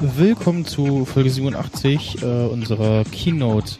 Willkommen 0.00 0.64
zu 0.64 1.04
Folge 1.04 1.30
87 1.30 2.22
äh, 2.22 2.26
unserer 2.46 3.04
Keynote 3.04 3.78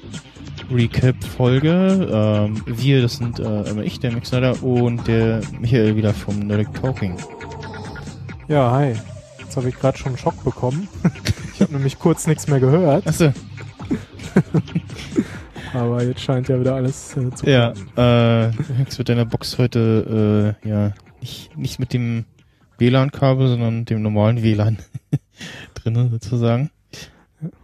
Recap 0.71 1.17
Folge. 1.25 2.09
Ähm, 2.13 2.63
wir, 2.67 3.03
das 3.03 3.17
sind 3.17 3.41
äh, 3.41 3.63
immer 3.63 3.83
ich, 3.83 3.99
der 3.99 4.13
Mixer 4.13 4.63
und 4.63 5.09
der 5.09 5.41
Michael 5.59 5.97
wieder 5.97 6.15
vom 6.15 6.39
Nerdic 6.39 6.73
Talking. 6.75 7.17
Ja, 8.47 8.71
hi. 8.71 8.95
Jetzt 9.41 9.57
habe 9.57 9.69
ich 9.69 9.75
gerade 9.75 9.99
schon 9.99 10.11
einen 10.11 10.19
Schock 10.19 10.45
bekommen. 10.45 10.87
ich 11.55 11.61
habe 11.61 11.73
nämlich 11.73 11.99
kurz 11.99 12.29
nichts 12.29 12.47
mehr 12.47 12.61
gehört. 12.61 13.05
Achso. 13.05 13.33
Aber 15.75 16.03
jetzt 16.03 16.21
scheint 16.21 16.49
ja 16.49 16.59
wieder 16.61 16.75
alles 16.75 17.17
äh, 17.17 17.31
zu 17.31 17.47
Ja, 17.49 17.73
äh, 17.97 18.53
hängst 18.77 18.99
mit 18.99 19.09
deiner 19.09 19.25
Box 19.25 19.59
heute 19.59 20.57
äh, 20.65 20.69
ja 20.69 20.93
nicht, 21.21 21.57
nicht 21.57 21.79
mit 21.79 21.93
dem 21.93 22.25
WLAN-Kabel, 22.79 23.49
sondern 23.49 23.85
dem 23.85 24.03
normalen 24.03 24.43
WLAN 24.43 24.79
drinnen 25.75 26.11
sozusagen. 26.11 26.71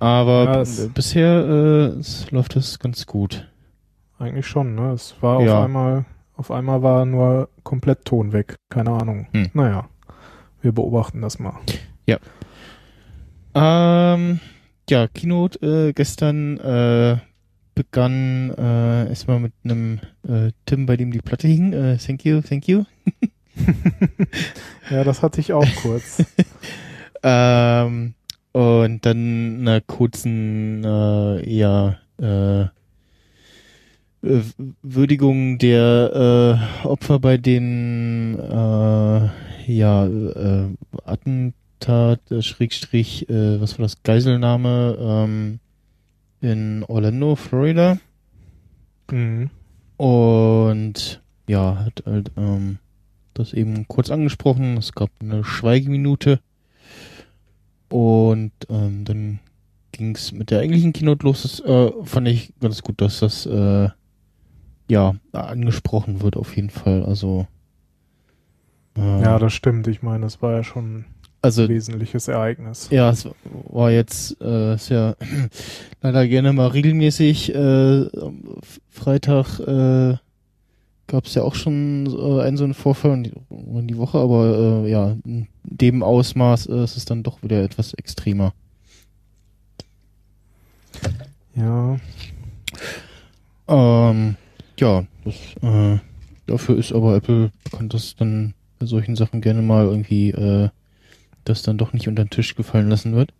Aber 0.00 0.64
Ja, 0.64 0.86
bisher 0.94 1.44
äh, 1.44 1.98
es 1.98 2.30
läuft 2.30 2.56
es 2.56 2.78
ganz 2.78 3.06
gut. 3.06 3.48
Eigentlich 4.18 4.46
schon, 4.46 4.74
ne? 4.74 4.92
Es 4.92 5.14
war 5.20 5.40
Ja. 5.42 5.58
auf 5.58 5.64
einmal, 5.64 6.04
auf 6.36 6.50
einmal 6.50 6.82
war 6.82 7.04
nur 7.04 7.48
komplett 7.62 8.04
Ton 8.04 8.32
weg. 8.32 8.56
Keine 8.68 8.90
Ahnung. 8.90 9.26
Hm. 9.32 9.50
Naja, 9.54 9.88
wir 10.62 10.72
beobachten 10.72 11.20
das 11.20 11.38
mal. 11.38 11.54
Ähm, 13.54 14.40
ja, 14.90 15.08
Keynote 15.08 15.88
äh, 15.88 15.92
gestern 15.92 16.58
äh, 16.58 17.16
begann 17.78 18.50
äh, 18.58 19.08
erstmal 19.08 19.38
mit 19.38 19.52
einem 19.62 20.00
äh, 20.26 20.50
Tim, 20.66 20.86
bei 20.86 20.96
dem 20.96 21.12
die 21.12 21.20
Platte 21.20 21.46
hing. 21.46 21.72
Äh, 21.72 21.96
thank 21.96 22.24
you, 22.24 22.40
thank 22.40 22.66
you. 22.66 22.84
Ja, 24.90 25.04
das 25.04 25.22
hatte 25.22 25.40
ich 25.40 25.52
auch 25.52 25.66
kurz. 25.82 26.24
Ähm, 27.20 28.14
und 28.52 29.04
dann 29.04 29.58
einer 29.60 29.80
kurzen, 29.80 30.84
äh, 30.84 31.50
ja, 31.52 31.96
äh, 32.20 32.60
äh, 32.62 32.68
Würdigung 34.82 35.58
der 35.58 36.60
äh, 36.84 36.86
Opfer 36.86 37.18
bei 37.18 37.36
den 37.36 38.38
äh, 38.38 39.28
ja, 39.66 40.06
äh, 40.06 40.68
Attentat, 41.04 42.20
äh, 42.30 42.40
Schrägstrich, 42.40 43.28
äh, 43.28 43.60
was 43.60 43.80
war 43.80 43.86
das, 43.86 44.00
Geiselnahme 44.04 44.96
ähm, 45.00 45.58
in 46.40 46.84
Orlando, 46.84 47.36
Florida. 47.36 47.98
mhm. 49.10 49.50
Und 49.96 51.22
ja, 51.48 51.84
hat 51.84 52.04
halt 52.06 52.30
ähm, 52.36 52.78
das 53.34 53.52
eben 53.52 53.88
kurz 53.88 54.10
angesprochen. 54.10 54.76
Es 54.76 54.92
gab 54.92 55.10
eine 55.20 55.42
Schweigeminute. 55.42 56.40
Und 57.88 58.52
ähm, 58.68 59.04
dann 59.04 59.40
ging 59.92 60.14
es 60.14 60.32
mit 60.32 60.50
der 60.50 60.60
eigentlichen 60.60 60.92
Keynote 60.92 61.26
los. 61.26 61.42
Das 61.42 61.60
äh, 61.60 61.90
fand 62.04 62.28
ich 62.28 62.52
ganz 62.60 62.82
gut, 62.82 63.00
dass 63.00 63.20
das 63.20 63.46
äh, 63.46 63.88
ja 64.88 65.14
angesprochen 65.32 66.22
wird 66.22 66.36
auf 66.36 66.54
jeden 66.54 66.70
Fall. 66.70 67.04
Also 67.04 67.46
äh, 68.96 69.22
Ja, 69.22 69.38
das 69.38 69.52
stimmt. 69.52 69.88
Ich 69.88 70.02
meine, 70.02 70.24
das 70.24 70.42
war 70.42 70.52
ja 70.52 70.62
schon 70.62 71.06
also 71.42 71.62
ein 71.62 71.68
wesentliches 71.68 72.28
Ereignis. 72.28 72.88
ja, 72.90 73.10
es 73.10 73.28
war 73.70 73.90
jetzt 73.90 74.40
äh, 74.40 74.74
ist 74.74 74.88
ja 74.90 75.14
leider 76.02 76.26
gerne 76.26 76.52
mal 76.52 76.68
regelmäßig. 76.68 77.54
Äh, 77.54 78.06
Freitag 78.88 79.60
äh, 79.60 80.16
gab 81.06 81.24
es 81.24 81.34
ja 81.34 81.42
auch 81.42 81.54
schon 81.54 82.06
äh, 82.06 82.42
einen 82.42 82.56
so 82.56 82.64
einen 82.64 82.74
Vorfall 82.74 83.12
und 83.12 83.24
die, 83.24 83.32
und 83.48 83.86
die 83.86 83.96
Woche, 83.96 84.18
aber 84.18 84.84
äh, 84.84 84.90
ja, 84.90 85.16
in 85.24 85.48
dem 85.62 86.02
Ausmaß 86.02 86.66
äh, 86.66 86.84
ist 86.84 86.96
es 86.96 87.04
dann 87.04 87.22
doch 87.22 87.42
wieder 87.42 87.62
etwas 87.62 87.94
extremer. 87.94 88.52
Ja, 91.54 91.98
Ähm, 93.68 94.36
ja, 94.78 95.04
das, 95.24 95.34
äh, 95.62 95.98
dafür 96.46 96.78
ist 96.78 96.92
aber 96.92 97.16
Apple 97.16 97.52
bekannt, 97.64 97.92
dass 97.94 98.16
dann 98.16 98.54
bei 98.78 98.86
solchen 98.86 99.14
Sachen 99.14 99.40
gerne 99.40 99.60
mal 99.60 99.84
irgendwie 99.84 100.30
äh, 100.30 100.70
das 101.48 101.62
dann 101.62 101.78
doch 101.78 101.92
nicht 101.92 102.08
unter 102.08 102.24
den 102.24 102.30
Tisch 102.30 102.54
gefallen 102.54 102.88
lassen 102.88 103.14
wird. 103.14 103.32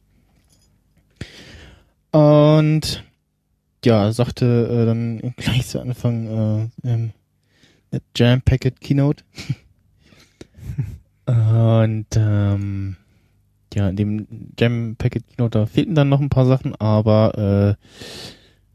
Und 2.10 3.04
ja, 3.84 4.12
sagte 4.12 4.68
äh, 4.70 4.86
dann 4.86 5.34
gleich 5.36 5.66
zu 5.66 5.80
Anfang 5.80 6.70
äh, 6.84 6.88
ähm, 6.88 7.10
Jam 8.16 8.42
Packet 8.42 8.80
Keynote. 8.80 9.24
Und 11.26 12.06
ähm, 12.16 12.96
ja, 13.74 13.88
in 13.88 13.96
dem 13.96 14.26
Jam 14.58 14.96
Packet 14.96 15.26
Keynote 15.28 15.58
da 15.58 15.66
fehlten 15.66 15.94
dann 15.94 16.08
noch 16.08 16.20
ein 16.20 16.30
paar 16.30 16.46
Sachen, 16.46 16.74
aber 16.76 17.76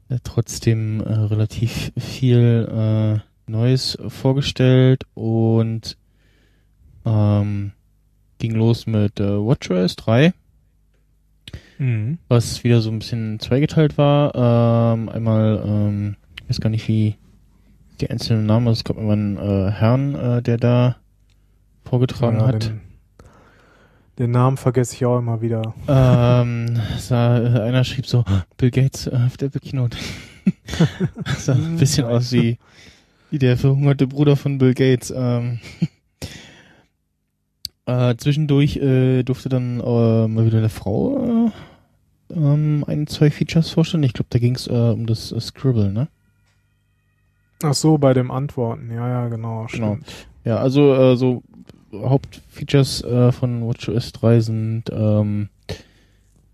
äh, 0.10 0.20
trotzdem 0.24 1.02
äh, 1.02 1.14
relativ 1.14 1.92
viel 1.98 2.70
äh, 2.72 3.52
Neues 3.52 3.98
vorgestellt 4.08 5.04
und 5.16 5.98
ähm, 7.06 7.74
ging 8.44 8.56
los 8.56 8.88
mit 8.88 9.22
äh, 9.22 9.38
WatchOS 9.38 9.96
3, 9.96 10.34
mhm. 11.78 12.18
was 12.28 12.66
wieder 12.66 12.82
so 12.82 12.92
ein 12.92 13.00
bisschen 13.00 13.40
zweigeteilt 13.40 13.98
war. 13.98 14.36
Ähm, 14.36 15.08
einmal, 15.08 15.64
ähm, 15.66 16.16
ich 16.42 16.50
weiß 16.50 16.60
gar 16.60 16.70
nicht, 16.70 16.86
wie 16.90 17.16
die 18.02 18.10
einzelnen 18.10 18.46
Namen, 18.46 18.68
es 18.68 18.84
gab 18.84 18.98
immer 18.98 19.14
einen 19.14 19.38
äh, 19.38 19.72
Herrn, 19.72 20.16
äh, 20.16 20.42
der 20.42 20.58
da 20.58 20.98
vorgetragen 21.86 22.40
ja, 22.40 22.48
hat. 22.48 22.66
Den, 22.66 22.82
den 24.20 24.32
Namen 24.32 24.58
vergesse 24.58 24.96
ich 24.96 25.06
auch 25.06 25.20
immer 25.20 25.42
wieder. 25.42 25.74
ähm, 25.88 26.82
sah, 26.98 27.40
äh, 27.40 27.62
einer 27.62 27.86
schrieb 27.86 28.08
so, 28.08 28.26
Bill 28.58 28.72
Gates 28.72 29.08
äh, 29.08 29.16
auf 29.26 29.38
der 29.38 29.52
Keynote. 29.52 29.98
sah 31.38 31.54
ein 31.54 31.78
bisschen 31.78 32.08
aus 32.08 32.34
wie, 32.34 32.58
wie 33.32 33.40
der 33.40 33.56
verhungerte 33.56 34.06
Bruder 34.06 34.36
von 34.36 34.58
Bill 34.58 34.74
Gates. 34.74 35.14
Ähm, 35.16 35.62
äh, 37.86 38.16
zwischendurch 38.16 38.78
äh, 38.78 39.24
durfte 39.24 39.50
dann 39.50 39.80
äh, 39.80 40.28
mal 40.28 40.46
wieder 40.46 40.60
eine 40.60 40.70
Frau 40.70 41.18
äh, 41.18 41.52
ähm, 42.36 42.84
ein, 42.88 43.08
zwei 43.08 43.30
Features 43.30 43.70
vorstellen. 43.70 44.04
Ich 44.04 44.14
glaube, 44.14 44.28
da 44.30 44.40
ging 44.40 44.56
es 44.56 44.68
äh, 44.68 44.72
um 44.72 45.06
das 45.06 45.32
äh, 45.32 45.40
Scribble, 45.40 45.92
ne? 45.92 46.08
Ach 47.64 47.74
so, 47.74 47.98
bei 47.98 48.14
dem 48.14 48.32
Antworten. 48.32 48.92
Ja, 48.92 49.08
ja, 49.08 49.28
genau. 49.30 49.68
Genau. 49.72 49.98
Ja, 50.44 50.58
also 50.58 50.94
äh, 50.94 51.16
so 51.16 51.44
Hauptfeatures 51.94 53.04
äh, 53.04 53.32
von 53.32 53.66
WatchOS 53.66 54.12
3 54.14 54.40
sind, 54.42 54.84
ähm, 54.92 55.50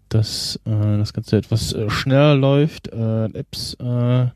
dass 0.09 0.59
äh, 0.65 0.97
das 0.97 1.13
Ganze 1.13 1.37
etwas 1.37 1.73
äh, 1.73 1.89
schneller 1.89 2.35
läuft, 2.35 2.89
äh, 2.89 3.25
Apps 3.25 3.75
äh, 3.75 4.27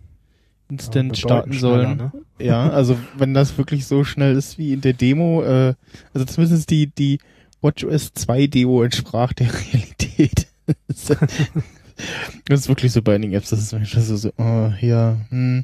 instant 0.73 1.17
Ja, 1.17 1.21
starten 1.21 1.53
sollen. 1.53 1.97
ne? 1.97 2.11
Ja, 2.39 2.69
also 2.69 2.97
wenn 3.17 3.33
das 3.33 3.57
wirklich 3.57 3.85
so 3.85 4.03
schnell 4.03 4.35
ist 4.35 4.57
wie 4.57 4.73
in 4.73 4.81
der 4.81 4.93
Demo, 4.93 5.43
äh, 5.43 5.75
also 6.13 6.25
zumindest 6.25 6.69
die, 6.69 6.87
die 6.87 7.19
WatchOS 7.61 8.11
2 8.13 8.47
Demo 8.47 8.83
entsprach 8.83 9.31
der 9.33 9.47
Realität. 9.73 10.47
das 10.87 12.59
ist 12.61 12.67
wirklich 12.67 12.91
so 12.91 13.01
bei 13.01 13.15
einigen 13.15 13.33
Apps, 13.33 13.51
das 13.51 13.59
ist 13.59 13.71
manchmal 13.71 14.03
so, 14.03 14.15
so 14.17 14.31
oh, 14.37 14.71
ja, 14.81 15.17
hm. 15.29 15.63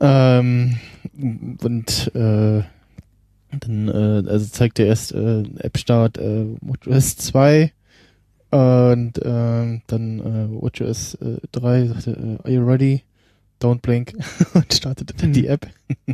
Ähm, 0.00 0.78
und 1.62 2.10
äh, 2.14 2.62
dann 3.60 3.88
äh, 3.88 4.28
also 4.28 4.46
zeigt 4.46 4.78
er 4.78 4.86
erst 4.86 5.12
äh, 5.12 5.42
App-Start 5.58 6.18
äh, 6.18 6.46
WatchOS 6.60 7.16
2 7.16 7.72
und 8.50 9.18
äh, 9.18 9.80
dann 9.86 10.20
äh, 10.20 10.62
WatchOS 10.62 11.14
äh, 11.14 11.38
3 11.52 11.86
sagte, 11.88 12.10
äh, 12.10 12.42
are 12.44 12.52
you 12.52 12.64
ready? 12.64 13.02
Don't 13.60 13.80
blink 13.80 14.12
und 14.54 14.72
startete 14.72 15.14
dann 15.14 15.32
die 15.32 15.46
App. 15.46 15.66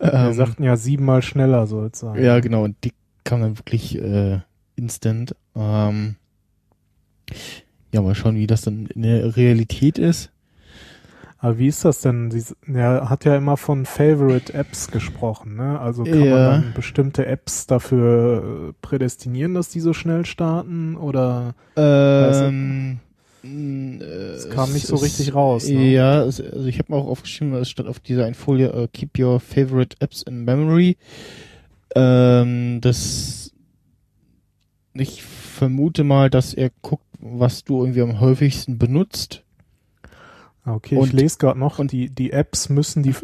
Wir 0.00 0.12
ähm, 0.14 0.32
sagten 0.32 0.62
ja 0.64 0.76
siebenmal 0.76 1.22
schneller 1.22 1.66
soll 1.66 1.90
es 1.92 2.00
sein. 2.00 2.22
ja, 2.22 2.38
genau, 2.40 2.64
und 2.64 2.76
die 2.84 2.92
kam 3.24 3.40
dann 3.40 3.58
wirklich 3.58 3.96
äh, 3.98 4.40
instant. 4.76 5.34
Ähm, 5.56 6.16
ja, 7.92 8.00
mal 8.02 8.14
schauen, 8.14 8.36
wie 8.36 8.46
das 8.46 8.62
dann 8.62 8.86
in 8.86 9.02
der 9.02 9.36
Realität 9.36 9.98
ist. 9.98 10.30
Aber 11.40 11.58
wie 11.58 11.68
ist 11.68 11.84
das 11.84 12.00
denn? 12.00 12.30
Sie, 12.32 12.42
er 12.72 13.08
hat 13.08 13.24
ja 13.24 13.36
immer 13.36 13.56
von 13.56 13.86
Favorite 13.86 14.52
Apps 14.54 14.88
gesprochen, 14.90 15.54
ne? 15.56 15.78
Also 15.78 16.02
kann 16.02 16.24
Ja. 16.26 16.30
man 16.36 16.44
dann 16.44 16.72
bestimmte 16.72 17.26
Apps 17.26 17.66
dafür 17.66 18.70
äh, 18.70 18.72
prädestinieren, 18.82 19.54
dass 19.54 19.68
die 19.68 19.80
so 19.80 19.92
schnell 19.92 20.26
starten? 20.26 20.96
Oder 20.96 21.54
Ähm, 21.76 22.98
es 23.42 24.50
kam 24.50 24.72
nicht 24.72 24.86
so 24.86 24.96
richtig 24.96 25.34
raus, 25.34 25.68
ne? 25.68 25.90
Ja, 25.92 26.24
es, 26.24 26.40
also 26.40 26.66
ich 26.66 26.78
habe 26.78 26.92
mir 26.92 26.98
auch 26.98 27.06
aufgeschrieben, 27.06 27.54
es 27.54 27.70
stand 27.70 27.88
auf 27.88 28.00
dieser 28.00 28.24
einen 28.24 28.34
Folie, 28.34 28.68
äh, 28.72 28.88
keep 28.92 29.18
your 29.18 29.38
favorite 29.40 29.96
apps 30.00 30.22
in 30.22 30.44
memory. 30.44 30.96
Ähm, 31.94 32.80
das 32.80 33.52
ich 34.94 35.22
vermute 35.22 36.02
mal, 36.04 36.28
dass 36.30 36.54
er 36.54 36.70
guckt, 36.82 37.04
was 37.20 37.64
du 37.64 37.80
irgendwie 37.82 38.02
am 38.02 38.20
häufigsten 38.20 38.78
benutzt 38.78 39.42
Okay, 40.66 40.96
Und- 40.96 41.06
ich 41.08 41.12
lese 41.14 41.38
gerade 41.38 41.58
noch, 41.58 41.78
und- 41.78 41.92
die, 41.92 42.10
die 42.10 42.30
Apps 42.32 42.68
müssen 42.68 43.02
die, 43.02 43.14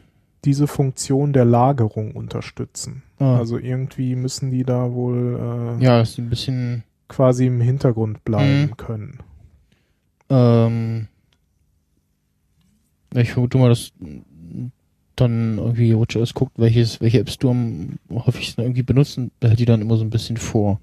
diese 0.47 0.67
Funktion 0.67 1.33
der 1.35 1.45
Lagerung 1.45 2.13
unterstützen. 2.13 3.03
Ah, 3.19 3.37
Also 3.37 3.59
irgendwie 3.59 4.17
müssen 4.17 4.51
die 4.51 4.63
da 4.65 4.93
wohl 4.93 5.77
äh, 5.81 5.85
ja, 5.85 6.01
ist 6.01 6.17
ein 6.19 6.31
bisschen 6.31 6.85
quasi 7.09 7.47
im 7.47 7.61
Hintergrund 7.61 8.25
bleiben 8.25 8.71
Mhm. 8.71 8.77
können. 8.79 9.19
Ähm, 10.35 11.07
ich 13.15 13.33
vermute 13.33 13.59
mal, 13.59 13.69
dass 13.69 13.93
dann 15.17 15.59
irgendwie 15.59 15.97
WatchOS 15.97 16.35
guckt, 16.35 16.53
welches, 16.57 17.01
welche 17.01 17.21
Apps 17.21 17.39
du 17.39 17.51
am 17.51 17.99
häufigsten 18.11 18.63
irgendwie 18.63 18.83
benutzen, 18.83 19.31
behält 19.39 19.61
die 19.61 19.65
dann 19.65 19.81
immer 19.81 19.97
so 19.97 20.05
ein 20.05 20.11
bisschen 20.11 20.37
vor. 20.37 20.81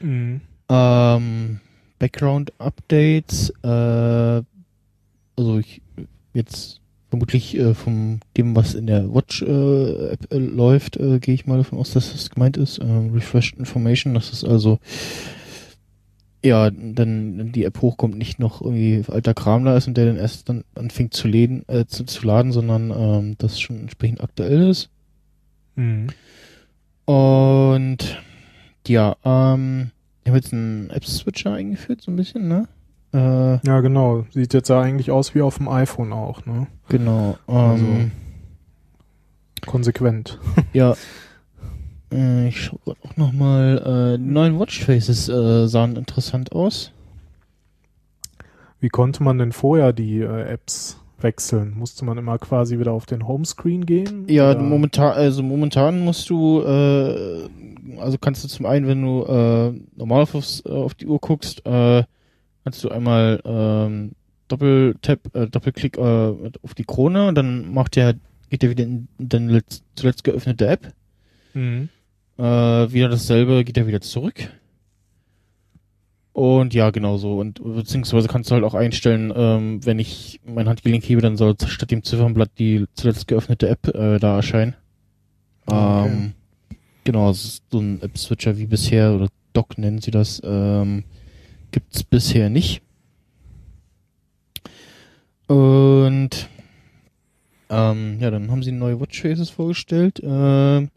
Mhm. 0.00 0.40
Ähm, 0.68 1.60
Background-Updates, 1.98 3.50
äh, 3.62 4.42
also 5.36 5.58
ich 5.58 5.82
jetzt 6.32 6.80
vermutlich 7.08 7.56
äh, 7.58 7.74
von 7.74 8.20
dem, 8.36 8.54
was 8.54 8.74
in 8.74 8.86
der 8.86 9.12
Watch-App 9.12 10.32
äh, 10.32 10.38
läuft, 10.38 10.96
äh, 10.96 11.18
gehe 11.18 11.34
ich 11.34 11.46
mal 11.46 11.58
davon 11.58 11.78
aus, 11.78 11.92
dass 11.92 12.12
das 12.12 12.30
gemeint 12.30 12.56
ist. 12.56 12.78
Ähm, 12.78 13.12
Refreshed 13.12 13.58
Information, 13.58 14.14
dass 14.14 14.32
es 14.32 14.44
also 14.44 14.78
ja, 16.42 16.70
dann 16.70 17.52
die 17.52 17.64
App 17.64 17.82
hochkommt, 17.82 18.16
nicht 18.16 18.38
noch 18.38 18.62
irgendwie 18.62 19.04
alter 19.08 19.34
Kram 19.34 19.64
da 19.64 19.76
ist 19.76 19.86
und 19.88 19.96
der 19.96 20.06
dann 20.06 20.16
erst 20.16 20.48
dann 20.48 20.64
anfängt 20.74 21.12
zu, 21.14 21.28
laden, 21.28 21.64
äh, 21.68 21.84
zu, 21.86 22.04
zu 22.04 22.26
laden, 22.26 22.52
sondern 22.52 22.90
ähm, 22.90 23.34
das 23.38 23.60
schon 23.60 23.78
entsprechend 23.80 24.22
aktuell 24.22 24.68
ist. 24.70 24.88
Mhm. 25.76 26.08
Und 27.04 27.98
ja, 28.86 29.16
ähm, 29.24 29.90
ich 30.24 30.28
habe 30.28 30.38
jetzt 30.38 30.52
einen 30.52 30.90
App-Switcher 30.90 31.52
eingeführt, 31.54 32.00
so 32.02 32.10
ein 32.10 32.16
bisschen, 32.16 32.48
ne? 32.48 32.68
Äh, 33.12 33.66
Ja, 33.66 33.80
genau. 33.80 34.24
Sieht 34.32 34.54
jetzt 34.54 34.68
ja 34.68 34.80
eigentlich 34.80 35.10
aus 35.10 35.34
wie 35.34 35.42
auf 35.42 35.58
dem 35.58 35.68
iPhone 35.68 36.12
auch, 36.12 36.46
ne? 36.46 36.66
genau. 36.88 37.36
Ähm, 37.48 37.54
Also- 37.56 37.86
Konsequent. 39.66 40.38
Ja. 40.72 40.94
Äh, 42.12 42.48
ich 42.48 42.60
schau 42.64 42.78
grad 42.84 42.96
auch 43.02 43.16
nochmal. 43.16 44.14
Äh, 44.14 44.18
die 44.18 44.24
neuen 44.30 44.58
Watchfaces 44.58 45.28
äh, 45.28 45.66
sahen 45.66 45.96
interessant 45.96 46.52
aus. 46.52 46.92
Wie 48.80 48.88
konnte 48.88 49.22
man 49.22 49.38
denn 49.38 49.52
vorher 49.52 49.92
die 49.92 50.20
äh, 50.20 50.42
Apps 50.42 50.98
wechseln? 51.20 51.74
Musste 51.76 52.04
man 52.04 52.16
immer 52.18 52.38
quasi 52.38 52.78
wieder 52.78 52.92
auf 52.92 53.06
den 53.06 53.28
Homescreen 53.28 53.84
gehen? 53.86 54.24
Ja, 54.28 54.52
Oder- 54.52 54.60
momentan, 54.60 55.12
also 55.12 55.42
momentan 55.42 56.00
musst 56.00 56.30
du, 56.30 56.62
äh, 56.62 57.48
also 57.98 58.16
kannst 58.18 58.42
du 58.42 58.48
zum 58.48 58.66
einen, 58.66 58.86
wenn 58.86 59.02
du 59.02 59.24
äh, 59.24 59.72
normal 59.96 60.22
auf, 60.22 60.34
äh, 60.34 60.68
auf 60.70 60.94
die 60.94 61.06
Uhr 61.06 61.18
guckst, 61.18 61.64
äh, 61.66 62.04
kannst 62.64 62.82
du 62.82 62.88
einmal 62.88 63.40
ähm, 63.44 64.12
Doppeltap, 64.48 65.20
äh, 65.36 65.46
Doppelklick 65.46 65.98
äh, 65.98 66.34
auf 66.62 66.74
die 66.76 66.84
Krone 66.84 67.28
und 67.28 67.34
dann 67.36 67.72
macht 67.72 67.96
der, 67.96 68.14
geht 68.48 68.62
der 68.62 68.70
wieder 68.70 68.84
in 68.84 69.08
deine 69.18 69.52
letzt, 69.52 69.84
zuletzt 69.94 70.24
geöffnete 70.24 70.66
App. 70.66 70.92
Mhm. 71.54 71.90
Äh, 72.40 72.90
wieder 72.90 73.10
dasselbe, 73.10 73.64
geht 73.64 73.76
er 73.76 73.86
wieder 73.86 74.00
zurück. 74.00 74.50
Und 76.32 76.72
ja, 76.72 76.88
genau 76.88 77.18
so. 77.18 77.38
Und 77.38 77.62
beziehungsweise 77.62 78.28
kannst 78.28 78.50
du 78.50 78.54
halt 78.54 78.64
auch 78.64 78.72
einstellen, 78.72 79.30
ähm, 79.36 79.84
wenn 79.84 79.98
ich 79.98 80.40
mein 80.46 80.66
Handgelenk 80.66 81.04
hebe, 81.04 81.20
dann 81.20 81.36
soll 81.36 81.54
statt 81.66 81.90
dem 81.90 82.02
Ziffernblatt 82.02 82.52
die 82.58 82.86
zuletzt 82.94 83.28
geöffnete 83.28 83.68
App 83.68 83.88
äh, 83.88 84.18
da 84.18 84.36
erscheinen. 84.36 84.74
Ah, 85.66 86.04
okay. 86.04 86.12
Ähm, 86.12 86.32
genau, 87.04 87.30
so 87.34 87.58
ein 87.74 88.00
App-Switcher 88.00 88.56
wie 88.56 88.66
bisher, 88.66 89.12
oder 89.12 89.28
Doc 89.52 89.76
nennen 89.76 90.00
sie 90.00 90.10
das, 90.10 90.40
ähm, 90.42 91.04
gibt's 91.72 92.04
bisher 92.04 92.48
nicht. 92.48 92.80
Und 95.46 96.48
ähm, 97.68 98.18
ja, 98.18 98.30
dann 98.30 98.50
haben 98.50 98.62
sie 98.62 98.72
neue 98.72 98.98
Watchfaces 98.98 99.50
vorgestellt. 99.50 100.22
Ähm, 100.24 100.88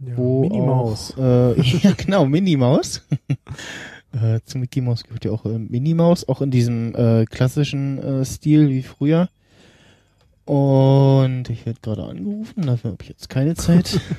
Ja, 0.00 0.16
wo 0.16 0.42
Minnie 0.42 0.60
Maus. 0.60 1.14
Auch, 1.16 1.22
äh, 1.22 1.60
ja, 1.82 1.92
genau, 1.96 2.26
Minnie 2.26 2.56
Maus. 2.56 3.06
äh, 4.12 4.40
zu 4.44 4.58
Mickey 4.58 4.80
Mouse 4.80 5.04
gehört 5.04 5.24
ja 5.24 5.32
auch 5.32 5.44
äh, 5.44 5.58
Minnie 5.58 5.94
Maus, 5.94 6.28
auch 6.28 6.40
in 6.40 6.50
diesem 6.50 6.94
äh, 6.94 7.24
klassischen 7.24 7.98
äh, 7.98 8.24
Stil 8.24 8.68
wie 8.68 8.82
früher. 8.82 9.28
Und 10.44 11.50
ich 11.50 11.66
werde 11.66 11.80
gerade 11.82 12.04
angerufen, 12.04 12.62
dafür 12.62 12.92
habe 12.92 13.02
ich 13.02 13.08
jetzt 13.10 13.28
keine 13.28 13.54
Zeit. 13.54 14.00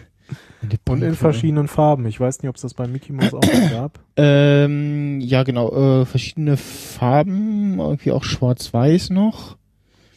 Und 0.88 1.02
in 1.02 1.16
verschiedenen 1.16 1.68
Farben. 1.68 2.06
Ich 2.06 2.20
weiß 2.20 2.44
nicht, 2.44 2.50
ob 2.50 2.56
es 2.56 2.62
das 2.62 2.76
bei 2.76 2.88
Mickey 2.88 3.14
Mouse 3.14 3.34
auch 3.34 3.42
noch 3.42 3.72
gab. 3.72 4.00
Ähm, 4.22 5.22
ja, 5.22 5.44
genau, 5.44 6.02
äh, 6.02 6.06
verschiedene 6.06 6.58
Farben, 6.58 7.80
irgendwie 7.80 8.12
auch 8.12 8.26
schwarz-weiß 8.26 9.12
noch. 9.12 9.56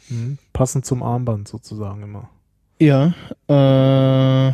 Mhm. 0.08 0.38
Passend 0.52 0.84
zum 0.84 1.04
Armband 1.04 1.46
sozusagen 1.46 2.02
immer. 2.02 2.28
Ja, 2.80 3.14
äh, 3.46 4.52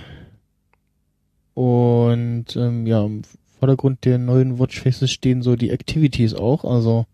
und 1.59 2.55
ähm, 2.55 2.87
ja, 2.87 3.05
im 3.05 3.23
Vordergrund 3.59 4.05
der 4.05 4.17
neuen 4.19 4.61
Watchfaces 4.61 5.11
stehen 5.11 5.43
so 5.43 5.57
die 5.57 5.71
Activities 5.71 6.33
auch, 6.33 6.65
also 6.65 7.05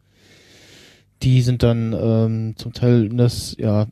die 1.22 1.40
sind 1.40 1.62
dann 1.62 1.96
ähm, 1.98 2.54
zum 2.58 2.74
Teil 2.74 3.06
in 3.06 3.16
das 3.16 3.56
ja 3.58 3.86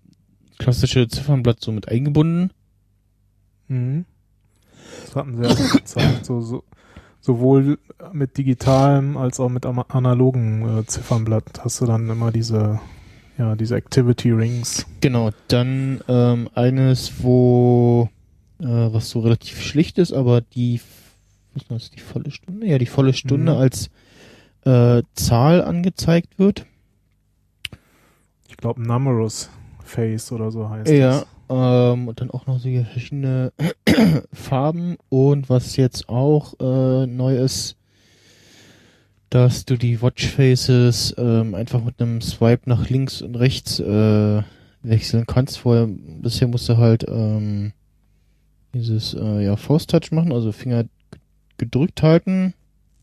klassische 0.59 1.09
Ziffernblatt 1.09 1.63
so 1.63 1.73
mit 1.73 1.89
eingebunden. 1.89 2.51
Mhm. 3.69 4.05
Das 5.07 5.17
hatten 5.17 5.39
sie 5.39 5.43
ja 5.49 5.49
auch 5.49 5.73
gezeigt. 5.73 6.27
So, 6.27 6.43
so, 6.43 6.65
sowohl 7.23 7.79
mit 8.13 8.37
digitalem 8.37 9.17
als 9.17 9.41
auch 9.41 9.49
mit 9.49 9.65
analogen 9.65 10.81
äh, 10.81 10.85
Ziffernblatt 10.85 11.65
hast 11.65 11.81
du 11.81 11.87
dann 11.87 12.11
immer 12.11 12.31
diese, 12.31 12.79
ja, 13.39 13.57
diese 13.57 13.77
Activity 13.77 14.33
Rings. 14.33 14.85
Genau, 15.01 15.31
dann 15.49 16.03
ähm, 16.09 16.51
eines, 16.55 17.23
wo 17.23 18.11
äh, 18.63 18.93
was 18.93 19.11
so 19.11 19.21
relativ 19.21 19.61
schlicht 19.63 19.99
ist, 19.99 20.13
aber 20.13 20.41
die 20.41 20.81
was 21.55 21.67
das, 21.69 21.91
die 21.91 22.01
volle 22.01 22.31
Stunde? 22.31 22.67
Ja, 22.67 22.79
die 22.79 22.87
volle 22.87 23.13
Stunde 23.13 23.53
Mhm. 23.53 23.59
als 23.59 23.91
äh, 24.65 25.03
Zahl 25.15 25.63
angezeigt 25.63 26.39
wird. 26.39 26.65
Ich 28.49 28.57
glaube, 28.57 28.81
Numerous 28.83 29.51
Face 29.85 30.31
oder 30.33 30.51
so 30.51 30.69
heißt 30.71 30.91
Ja, 30.91 31.21
das. 31.21 31.27
ähm, 31.51 32.09
und 32.09 32.21
dann 32.21 32.31
auch 32.31 32.47
noch 32.47 32.59
so 32.61 32.69
verschiedene 32.93 33.53
Farben 34.33 34.97
und 35.09 35.51
was 35.51 35.77
jetzt 35.77 36.09
auch 36.09 36.55
äh, 36.61 37.07
neu 37.07 37.37
ist, 37.37 37.77
dass 39.31 39.65
du 39.65 39.77
die 39.77 40.01
Watchfaces 40.03 41.15
ähm, 41.19 41.55
einfach 41.55 41.83
mit 41.83 42.01
einem 42.01 42.21
Swipe 42.21 42.69
nach 42.69 42.89
links 42.91 43.23
und 43.23 43.35
rechts 43.37 43.81
äh, 43.81 44.43
wechseln 44.83 45.27
kannst. 45.27 45.59
Vorher, 45.59 45.87
bisher 45.89 46.49
musst 46.49 46.69
du 46.69 46.77
halt 46.77 47.05
ähm, 47.09 47.73
dieses 48.75 49.15
äh, 49.15 49.45
ja, 49.45 49.57
Force 49.57 49.87
Touch 49.87 50.11
machen, 50.13 50.33
also 50.33 50.53
Finger 50.53 50.85
gedrückt 51.59 52.03
halten, 52.03 52.55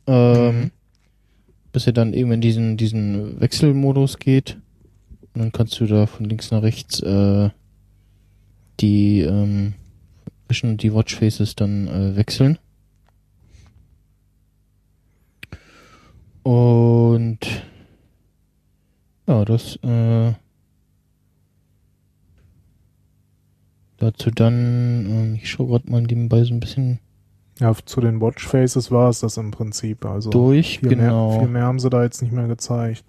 ähm, 0.07 0.45
Mhm. 0.61 0.71
bis 1.71 1.85
er 1.87 1.93
dann 1.93 2.13
eben 2.13 2.31
in 2.31 2.41
diesen, 2.41 2.77
diesen 2.77 3.39
Wechselmodus 3.39 4.17
geht. 4.17 4.57
Und 5.33 5.41
dann 5.41 5.51
kannst 5.51 5.79
du 5.79 5.85
da 5.85 6.07
von 6.07 6.25
links 6.25 6.51
nach 6.51 6.63
rechts 6.63 6.99
äh, 7.01 7.49
die 8.79 9.21
ähm, 9.21 9.73
zwischen 10.47 10.77
die 10.77 10.93
Watchfaces 10.93 11.55
dann 11.55 11.87
äh, 11.87 12.15
wechseln. 12.15 12.57
Und 16.43 17.39
ja, 19.27 19.45
das 19.45 19.77
äh, 19.83 20.33
dazu 23.99 24.31
dann, 24.31 25.05
ähm, 25.05 25.35
ich 25.35 25.49
schaue 25.49 25.67
gerade 25.67 25.91
mal 25.91 26.01
nebenbei 26.01 26.43
so 26.43 26.53
ein 26.53 26.59
bisschen 26.59 26.99
Ja, 27.59 27.73
zu 27.85 28.01
den 28.01 28.21
Watch 28.21 28.47
Faces 28.47 28.91
war 28.91 29.09
es 29.09 29.19
das 29.19 29.37
im 29.37 29.51
Prinzip. 29.51 30.05
Also 30.05 30.29
durch, 30.29 30.79
viel, 30.79 30.89
genau. 30.89 31.31
mehr, 31.31 31.39
viel 31.41 31.49
mehr 31.49 31.63
haben 31.63 31.79
sie 31.79 31.89
da 31.89 32.03
jetzt 32.03 32.21
nicht 32.21 32.31
mehr 32.33 32.47
gezeigt. 32.47 33.03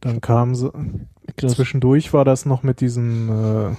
Dann 0.00 0.20
kamen 0.20 0.54
sie, 0.54 0.70
Das- 1.36 1.52
Zwischendurch 1.52 2.12
war 2.12 2.24
das 2.24 2.44
noch 2.46 2.62
mit 2.62 2.80
diesen, 2.80 3.28
äh, 3.28 3.76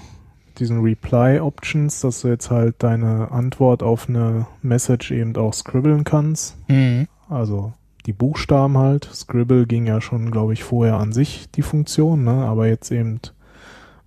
diesen 0.60 0.82
Reply-Options, 0.82 2.00
dass 2.02 2.22
du 2.22 2.30
jetzt 2.30 2.50
halt 2.52 2.76
deine 2.80 3.32
Antwort 3.32 3.84
auf 3.84 4.08
eine 4.08 4.48
Message 4.62 5.12
eben 5.12 5.36
auch 5.36 5.54
scribbeln 5.54 6.04
kannst. 6.04 6.58
Mhm. 6.70 7.08
Also 7.30 7.74
die 8.06 8.14
Buchstaben 8.14 8.78
halt. 8.78 9.10
Scribble 9.14 9.66
ging 9.66 9.86
ja 9.86 10.00
schon, 10.02 10.32
glaube 10.32 10.54
ich, 10.54 10.64
vorher 10.64 10.98
an 10.98 11.12
sich 11.14 11.50
die 11.52 11.62
Funktion, 11.62 12.24
ne? 12.24 12.32
aber 12.46 12.68
jetzt 12.68 12.92
eben 12.92 13.20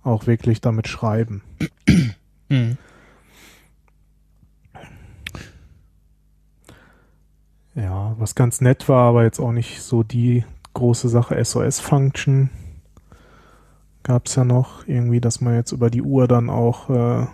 auch 0.07 0.27
wirklich 0.27 0.61
damit 0.61 0.87
schreiben. 0.87 1.41
Mhm. 2.49 2.77
Ja, 7.75 8.15
was 8.17 8.33
ganz 8.33 8.59
nett 8.59 8.89
war, 8.89 9.09
aber 9.09 9.23
jetzt 9.23 9.39
auch 9.39 9.51
nicht 9.51 9.81
so 9.83 10.01
die 10.01 10.43
große 10.73 11.09
Sache. 11.09 11.35
SOS-Function 11.43 12.49
gab's 14.01 14.35
ja 14.35 14.43
noch. 14.43 14.87
Irgendwie, 14.87 15.21
dass 15.21 15.41
man 15.41 15.53
jetzt 15.53 15.71
über 15.73 15.91
die 15.91 16.01
Uhr 16.01 16.27
dann 16.27 16.49
auch 16.49 16.89
äh, 16.89 17.27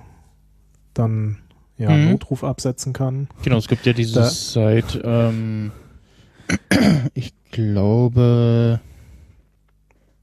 dann 0.93 1.37
ja, 1.77 1.89
Mhm. 1.91 2.11
Notruf 2.11 2.43
absetzen 2.43 2.91
kann. 2.93 3.29
Genau, 3.43 3.57
es 3.57 3.67
gibt 3.69 3.85
ja 3.85 3.93
dieses 3.93 4.51
seit, 4.53 4.99
ähm, 5.03 5.71
ich 7.13 7.33
glaube, 7.51 8.81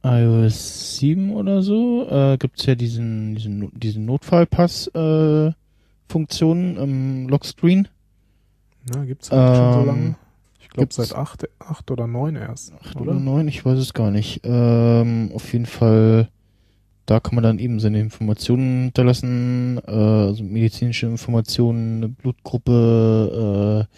iOS 0.02 0.97
7 0.99 1.33
oder 1.35 1.62
so 1.62 2.07
äh, 2.11 2.37
gibt's 2.38 2.66
ja 2.66 2.75
diesen, 2.75 3.35
diesen, 3.35 3.71
diesen 3.78 4.07
Notfallpass-Funktion 4.07 6.76
äh, 6.76 6.83
im 6.83 7.28
Lockscreen. 7.28 7.88
Na, 8.92 9.04
gibt's 9.04 9.30
halt 9.30 9.57
schon 9.57 9.73
so 9.73 9.80
Ähm, 9.80 9.87
lange? 9.87 10.14
Ich 10.61 10.69
glaube 10.71 10.92
seit 10.92 11.14
acht, 11.14 11.45
acht 11.59 11.90
oder 11.90 12.07
neun 12.07 12.37
erst, 12.37 12.73
Acht 12.75 12.97
oder? 12.97 13.12
oder 13.12 13.21
neun, 13.21 13.49
ich 13.49 13.64
weiß 13.64 13.78
es 13.78 13.92
gar 13.92 14.11
nicht. 14.11 14.40
Ähm, 14.45 15.30
auf 15.35 15.52
jeden 15.52 15.66
Fall, 15.66 16.28
da 17.07 17.19
kann 17.21 17.35
man 17.35 17.42
dann 17.42 17.59
eben 17.59 17.80
seine 17.80 18.00
Informationen 18.00 18.85
hinterlassen, 18.85 19.78
äh, 19.87 19.90
also 19.90 20.45
medizinische 20.45 21.07
Informationen, 21.07 22.14
Blutgruppe, 22.14 23.87
äh, 23.88 23.95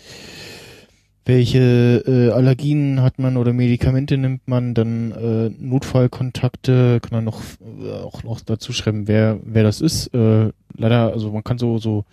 welche 1.25 2.03
äh, 2.07 2.31
Allergien 2.31 3.01
hat 3.01 3.19
man 3.19 3.37
oder 3.37 3.53
Medikamente 3.53 4.19
nimmt 4.19 4.49
man, 4.49 4.75
dann 4.75 5.13
äh, 5.13 5.51
Notfallkontakte, 5.59 7.01
kann 7.01 7.13
man 7.13 7.25
noch 7.25 7.41
äh, 7.61 7.93
auch 8.03 8.25
noch 8.25 8.41
dazu 8.41 8.73
schreiben, 8.73 9.07
wer 9.07 9.39
wer 9.45 9.63
das 9.63 9.81
ist. 9.81 10.09
Äh, 10.15 10.51
leider, 10.77 11.13
also 11.13 11.31
man 11.31 11.45
kann 11.45 11.59
so 11.59 11.79
so 11.79 12.05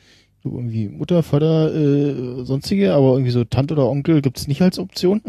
irgendwie 0.43 0.89
Mutter, 0.89 1.23
Vater, 1.23 1.73
äh, 1.73 2.45
sonstige, 2.45 2.93
aber 2.93 3.13
irgendwie 3.13 3.31
so 3.31 3.43
Tante 3.43 3.73
oder 3.73 3.89
Onkel 3.89 4.21
gibt's 4.21 4.47
nicht 4.47 4.61
als 4.61 4.79
Option. 4.79 5.21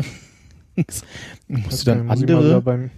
musst 1.48 1.86
du 1.86 1.90
dann 1.90 2.06
Muss 2.06 2.22
andere 2.22 2.62
beim 2.62 2.90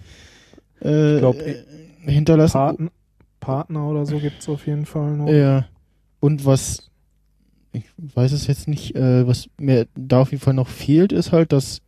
äh, 0.80 1.18
glaub, 1.18 1.36
äh, 1.40 1.62
hinterlassen. 2.04 2.52
Partner, 2.52 2.90
Partner 3.40 3.88
oder 3.88 4.06
so 4.06 4.18
gibt's 4.18 4.48
auf 4.48 4.66
jeden 4.66 4.86
Fall 4.86 5.16
noch. 5.16 5.28
Ja. 5.28 5.66
Und 6.20 6.44
was, 6.44 6.90
ich 7.72 7.84
weiß 8.14 8.32
es 8.32 8.46
jetzt 8.46 8.68
nicht, 8.68 8.94
äh, 8.96 9.26
was 9.26 9.48
mir 9.58 9.86
da 9.94 10.20
auf 10.20 10.30
jeden 10.32 10.42
Fall 10.42 10.54
noch 10.54 10.68
fehlt, 10.68 11.12
ist 11.12 11.32
halt, 11.32 11.52
dass, 11.52 11.80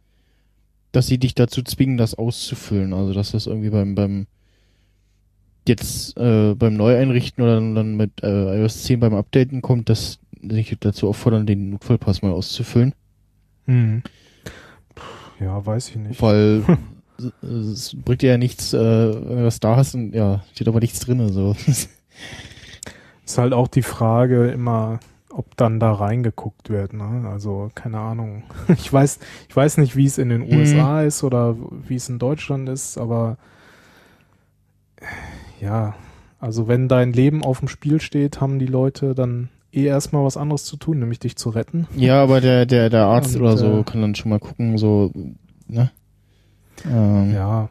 dass 0.92 1.06
sie 1.06 1.18
dich 1.18 1.34
dazu 1.34 1.62
zwingen, 1.62 1.96
das 1.98 2.14
auszufüllen. 2.14 2.92
Also, 2.94 3.12
dass 3.12 3.32
das 3.32 3.46
irgendwie 3.46 3.70
beim, 3.70 3.94
beim, 3.94 4.26
jetzt, 5.68 6.16
äh, 6.16 6.54
beim 6.54 6.74
Neueinrichten 6.74 7.42
oder 7.44 7.54
dann 7.56 7.96
mit 7.96 8.22
äh, 8.22 8.60
iOS 8.60 8.82
10 8.84 9.00
beim 9.00 9.14
Updaten 9.14 9.62
kommt, 9.62 9.88
dass 9.88 10.18
sie 10.40 10.48
dich 10.48 10.76
dazu 10.80 11.08
auffordern, 11.08 11.46
den 11.46 11.70
Notfallpass 11.70 12.22
mal 12.22 12.32
auszufüllen. 12.32 12.94
Hm. 13.66 14.02
Ja, 15.40 15.64
weiß 15.64 15.90
ich 15.90 15.96
nicht. 15.96 16.20
Weil 16.22 16.62
es- 17.18 17.32
es 17.42 17.96
bringt 18.04 18.22
dir 18.22 18.30
ja 18.32 18.38
nichts, 18.38 18.72
äh, 18.72 18.78
wenn 18.78 19.36
du 19.38 19.44
das 19.44 19.60
da 19.60 19.76
hast 19.76 19.94
und 19.94 20.14
ja, 20.14 20.44
steht 20.52 20.68
aber 20.68 20.80
nichts 20.80 21.00
drin. 21.00 21.26
So. 21.32 21.54
Ist 23.24 23.38
halt 23.38 23.52
auch 23.52 23.68
die 23.68 23.82
Frage 23.82 24.48
immer, 24.50 25.00
ob 25.36 25.56
dann 25.56 25.80
da 25.80 25.92
reingeguckt 25.92 26.70
wird, 26.70 26.92
ne? 26.92 27.28
Also, 27.28 27.70
keine 27.74 27.98
Ahnung. 27.98 28.44
Ich 28.68 28.92
weiß, 28.92 29.18
ich 29.48 29.56
weiß 29.56 29.78
nicht, 29.78 29.96
wie 29.96 30.06
es 30.06 30.18
in 30.18 30.28
den 30.28 30.42
Mhm. 30.48 30.56
USA 30.58 31.02
ist 31.02 31.24
oder 31.24 31.56
wie 31.88 31.96
es 31.96 32.08
in 32.08 32.18
Deutschland 32.18 32.68
ist, 32.68 32.98
aber 32.98 33.36
ja, 35.60 35.94
also 36.40 36.68
wenn 36.68 36.88
dein 36.88 37.12
Leben 37.12 37.42
auf 37.44 37.58
dem 37.60 37.68
Spiel 37.68 38.00
steht, 38.00 38.40
haben 38.40 38.58
die 38.58 38.66
Leute 38.66 39.14
dann 39.14 39.48
eh 39.72 39.84
erstmal 39.86 40.24
was 40.24 40.36
anderes 40.36 40.64
zu 40.64 40.76
tun, 40.76 40.98
nämlich 40.98 41.18
dich 41.18 41.36
zu 41.36 41.50
retten. 41.50 41.86
Ja, 41.96 42.22
aber 42.22 42.40
der, 42.40 42.64
der, 42.66 42.90
der 42.90 43.06
Arzt 43.06 43.34
Und, 43.36 43.42
oder 43.42 43.56
so 43.56 43.80
äh, 43.80 43.82
kann 43.84 44.00
dann 44.02 44.14
schon 44.14 44.30
mal 44.30 44.38
gucken, 44.40 44.78
so, 44.78 45.10
ne? 45.66 45.90
Ähm, 46.88 47.32
Ja. 47.34 47.68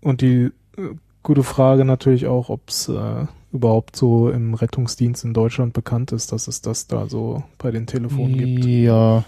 Und 0.00 0.20
die 0.20 0.50
äh, 0.76 0.94
gute 1.22 1.42
Frage 1.42 1.84
natürlich 1.84 2.26
auch, 2.26 2.50
ob 2.50 2.68
es 2.68 2.88
äh, 2.88 3.26
überhaupt 3.54 3.94
so 3.96 4.28
im 4.30 4.52
Rettungsdienst 4.54 5.24
in 5.24 5.32
Deutschland 5.32 5.72
bekannt 5.72 6.12
ist, 6.12 6.32
dass 6.32 6.48
es 6.48 6.60
das 6.60 6.86
da 6.88 7.06
so 7.08 7.42
bei 7.56 7.70
den 7.70 7.86
Telefonen 7.86 8.36
gibt. 8.36 8.64
Ja. 8.66 9.24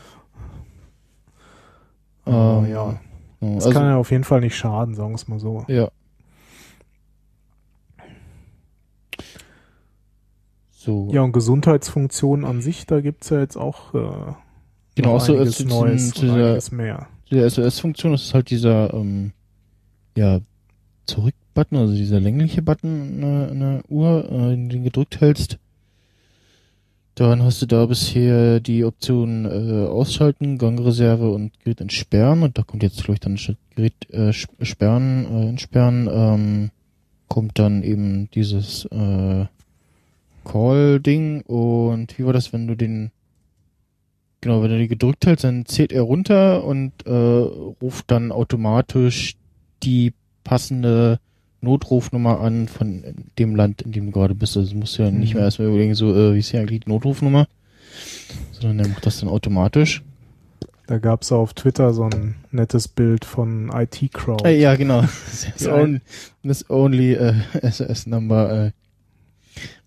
Aber 2.24 2.62
Ähm, 2.66 2.70
ja, 2.70 2.90
ja, 2.90 3.00
das 3.54 3.66
also, 3.66 3.70
kann 3.78 3.88
ja 3.88 3.96
auf 3.96 4.10
jeden 4.10 4.24
Fall 4.24 4.40
nicht 4.40 4.56
schaden, 4.56 4.94
sagen 4.94 5.10
wir 5.10 5.14
es 5.14 5.28
mal 5.28 5.38
so. 5.38 5.64
ja. 5.68 5.88
So. 10.70 11.08
Ja, 11.12 11.22
und 11.22 11.32
Gesundheitsfunktionen 11.32 12.44
an 12.44 12.60
sich, 12.62 12.86
da 12.86 13.00
gibt's 13.00 13.30
ja 13.30 13.40
jetzt 13.40 13.56
auch 13.56 13.92
äh, 13.94 14.32
Genau, 14.94 15.18
so 15.18 15.32
einiges 15.34 15.56
zu 15.56 15.64
diesem- 15.64 15.78
Neues 15.80 16.10
zu 16.10 16.20
dieser- 16.22 16.34
einiges 16.34 16.70
mehr. 16.70 17.08
Die 17.30 17.38
SOS-Funktion 17.40 18.12
das 18.12 18.22
ist 18.22 18.34
halt 18.34 18.50
dieser, 18.50 18.94
ähm, 18.94 19.32
ja, 20.16 20.38
Zurück-Button, 21.56 21.78
also 21.78 21.94
dieser 21.94 22.20
längliche 22.20 22.62
Button 22.62 23.08
in 23.08 23.20
der, 23.22 23.48
in 23.50 23.60
der 23.60 23.82
Uhr, 23.88 24.30
äh, 24.30 24.56
den 24.56 24.84
gedrückt 24.84 25.20
hältst. 25.20 25.58
Dann 27.14 27.42
hast 27.42 27.62
du 27.62 27.66
da 27.66 27.86
bisher 27.86 28.60
die 28.60 28.84
Option 28.84 29.46
äh, 29.46 29.86
ausschalten, 29.86 30.58
Gangreserve 30.58 31.30
und 31.30 31.58
Gerät 31.60 31.80
entsperren. 31.80 32.42
Und 32.42 32.58
da 32.58 32.62
kommt 32.62 32.82
jetzt, 32.82 33.08
ich, 33.08 33.20
dann 33.20 33.38
statt 33.38 33.56
Gerät 33.74 33.94
äh, 34.10 34.30
sp- 34.36 34.52
sperren, 34.62 35.24
äh, 35.24 35.48
entsperren, 35.48 36.08
ähm, 36.12 36.70
kommt 37.28 37.58
dann 37.58 37.82
eben 37.82 38.28
dieses 38.32 38.84
äh, 38.86 39.46
Call-Ding. 40.44 41.40
Und 41.40 42.18
wie 42.18 42.26
war 42.26 42.34
das, 42.34 42.52
wenn 42.52 42.66
du 42.66 42.74
den 42.74 43.10
Genau, 44.42 44.62
wenn 44.62 44.70
du 44.70 44.78
die 44.78 44.86
gedrückt 44.86 45.26
hältst, 45.26 45.44
dann 45.44 45.64
zählt 45.64 45.92
er 45.92 46.02
runter 46.02 46.62
und 46.62 46.92
äh, 47.06 47.10
ruft 47.10 48.10
dann 48.10 48.30
automatisch 48.30 49.34
die 49.82 50.12
passende 50.44 51.18
Notrufnummer 51.66 52.40
an 52.40 52.68
von 52.68 53.02
dem 53.38 53.54
Land, 53.56 53.82
in 53.82 53.92
dem 53.92 54.06
du 54.06 54.12
gerade 54.12 54.34
bist. 54.34 54.56
Also 54.56 54.74
musst 54.76 54.98
du 54.98 55.02
ja 55.02 55.10
nicht 55.10 55.30
Mhm. 55.30 55.36
mehr 55.36 55.44
erstmal 55.44 55.68
überlegen, 55.68 55.94
so, 55.94 56.14
äh, 56.14 56.34
wie 56.34 56.38
ist 56.38 56.50
hier 56.50 56.60
eigentlich 56.60 56.80
die 56.80 56.88
Notrufnummer? 56.88 57.46
Sondern 58.52 58.78
er 58.80 58.88
macht 58.88 59.04
das 59.06 59.20
dann 59.20 59.28
automatisch. 59.28 60.02
Da 60.86 60.98
gab's 60.98 61.32
auf 61.32 61.52
Twitter 61.54 61.92
so 61.92 62.04
ein 62.04 62.36
nettes 62.52 62.86
Bild 62.86 63.24
von 63.24 63.70
IT 63.74 64.08
Crowd. 64.12 64.48
Äh, 64.48 64.60
ja, 64.60 64.76
genau. 64.76 65.02
This 65.30 65.64
Ja. 65.64 65.74
only, 65.74 66.00
this 66.44 66.70
only 66.70 67.12
äh, 67.14 67.34
SOS 67.70 68.06
number 68.06 68.66
äh, 68.66 68.70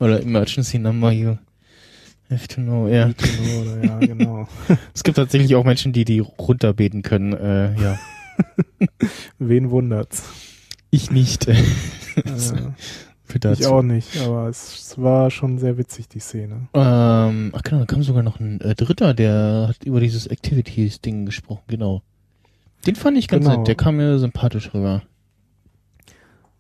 oder 0.03 0.21
Emergency 0.21 0.77
number 0.79 1.11
you 1.11 1.37
have 2.29 2.47
to 2.49 2.61
know, 2.61 2.87
ja. 2.87 3.11
Oder, 3.61 3.83
ja, 3.85 3.99
genau. 4.05 4.47
Es 4.93 5.03
gibt 5.03 5.15
tatsächlich 5.17 5.55
auch 5.55 5.63
Menschen, 5.63 5.93
die 5.93 6.03
die 6.05 6.19
runterbeten 6.19 7.01
können, 7.01 7.33
äh, 7.33 7.73
ja. 7.81 7.97
Wen 9.39 9.69
wundert's? 9.69 10.23
Ich 10.89 11.11
nicht. 11.11 11.47
Äh, 11.47 11.55
Für 13.23 13.35
ich 13.35 13.41
dazu. 13.41 13.69
auch 13.71 13.83
nicht, 13.83 14.19
aber 14.21 14.47
es, 14.49 14.95
war 14.97 15.29
schon 15.29 15.59
sehr 15.59 15.77
witzig, 15.77 16.07
die 16.09 16.19
Szene. 16.19 16.67
Ähm, 16.73 17.51
ach 17.55 17.61
genau, 17.61 17.79
da 17.81 17.85
kam 17.85 18.01
sogar 18.01 18.23
noch 18.23 18.39
ein 18.39 18.59
äh, 18.61 18.73
Dritter, 18.73 19.13
der 19.13 19.65
hat 19.69 19.83
über 19.85 19.99
dieses 19.99 20.25
Activities-Ding 20.25 21.27
gesprochen, 21.27 21.61
genau. 21.67 22.01
Den 22.87 22.95
fand 22.95 23.17
ich 23.19 23.27
ganz 23.27 23.45
Genau. 23.45 23.57
nett, 23.59 23.67
der 23.67 23.75
kam 23.75 23.97
mir 23.97 24.17
sympathisch 24.17 24.73
rüber. 24.73 25.03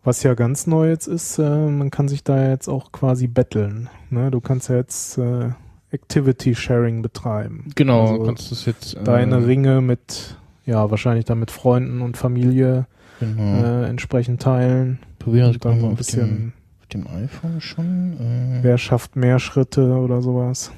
Was 0.03 0.21
ja 0.21 0.35
ganz 0.35 0.67
neu 0.67 0.89
jetzt 0.89 1.07
ist, 1.07 1.39
äh, 1.39 1.41
man 1.67 1.89
kann 1.89 2.07
sich 2.07 2.23
da 2.23 2.49
jetzt 2.49 2.67
auch 2.67 2.91
quasi 2.91 3.25
betteln. 3.27 3.89
Ne? 4.11 4.29
Du 4.29 4.39
kannst 4.39 4.69
ja 4.69 4.75
jetzt 4.75 5.17
äh, 5.17 5.49
Activity 5.91 6.53
Sharing 6.53 7.01
betreiben. 7.01 7.71
Genau, 7.75 8.01
Also 8.11 8.23
kannst 8.25 8.51
du 8.51 8.55
es 8.55 8.65
jetzt. 8.65 8.95
Äh, 8.95 9.03
deine 9.03 9.47
Ringe 9.47 9.81
mit, 9.81 10.37
ja, 10.67 10.91
wahrscheinlich 10.91 11.25
dann 11.25 11.39
mit 11.39 11.49
Freunden 11.51 12.01
und 12.01 12.15
Familie 12.15 12.85
Genau. 13.19 13.63
äh, 13.63 13.89
entsprechend 13.89 14.41
teilen. 14.41 14.99
Probieren 15.19 15.57
dann 15.59 15.79
so 15.79 15.85
ein 15.87 15.91
auf, 15.91 15.97
dem, 15.97 15.97
bisschen, 15.97 16.53
auf 16.79 16.87
dem 16.87 17.07
iPhone 17.07 17.61
schon. 17.61 18.13
Äh, 18.13 18.63
wer 18.63 18.77
schafft 18.77 19.15
mehr 19.15 19.39
Schritte 19.39 19.97
oder 19.97 20.21
sowas. 20.21 20.71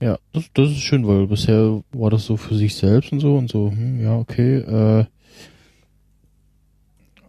Ja, 0.00 0.18
das, 0.32 0.44
das 0.52 0.70
ist 0.70 0.80
schön, 0.80 1.06
weil 1.06 1.26
bisher 1.26 1.82
war 1.92 2.10
das 2.10 2.26
so 2.26 2.36
für 2.36 2.54
sich 2.54 2.74
selbst 2.74 3.12
und 3.12 3.20
so 3.20 3.36
und 3.36 3.50
so, 3.50 3.70
hm, 3.70 4.00
ja, 4.00 4.16
okay, 4.16 4.58
äh, 4.58 5.06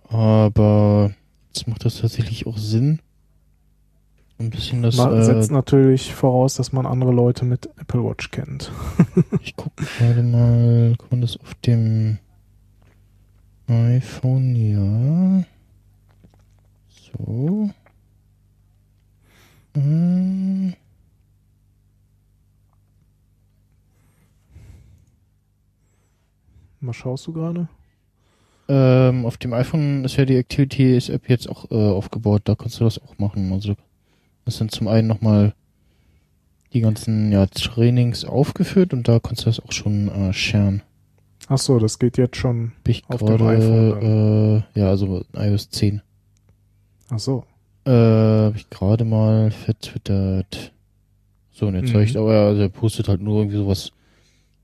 aber 0.10 1.12
jetzt 1.48 1.68
macht 1.68 1.86
das 1.86 2.00
tatsächlich 2.02 2.46
auch 2.46 2.58
Sinn. 2.58 3.00
Ein 4.40 4.52
bisschen 4.52 4.84
das, 4.84 4.98
Man 4.98 5.18
äh, 5.18 5.24
setzt 5.24 5.52
natürlich 5.52 6.14
voraus, 6.14 6.56
dass 6.56 6.72
man 6.72 6.86
andere 6.86 7.12
Leute 7.12 7.44
mit 7.44 7.70
Apple 7.80 8.04
Watch 8.04 8.30
kennt. 8.30 8.72
ich 9.42 9.56
gucke 9.56 9.84
gerade 9.84 10.22
mal, 10.22 10.96
kann 10.98 11.08
man 11.10 11.22
das 11.22 11.40
auf 11.40 11.56
dem 11.56 12.20
iPhone, 13.68 14.56
ja. 14.56 15.44
So. 16.90 17.72
Hm. 19.74 20.74
Was 26.82 26.96
schaust 26.96 27.26
du 27.26 27.34
gerade? 27.34 27.68
Ähm, 28.70 29.26
auf 29.26 29.38
dem 29.38 29.54
iPhone 29.54 30.06
ist 30.06 30.18
ja 30.18 30.26
die 30.26 30.36
Activities 30.36 31.10
App 31.10 31.28
jetzt 31.28 31.50
auch 31.50 31.72
äh, 31.72 31.76
aufgebaut, 31.76 32.44
da 32.46 32.54
kannst 32.56 32.80
du 32.80 32.84
das 32.84 33.02
auch 33.02 33.18
machen. 33.18 33.52
Also 33.52 33.76
das 34.48 34.56
sind 34.58 34.72
zum 34.72 34.88
einen 34.88 35.10
nochmal 35.10 35.54
die 36.72 36.80
ganzen 36.80 37.34
ja, 37.34 37.46
Trainings 37.48 38.24
aufgeführt 38.24 38.94
und 38.94 39.06
da 39.08 39.20
kannst 39.20 39.42
du 39.42 39.46
das 39.48 39.60
auch 39.60 39.74
schon 39.74 40.08
äh, 40.08 40.32
sharen. 40.32 40.82
Ach 41.50 41.58
so, 41.58 41.80
das 41.80 42.00
geht 42.00 42.18
jetzt 42.18 42.38
schon. 42.38 42.72
Bin 42.86 42.92
ich 42.92 43.04
Auf 43.10 43.20
dem 43.20 43.38
gerade, 43.38 44.64
äh, 44.76 44.80
ja, 44.80 44.88
also 44.88 45.26
iOS 45.36 45.70
10. 45.70 46.02
Ach 47.10 47.20
so. 47.20 47.44
Äh, 47.86 47.92
hab 47.92 48.56
ich 48.56 48.70
gerade 48.70 49.04
mal 49.04 49.52
vertwittert. 49.52 50.72
So, 51.52 51.68
und 51.68 51.76
jetzt 51.76 51.90
Mhm. 51.90 51.94
zeigt 51.94 52.16
aber, 52.16 52.34
also 52.34 52.62
er 52.62 52.70
postet 52.70 53.10
halt 53.10 53.22
nur 53.22 53.40
irgendwie 53.40 53.58
sowas 53.58 53.92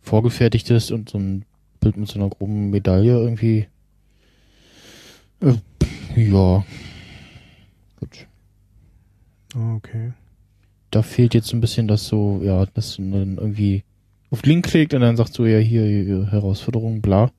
Vorgefertigtes 0.01 0.91
und 0.91 1.09
so 1.09 1.17
ein 1.17 1.43
Bild 1.81 1.97
mit 1.97 2.07
so 2.07 2.19
einer 2.19 2.29
groben 2.29 2.69
Medaille 2.69 3.17
irgendwie. 3.17 3.67
Äh, 5.41 5.55
ja. 6.15 6.63
Gut. 7.99 8.27
Okay. 9.55 10.13
Da 10.91 11.01
fehlt 11.01 11.33
jetzt 11.33 11.53
ein 11.53 11.61
bisschen 11.61 11.87
das 11.87 12.07
so, 12.07 12.41
ja, 12.43 12.65
dass 12.67 12.99
man 12.99 13.11
dann 13.11 13.37
irgendwie 13.37 13.83
auf 14.29 14.41
Link 14.43 14.65
klickt 14.65 14.93
und 14.93 15.01
dann 15.01 15.15
sagt 15.15 15.33
so, 15.33 15.45
ja, 15.45 15.59
hier, 15.59 15.85
hier 15.85 16.31
Herausforderung, 16.31 17.01
bla. 17.01 17.29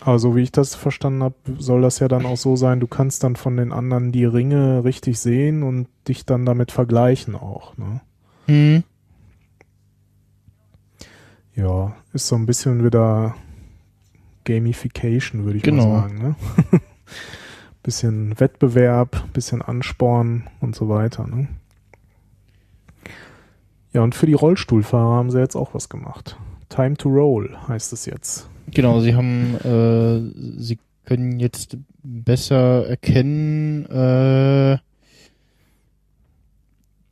Aber 0.00 0.18
so 0.18 0.34
wie 0.34 0.42
ich 0.42 0.50
das 0.52 0.74
verstanden 0.74 1.22
habe, 1.22 1.34
soll 1.58 1.82
das 1.82 2.00
ja 2.00 2.08
dann 2.08 2.26
auch 2.26 2.36
so 2.36 2.56
sein, 2.56 2.80
du 2.80 2.86
kannst 2.88 3.22
dann 3.22 3.36
von 3.36 3.56
den 3.56 3.72
anderen 3.72 4.10
die 4.10 4.24
Ringe 4.24 4.82
richtig 4.84 5.18
sehen 5.20 5.62
und 5.62 5.86
dich 6.08 6.24
dann 6.26 6.44
damit 6.44 6.72
vergleichen 6.72 7.34
auch, 7.36 7.76
ne? 7.76 8.00
Hm. 8.46 8.82
Ja, 11.54 11.94
ist 12.12 12.26
so 12.26 12.34
ein 12.34 12.46
bisschen 12.46 12.84
wieder 12.84 13.36
Gamification, 14.44 15.44
würde 15.44 15.58
ich 15.58 15.62
Genau. 15.62 15.86
mal 15.88 16.00
sagen, 16.02 16.18
ne? 16.18 16.36
bisschen 17.84 18.40
Wettbewerb, 18.40 19.32
bisschen 19.32 19.62
Ansporn 19.62 20.48
und 20.60 20.74
so 20.74 20.88
weiter, 20.88 21.28
ne? 21.28 21.46
Ja, 23.92 24.02
und 24.02 24.16
für 24.16 24.26
die 24.26 24.32
Rollstuhlfahrer 24.32 25.14
haben 25.14 25.30
sie 25.30 25.38
jetzt 25.38 25.54
auch 25.54 25.72
was 25.72 25.88
gemacht. 25.88 26.36
Time 26.68 26.96
to 26.96 27.08
Roll 27.08 27.56
heißt 27.68 27.92
es 27.92 28.06
jetzt. 28.06 28.48
Genau, 28.72 28.98
sie 28.98 29.14
haben, 29.14 29.54
äh, 29.60 30.58
sie 30.60 30.80
können 31.04 31.38
jetzt 31.38 31.76
besser 32.02 32.88
erkennen, 32.88 33.86
äh, 33.86 34.78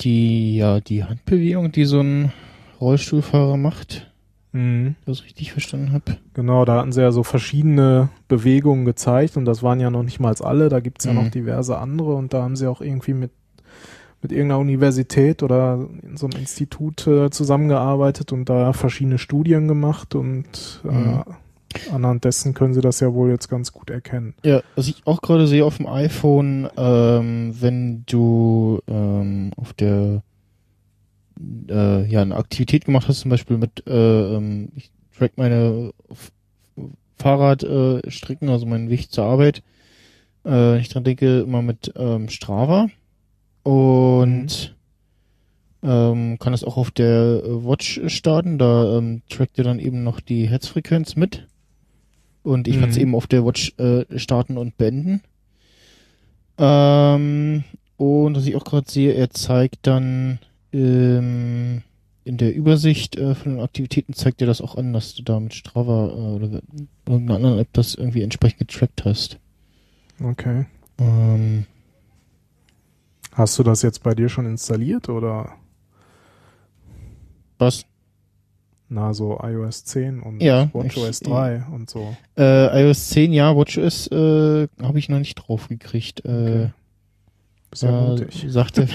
die, 0.00 0.57
ja, 0.57 0.81
die 0.81 1.05
Handbewegung, 1.05 1.71
die 1.71 1.85
so 1.85 2.00
ein 2.00 2.33
Rollstuhlfahrer 2.81 3.57
macht, 3.57 4.12
Mhm. 4.52 4.85
wenn 5.04 5.12
ich 5.12 5.18
das 5.18 5.25
richtig 5.25 5.52
verstanden 5.52 5.92
habe. 5.92 6.18
Genau, 6.35 6.64
da 6.64 6.78
hatten 6.78 6.92
sie 6.92 7.00
ja 7.00 7.11
so 7.12 7.23
verschiedene 7.23 8.09
Bewegungen 8.28 8.85
gezeigt 8.85 9.37
und 9.37 9.44
das 9.44 9.62
waren 9.62 9.80
ja 9.80 9.90
noch 9.90 10.02
nicht 10.02 10.21
mal 10.21 10.35
alle, 10.40 10.68
da 10.68 10.80
gibt's 10.80 11.04
ja 11.04 11.12
Mhm. 11.12 11.18
noch 11.18 11.28
diverse 11.30 11.78
andere 11.78 12.14
und 12.14 12.32
da 12.35 12.42
haben 12.42 12.56
sie 12.56 12.66
auch 12.66 12.80
irgendwie 12.80 13.14
mit, 13.14 13.30
mit 14.23 14.30
irgendeiner 14.32 14.61
Universität 14.61 15.42
oder 15.42 15.87
in 16.02 16.16
so 16.16 16.26
einem 16.26 16.38
Institut 16.38 17.06
äh, 17.06 17.30
zusammengearbeitet 17.30 18.32
und 18.32 18.49
da 18.49 18.73
verschiedene 18.73 19.18
Studien 19.18 19.68
gemacht 19.68 20.14
und 20.14 20.80
Mhm. 20.85 21.23
äh, 21.25 21.90
anhand 21.90 22.25
dessen 22.25 22.52
können 22.52 22.75
sie 22.75 22.82
das 22.82 23.00
ja 23.00 23.14
wohl 23.14 23.30
jetzt 23.30 23.49
ganz 23.49 23.73
gut 23.73 23.88
erkennen. 23.88 24.35
Ja, 24.44 24.61
was 24.76 24.88
ich 24.88 25.00
auch 25.06 25.23
gerade 25.23 25.47
sehe 25.47 25.64
auf 25.64 25.78
dem 25.78 25.87
iPhone, 25.87 26.68
ähm, 26.76 27.54
wenn 27.59 28.04
du 28.06 28.80
ähm, 28.87 29.50
auf 29.56 29.73
der 29.73 30.23
äh, 31.69 32.07
ja 32.07 32.23
eine 32.23 32.37
Aktivität 32.37 32.85
gemacht 32.85 33.09
hast, 33.09 33.21
zum 33.21 33.31
Beispiel 33.31 33.57
mit 33.59 33.87
äh, 33.87 34.37
ähm, 34.37 34.71
ich 34.77 34.91
track 35.17 35.33
meine 35.37 35.93
Fahrradstrecken, 37.17 38.49
äh, 38.49 38.53
also 38.53 38.67
meinen 38.67 38.91
Weg 38.91 39.11
zur 39.11 39.25
Arbeit. 39.25 39.62
Äh, 40.45 40.79
ich 40.81 40.89
dran 40.89 41.05
denke 41.05 41.41
immer 41.41 41.62
mit 41.62 41.93
ähm, 41.97 42.29
Strava 42.29 42.89
und 43.62 44.75
ähm, 45.85 46.39
kann 46.39 46.53
das 46.53 46.65
auch 46.65 46.77
auf 46.77 46.91
der 46.91 47.43
äh, 47.45 47.65
Watch 47.65 48.01
starten. 48.07 48.59
Da 48.59 48.99
ähm, 48.99 49.23
trackt 49.29 49.59
ihr 49.59 49.65
dann 49.65 49.79
eben 49.79 50.03
noch 50.05 50.21
die 50.21 50.49
Herzfrequenz 50.49 51.17
mit. 51.17 51.47
Und 52.45 52.67
ich 52.67 52.81
kann 52.81 52.91
es 52.91 52.97
Mhm. 52.97 53.03
eben 53.03 53.15
auf 53.15 53.29
der 53.29 53.45
Watch 53.45 53.73
äh, 53.79 54.05
starten 54.19 54.59
und 54.59 54.77
beenden. 54.77 55.23
Ähm, 56.59 57.65
und 57.97 58.37
was 58.37 58.47
ich 58.47 58.57
auch 58.57 58.65
gerade 58.65 58.91
sehe, 58.91 59.12
er 59.12 59.31
zeigt 59.31 59.87
dann 59.87 60.39
ähm, 60.73 61.83
in 62.25 62.37
der 62.37 62.55
Übersicht 62.55 63.17
äh, 63.17 63.35
von 63.35 63.52
den 63.57 63.61
Aktivitäten 63.61 64.12
zeigt 64.14 64.41
er 64.41 64.47
das 64.47 64.61
auch 64.61 64.76
an, 64.76 64.93
dass 64.93 65.14
du 65.14 65.23
da 65.23 65.41
mit 65.41 65.55
Strava 65.55 66.09
äh, 66.09 66.12
oder 66.37 66.62
irgendeiner 67.07 67.37
anderen 67.37 67.59
App 67.59 67.69
das 67.73 67.95
irgendwie 67.95 68.23
entsprechend 68.23 68.59
getrackt 68.69 69.05
hast. 69.05 69.38
Okay. 70.23 70.67
Ähm, 70.99 71.67
Hast 73.33 73.59
du 73.59 73.62
das 73.62 73.81
jetzt 73.83 74.03
bei 74.03 74.14
dir 74.14 74.29
schon 74.29 74.44
installiert 74.46 75.09
oder 75.09 75.53
was? 77.59 77.85
na 78.88 79.14
so 79.14 79.40
iOS 79.42 79.85
10 79.87 80.20
und 80.20 80.42
Ja, 80.42 80.68
WatchOS 80.75 81.23
ich- 81.23 81.27
3 81.29 81.64
und 81.73 81.88
so? 81.88 82.14
Äh, 82.37 82.83
iOS 82.83 83.09
10, 83.09 83.33
ja, 83.33 83.57
WatchOS 83.57 84.09
äh, 84.09 84.68
habe 84.83 84.99
ich 84.99 85.09
noch 85.09 85.18
nicht 85.18 85.35
drauf 85.37 85.68
gekriegt. 85.68 86.25
Äh, 86.27 86.29
Okay. 86.29 86.70
Bist 87.72 87.82
ja 87.82 87.88
äh, 87.88 88.11
mutig. 88.11 88.44
sagte, 88.48 88.87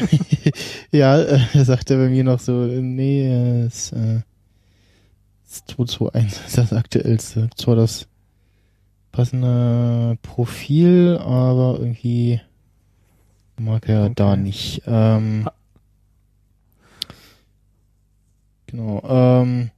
ja, 0.91 1.19
äh, 1.19 1.65
sagte 1.65 1.97
bei 1.97 2.09
mir 2.09 2.23
noch 2.23 2.39
so, 2.39 2.53
nee, 2.65 3.27
es, 3.65 3.91
äh, 3.91 4.21
es 5.45 5.65
221 5.65 6.45
ist 6.45 6.57
das 6.57 6.73
aktuellste. 6.73 7.49
Zwar 7.57 7.75
das 7.75 8.07
passende 9.11 10.17
Profil, 10.21 11.17
aber 11.19 11.79
irgendwie 11.79 12.39
mag 13.59 13.89
er 13.89 14.05
Okay. 14.05 14.13
da 14.15 14.35
nicht. 14.35 14.83
Ähm, 14.85 15.49
genau, 18.67 19.01
ähm, 19.09 19.71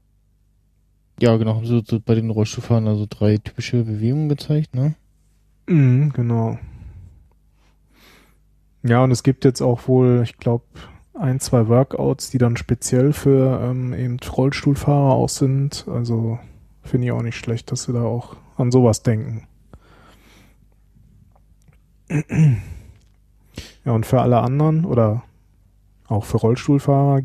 ja, 1.21 1.37
genau, 1.37 1.55
haben 1.55 1.65
so, 1.65 1.81
so 1.85 1.99
bei 2.01 2.15
den 2.15 2.29
Rollstuhlfahrern 2.29 2.87
also 2.89 3.05
drei 3.09 3.37
typische 3.37 3.83
Bewegungen 3.83 4.27
gezeigt, 4.27 4.75
ne? 4.75 4.95
Mhm, 5.67 6.11
genau. 6.13 6.57
Ja, 8.89 9.03
und 9.03 9.11
es 9.11 9.21
gibt 9.21 9.45
jetzt 9.45 9.61
auch 9.61 9.87
wohl, 9.87 10.21
ich 10.23 10.37
glaube, 10.37 10.65
ein, 11.13 11.39
zwei 11.39 11.67
Workouts, 11.67 12.31
die 12.31 12.39
dann 12.39 12.57
speziell 12.57 13.13
für 13.13 13.61
ähm, 13.61 13.93
eben 13.93 14.17
Rollstuhlfahrer 14.19 15.13
auch 15.13 15.29
sind. 15.29 15.85
Also 15.87 16.39
finde 16.81 17.05
ich 17.05 17.11
auch 17.11 17.21
nicht 17.21 17.37
schlecht, 17.37 17.71
dass 17.71 17.83
sie 17.83 17.93
da 17.93 18.01
auch 18.01 18.35
an 18.57 18.71
sowas 18.71 19.03
denken. 19.03 19.47
Ja, 23.85 23.93
und 23.93 24.05
für 24.05 24.21
alle 24.21 24.39
anderen 24.41 24.83
oder 24.83 25.23
auch 26.07 26.25
für 26.25 26.37
Rollstuhlfahrer 26.37 27.21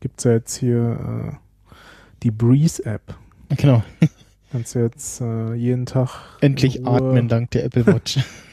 gibt's 0.00 0.24
ja 0.24 0.32
jetzt 0.32 0.54
hier 0.54 1.32
äh, 1.32 1.36
die 2.22 2.30
Breeze-App. 2.30 3.16
Genau. 3.56 3.82
Kannst 4.52 4.74
du 4.74 4.80
jetzt 4.80 5.22
äh, 5.22 5.54
jeden 5.54 5.86
Tag 5.86 6.10
Endlich 6.40 6.86
atmen 6.86 7.28
dank 7.28 7.50
der 7.52 7.64
Apple 7.64 7.86
Watch. 7.86 8.18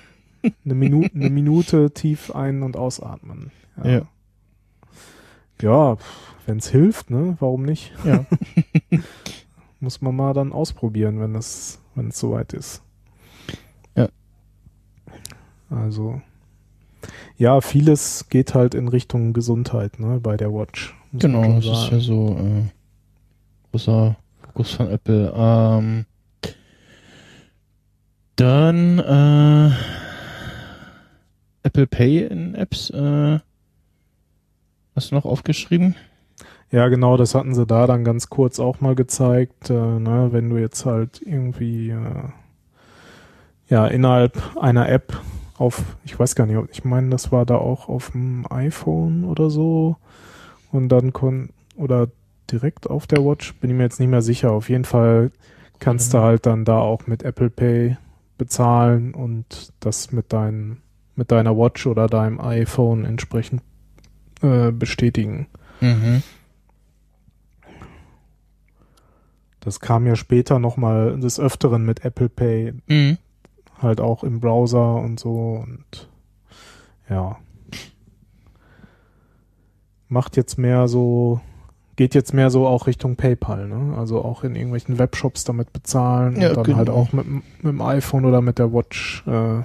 eine 0.65 0.73
Minute, 0.75 1.15
eine 1.15 1.29
Minute 1.29 1.91
tief 1.91 2.31
ein- 2.31 2.63
und 2.63 2.77
ausatmen. 2.77 3.51
Ja. 3.83 4.01
Ja, 5.61 5.97
wenn 6.45 6.57
es 6.57 6.69
hilft, 6.69 7.09
ne? 7.09 7.37
Warum 7.39 7.63
nicht? 7.63 7.93
ja. 8.03 8.25
Muss 9.79 10.01
man 10.01 10.15
mal 10.15 10.33
dann 10.33 10.53
ausprobieren, 10.53 11.19
wenn 11.19 11.35
es, 11.35 11.79
wenn 11.95 12.09
es 12.09 12.19
soweit 12.19 12.53
ist. 12.53 12.83
Ja. 13.95 14.09
Also, 15.69 16.21
ja, 17.37 17.61
vieles 17.61 18.29
geht 18.29 18.53
halt 18.53 18.75
in 18.75 18.87
Richtung 18.87 19.33
Gesundheit, 19.33 19.99
ne, 19.99 20.19
bei 20.19 20.37
der 20.37 20.53
Watch. 20.53 20.95
Genau, 21.13 21.41
das 21.55 21.65
ist 21.65 21.71
sagen. 21.71 21.95
ja 21.95 21.99
so 21.99 22.37
äh, 22.39 22.63
großer 23.71 24.15
Fokus 24.43 24.71
von 24.73 24.87
Apple. 24.89 25.33
Ähm, 25.35 26.05
dann 28.35 28.99
äh, 28.99 29.71
Apple 31.63 31.87
Pay 31.87 32.25
in 32.25 32.55
Apps. 32.55 32.89
Äh, 32.89 33.39
hast 34.95 35.11
du 35.11 35.15
noch 35.15 35.25
aufgeschrieben? 35.25 35.95
Ja, 36.71 36.87
genau, 36.87 37.17
das 37.17 37.35
hatten 37.35 37.53
sie 37.53 37.65
da 37.65 37.85
dann 37.85 38.03
ganz 38.03 38.29
kurz 38.29 38.59
auch 38.59 38.79
mal 38.79 38.95
gezeigt. 38.95 39.69
Äh, 39.69 39.73
ne, 39.73 40.29
wenn 40.31 40.49
du 40.49 40.57
jetzt 40.57 40.85
halt 40.85 41.21
irgendwie 41.21 41.89
äh, 41.89 42.29
ja 43.67 43.87
innerhalb 43.87 44.57
einer 44.57 44.89
App 44.89 45.19
auf, 45.57 45.83
ich 46.05 46.17
weiß 46.17 46.35
gar 46.35 46.47
nicht, 46.47 46.59
ich 46.71 46.83
meine, 46.83 47.09
das 47.09 47.31
war 47.31 47.45
da 47.45 47.55
auch 47.55 47.89
auf 47.89 48.11
dem 48.11 48.45
iPhone 48.49 49.25
oder 49.25 49.49
so 49.49 49.97
und 50.71 50.89
dann 50.89 51.13
kon 51.13 51.49
oder 51.75 52.07
direkt 52.49 52.89
auf 52.89 53.05
der 53.05 53.23
Watch, 53.23 53.53
bin 53.55 53.69
ich 53.69 53.75
mir 53.75 53.83
jetzt 53.83 53.99
nicht 53.99 54.09
mehr 54.09 54.21
sicher. 54.21 54.51
Auf 54.51 54.69
jeden 54.69 54.85
Fall 54.85 55.31
kannst 55.79 56.13
du 56.13 56.19
halt 56.19 56.45
dann 56.45 56.65
da 56.65 56.79
auch 56.79 57.07
mit 57.07 57.23
Apple 57.23 57.49
Pay 57.49 57.97
bezahlen 58.37 59.13
und 59.13 59.73
das 59.79 60.11
mit 60.11 60.33
deinem 60.33 60.77
mit 61.21 61.29
deiner 61.31 61.55
Watch 61.55 61.85
oder 61.85 62.07
deinem 62.07 62.41
iPhone 62.41 63.05
entsprechend 63.05 63.61
äh, 64.41 64.71
bestätigen. 64.71 65.45
Mhm. 65.79 66.23
Das 69.59 69.79
kam 69.79 70.07
ja 70.07 70.15
später 70.15 70.57
nochmal 70.57 71.19
des 71.19 71.39
Öfteren 71.39 71.85
mit 71.85 72.03
Apple 72.03 72.27
Pay, 72.29 72.73
Mhm. 72.87 73.19
halt 73.79 74.01
auch 74.01 74.23
im 74.23 74.39
Browser 74.39 74.95
und 74.95 75.19
so 75.19 75.63
und 75.63 76.09
ja. 77.07 77.37
Macht 80.07 80.35
jetzt 80.37 80.57
mehr 80.57 80.87
so, 80.87 81.39
geht 81.97 82.15
jetzt 82.15 82.33
mehr 82.33 82.49
so 82.49 82.65
auch 82.65 82.87
Richtung 82.87 83.15
PayPal, 83.15 83.67
ne? 83.67 83.95
Also 83.95 84.25
auch 84.25 84.43
in 84.43 84.55
irgendwelchen 84.55 84.97
Webshops 84.97 85.43
damit 85.43 85.71
bezahlen 85.71 86.41
Ja, 86.41 86.49
und 86.49 86.57
dann 86.57 86.63
genau. 86.63 86.77
halt 86.79 86.89
auch 86.89 87.13
mit, 87.13 87.27
mit 87.27 87.43
dem 87.63 87.81
iPhone 87.81 88.25
oder 88.25 88.41
mit 88.41 88.57
der 88.57 88.73
Watch 88.73 89.23
äh, 89.27 89.61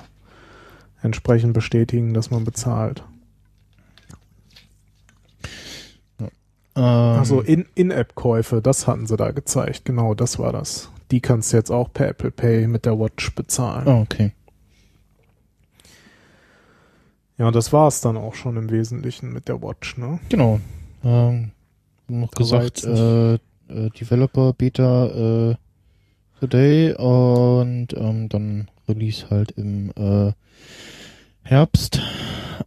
entsprechend 1.06 1.54
bestätigen, 1.54 2.12
dass 2.12 2.30
man 2.30 2.44
bezahlt. 2.44 3.02
Ähm, 6.20 6.28
Also 6.76 7.40
in- 7.40 7.66
In-App-Käufe, 7.74 8.60
das 8.60 8.86
hatten 8.86 9.06
sie 9.06 9.16
da 9.16 9.30
gezeigt, 9.30 9.84
genau, 9.84 10.14
das 10.14 10.38
war 10.38 10.52
das 10.52 10.90
die 11.12 11.20
kannst 11.20 11.52
du 11.52 11.56
jetzt 11.56 11.70
auch 11.70 11.92
per 11.92 12.08
Apple 12.08 12.32
Pay 12.32 12.66
mit 12.66 12.84
der 12.84 12.98
Watch 12.98 13.32
bezahlen. 13.36 13.86
Ah, 13.86 14.00
okay. 14.00 14.32
Ja, 17.38 17.52
das 17.52 17.72
war's 17.72 18.00
dann 18.00 18.16
auch 18.16 18.34
schon 18.34 18.56
im 18.56 18.70
Wesentlichen 18.72 19.32
mit 19.32 19.46
der 19.46 19.62
Watch, 19.62 19.96
ne? 19.98 20.18
Genau. 20.30 20.58
Ähm, 21.04 21.52
noch 22.08 22.30
Da 22.32 22.50
war 22.50 22.60
gesagt, 22.60 22.82
äh, 22.84 23.34
äh, 23.34 23.90
Developer 23.90 24.52
Beta 24.52 25.50
äh, 25.50 25.54
Today 26.40 26.92
und 26.94 27.88
ähm, 27.96 28.28
dann 28.28 28.68
Release 28.88 29.30
halt 29.30 29.52
im 29.52 29.90
äh, 29.96 30.32
Herbst. 31.46 32.00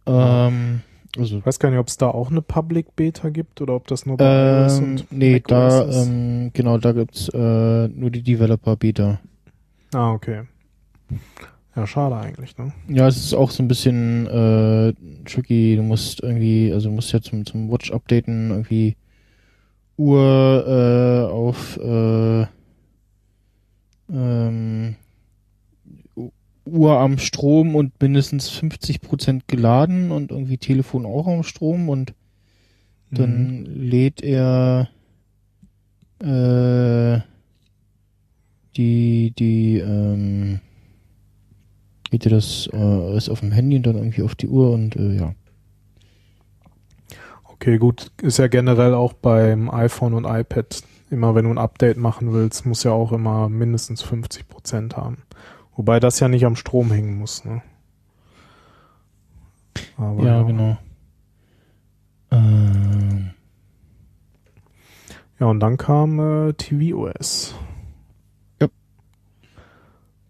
Ähm, 0.06 0.80
also 1.18 1.38
Ich 1.38 1.46
weiß 1.46 1.58
gar 1.58 1.70
nicht, 1.70 1.78
ob 1.78 1.88
es 1.88 1.96
da 1.96 2.08
auch 2.08 2.30
eine 2.30 2.40
Public 2.42 2.96
Beta 2.96 3.28
gibt 3.28 3.60
oder 3.60 3.74
ob 3.74 3.86
das 3.88 4.06
nur 4.06 4.16
bei 4.16 4.62
iOS 4.64 4.78
ähm, 4.78 4.84
und 4.84 5.12
nee, 5.12 5.32
macOS 5.34 5.48
da 5.48 5.82
ist. 5.82 6.06
ähm, 6.06 6.50
genau, 6.52 6.78
da 6.78 6.92
gibt's 6.92 7.28
äh, 7.28 7.88
nur 7.88 8.10
die 8.10 8.22
Developer 8.22 8.76
Beta. 8.76 9.20
Ah, 9.92 10.12
okay. 10.12 10.42
Ja, 11.76 11.86
schade 11.86 12.16
eigentlich, 12.16 12.56
ne? 12.58 12.72
Ja, 12.88 13.06
es 13.08 13.16
ist 13.16 13.34
auch 13.34 13.50
so 13.50 13.62
ein 13.62 13.68
bisschen 13.68 14.26
äh, 14.26 14.92
tricky. 15.24 15.76
Du 15.76 15.82
musst 15.82 16.22
irgendwie, 16.22 16.72
also 16.72 16.88
du 16.88 16.94
musst 16.94 17.12
ja 17.12 17.20
zum, 17.20 17.44
zum 17.46 17.70
Watch 17.70 17.92
updaten, 17.92 18.50
irgendwie 18.50 18.96
Uhr 19.96 20.64
äh, 20.66 21.30
auf 21.32 21.76
äh, 21.76 22.46
ähm, 24.12 24.96
Uhr 26.70 26.98
am 26.98 27.18
Strom 27.18 27.74
und 27.74 28.00
mindestens 28.00 28.50
50% 28.50 29.42
geladen 29.46 30.10
und 30.10 30.30
irgendwie 30.30 30.58
Telefon 30.58 31.06
auch 31.06 31.26
am 31.26 31.42
Strom 31.42 31.88
und 31.88 32.14
dann 33.12 33.64
lädt 33.64 34.22
er 34.22 34.88
äh, 36.20 37.20
die, 38.76 39.32
die, 39.36 39.78
ähm, 39.78 40.60
geht 42.10 42.24
er 42.26 42.30
das 42.30 42.68
äh, 42.72 43.16
ist 43.16 43.28
auf 43.28 43.40
dem 43.40 43.52
Handy 43.52 43.76
und 43.76 43.86
dann 43.86 43.96
irgendwie 43.96 44.22
auf 44.22 44.34
die 44.34 44.48
Uhr 44.48 44.70
und 44.72 44.96
äh, 44.96 45.16
ja. 45.16 45.34
Okay, 47.44 47.78
gut. 47.78 48.10
Ist 48.22 48.38
ja 48.38 48.46
generell 48.46 48.94
auch 48.94 49.12
beim 49.12 49.70
iPhone 49.70 50.14
und 50.14 50.24
iPad 50.24 50.82
immer, 51.10 51.34
wenn 51.34 51.44
du 51.44 51.50
ein 51.50 51.58
Update 51.58 51.96
machen 51.96 52.32
willst, 52.32 52.64
muss 52.64 52.84
ja 52.84 52.92
auch 52.92 53.12
immer 53.12 53.48
mindestens 53.48 54.02
50 54.02 54.48
Prozent 54.48 54.96
haben. 54.96 55.18
Wobei 55.80 55.98
das 55.98 56.20
ja 56.20 56.28
nicht 56.28 56.44
am 56.44 56.56
Strom 56.56 56.92
hängen 56.92 57.16
muss, 57.16 57.42
ne? 57.46 57.62
Aber 59.96 60.22
ja, 60.22 60.42
genau. 60.42 60.76
Ähm, 62.30 63.30
Ja, 65.38 65.46
und 65.46 65.60
dann 65.60 65.78
kam 65.78 66.20
äh, 66.20 66.52
tvOS. 66.52 67.54
Ja. 68.60 68.68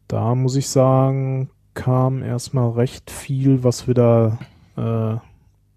Da 0.06 0.36
muss 0.36 0.54
ich 0.54 0.68
sagen, 0.68 1.50
kam 1.74 2.22
erstmal 2.22 2.70
recht 2.70 3.10
viel, 3.10 3.64
was 3.64 3.88
wieder 3.88 4.38
äh, 4.76 5.16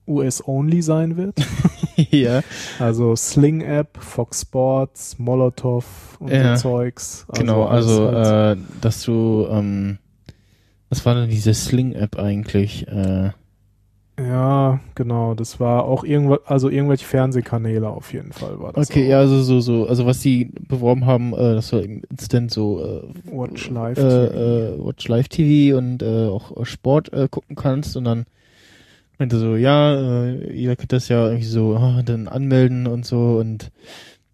US-only 0.07 0.81
sein 0.81 1.17
wird. 1.17 1.35
ja. 2.11 2.41
Also 2.79 3.15
Sling-App, 3.15 3.97
Fox 3.99 4.41
Sports, 4.41 5.17
Molotov 5.19 6.17
und 6.19 6.29
Ja. 6.31 6.55
so 6.57 6.69
Zeugs. 6.69 7.25
genau, 7.33 7.63
alles 7.65 7.87
also 7.87 8.11
halt- 8.11 8.57
äh, 8.57 8.61
dass 8.81 9.03
du 9.03 9.47
ähm, 9.49 9.97
was 10.89 11.05
war 11.05 11.15
denn 11.15 11.29
diese 11.29 11.53
Sling-App 11.53 12.17
eigentlich? 12.19 12.87
Äh, 12.87 13.31
ja, 14.19 14.79
genau, 14.93 15.33
das 15.33 15.59
war 15.59 15.85
auch 15.85 16.03
irgendwas, 16.03 16.39
also 16.45 16.69
irgendwelche 16.69 17.05
Fernsehkanäle 17.05 17.87
auf 17.89 18.13
jeden 18.13 18.31
Fall 18.31 18.59
war 18.59 18.71
das. 18.71 18.89
okay, 18.91 19.05
auch. 19.05 19.09
ja, 19.09 19.19
also 19.19 19.41
so, 19.41 19.59
so, 19.59 19.87
also 19.87 20.05
was 20.05 20.19
die 20.19 20.51
beworben 20.67 21.07
haben, 21.07 21.33
äh, 21.33 21.55
das 21.55 21.73
war 21.73 21.81
instant 21.81 22.51
so 22.51 22.79
äh, 22.79 23.01
Watch 23.35 23.71
Live. 23.71 23.97
äh, 23.97 24.01
TV. 24.01 24.33
äh, 24.35 24.85
Watch 24.85 25.07
Live 25.07 25.29
TV 25.29 25.77
und 25.79 26.03
äh, 26.03 26.27
auch 26.27 26.63
Sport 26.63 27.09
gucken 27.31 27.55
kannst 27.55 27.97
und 27.97 28.03
dann 28.03 28.25
meinte 29.23 29.39
so, 29.39 29.55
ja, 29.55 30.25
äh, 30.25 30.51
ihr 30.53 30.75
könnt 30.75 30.91
das 30.91 31.07
ja 31.07 31.27
irgendwie 31.27 31.45
so 31.45 31.75
ah, 31.77 32.01
dann 32.03 32.27
anmelden 32.27 32.87
und 32.87 33.05
so 33.05 33.37
und 33.39 33.71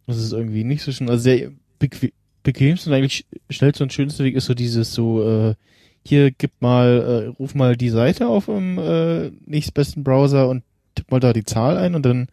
das 0.07 0.17
ist 0.17 0.33
irgendwie 0.33 0.63
nicht 0.63 0.81
so 0.81 0.91
schön, 0.91 1.09
also 1.09 1.21
sehr 1.21 1.51
bequem, 1.77 2.11
bequemste 2.41 2.89
und 2.89 2.95
eigentlich 2.95 3.27
schnellste 3.49 3.83
und 3.83 3.93
schönste 3.93 4.23
Weg 4.23 4.35
ist 4.35 4.45
so 4.45 4.53
dieses 4.53 4.93
so, 4.93 5.23
äh, 5.23 5.55
hier 6.03 6.31
gib 6.31 6.51
mal, 6.59 6.87
äh, 6.87 7.27
ruf 7.37 7.53
mal 7.53 7.75
die 7.77 7.89
Seite 7.89 8.27
auf 8.27 8.47
im 8.47 8.79
äh, 8.79 9.29
nächstbesten 9.45 10.03
Browser 10.03 10.49
und 10.49 10.63
tipp 10.95 11.11
mal 11.11 11.19
da 11.19 11.33
die 11.33 11.43
Zahl 11.45 11.77
ein 11.77 11.93
und 11.93 12.03
dann 12.03 12.27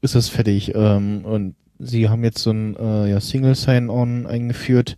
ist 0.00 0.14
das 0.14 0.28
fertig. 0.28 0.72
Ähm, 0.74 1.24
und 1.24 1.54
sie 1.78 2.08
haben 2.08 2.24
jetzt 2.24 2.38
so 2.38 2.50
ein 2.50 2.76
äh, 2.76 3.10
ja, 3.10 3.20
Single 3.20 3.54
Sign-On 3.54 4.26
eingeführt 4.26 4.96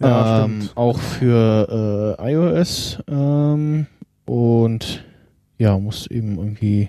ja, 0.00 0.44
ähm, 0.44 0.62
stimmt. 0.62 0.76
auch 0.76 0.98
für 0.98 2.16
äh, 2.18 2.32
iOS 2.32 2.98
ähm, 3.08 3.86
und 4.26 5.04
ja, 5.58 5.78
muss 5.78 6.06
eben 6.06 6.38
irgendwie, 6.38 6.88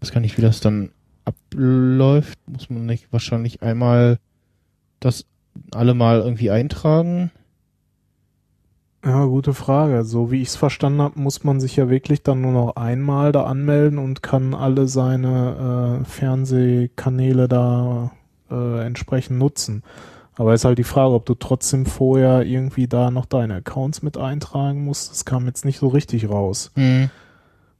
weiß 0.00 0.12
gar 0.12 0.20
nicht, 0.20 0.36
wie 0.36 0.42
das 0.42 0.60
dann 0.60 0.90
abläuft, 1.24 2.38
muss 2.46 2.70
man 2.70 2.86
nicht 2.86 3.12
wahrscheinlich 3.12 3.62
einmal 3.62 4.18
das 5.00 5.26
alle 5.72 5.94
mal 5.94 6.20
irgendwie 6.20 6.50
eintragen. 6.50 7.30
Ja, 9.04 9.26
gute 9.26 9.52
Frage. 9.52 10.04
So 10.04 10.30
wie 10.30 10.40
ich 10.40 10.48
es 10.48 10.56
verstanden 10.56 11.02
habe, 11.02 11.20
muss 11.20 11.44
man 11.44 11.60
sich 11.60 11.76
ja 11.76 11.90
wirklich 11.90 12.22
dann 12.22 12.40
nur 12.40 12.52
noch 12.52 12.76
einmal 12.76 13.32
da 13.32 13.44
anmelden 13.44 13.98
und 13.98 14.22
kann 14.22 14.54
alle 14.54 14.88
seine 14.88 16.00
äh, 16.00 16.04
Fernsehkanäle 16.06 17.46
da 17.46 18.12
äh, 18.50 18.86
entsprechend 18.86 19.38
nutzen. 19.38 19.82
Aber 20.36 20.54
ist 20.54 20.64
halt 20.64 20.78
die 20.78 20.84
Frage, 20.84 21.14
ob 21.14 21.26
du 21.26 21.34
trotzdem 21.34 21.86
vorher 21.86 22.42
irgendwie 22.42 22.88
da 22.88 23.10
noch 23.10 23.26
deine 23.26 23.56
Accounts 23.56 24.02
mit 24.02 24.16
eintragen 24.16 24.84
musst. 24.84 25.10
Das 25.10 25.24
kam 25.24 25.46
jetzt 25.46 25.64
nicht 25.64 25.78
so 25.78 25.88
richtig 25.88 26.28
raus. 26.28 26.72
Hm. 26.74 27.10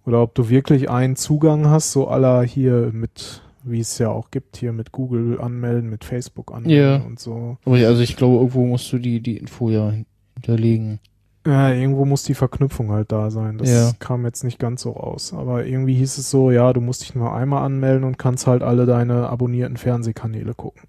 Oder 0.06 0.20
ob 0.22 0.34
du 0.34 0.48
wirklich 0.48 0.90
einen 0.90 1.16
Zugang 1.16 1.68
hast, 1.68 1.92
so 1.92 2.08
aller 2.08 2.42
hier 2.42 2.90
mit, 2.92 3.42
wie 3.62 3.80
es 3.80 3.96
ja 3.98 4.10
auch 4.10 4.30
gibt, 4.30 4.56
hier 4.58 4.72
mit 4.72 4.92
Google 4.92 5.40
anmelden, 5.40 5.88
mit 5.88 6.04
Facebook 6.04 6.52
anmelden 6.52 7.00
Ja. 7.00 7.06
und 7.06 7.18
so. 7.18 7.56
Aber 7.64 7.78
ja, 7.78 7.88
also 7.88 8.02
ich 8.02 8.16
glaube, 8.16 8.36
irgendwo 8.36 8.66
musst 8.66 8.92
du 8.92 8.98
die, 8.98 9.20
die 9.20 9.38
Info 9.38 9.70
ja 9.70 9.92
hinterlegen. 10.34 11.00
Ja, 11.46 11.70
irgendwo 11.72 12.04
muss 12.06 12.22
die 12.22 12.34
Verknüpfung 12.34 12.90
halt 12.90 13.12
da 13.12 13.30
sein. 13.30 13.58
Das 13.58 13.70
Ja. 13.70 13.92
kam 13.98 14.24
jetzt 14.26 14.44
nicht 14.44 14.58
ganz 14.58 14.82
so 14.82 14.92
raus. 14.92 15.32
Aber 15.34 15.64
irgendwie 15.66 15.94
hieß 15.94 16.18
es 16.18 16.30
so, 16.30 16.50
ja, 16.50 16.72
du 16.72 16.80
musst 16.82 17.02
dich 17.02 17.14
nur 17.14 17.34
einmal 17.34 17.62
anmelden 17.64 18.04
und 18.04 18.18
kannst 18.18 18.46
halt 18.46 18.62
alle 18.62 18.84
deine 18.86 19.28
abonnierten 19.28 19.76
Fernsehkanäle 19.78 20.54
gucken. 20.54 20.82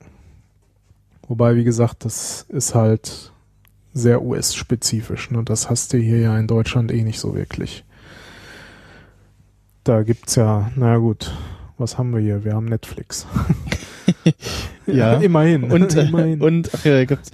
Wobei, 1.27 1.55
wie 1.55 1.63
gesagt, 1.63 2.05
das 2.05 2.45
ist 2.49 2.75
halt 2.75 3.31
sehr 3.93 4.21
US-spezifisch. 4.23 5.31
Ne? 5.31 5.43
Das 5.43 5.69
hast 5.69 5.93
du 5.93 5.97
hier 5.97 6.19
ja 6.19 6.37
in 6.37 6.47
Deutschland 6.47 6.91
eh 6.91 7.03
nicht 7.03 7.19
so 7.19 7.33
wirklich. 7.35 7.84
Da 9.85 10.01
gibt's 10.01 10.35
ja, 10.35 10.71
na 10.75 10.97
gut, 10.97 11.31
was 11.77 11.97
haben 11.99 12.11
wir 12.11 12.19
hier? 12.19 12.43
Wir 12.43 12.53
haben 12.53 12.65
Netflix. 12.65 13.25
Ja. 14.87 15.13
immerhin. 15.21 15.63
Und, 15.71 15.95
äh, 15.95 16.05
immerhin. 16.07 16.41
und 16.41 16.69
ach 16.75 16.85
ja, 16.85 17.05
gibt's, 17.05 17.31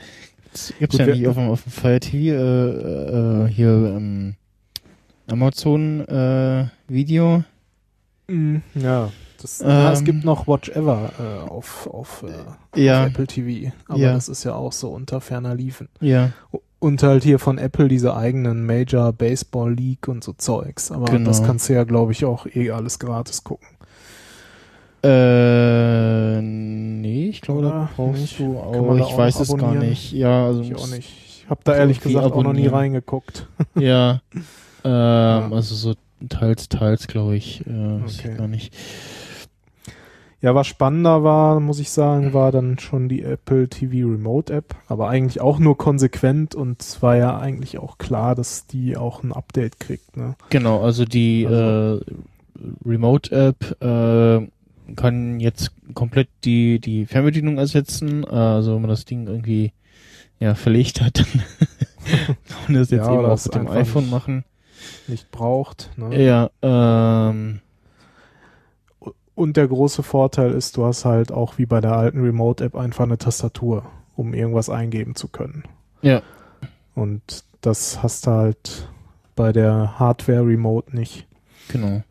gibt's 0.80 0.98
Gut, 0.98 1.06
ja 1.08 1.14
nicht 1.14 1.28
auf 1.28 1.36
dem, 1.36 1.50
auf 1.50 1.64
dem 1.64 1.72
Fire 1.72 2.00
TV 2.00 2.34
äh, 2.34 3.46
äh, 3.46 3.48
hier 3.50 3.70
ähm, 3.98 4.36
Amazon 5.30 6.00
äh, 6.08 6.68
Video. 6.88 7.44
Mm, 8.28 8.58
ja, 8.76 9.12
das, 9.42 9.60
Ähm, 9.62 9.68
ja, 9.68 9.92
es 9.92 10.04
gibt 10.06 10.24
noch 10.24 10.48
Watch 10.48 10.70
Ever 10.70 11.12
äh, 11.20 11.50
auf, 11.50 11.88
auf, 11.88 12.24
äh, 12.74 12.82
Ja. 12.82 13.02
auf 13.04 13.10
Apple 13.10 13.28
TV, 13.28 13.74
aber 13.90 14.00
Ja. 14.00 14.14
das 14.14 14.30
ist 14.30 14.46
ja 14.46 14.54
auch 14.54 14.72
so 14.72 14.90
unter 14.92 15.20
ferner 15.20 15.54
Liefen. 15.56 15.90
Ja, 16.00 16.32
Und 16.82 17.04
halt 17.04 17.24
hier 17.24 17.38
von 17.40 17.58
Apple 17.60 17.88
diese 17.88 18.16
eigenen 18.18 18.66
Major 18.66 19.14
Baseball 19.14 19.72
League 19.74 20.08
und 20.08 20.24
so 20.24 20.34
Zeugs, 20.34 20.92
aber 20.92 21.06
Genau. 21.06 21.30
das 21.30 21.44
kannst 21.44 21.70
du 21.70 21.74
ja, 21.74 21.84
glaube 21.84 22.12
ich, 22.12 22.26
auch 22.26 22.48
eh 22.48 22.72
alles 22.72 22.98
gratis 23.00 23.44
gucken. 23.44 23.68
Äh, 25.04 26.42
nee, 26.42 27.30
ich 27.30 27.42
glaube, 27.42 27.62
da 27.64 27.90
brauchst 27.96 28.22
nicht? 28.22 28.40
du 28.40 28.58
auch, 28.58 28.96
ich 28.96 29.02
auch 29.04 29.18
weiß 29.18 29.40
es 29.40 29.48
gar 29.50 29.60
abonnieren? 29.60 29.90
nicht. 29.90 30.12
Ja, 30.12 30.46
also 30.46 30.62
Ich 30.62 30.76
auch 30.76 30.88
nicht. 30.90 31.10
Ich 31.44 31.46
habe 31.50 31.62
da 31.64 31.76
ehrlich 31.76 32.00
gesagt 32.00 32.26
auch 32.26 32.30
noch 32.30 32.38
nie 32.54 32.68
abonnieren. 32.68 32.74
reingeguckt. 32.74 33.48
Ja, 33.80 34.22
ähm, 34.84 34.92
Ja. 34.92 35.50
also 35.52 35.76
so 35.76 35.94
teils, 36.30 36.70
teils, 36.70 37.08
glaube 37.08 37.36
ich, 37.36 37.66
äh, 37.68 37.70
weiß 38.04 38.20
Okay. 38.20 38.32
ich 38.32 38.38
gar 38.38 38.48
nicht. 38.48 38.74
Ja, 40.42 40.56
was 40.56 40.66
spannender 40.68 41.24
war, 41.24 41.60
muss 41.60 41.80
ich 41.80 41.92
sagen, 41.92 42.34
war 42.34 42.52
dann 42.52 42.80
schon 42.80 43.08
die 43.10 43.22
Apple 43.22 43.68
TV 43.70 44.08
Remote 44.12 44.52
App, 44.52 44.74
aber 44.88 45.08
eigentlich 45.08 45.40
auch 45.40 45.60
nur 45.60 45.78
konsequent 45.78 46.56
und 46.56 46.82
es 46.82 47.02
war 47.04 47.16
ja 47.16 47.38
eigentlich 47.38 47.78
auch 47.78 48.00
klar, 48.00 48.34
dass 48.34 48.66
die 48.66 48.98
auch 48.98 49.22
ein 49.24 49.34
Update 49.34 49.80
kriegt, 49.80 50.18
ne? 50.18 50.36
Genau, 50.50 50.82
also 50.82 51.06
die 51.06 51.46
Also- 51.48 52.00
äh, 52.00 52.06
Remote-App 52.86 53.82
äh, 53.82 54.48
kann 54.96 55.40
jetzt 55.40 55.72
komplett 55.96 56.28
die 56.44 56.80
die 56.80 57.06
Fernbedienung 57.08 57.58
ersetzen. 57.58 58.24
Äh, 58.24 58.28
Also 58.30 58.76
wenn 58.76 58.82
man 58.82 58.90
das 58.90 59.06
Ding 59.06 59.26
irgendwie 59.28 59.72
ja 60.40 60.54
verlegt 60.56 61.02
hat, 61.02 61.20
dann 61.34 61.42
kann 62.26 62.36
man 62.68 62.76
das 62.76 62.92
jetzt 62.92 63.06
Ja, 63.08 63.14
eben 63.14 63.26
auch 63.26 63.44
mit 63.44 63.56
dem 63.56 63.68
iPhone 63.68 64.10
machen. 64.10 64.44
Nicht 65.08 65.32
braucht, 65.32 65.90
ne? 65.98 66.24
Ja, 66.24 66.50
ähm, 66.62 67.62
Und 69.42 69.58
der 69.58 69.68
große 69.68 70.04
Vorteil 70.04 70.52
ist, 70.52 70.78
du 70.78 70.86
hast 70.86 71.04
halt 71.04 71.32
auch 71.32 71.58
wie 71.58 71.66
bei 71.66 71.82
der 71.82 71.94
alten 71.94 72.22
Remote 72.22 72.64
App 72.64 72.76
einfach 72.76 73.06
eine 73.06 73.18
Tastatur. 73.18 73.86
um 74.16 74.36
irgendwas 74.36 74.70
eingeben 74.70 75.16
zu 75.16 75.30
können. 75.30 75.64
Ja. 76.04 76.22
Und 76.94 77.44
das 77.62 78.04
hast 78.04 78.28
du 78.28 78.32
halt 78.32 78.88
bei 79.36 79.52
der 79.52 79.98
Hardware 79.98 80.46
Remote 80.46 80.96
nicht. 80.96 81.28
Genau. 81.70 82.04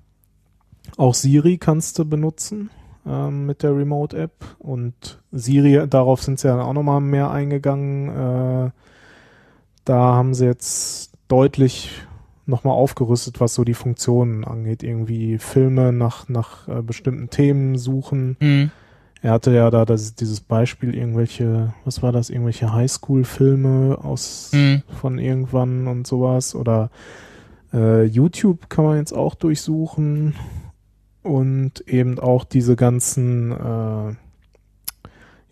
Auch 0.96 1.14
Siri 1.14 1.56
kannst 1.58 2.00
du 2.00 2.04
benutzen 2.04 2.70
ähm, 3.06 3.46
mit 3.46 3.62
der 3.62 3.76
Remote 3.76 4.18
App 4.18 4.32
und 4.58 5.20
Siri, 5.30 5.86
darauf 5.88 6.22
sind 6.24 6.40
sie 6.40 6.48
ja 6.48 6.60
auch 6.60 6.72
nochmal 6.72 7.00
mehr 7.00 7.30
eingegangen. 7.30 8.08
Äh, 8.08 8.70
da 9.84 9.98
haben 9.98 10.34
sie 10.34 10.46
jetzt 10.46 11.12
deutlich 11.28 12.02
nochmal 12.50 12.74
aufgerüstet, 12.74 13.40
was 13.40 13.54
so 13.54 13.64
die 13.64 13.74
Funktionen 13.74 14.44
angeht. 14.44 14.82
Irgendwie 14.82 15.38
Filme 15.38 15.92
nach, 15.92 16.28
nach 16.28 16.68
äh, 16.68 16.82
bestimmten 16.82 17.30
Themen 17.30 17.78
suchen. 17.78 18.36
Mhm. 18.40 18.70
Er 19.22 19.32
hatte 19.32 19.52
ja 19.54 19.70
da 19.70 19.84
das, 19.84 20.14
dieses 20.14 20.40
Beispiel, 20.40 20.94
irgendwelche, 20.94 21.74
was 21.84 22.02
war 22.02 22.10
das, 22.12 22.30
irgendwelche 22.30 22.72
Highschool-Filme 22.72 23.98
aus 24.02 24.50
Mhm. 24.52 24.82
von 25.00 25.18
irgendwann 25.18 25.86
und 25.88 26.06
sowas. 26.06 26.54
Oder 26.54 26.90
äh, 27.72 28.04
YouTube 28.04 28.68
kann 28.70 28.84
man 28.84 28.96
jetzt 28.98 29.12
auch 29.12 29.34
durchsuchen. 29.34 30.34
Und 31.22 31.80
eben 31.86 32.18
auch 32.18 32.44
diese 32.44 32.76
ganzen, 32.76 33.52
äh, 33.52 34.14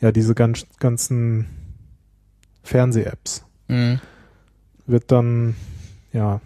ja, 0.01 0.13
diese 0.13 0.35
ganz, 0.35 0.65
ganzen 0.79 1.47
Fernseh-Apps. 2.63 3.45
Mhm. 3.69 4.01
Wird 4.87 5.13
dann, 5.13 5.57
ja, 6.15 6.41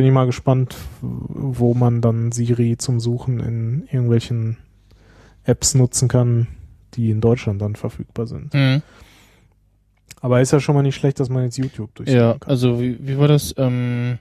bin 0.00 0.06
ich 0.08 0.14
mal 0.14 0.24
gespannt, 0.24 0.76
wo 1.02 1.74
man 1.74 2.00
dann 2.00 2.32
Siri 2.32 2.78
zum 2.78 3.00
Suchen 3.00 3.38
in 3.38 3.82
irgendwelchen 3.92 4.56
Apps 5.44 5.74
nutzen 5.74 6.08
kann, 6.08 6.46
die 6.94 7.10
in 7.10 7.20
Deutschland 7.20 7.60
dann 7.60 7.76
verfügbar 7.76 8.26
sind. 8.26 8.54
Mhm. 8.54 8.80
Aber 10.22 10.40
ist 10.40 10.52
ja 10.52 10.60
schon 10.60 10.74
mal 10.74 10.80
nicht 10.82 10.94
schlecht, 10.96 11.20
dass 11.20 11.28
man 11.28 11.44
jetzt 11.44 11.58
YouTube 11.58 11.94
durchsuchen 11.94 12.18
Ja, 12.18 12.32
kann. 12.38 12.48
also 12.48 12.80
wie, 12.80 12.96
wie 13.06 13.18
war 13.18 13.28
das? 13.28 13.54
Ähm, 13.58 14.18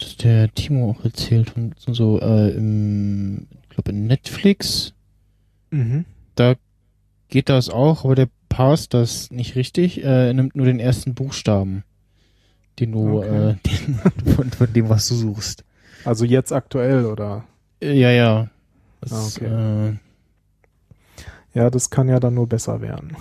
das 0.00 0.10
hat 0.14 0.24
der 0.24 0.52
Timo 0.52 0.90
auch 0.90 1.04
erzählt 1.04 1.50
von 1.50 1.72
so 1.78 2.20
äh, 2.20 2.50
im, 2.56 3.46
ich 3.62 3.68
glaube 3.68 3.92
in 3.92 4.08
Netflix 4.08 4.94
Mhm. 5.70 6.04
geht 7.28 7.48
das 7.48 7.68
auch, 7.70 8.04
aber 8.04 8.16
der 8.16 8.28
parst 8.48 8.94
das 8.94 9.30
nicht 9.30 9.54
richtig. 9.54 10.02
Äh, 10.02 10.26
er 10.28 10.34
nimmt 10.34 10.56
nur 10.56 10.66
den 10.66 10.80
ersten 10.80 11.14
Buchstaben, 11.14 11.84
den 12.78 12.92
du 12.92 13.18
Okay. 13.18 13.50
äh, 13.50 13.54
den, 14.24 14.32
von, 14.34 14.50
von 14.50 14.72
dem 14.72 14.88
was 14.88 15.08
du 15.08 15.14
suchst. 15.14 15.64
Also 16.04 16.24
jetzt 16.24 16.52
aktuell, 16.52 17.06
oder? 17.06 17.44
Äh, 17.80 17.92
ja, 17.98 18.10
ja. 18.10 18.48
Das, 19.00 19.12
Ah, 19.12 19.26
okay. 19.26 19.88
äh, 19.92 21.58
Ja, 21.58 21.70
das 21.70 21.90
kann 21.90 22.08
ja 22.08 22.18
dann 22.20 22.34
nur 22.34 22.48
besser 22.48 22.80
werden. 22.80 23.12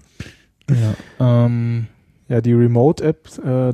ja. 0.70 0.94
Ähm, 1.44 1.86
Ja, 2.28 2.40
die 2.40 2.52
Remote-App, 2.52 3.28
äh, 3.44 3.72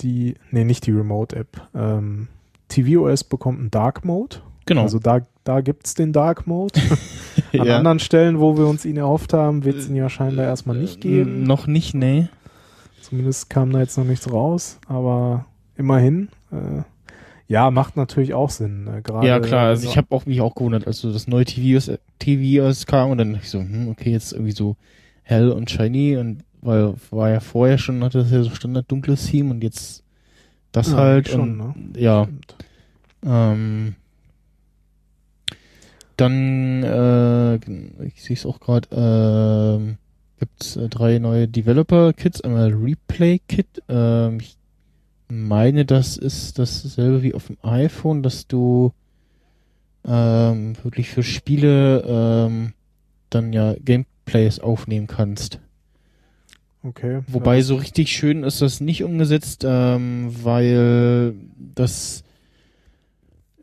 die, 0.00 0.34
nee, 0.50 0.64
nicht 0.64 0.86
die 0.86 0.92
Remote-App, 0.92 1.60
ähm, 1.74 2.28
tvOS 2.68 3.24
bekommt 3.24 3.60
einen 3.60 3.70
Dark 3.70 4.04
Mode. 4.04 4.36
genau. 4.66 4.82
Also 4.82 4.98
da, 4.98 5.20
da 5.44 5.60
gibt's 5.60 5.94
den 5.94 6.12
Dark 6.12 6.46
Mode. 6.46 6.80
An 7.58 7.66
Ja. 7.66 7.76
anderen 7.78 7.98
Stellen, 8.00 8.40
wo 8.40 8.56
wir 8.58 8.66
uns 8.66 8.84
ihn 8.84 8.96
erhofft 8.96 9.32
haben, 9.32 9.64
wird 9.64 9.76
es 9.76 9.88
ihn 9.88 9.94
ja 9.96 10.08
scheinbar 10.08 10.46
erstmal 10.46 10.76
nicht 10.76 10.98
Äh, 11.04 11.08
geben. 11.08 11.42
Noch 11.44 11.66
nicht, 11.66 11.94
nee. 11.94 12.28
Zumindest 13.04 13.50
kam 13.50 13.70
da 13.70 13.80
jetzt 13.80 13.98
noch 13.98 14.04
nichts 14.04 14.32
raus, 14.32 14.78
aber 14.88 15.44
immerhin. 15.76 16.28
Äh, 16.50 16.82
ja, 17.48 17.70
macht 17.70 17.98
natürlich 17.98 18.32
auch 18.32 18.48
Sinn. 18.48 18.86
Äh, 18.88 19.02
gerade 19.02 19.26
Ja, 19.26 19.40
klar. 19.40 19.68
Also 19.68 19.86
ich 19.86 19.98
habe 19.98 20.06
auch 20.16 20.24
mich 20.24 20.40
auch 20.40 20.54
gewundert, 20.54 20.86
als 20.86 21.00
so 21.00 21.12
das 21.12 21.28
neue 21.28 21.44
TVOS, 21.44 21.90
TVOS 22.18 22.86
kam 22.86 23.10
und 23.10 23.18
dann 23.18 23.34
dachte 23.34 23.44
ich 23.44 23.50
so, 23.50 23.58
hm, 23.60 23.88
okay, 23.88 24.10
jetzt 24.10 24.32
irgendwie 24.32 24.52
so 24.52 24.76
hell 25.22 25.50
und 25.50 25.70
shiny 25.70 26.16
und 26.16 26.44
weil 26.62 26.94
war 27.10 27.28
ja 27.28 27.40
vorher 27.40 27.76
schon, 27.76 28.02
hatte 28.02 28.20
das 28.20 28.30
ja 28.30 28.42
so 28.42 28.48
Standard 28.48 28.90
dunkles 28.90 29.26
Theme 29.26 29.50
und 29.50 29.62
jetzt 29.62 30.02
das 30.72 30.92
Ja, 30.92 30.96
halt 30.96 31.28
schon, 31.28 31.60
und 31.60 31.92
ne? 31.92 32.00
ja, 32.00 32.24
Stimmt. 32.24 32.56
ähm, 33.22 33.96
dann, 36.16 36.82
äh, 36.84 37.56
ich 38.06 38.22
sehe 38.22 38.34
es 38.36 38.46
auch 38.46 38.60
gerade, 38.60 38.88
ähm, 38.92 39.98
gibt's 40.38 40.76
äh, 40.76 40.88
drei 40.88 41.18
neue 41.18 41.48
Developer-Kits. 41.48 42.40
Einmal 42.42 42.72
Replay-Kit. 42.72 43.82
Ähm, 43.88 44.38
ich 44.40 44.56
meine, 45.28 45.84
das 45.84 46.16
ist 46.16 46.58
dasselbe 46.58 47.22
wie 47.22 47.34
auf 47.34 47.46
dem 47.46 47.58
iPhone, 47.62 48.22
dass 48.22 48.46
du 48.46 48.92
ähm, 50.06 50.74
wirklich 50.82 51.08
für 51.08 51.22
Spiele 51.22 52.04
ähm, 52.06 52.72
dann 53.30 53.52
ja 53.52 53.74
Gameplays 53.84 54.60
aufnehmen 54.60 55.06
kannst. 55.06 55.60
Okay. 56.82 57.22
Wobei 57.28 57.56
ja, 57.56 57.62
so 57.62 57.76
richtig 57.76 58.12
schön 58.12 58.44
ist 58.44 58.60
das 58.60 58.80
nicht 58.80 59.04
umgesetzt, 59.04 59.64
ähm, 59.66 60.34
weil 60.42 61.34
das 61.74 62.23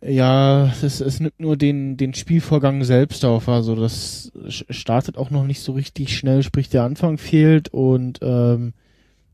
ja, 0.03 0.65
es, 0.81 0.99
es 0.99 1.19
nimmt 1.19 1.39
nur 1.39 1.57
den, 1.57 1.95
den 1.95 2.13
Spielvorgang 2.13 2.83
selbst 2.83 3.23
auf. 3.23 3.47
Also 3.47 3.75
das 3.75 4.31
startet 4.47 5.17
auch 5.17 5.29
noch 5.29 5.45
nicht 5.45 5.61
so 5.61 5.73
richtig 5.73 6.17
schnell, 6.17 6.41
sprich 6.43 6.69
der 6.69 6.83
Anfang 6.83 7.17
fehlt 7.17 7.69
und 7.69 8.19
ähm, 8.21 8.73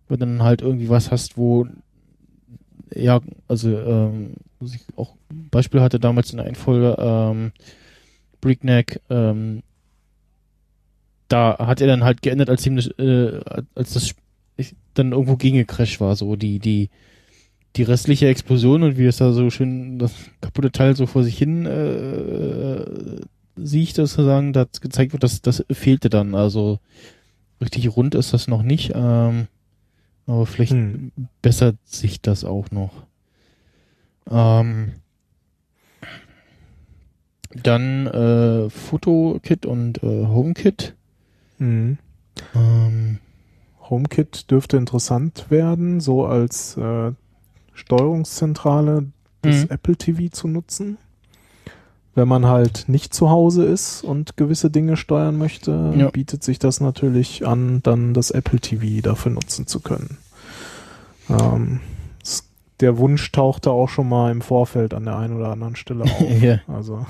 wenn 0.09 0.19
dann 0.19 0.43
halt 0.43 0.61
irgendwie 0.61 0.89
was 0.89 1.11
hast, 1.11 1.37
wo 1.37 1.67
ja, 2.93 3.19
also 3.47 3.69
ähm, 3.69 4.33
was 4.59 4.75
ich 4.75 4.81
auch 4.95 5.15
Beispiel 5.29 5.81
hatte 5.81 5.99
damals 5.99 6.31
in 6.31 6.37
der 6.37 6.47
Einfolge, 6.47 6.95
ähm, 6.99 7.51
Breakneck, 8.41 9.01
ähm, 9.09 9.63
da 11.27 11.57
hat 11.59 11.81
er 11.81 11.87
dann 11.87 12.03
halt 12.03 12.21
geändert, 12.21 12.49
als 12.49 12.65
ihm 12.65 12.77
das, 12.77 12.87
äh, 12.97 13.41
als 13.75 13.93
das 13.93 14.15
ich, 14.55 14.75
dann 14.93 15.11
irgendwo 15.11 15.35
gegengecrashed 15.35 15.99
war, 15.99 16.15
so 16.15 16.35
die, 16.35 16.59
die, 16.59 16.89
die 17.75 17.83
restliche 17.83 18.27
Explosion 18.27 18.83
und 18.83 18.97
wie 18.97 19.05
es 19.05 19.17
da 19.17 19.31
so 19.31 19.49
schön 19.49 19.99
das 19.99 20.13
kaputte 20.41 20.71
Teil 20.71 20.95
so 20.95 21.05
vor 21.05 21.23
sich 21.23 21.37
hin 21.37 21.65
äh, 21.65 22.85
sieht, 23.55 23.95
sozusagen, 23.95 24.53
da 24.53 24.65
gezeigt 24.81 25.13
wird, 25.13 25.23
dass 25.23 25.41
das 25.41 25.63
fehlte 25.71 26.09
dann. 26.09 26.35
Also 26.35 26.79
richtig 27.61 27.95
rund 27.95 28.15
ist 28.15 28.33
das 28.33 28.47
noch 28.47 28.63
nicht, 28.63 28.93
ähm, 28.95 29.47
aber 30.25 30.45
vielleicht 30.45 30.71
Hm. 30.73 31.11
bessert 31.41 31.77
sich 31.85 32.21
das 32.21 32.43
auch 32.43 32.71
noch. 32.71 33.03
Ähm, 34.29 34.93
dann 37.63 38.07
äh, 38.07 38.69
Fotokit 38.69 39.65
und 39.65 40.03
äh, 40.03 40.25
HomeKit. 40.25 40.95
Mhm. 41.59 41.97
Ähm, 42.53 43.19
HomeKit 43.89 44.51
dürfte 44.51 44.77
interessant 44.77 45.45
werden, 45.49 45.99
so 45.99 46.25
als 46.25 46.77
äh, 46.77 47.13
Steuerungszentrale 47.77 49.05
des 49.43 49.65
Mhm. 49.65 49.69
Apple 49.71 49.95
TV 49.95 50.29
zu 50.31 50.47
nutzen. 50.47 50.97
Wenn 52.15 52.27
man 52.27 52.47
halt 52.47 52.85
nicht 52.87 53.13
zu 53.13 53.29
Hause 53.29 53.63
ist 53.65 54.03
und 54.03 54.37
gewisse 54.37 54.71
Dinge 54.71 54.97
steuern 54.97 55.37
möchte, 55.37 55.93
Ja. 55.95 56.09
bietet 56.09 56.43
sich 56.43 56.57
das 56.57 56.81
natürlich 56.81 57.45
an, 57.45 57.81
dann 57.83 58.15
das 58.15 58.31
Apple 58.31 58.59
TV 58.59 59.01
dafür 59.07 59.31
nutzen 59.31 59.67
zu 59.67 59.79
können. 59.81 60.17
Ähm, 61.29 61.79
der 62.79 62.97
Wunsch 62.97 63.31
tauchte 63.31 63.71
auch 63.71 63.89
schon 63.89 64.09
mal 64.09 64.31
im 64.31 64.41
Vorfeld 64.41 64.93
an 64.93 65.05
der 65.05 65.17
einen 65.17 65.35
oder 65.37 65.49
anderen 65.49 65.75
Stelle 65.75 66.03
auf. 66.05 66.09
ja. 66.41 66.59
Also 66.67 67.05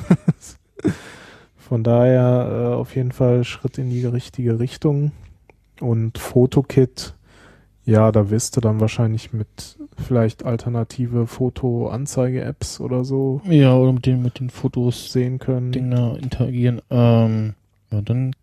von 1.58 1.84
daher 1.84 2.72
äh, 2.72 2.76
auf 2.76 2.96
jeden 2.96 3.12
Fall 3.14 3.44
Schritt 3.46 3.78
in 3.78 3.90
die 3.90 4.06
richtige 4.06 4.60
Richtung. 4.60 5.12
Und 5.80 6.18
Fotokit, 6.18 7.14
ja, 7.88 8.12
da 8.12 8.30
wirst 8.30 8.58
du 8.58 8.62
dann 8.62 8.82
wahrscheinlich 8.82 9.32
mit 9.32 9.78
vielleicht 9.98 10.44
alternative 10.44 11.26
Foto-Anzeige-Apps 11.26 12.82
oder 12.82 13.06
so 13.06 13.42
ja, 13.46 13.74
oder 13.76 13.94
mit 13.94 14.06
den, 14.06 14.22
mit 14.22 14.40
den 14.42 14.50
Fotos 14.50 15.14
sehen 15.14 15.40
können. 15.40 15.72
Dinger 15.72 16.18
interagieren. 16.22 16.82
Ähm, 16.90 17.54
ja, 17.90 18.02
dann 18.02 18.36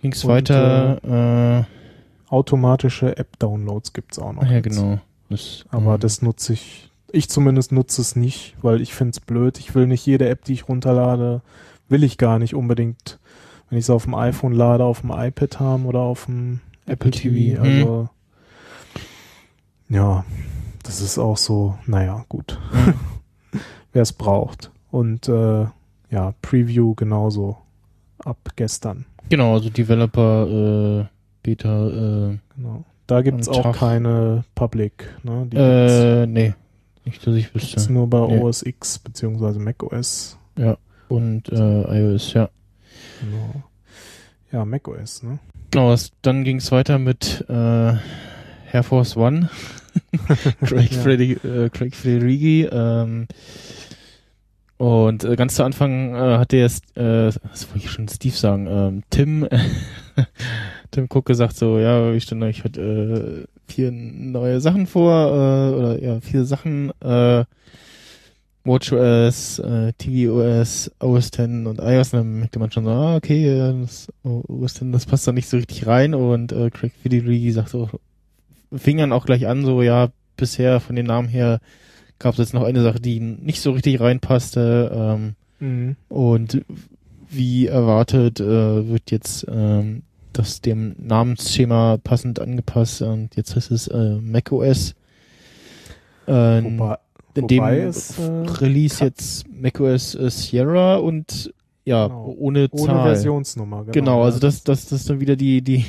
ging's 0.00 0.24
Und, 0.24 0.30
weiter. 0.30 1.66
Äh, 1.68 2.32
Automatische 2.32 3.16
App-Downloads 3.18 3.92
gibt's 3.92 4.18
auch 4.18 4.32
noch. 4.32 4.42
ja, 4.44 4.52
jetzt. 4.52 4.64
genau. 4.64 4.98
Das, 5.28 5.66
Aber 5.68 5.94
ähm, 5.94 6.00
das 6.00 6.22
nutze 6.22 6.54
ich, 6.54 6.90
ich 7.12 7.28
zumindest 7.28 7.72
nutze 7.72 8.00
es 8.00 8.16
nicht, 8.16 8.56
weil 8.62 8.80
ich 8.80 8.94
finde 8.94 9.10
es 9.10 9.20
blöd. 9.20 9.58
Ich 9.58 9.74
will 9.74 9.86
nicht 9.86 10.04
jede 10.06 10.30
App, 10.30 10.46
die 10.46 10.54
ich 10.54 10.66
runterlade, 10.66 11.42
will 11.90 12.02
ich 12.02 12.16
gar 12.16 12.38
nicht 12.38 12.54
unbedingt, 12.54 13.18
wenn 13.68 13.78
ich 13.78 13.84
es 13.84 13.90
auf 13.90 14.04
dem 14.04 14.14
iPhone 14.14 14.54
lade, 14.54 14.82
auf 14.82 15.02
dem 15.02 15.10
iPad 15.10 15.60
haben 15.60 15.84
oder 15.84 16.00
auf 16.00 16.24
dem 16.24 16.60
Apple 16.86 17.10
TV. 17.10 17.60
TV, 17.60 17.62
Also 17.62 18.08
ja, 19.88 20.24
das 20.82 21.00
ist 21.00 21.18
auch 21.18 21.36
so, 21.36 21.78
naja, 21.86 22.24
gut. 22.28 22.58
Mhm. 22.72 22.94
Wer 23.92 24.02
es 24.02 24.12
braucht. 24.12 24.70
Und 24.90 25.28
äh, 25.28 25.66
ja, 26.10 26.34
Preview 26.42 26.94
genauso 26.94 27.56
ab 28.24 28.38
gestern. 28.56 29.06
Genau, 29.28 29.54
also 29.54 29.70
Developer, 29.70 31.00
äh, 31.00 31.06
Beta, 31.42 31.88
äh, 31.88 32.38
Genau. 32.56 32.84
Da 33.06 33.20
gibt 33.22 33.40
es 33.42 33.48
auch 33.48 33.62
Tag. 33.62 33.76
keine 33.76 34.44
Public. 34.54 35.14
Ne? 35.24 35.46
Die 35.52 35.56
äh, 35.56 36.26
nee. 36.26 36.54
Nicht, 37.04 37.26
dass 37.26 37.34
ich 37.34 37.54
wüsste. 37.54 37.92
nur 37.92 38.08
bei 38.08 38.26
Nee. 38.26 38.38
OS 38.38 38.62
X 38.62 38.98
beziehungsweise 38.98 39.58
Mac 39.60 39.82
OS. 39.82 40.38
Und 41.08 41.50
äh, 41.50 41.98
iOS, 42.00 42.32
ja. 42.32 42.48
Genau. 43.20 43.62
Ja, 44.52 44.64
macOS, 44.64 45.22
ne? 45.22 45.38
Genau, 45.70 45.94
dann 46.22 46.44
ging 46.44 46.56
es 46.58 46.72
weiter 46.72 46.98
mit 46.98 47.44
äh, 47.48 47.94
Air 48.74 48.82
Force 48.82 49.16
One. 49.16 49.48
Craig, 50.64 50.90
Ja. 50.90 51.00
Freddy, 51.00 51.32
äh, 51.32 51.70
Craig 51.70 51.94
Federighi. 51.94 52.68
Ähm, 52.70 53.28
und 54.76 55.22
äh, 55.22 55.36
ganz 55.36 55.54
zu 55.54 55.62
Anfang 55.62 56.14
äh, 56.14 56.38
hat 56.38 56.50
der 56.50 56.60
jetzt, 56.60 56.96
äh, 56.96 57.26
was 57.26 57.68
wollte 57.70 57.86
ich 57.86 57.90
schon 57.90 58.08
Steve 58.08 58.34
sagen, 58.34 58.66
ähm, 58.66 59.02
Tim, 59.10 59.48
Tim 60.90 61.06
Cook 61.08 61.26
gesagt 61.26 61.56
so, 61.56 61.78
ja, 61.78 62.12
ich 62.12 62.24
stelle 62.24 62.46
euch 62.46 62.64
heute 62.64 63.46
äh, 63.46 63.72
vier 63.72 63.92
neue 63.92 64.60
Sachen 64.60 64.86
vor, 64.88 65.12
äh, 65.12 65.74
oder 65.74 66.02
ja, 66.02 66.20
vier 66.20 66.44
Sachen, 66.44 66.90
äh, 67.00 67.44
WatchOS, 68.64 69.60
äh, 69.60 69.92
tvOS, 69.92 70.90
OS 70.98 71.26
X 71.26 71.38
und 71.38 71.78
iOS, 71.80 72.12
und 72.12 72.18
dann 72.18 72.38
merkte 72.40 72.58
man 72.58 72.72
schon 72.72 72.84
so, 72.84 72.90
ah, 72.90 73.16
okay, 73.16 73.46
äh, 73.46 73.80
das 73.80 74.08
OS 74.24 74.80
X, 74.82 74.90
das 74.90 75.06
passt 75.06 75.28
da 75.28 75.32
nicht 75.32 75.48
so 75.48 75.56
richtig 75.56 75.86
rein 75.86 76.14
und 76.14 76.50
äh, 76.50 76.70
Craig 76.70 76.92
Federighi 77.00 77.52
sagt 77.52 77.68
so, 77.68 77.88
fing 78.76 78.98
dann 78.98 79.12
auch 79.12 79.26
gleich 79.26 79.46
an, 79.46 79.64
so, 79.64 79.82
ja, 79.82 80.08
bisher 80.36 80.80
von 80.80 80.96
den 80.96 81.06
Namen 81.06 81.28
her 81.28 81.60
gab 82.18 82.32
es 82.34 82.38
jetzt 82.38 82.54
noch 82.54 82.62
eine 82.64 82.82
Sache, 82.82 83.00
die 83.00 83.20
nicht 83.20 83.60
so 83.60 83.72
richtig 83.72 84.00
reinpasste, 84.00 84.90
ähm, 84.94 85.34
Mhm. 85.60 85.96
und 86.08 86.62
wie 87.30 87.66
erwartet 87.66 88.40
äh, 88.40 88.88
wird 88.88 89.10
jetzt 89.10 89.46
ähm, 89.48 90.02
das 90.32 90.60
dem 90.60 90.96
Namensschema 90.98 91.96
passend 92.02 92.40
angepasst 92.40 93.02
und 93.02 93.36
jetzt 93.36 93.54
heißt 93.54 93.70
es 93.70 93.86
äh, 93.88 94.16
macOS. 94.20 94.94
Äh, 96.26 96.32
Wobei, 96.64 96.98
in 97.34 97.46
dem 97.48 97.64
es, 97.64 98.18
äh, 98.18 98.22
Release 98.60 99.02
jetzt 99.04 99.46
macOS 99.48 100.14
äh, 100.16 100.30
Sierra 100.30 100.96
und 100.96 101.52
ja, 101.84 102.06
Genau. 102.08 102.34
ohne 102.38 102.68
ohne 102.72 102.86
Zahl. 102.86 103.02
Versionsnummer, 103.04 103.78
genau. 103.84 103.92
Genau, 103.92 104.22
also 104.24 104.38
das, 104.40 104.64
das, 104.64 104.86
das 104.86 105.00
ist 105.02 105.10
dann 105.10 105.20
wieder 105.20 105.36
die, 105.36 105.62
die, 105.62 105.84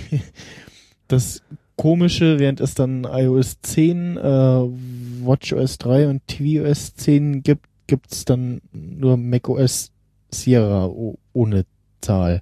das 1.08 1.42
Komische, 1.76 2.40
während 2.40 2.62
es 2.62 2.74
dann 2.74 3.04
iOS 3.04 3.62
10, 3.62 4.18
äh, 4.18 4.22
WatchOS 4.22 5.78
3 5.78 6.08
und 6.08 6.28
tvOS 6.28 6.96
10 6.96 7.44
gibt, 7.44 7.66
gibt's 7.88 8.26
dann 8.26 8.62
nur 8.72 9.18
macOS 9.18 9.92
Sierra 10.32 10.90
ohne 11.34 11.66
Zahl. 12.02 12.42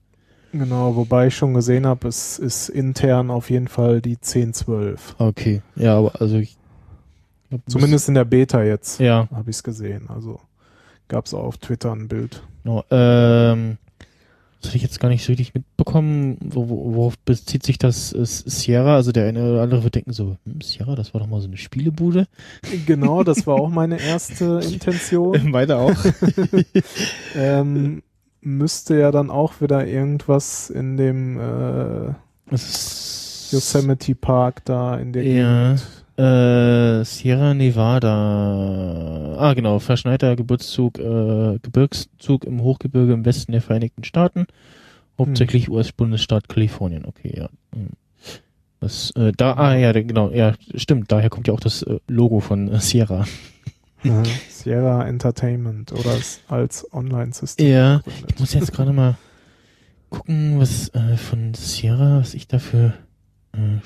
Genau, 0.52 0.96
wobei 0.96 1.28
ich 1.28 1.36
schon 1.36 1.56
gesehen 1.56 1.88
habe, 1.88 2.08
es 2.08 2.38
ist 2.38 2.69
intern 2.69 3.32
auf 3.32 3.50
jeden 3.50 3.67
Fall 3.67 4.02
die 4.02 4.17
1012. 4.17 5.15
Okay, 5.17 5.62
ja, 5.76 5.98
aber 5.98 6.22
also 6.22 6.38
ich 6.38 6.56
glaub, 7.50 7.62
Zumindest 7.67 8.08
in 8.08 8.13
der 8.13 8.26
Beta 8.26 8.63
jetzt 8.63 9.00
ja, 9.00 9.28
habe 9.32 9.50
ich 9.50 9.58
es 9.58 9.63
gesehen. 9.63 10.10
Also 10.10 10.39
gab 11.08 11.26
es 11.26 11.34
auch 11.34 11.43
auf 11.43 11.58
Twitter 11.58 11.91
ein 11.91 12.08
Bild. 12.08 12.43
genau. 12.63 12.84
Ähm, 12.91 13.78
das 14.63 14.69
hatte 14.69 14.78
ich 14.78 14.84
jetzt 14.84 15.02
gar 15.02 15.10
nicht 15.10 15.26
so 15.26 15.32
richtig 15.32 15.54
mitbekommen. 15.54 16.38
Wo, 16.41 16.69
wo, 16.69 16.95
worauf 16.95 17.17
bezieht 17.19 17.63
sich 17.63 17.78
das 17.78 18.13
äh, 18.13 18.23
Sierra? 18.23 18.95
Also 18.95 19.12
der 19.12 19.28
eine 19.28 19.52
oder 19.52 19.62
andere 19.62 19.84
wird 19.84 19.95
denken 19.95 20.13
so, 20.13 20.38
hm, 20.45 20.62
Sierra, 20.62 20.95
das 20.95 21.13
war 21.13 21.19
doch 21.19 21.28
mal 21.28 21.41
so 21.41 21.47
eine 21.47 21.58
Spielebude. 21.58 22.28
Genau, 22.86 23.23
das 23.23 23.45
war 23.45 23.56
auch 23.56 23.69
meine 23.69 23.99
erste 23.99 24.62
Intention. 24.63 25.52
Weiter 25.54 25.80
auch. 25.80 25.95
ähm, 27.36 28.02
müsste 28.41 28.97
ja 28.97 29.12
dann 29.12 29.30
auch 29.30 29.60
wieder 29.62 29.86
irgendwas 29.86 30.69
in 30.69 30.97
dem 30.97 31.39
äh, 31.39 32.13
Yosemite 33.52 34.15
Park 34.15 34.63
da 34.65 34.97
in 34.97 35.13
der 35.13 35.23
Ja. 35.23 35.73
Gegend. 35.73 36.03
Äh, 36.17 37.04
Sierra 37.06 37.54
Nevada. 37.54 39.36
Ah, 39.38 39.54
genau. 39.54 39.80
Verschneiter 39.80 40.36
Geburtszug, 40.36 40.99
äh, 40.99 41.60
Gebirgszug 41.62 42.45
im 42.45 42.62
Hochgebirge 42.62 43.13
im 43.13 43.26
Westen 43.26 43.52
der 43.52 43.62
Vereinigten 43.62 44.04
Staaten. 44.04 44.45
Hauptsächlich 45.17 45.69
US-Bundesstaat 45.69 46.49
Kalifornien. 46.49 47.06
Okay, 47.06 47.34
ja. 47.36 47.49
Hm. 47.73 47.89
Das, 48.80 49.12
äh, 49.12 49.32
da, 49.36 49.54
ah, 49.54 49.76
ja, 49.76 49.93
genau, 49.93 50.30
ja, 50.32 50.54
stimmt. 50.76 51.12
Daher 51.12 51.30
kommt 51.30 51.47
ja 51.47 51.54
auch 51.54 51.60
das 51.60 51.84
äh, 51.84 51.99
Logo 52.08 52.41
von 52.41 52.67
äh, 52.67 52.80
Sierra. 52.80 53.26
Ja, 54.04 54.21
Sierra 54.49 55.08
Entertainment 55.08 55.93
oder 55.93 56.17
als 56.49 56.93
Online-System. 56.93 57.65
Ja, 57.65 57.97
gegründet. 57.97 58.32
ich 58.34 58.39
muss 58.39 58.54
jetzt 58.54 58.73
gerade 58.73 58.91
mal 58.91 59.17
gucken, 60.10 60.60
was 60.60 60.89
äh, 60.89 61.15
von 61.15 61.54
Sierra, 61.54 62.19
was 62.19 62.34
ich 62.34 62.47
dafür 62.47 62.93
äh, 63.54 63.80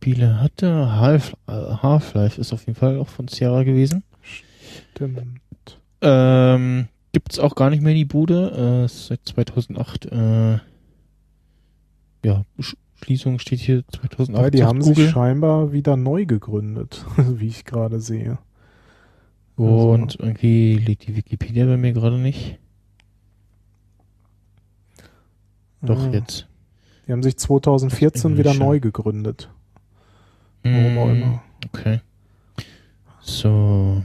Spiele 0.00 0.40
hatte. 0.40 0.92
Half, 1.00 1.34
äh, 1.48 1.52
Half-Life 1.52 2.40
ist 2.40 2.52
auf 2.52 2.66
jeden 2.66 2.78
Fall 2.78 2.98
auch 2.98 3.08
von 3.08 3.28
Sierra 3.28 3.62
gewesen. 3.64 4.04
Stimmt. 4.92 5.20
Ähm, 6.00 6.88
gibt's 7.12 7.38
auch 7.38 7.54
gar 7.54 7.70
nicht 7.70 7.82
mehr 7.82 7.94
die 7.94 8.04
Bude. 8.04 8.84
Äh, 8.84 8.88
seit 8.88 9.20
2008. 9.24 10.06
Äh, 10.06 10.58
ja, 12.24 12.44
Sch 12.60 12.76
Schließung 13.02 13.38
steht 13.38 13.60
hier 13.60 13.84
2008. 13.88 14.42
Weil 14.42 14.50
die 14.50 14.64
haben 14.64 14.80
Google. 14.80 14.94
sich 14.94 15.10
scheinbar 15.10 15.72
wieder 15.72 15.96
neu 15.96 16.24
gegründet, 16.24 17.04
wie 17.16 17.48
ich 17.48 17.64
gerade 17.64 18.00
sehe. 18.00 18.38
Und 19.56 20.16
irgendwie 20.20 20.76
lädt 20.76 21.06
die 21.06 21.16
Wikipedia 21.16 21.66
bei 21.66 21.76
mir 21.76 21.92
gerade 21.92 22.18
nicht. 22.18 22.58
Doch, 25.82 25.98
Ah, 26.06 26.10
jetzt. 26.12 26.46
Die 27.06 27.12
haben 27.12 27.22
sich 27.22 27.36
2014 27.38 28.36
wieder 28.38 28.54
neu 28.54 28.80
gegründet. 28.80 29.50
Warum 30.74 30.98
auch 30.98 31.08
Hm, 31.08 31.22
immer. 31.22 31.42
Okay. 31.66 32.00
So. 33.20 34.04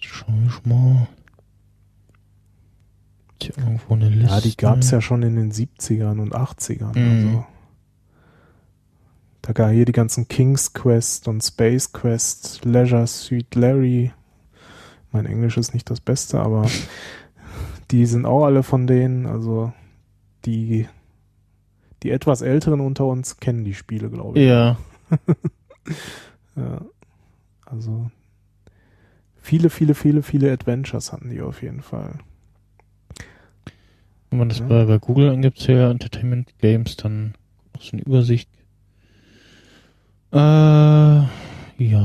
Schau 0.00 0.26
ich 0.46 0.66
mal. 0.66 1.08
Hier 3.40 3.56
irgendwo 3.58 3.94
eine 3.94 4.08
Liste? 4.08 4.34
Ja, 4.34 4.40
die 4.40 4.56
gab's 4.56 4.90
ja 4.90 5.00
schon 5.00 5.22
in 5.22 5.36
den 5.36 5.52
70ern 5.52 6.18
und 6.20 6.34
80ern. 6.34 6.98
Mhm. 6.98 7.28
Also. 7.28 7.46
Da 9.42 9.52
gab 9.52 9.70
hier 9.70 9.84
die 9.86 9.92
ganzen 9.92 10.28
King's 10.28 10.72
Quest 10.74 11.26
und 11.28 11.42
Space 11.42 11.92
Quest, 11.92 12.64
Leisure 12.64 13.06
Suit 13.06 13.54
Larry. 13.54 14.12
Mein 15.10 15.24
Englisch 15.24 15.56
ist 15.56 15.72
nicht 15.72 15.88
das 15.88 16.00
Beste, 16.00 16.40
aber 16.40 16.66
die 17.90 18.04
sind 18.04 18.26
auch 18.26 18.44
alle 18.44 18.62
von 18.62 18.86
denen. 18.86 19.26
Also 19.26 19.72
die, 20.44 20.86
die 22.02 22.10
etwas 22.10 22.42
Älteren 22.42 22.80
unter 22.80 23.06
uns 23.06 23.38
kennen 23.38 23.64
die 23.64 23.74
Spiele, 23.74 24.10
glaube 24.10 24.38
ich. 24.38 24.46
Ja. 24.48 24.76
Ja. 26.56 26.82
Also 27.64 28.10
viele, 29.40 29.70
viele, 29.70 29.94
viele, 29.94 30.22
viele 30.22 30.52
Adventures 30.52 31.12
hatten 31.12 31.30
die 31.30 31.40
auf 31.40 31.62
jeden 31.62 31.82
Fall. 31.82 32.18
Wenn 34.28 34.38
man 34.40 34.48
das 34.50 34.58
Ja. 34.58 34.66
bei, 34.66 34.84
bei 34.84 34.98
Google 34.98 35.30
angibt, 35.30 35.66
ja, 35.66 35.90
Entertainment 35.90 36.58
Games, 36.58 36.96
dann 36.96 37.34
so 37.78 37.92
eine 37.92 38.02
Übersicht. 38.02 38.50
Äh, 40.32 40.36
ja, 40.36 41.28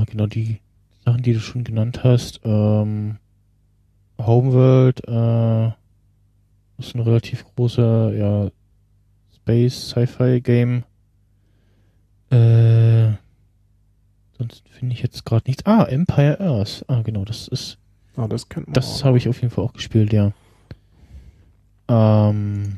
genau, 0.06 0.28
die 0.28 0.60
Sachen, 1.04 1.24
die 1.24 1.34
du 1.34 1.40
schon 1.40 1.64
genannt 1.64 2.04
hast. 2.04 2.40
Ähm, 2.46 3.18
Homeworld, 4.20 5.02
äh, 5.08 5.68
ist 6.78 6.96
ein 6.96 7.02
relativ 7.02 7.44
großer, 7.56 8.14
ja, 8.14 8.50
Space 9.44 9.90
Sci-Fi 9.90 10.40
Game. 10.42 10.84
Äh, 12.32 13.12
sonst 14.38 14.64
finde 14.70 14.96
ich 14.96 15.02
jetzt 15.02 15.26
gerade 15.26 15.44
nichts. 15.48 15.66
Ah, 15.66 15.84
Empire 15.84 16.40
Earth. 16.40 16.86
Ah, 16.88 17.02
genau, 17.02 17.26
das 17.26 17.48
ist 17.50 17.78
Ah, 18.16 18.28
das 18.28 18.48
kennt 18.48 18.68
man 18.68 18.74
das 18.74 19.04
habe 19.04 19.18
ich 19.18 19.28
auf 19.28 19.42
jeden 19.42 19.50
Fall 19.54 19.64
auch 19.66 19.74
gespielt, 19.74 20.14
ja. 20.14 20.32
Ähm, 21.90 22.78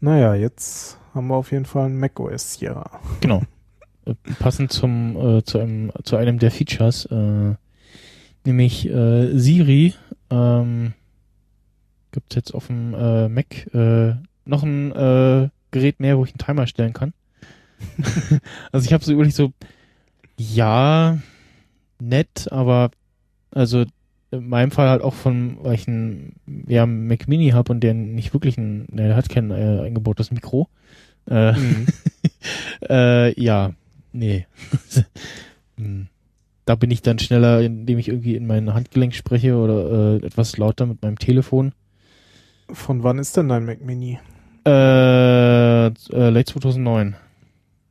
Naja, 0.00 0.34
jetzt 0.34 0.98
haben 1.14 1.28
wir 1.28 1.36
auf 1.36 1.52
jeden 1.52 1.66
Fall 1.66 1.86
ein 1.86 1.98
macOS 1.98 2.54
Sierra. 2.54 3.00
genau. 3.20 3.42
Äh, 4.06 4.14
Passend 4.38 4.72
zum 4.72 5.16
äh, 5.16 5.42
zu 5.44 5.58
einem 5.58 5.92
zu 6.04 6.16
einem 6.16 6.38
der 6.38 6.50
Features, 6.50 7.04
äh, 7.06 7.54
nämlich 8.46 8.88
äh, 8.88 9.36
Siri, 9.38 9.94
ähm, 10.30 10.94
gibt's 12.12 12.34
jetzt 12.34 12.54
auf 12.54 12.66
dem 12.68 12.94
äh, 12.94 13.28
Mac 13.28 13.72
äh, 13.74 14.14
noch 14.50 14.62
ein 14.62 14.92
äh, 14.92 15.48
Gerät 15.70 16.00
mehr, 16.00 16.18
wo 16.18 16.24
ich 16.24 16.32
einen 16.32 16.38
Timer 16.38 16.66
stellen 16.66 16.92
kann. 16.92 17.14
also 18.72 18.84
ich 18.84 18.92
habe 18.92 19.04
so 19.04 19.12
überlegt 19.12 19.36
so, 19.36 19.52
ja, 20.36 21.18
nett, 22.00 22.50
aber 22.50 22.90
also 23.52 23.84
in 24.30 24.48
meinem 24.48 24.70
Fall 24.70 24.88
halt 24.88 25.02
auch 25.02 25.14
von, 25.14 25.58
weil 25.62 25.74
ich 25.74 25.88
einen 25.88 26.34
ja, 26.66 26.86
Mac 26.86 27.26
Mini 27.26 27.50
habe 27.50 27.72
und 27.72 27.80
der 27.80 27.94
nicht 27.94 28.32
wirklich 28.32 28.58
ein, 28.58 28.86
ne, 28.90 29.08
der 29.08 29.16
hat 29.16 29.28
kein 29.28 29.50
äh, 29.50 29.82
eingebautes 29.84 30.30
Mikro. 30.30 30.68
Äh, 31.28 31.54
äh, 32.88 33.40
ja, 33.40 33.72
nee. 34.12 34.46
Hm. 35.76 36.08
da 36.66 36.74
bin 36.74 36.90
ich 36.90 37.00
dann 37.00 37.18
schneller, 37.18 37.62
indem 37.62 37.98
ich 37.98 38.08
irgendwie 38.08 38.34
in 38.36 38.46
mein 38.46 38.74
Handgelenk 38.74 39.14
spreche 39.14 39.56
oder 39.56 40.18
äh, 40.20 40.26
etwas 40.26 40.58
lauter 40.58 40.84
mit 40.84 41.00
meinem 41.00 41.18
Telefon. 41.18 41.72
Von 42.70 43.02
wann 43.02 43.18
ist 43.18 43.38
denn 43.38 43.48
dein 43.48 43.64
Mac 43.64 43.80
Mini? 43.82 44.18
Äh, 44.66 45.86
äh, 45.86 45.90
late 46.30 46.44
2009. 46.52 47.16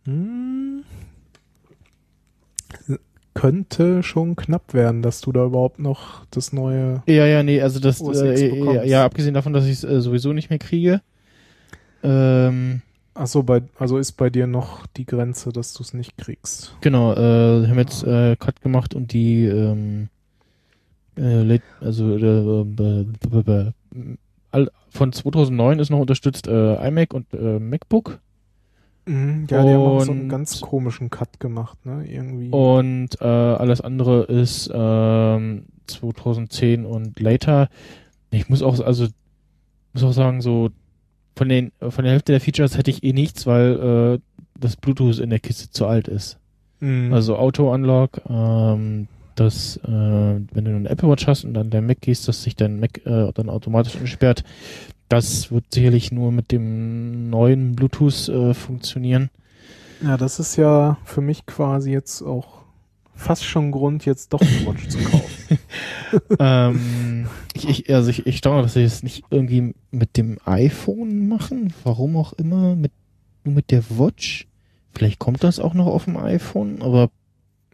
Hm. 0.06 0.84
Könnte 3.34 4.04
schon 4.04 4.36
knapp 4.36 4.74
werden, 4.74 5.02
dass 5.02 5.22
du 5.22 5.32
da 5.32 5.46
überhaupt 5.46 5.80
noch 5.80 6.26
das 6.32 6.52
neue. 6.52 7.04
Ja, 7.08 7.26
ja, 7.26 7.42
nee, 7.44 7.62
also 7.62 7.80
das, 7.80 8.02
äh, 8.02 8.86
ja, 8.88 9.06
abgesehen 9.06 9.34
davon, 9.34 9.54
dass 9.54 9.66
ich 9.66 9.72
es 9.72 9.84
äh, 9.84 10.02
sowieso 10.02 10.34
nicht 10.34 10.50
mehr 10.50 10.60
kriege, 10.60 11.02
Ähm, 12.04 12.82
Achso, 13.14 13.44
bei, 13.44 13.62
also 13.78 13.98
ist 13.98 14.14
bei 14.14 14.30
dir 14.30 14.48
noch 14.48 14.88
die 14.88 15.06
Grenze, 15.06 15.52
dass 15.52 15.74
du 15.74 15.84
es 15.84 15.94
nicht 15.94 16.18
kriegst. 16.18 16.74
genau, 16.82 17.14
äh, 17.14 17.68
haben 17.68 17.78
jetzt 17.78 18.04
äh, 18.04 18.36
Cut 18.38 18.62
gemacht 18.62 18.94
und 18.96 19.12
die 19.12 19.44
ähm, 19.46 20.08
äh, 21.18 21.42
late- 21.44 21.64
also 21.82 22.16
äh, 22.16 22.66
all- 22.78 23.74
von 24.90 25.12
2009 25.14 25.80
ist 25.80 25.90
noch 25.92 26.00
unterstützt 26.00 26.48
äh, 26.48 26.88
iMac 26.88 27.14
und 27.14 27.34
äh, 27.34 27.60
MacBook 27.60 28.20
Mhm, 29.06 29.48
ja, 29.50 29.64
die 29.64 29.70
haben 29.70 29.82
auch 29.82 30.02
so 30.02 30.12
einen 30.12 30.22
Und- 30.24 30.30
ganz 30.30 30.62
komischen 30.62 31.10
Cut 31.10 31.40
gemacht, 31.40 31.84
ne? 31.84 32.06
Irgendwie. 32.08 32.50
und 32.50 33.20
äh, 33.22 33.26
alles 33.26 33.82
andere 33.82 34.24
ist 34.26 34.70
ähm, 34.72 35.66
2010 35.88 36.86
und 36.86 37.20
later. 37.20 37.70
Ich 38.30 38.50
muss 38.50 38.62
auch, 38.62 38.80
also 38.82 39.08
muss 39.94 40.04
auch 40.04 40.12
sagen, 40.12 40.42
so 40.42 40.70
von 41.36 41.50
den 41.50 41.72
von 41.90 42.04
der 42.04 42.12
Hälfte 42.14 42.34
der 42.34 42.42
Features 42.42 42.78
hätte 42.78 42.92
ich 42.92 43.04
eh 43.04 43.14
nichts, 43.14 43.48
weil 43.48 44.20
äh, 44.20 44.40
das 44.60 44.76
Bluetooth 44.76 45.18
in 45.20 45.32
der 45.32 45.40
Kiste 45.40 45.72
zu 45.72 45.88
alt 45.88 46.08
ist. 46.08 46.38
Mhm. 46.80 47.12
Also 47.12 47.36
Auto-Unlock, 47.38 48.22
ähm, 48.30 49.08
dass 49.40 49.78
äh, 49.78 49.88
wenn 49.88 50.66
du 50.66 50.76
eine 50.76 50.90
Apple 50.90 51.10
Watch 51.10 51.28
hast 51.28 51.44
und 51.44 51.54
dann 51.54 51.70
dein 51.70 51.86
Mac 51.86 52.02
gehst, 52.02 52.28
dass 52.28 52.44
sich 52.44 52.56
dein 52.56 52.80
Mac 52.80 53.06
äh, 53.06 53.32
dann 53.34 53.50
automatisch 53.50 53.96
entsperrt. 53.96 54.44
Das 55.08 55.52
wird 55.52 55.66
sicherlich 55.74 56.12
nur 56.12 56.32
mit 56.32 56.52
dem 56.52 57.30
neuen 57.30 57.76
Bluetooth 57.76 58.30
äh, 58.30 58.54
funktionieren. 58.54 59.30
ja, 60.04 60.18
das 60.18 60.40
ist 60.40 60.56
ja 60.56 60.98
für 61.04 61.22
mich 61.22 61.46
quasi 61.46 61.92
jetzt 61.92 62.22
auch 62.22 62.60
fast 63.16 63.44
schon 63.44 63.72
Grund, 63.72 64.06
jetzt 64.06 64.34
doch 64.34 64.42
eine 64.42 64.66
Watch 64.66 64.88
zu 64.88 64.98
kaufen. 65.00 65.40
ähm, 66.40 67.28
ich, 67.54 67.68
ich, 67.68 67.94
also 67.94 68.10
ich, 68.10 68.26
ich 68.26 68.38
staune, 68.38 68.64
dass 68.64 68.74
sie 68.74 68.84
es 68.84 69.04
nicht 69.04 69.24
irgendwie 69.30 69.74
mit 69.92 70.18
dem 70.18 70.38
iPhone 70.46 71.28
machen. 71.28 71.74
Warum 71.84 72.16
auch 72.18 72.34
immer, 72.34 72.76
mit, 72.76 72.92
nur 73.44 73.56
mit 73.56 73.72
der 73.72 73.84
Watch. 73.90 74.48
Vielleicht 74.94 75.20
kommt 75.20 75.44
das 75.44 75.60
auch 75.60 75.74
noch 75.74 75.88
auf 75.88 76.06
dem 76.06 76.18
iPhone, 76.18 76.82
aber 76.82 77.10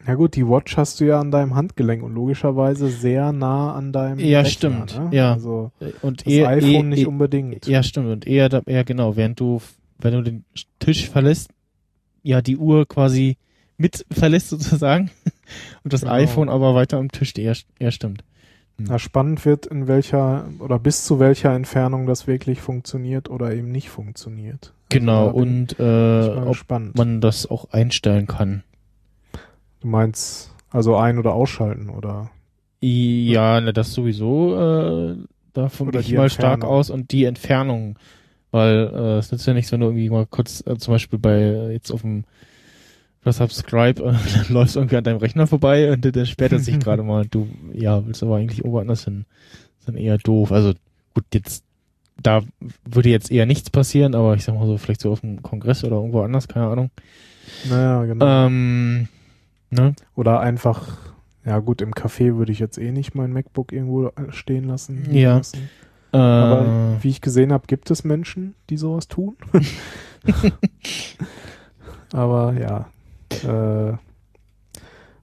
Ja 0.08 0.14
gut, 0.16 0.36
die 0.36 0.48
Watch 0.48 0.78
hast 0.78 1.00
du 1.00 1.06
ja 1.06 1.20
an 1.20 1.32
deinem 1.32 1.56
Handgelenk 1.56 2.04
und 2.04 2.14
logischerweise 2.14 2.90
sehr 2.90 3.32
nah 3.32 3.74
an 3.74 3.92
deinem 3.92 4.20
Ja, 4.20 4.40
Rechner, 4.42 4.50
stimmt, 4.88 5.00
Ne? 5.00 5.18
ja. 5.18 5.34
Also 5.34 5.72
und 6.02 6.26
das 6.26 6.32
eher, 6.34 6.48
iPhone 6.50 6.70
eh- 6.72 6.84
nicht 6.84 7.00
eh- 7.04 7.06
unbedingt. 7.06 7.66
Ja, 7.68 7.82
stimmt. 7.82 8.08
Und 8.10 8.28
eher, 8.28 8.50
da- 8.50 8.62
eher 8.66 8.84
genau, 8.84 9.16
während 9.16 9.40
du, 9.40 9.62
wenn 9.98 10.14
du 10.14 10.22
den 10.22 10.46
Tisch 10.80 11.10
verlässt, 11.10 11.50
ja, 12.24 12.42
die 12.42 12.58
Uhr 12.58 12.88
quasi 12.88 13.38
mit 13.78 14.06
verlässt 14.12 14.50
sozusagen 14.50 15.10
und 15.84 15.92
das 15.94 16.02
Genau. 16.02 16.14
iPhone 16.14 16.50
aber 16.50 16.76
weiter 16.76 16.98
am 16.98 17.12
Tisch. 17.12 17.34
Ja, 17.38 17.54
ja, 17.80 17.92
stimmt. 17.92 18.24
Na, 18.78 19.00
spannend 19.00 19.46
wird, 19.46 19.66
in 19.68 19.88
welcher 19.88 20.50
oder 20.60 20.80
bis 20.80 21.06
zu 21.06 21.18
welcher 21.20 21.54
Entfernung 21.56 22.08
das 22.08 22.28
wirklich 22.28 22.60
funktioniert 22.60 23.30
oder 23.30 23.54
eben 23.54 23.72
nicht 23.72 23.90
funktioniert. 23.90 24.74
Genau. 24.90 25.28
da 25.28 25.32
bin 25.32 25.42
Und 25.42 25.80
äh, 25.80 26.28
ob 26.42 26.48
gespannt. 26.50 26.96
man 26.98 27.22
das 27.22 27.50
auch 27.50 27.72
einstellen 27.72 28.28
kann. 28.28 28.64
Du 29.86 29.92
meinst 29.92 30.52
also 30.72 30.96
ein- 30.98 31.20
oder 31.20 31.34
ausschalten 31.34 31.90
oder 31.90 32.32
Ja, 32.82 33.62
na, 33.62 33.72
das 33.72 33.94
sowieso, 33.94 34.56
äh, 34.56 35.16
davon 35.54 35.92
gehe 35.92 36.02
ich 36.02 36.14
mal 36.14 36.30
stark 36.30 36.56
Entfernung. 36.56 36.76
aus 36.76 36.90
und 36.90 37.12
die 37.12 37.26
Entfernung, 37.26 37.98
weil 38.52 38.92
äh, 38.94 39.18
es 39.20 39.32
nützt 39.32 39.46
ja 39.48 39.54
nichts, 39.54 39.72
wenn 39.72 39.80
du 39.82 39.88
irgendwie 39.88 40.10
mal 40.10 40.26
kurz, 40.26 40.64
äh, 40.66 40.78
zum 40.78 40.94
Beispiel 40.94 41.20
bei 41.20 41.38
äh, 41.40 41.72
jetzt 41.72 41.92
auf 41.92 42.02
dem 42.02 42.26
das 43.24 43.38
Subscribe, 43.38 44.02
äh, 44.04 44.14
dann 44.36 44.46
läufst 44.50 44.76
irgendwie 44.76 44.98
an 44.98 45.04
deinem 45.04 45.18
Rechner 45.18 45.48
vorbei 45.48 45.92
und 45.92 46.04
der, 46.04 46.26
sperrt 46.26 46.52
er 46.52 46.60
sich 46.60 46.80
gerade 46.84 47.04
mal. 47.04 47.26
Du, 47.26 47.48
ja, 47.74 48.06
willst 48.06 48.24
aber 48.24 48.38
eigentlich 48.38 48.60
irgendwo 48.60 48.80
anders 48.80 49.06
hin. 49.06 49.26
ist 49.80 49.88
dann 49.88 49.98
eher 49.98 50.18
doof. 50.18 50.52
Also 50.52 50.74
gut, 51.14 51.26
jetzt 51.34 51.64
da 52.22 52.42
würde 52.86 53.10
jetzt 53.10 53.30
eher 53.32 53.46
nichts 53.46 53.70
passieren, 53.70 54.16
aber 54.16 54.36
ich 54.36 54.44
sag 54.46 54.56
mal 54.56 54.66
so, 54.68 54.78
vielleicht 54.78 55.02
so 55.02 55.12
auf 55.12 55.22
dem 55.22 55.42
Kongress 55.44 55.84
oder 55.84 55.98
irgendwo 55.98 56.22
anders, 56.22 56.48
keine 56.48 56.68
Ahnung. 56.68 56.90
naja, 57.70 58.06
genau. 58.06 58.26
Ähm, 58.48 59.08
ne? 59.76 59.94
Oder 60.16 60.40
einfach, 60.40 60.98
ja 61.46 61.60
gut, 61.60 61.82
im 61.82 61.94
Café 61.94 62.36
würde 62.38 62.52
ich 62.52 62.60
jetzt 62.60 62.78
eh 62.78 62.92
nicht 62.92 63.14
mein 63.16 63.32
MacBook 63.34 63.72
irgendwo 63.72 64.12
stehen 64.30 64.64
lassen. 64.66 65.08
Ja. 65.12 65.38
Lassen. 65.38 65.70
Äh, 66.14 66.18
Aber 66.18 66.98
wie 67.02 67.10
ich 67.10 67.22
gesehen 67.22 67.52
habe, 67.54 67.68
gibt 67.68 67.92
es 67.92 68.04
Menschen, 68.04 68.56
die 68.70 68.78
sowas 68.78 69.08
tun. 69.08 69.36
Aber 72.14 72.54
ja, 72.54 72.88
äh, 73.44 73.98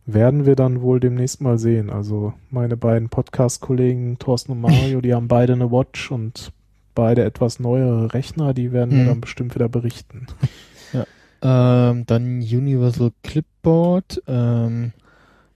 werden 0.05 0.47
wir 0.47 0.57
dann 0.57 0.83
wohl 0.83 1.01
demnächst 1.01 1.41
mal 1.41 1.59
sehen. 1.59 1.91
Also 1.91 2.35
meine 2.51 2.77
beiden 2.77 3.09
Podcast-Kollegen 3.09 4.19
Thorsten 4.19 4.53
und 4.53 4.61
Mario, 4.61 5.01
die 5.01 5.15
haben 5.15 5.29
beide 5.29 5.53
eine 5.55 5.71
Watch 5.71 6.11
und 6.11 6.53
beide 6.95 7.25
etwas 7.25 7.59
neuere 7.61 8.13
Rechner, 8.13 8.53
die 8.53 8.73
werden 8.73 8.95
mir 8.97 9.05
Mhm. 9.05 9.09
dann 9.09 9.21
bestimmt 9.23 9.55
wieder 9.55 9.69
berichten. 9.69 10.27
Ähm, 11.43 12.05
dann 12.07 12.39
Universal 12.41 13.13
Clipboard. 13.23 14.23
Ähm, 14.27 14.93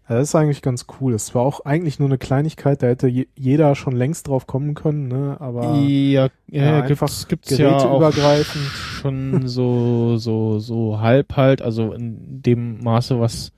Ja, 0.08 0.16
das 0.16 0.28
ist 0.28 0.34
eigentlich 0.36 0.62
ganz 0.62 0.86
cool. 1.00 1.14
Es 1.14 1.34
war 1.34 1.42
auch 1.42 1.64
eigentlich 1.64 1.98
nur 1.98 2.08
eine 2.08 2.18
Kleinigkeit, 2.18 2.80
da 2.82 2.86
hätte 2.86 3.08
je, 3.08 3.26
jeder 3.34 3.74
schon 3.74 3.94
längst 3.96 4.28
drauf 4.28 4.46
kommen 4.46 4.74
können, 4.74 5.08
ne? 5.08 5.36
Aber 5.40 5.74
ja, 5.78 6.28
ja, 6.46 6.62
ja, 6.64 6.80
gibt's, 6.86 7.02
einfach 7.02 7.28
gibt's 7.28 7.58
ja 7.58 7.76
auch 7.76 7.98
geräteübergreifend. 7.98 8.64
schon 8.66 9.48
so, 9.48 10.16
so, 10.16 10.60
so 10.60 11.00
halb 11.00 11.36
halt, 11.36 11.60
also 11.60 11.92
in 11.92 12.40
dem 12.42 12.82
Maße, 12.84 13.18
was 13.18 13.52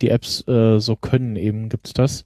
die 0.00 0.08
Apps 0.08 0.46
äh, 0.48 0.78
so 0.80 0.96
können, 0.96 1.36
eben 1.36 1.68
gibt's 1.68 1.92
das. 1.92 2.24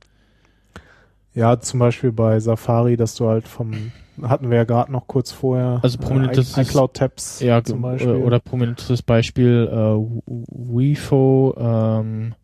Ja, 1.35 1.59
zum 1.61 1.81
Beispiel 1.81 2.13
bei 2.13 2.39
Safari, 2.41 2.97
dass 2.97 3.17
du 3.17 3.27
halt 3.29 3.49
vom, 3.49 3.93
hatten 4.23 4.51
wir 4.51 4.59
ja 4.59 4.65
gerade 4.65 4.93
noch 4.93 5.07
kurz 5.07 5.33
vorher, 5.33 5.81
Also 5.83 5.99
prominentes 5.99 6.57
äh, 6.57 6.63
iCloud 6.63 6.95
Tabs 6.95 7.41
Ja, 7.41 7.63
zum 7.63 7.83
Beispiel. 7.83 8.15
oder, 8.15 8.39
prominentes 8.39 9.03
Beispiel 9.03 9.69
äh, 9.71 9.97
WIFO, 10.27 11.55
ähm, 11.59 12.35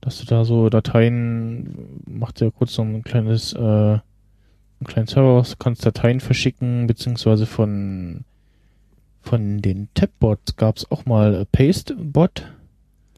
dass 0.00 0.18
du 0.18 0.26
da 0.26 0.44
so 0.44 0.68
Dateien, 0.68 2.02
macht 2.06 2.40
ja 2.40 2.50
kurz 2.50 2.74
so 2.74 2.82
ein 2.82 3.02
kleines, 3.02 3.52
äh, 3.52 3.58
einen 3.58 4.00
kleinen 4.86 5.06
Server 5.06 5.38
aus, 5.38 5.58
kannst 5.58 5.84
Dateien 5.84 6.20
verschicken, 6.20 6.86
beziehungsweise 6.86 7.46
von 7.46 8.24
von 9.22 9.60
den 9.60 9.88
Tabbots 9.94 10.56
gab's 10.56 10.90
auch 10.90 11.04
mal 11.04 11.34
äh, 11.34 11.44
Pastebot. 11.44 12.50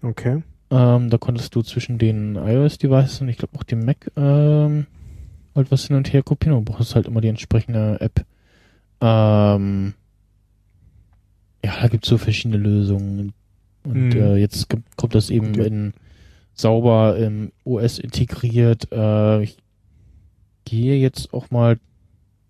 Okay. 0.03 0.43
Ähm, 0.71 1.11
da 1.11 1.19
konntest 1.19 1.55
du 1.55 1.63
zwischen 1.63 1.99
den 1.99 2.37
iOS-Devices 2.37 3.21
und 3.21 3.29
ich 3.29 3.39
glaube 3.39 3.57
auch 3.59 3.63
dem 3.63 3.85
Mac 3.85 4.11
ähm, 4.17 4.87
halt 5.55 5.71
was 5.71 5.87
hin 5.87 5.97
und 5.97 6.13
her 6.13 6.23
kopieren 6.23 6.57
und 6.59 6.65
brauchst 6.65 6.95
halt 6.95 7.07
immer 7.07 7.21
die 7.21 7.29
entsprechende 7.29 8.01
App. 8.01 8.25
Ähm, 9.01 9.95
ja, 11.65 11.81
da 11.81 11.89
gibt's 11.89 12.09
so 12.09 12.19
verschiedene 12.19 12.57
Lösungen. 12.57 13.33
Und 13.85 14.11
Mhm. 14.11 14.17
äh, 14.17 14.37
jetzt 14.37 14.69
kommt 14.97 15.15
das 15.15 15.31
eben 15.31 15.55
ja. 15.55 15.65
in 15.65 15.93
sauber 16.55 17.17
im 17.17 17.53
OS 17.65 17.99
integriert. 17.99 18.89
Äh, 18.93 19.43
ich 19.43 19.57
gehe 20.65 20.97
jetzt 20.97 21.33
auch 21.33 21.51
mal 21.51 21.79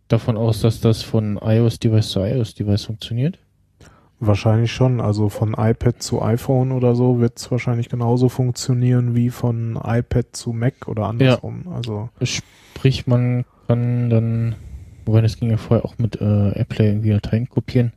davon 0.09 0.37
aus, 0.37 0.61
dass 0.61 0.81
das 0.81 1.03
von 1.03 1.39
iOS-Device 1.43 2.11
zu 2.11 2.21
iOS-Device 2.21 2.85
funktioniert. 2.85 3.39
Wahrscheinlich 4.25 4.73
schon. 4.73 5.01
Also 5.01 5.29
von 5.29 5.55
iPad 5.59 6.01
zu 6.03 6.23
iPhone 6.23 6.71
oder 6.73 6.95
so 6.95 7.19
wird 7.21 7.39
es 7.39 7.51
wahrscheinlich 7.51 7.89
genauso 7.89 8.29
funktionieren 8.29 9.15
wie 9.15 9.31
von 9.31 9.79
iPad 9.83 10.27
zu 10.33 10.53
Mac 10.53 10.87
oder 10.87 11.07
andersrum. 11.07 11.65
Also 11.75 12.09
Sprich, 12.23 13.07
man 13.07 13.45
kann 13.67 14.11
dann, 14.11 14.55
wobei 15.05 15.21
das 15.23 15.37
ging 15.37 15.51
ja 15.51 15.57
vorher 15.57 15.85
auch 15.85 15.99
mit 15.99 16.21
äh, 16.21 16.53
AirPlay 16.57 16.89
irgendwie 16.89 17.11
Dateien 17.11 17.49
kopieren. 17.49 17.93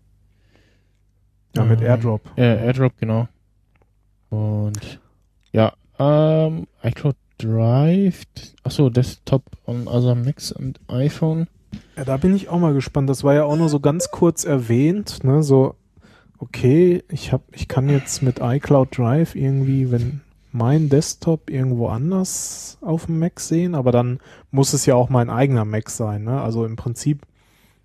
ja, 1.56 1.64
mit 1.64 1.82
Ähm, 1.82 1.88
AirDrop. 1.88 2.22
Ja, 2.38 2.56
AirDrop, 2.56 2.94
genau. 2.98 3.28
Und 4.30 5.00
ja, 5.52 5.74
ähm, 6.00 6.68
iCloud 6.84 7.16
Drive, 7.38 8.24
achso, 8.64 8.90
Desktop 8.90 9.44
on 9.66 9.88
other 9.88 10.16
Macs 10.16 10.52
und 10.52 10.80
iPhone. 10.88 11.48
Ja, 11.98 12.06
da 12.06 12.18
bin 12.18 12.36
ich 12.36 12.48
auch 12.50 12.60
mal 12.60 12.74
gespannt. 12.74 13.10
Das 13.10 13.24
war 13.24 13.34
ja 13.34 13.44
auch 13.44 13.58
nur 13.58 13.70
so 13.70 13.80
ganz 13.80 14.10
kurz 14.10 14.46
erwähnt, 14.46 15.24
ne? 15.24 15.44
So, 15.44 15.76
okay, 16.46 17.04
ich 17.10 17.32
hab, 17.32 17.42
ich 17.52 17.68
kann 17.68 17.90
jetzt 17.90 18.22
mit 18.22 18.40
iCloud 18.42 18.98
Drive 18.98 19.36
irgendwie, 19.36 19.92
wenn 19.92 20.22
mein 20.52 20.90
Desktop 20.90 21.50
irgendwo 21.50 21.88
anders 21.90 22.78
auf 22.82 23.08
dem 23.08 23.20
Mac 23.20 23.40
sehen, 23.40 23.76
aber 23.76 23.92
dann 23.92 24.20
muss 24.52 24.74
es 24.74 24.86
ja 24.86 24.96
auch 24.96 25.10
mein 25.10 25.30
eigener 25.30 25.66
Mac 25.66 25.90
sein, 25.90 26.24
ne? 26.24 26.42
Also 26.42 26.66
im 26.66 26.78
Prinzip 26.78 27.26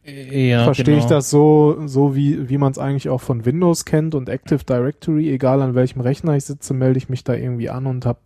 Ja, 0.05 0.65
verstehe 0.65 0.97
ich 0.97 1.05
genau. 1.05 1.17
das 1.17 1.31
so, 1.31 1.83
so 1.87 2.15
wie, 2.15 2.49
wie 2.49 2.59
man 2.59 2.73
es 2.73 2.79
eigentlich 2.79 3.09
auch 3.09 3.21
von 3.21 3.45
Windows 3.45 3.85
kennt 3.85 4.15
und 4.15 4.29
Active 4.29 4.65
Directory, 4.65 5.31
egal 5.31 5.63
an 5.63 5.75
welchem 5.75 6.01
Rechner 6.01 6.37
ich 6.37 6.45
sitze, 6.45 6.75
melde 6.75 6.99
ich 6.99 7.09
mich 7.09 7.25
da 7.25 7.35
irgendwie 7.35 7.71
an 7.71 7.87
und 7.87 8.07
habe 8.07 8.21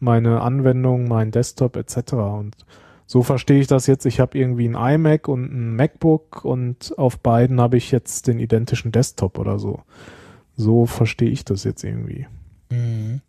meine 0.00 0.40
Anwendung, 0.40 1.08
mein 1.08 1.30
Desktop 1.30 1.76
etc. 1.76 2.14
Und 2.14 2.56
so 3.06 3.22
verstehe 3.22 3.60
ich 3.60 3.66
das 3.66 3.86
jetzt. 3.86 4.06
Ich 4.06 4.20
habe 4.20 4.38
irgendwie 4.38 4.68
ein 4.68 4.74
iMac 4.74 5.28
und 5.28 5.52
ein 5.52 5.76
MacBook 5.76 6.44
und 6.44 6.94
auf 6.98 7.18
beiden 7.18 7.60
habe 7.60 7.76
ich 7.76 7.90
jetzt 7.90 8.26
den 8.26 8.38
identischen 8.38 8.92
Desktop 8.92 9.38
oder 9.38 9.58
so. 9.58 9.80
So 10.56 10.86
verstehe 10.86 11.30
ich 11.30 11.44
das 11.44 11.64
jetzt 11.64 11.84
irgendwie. 11.84 12.26
Mhm. 12.70 13.20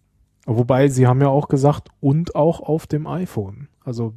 Wobei, 0.45 0.87
sie 0.89 1.07
haben 1.07 1.21
ja 1.21 1.29
auch 1.29 1.47
gesagt, 1.47 1.89
und 1.99 2.35
auch 2.35 2.59
auf 2.61 2.85
dem 2.87 3.07
iPhone. 3.07 3.67
Also 3.83 4.13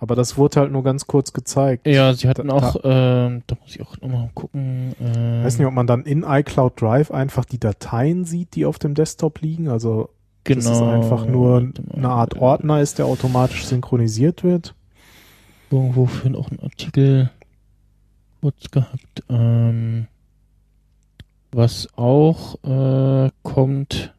Aber 0.00 0.14
das 0.14 0.38
wurde 0.38 0.60
halt 0.60 0.72
nur 0.72 0.84
ganz 0.84 1.06
kurz 1.06 1.32
gezeigt. 1.32 1.86
Ja, 1.86 2.14
sie 2.14 2.28
hatten 2.28 2.50
auch, 2.50 2.76
da, 2.80 3.26
ähm, 3.26 3.42
da 3.46 3.56
muss 3.60 3.74
ich 3.74 3.82
auch 3.82 4.00
nochmal 4.00 4.30
gucken. 4.34 4.94
Ähm, 5.00 5.44
weiß 5.44 5.58
nicht, 5.58 5.66
ob 5.66 5.74
man 5.74 5.86
dann 5.86 6.04
in 6.04 6.22
iCloud 6.22 6.80
Drive 6.80 7.10
einfach 7.10 7.44
die 7.44 7.58
Dateien 7.58 8.24
sieht, 8.24 8.54
die 8.54 8.64
auf 8.64 8.78
dem 8.78 8.94
Desktop 8.94 9.40
liegen. 9.40 9.68
Also 9.68 10.10
genau. 10.48 10.68
dass 10.68 10.76
es 10.78 10.82
einfach 10.82 11.26
nur 11.26 11.72
eine 11.94 12.08
Art 12.08 12.36
Ordner 12.36 12.80
ist, 12.80 12.98
der 12.98 13.06
automatisch 13.06 13.66
synchronisiert 13.66 14.44
wird. 14.44 14.74
Irgendwo 15.70 16.06
für 16.06 16.36
auch 16.36 16.50
einen 16.50 16.60
Artikel 16.60 17.30
kurz 18.40 18.70
gehabt. 18.70 19.22
Ähm, 19.28 20.06
was 21.50 21.88
auch 21.96 22.62
äh, 22.64 23.30
kommt, 23.42 24.14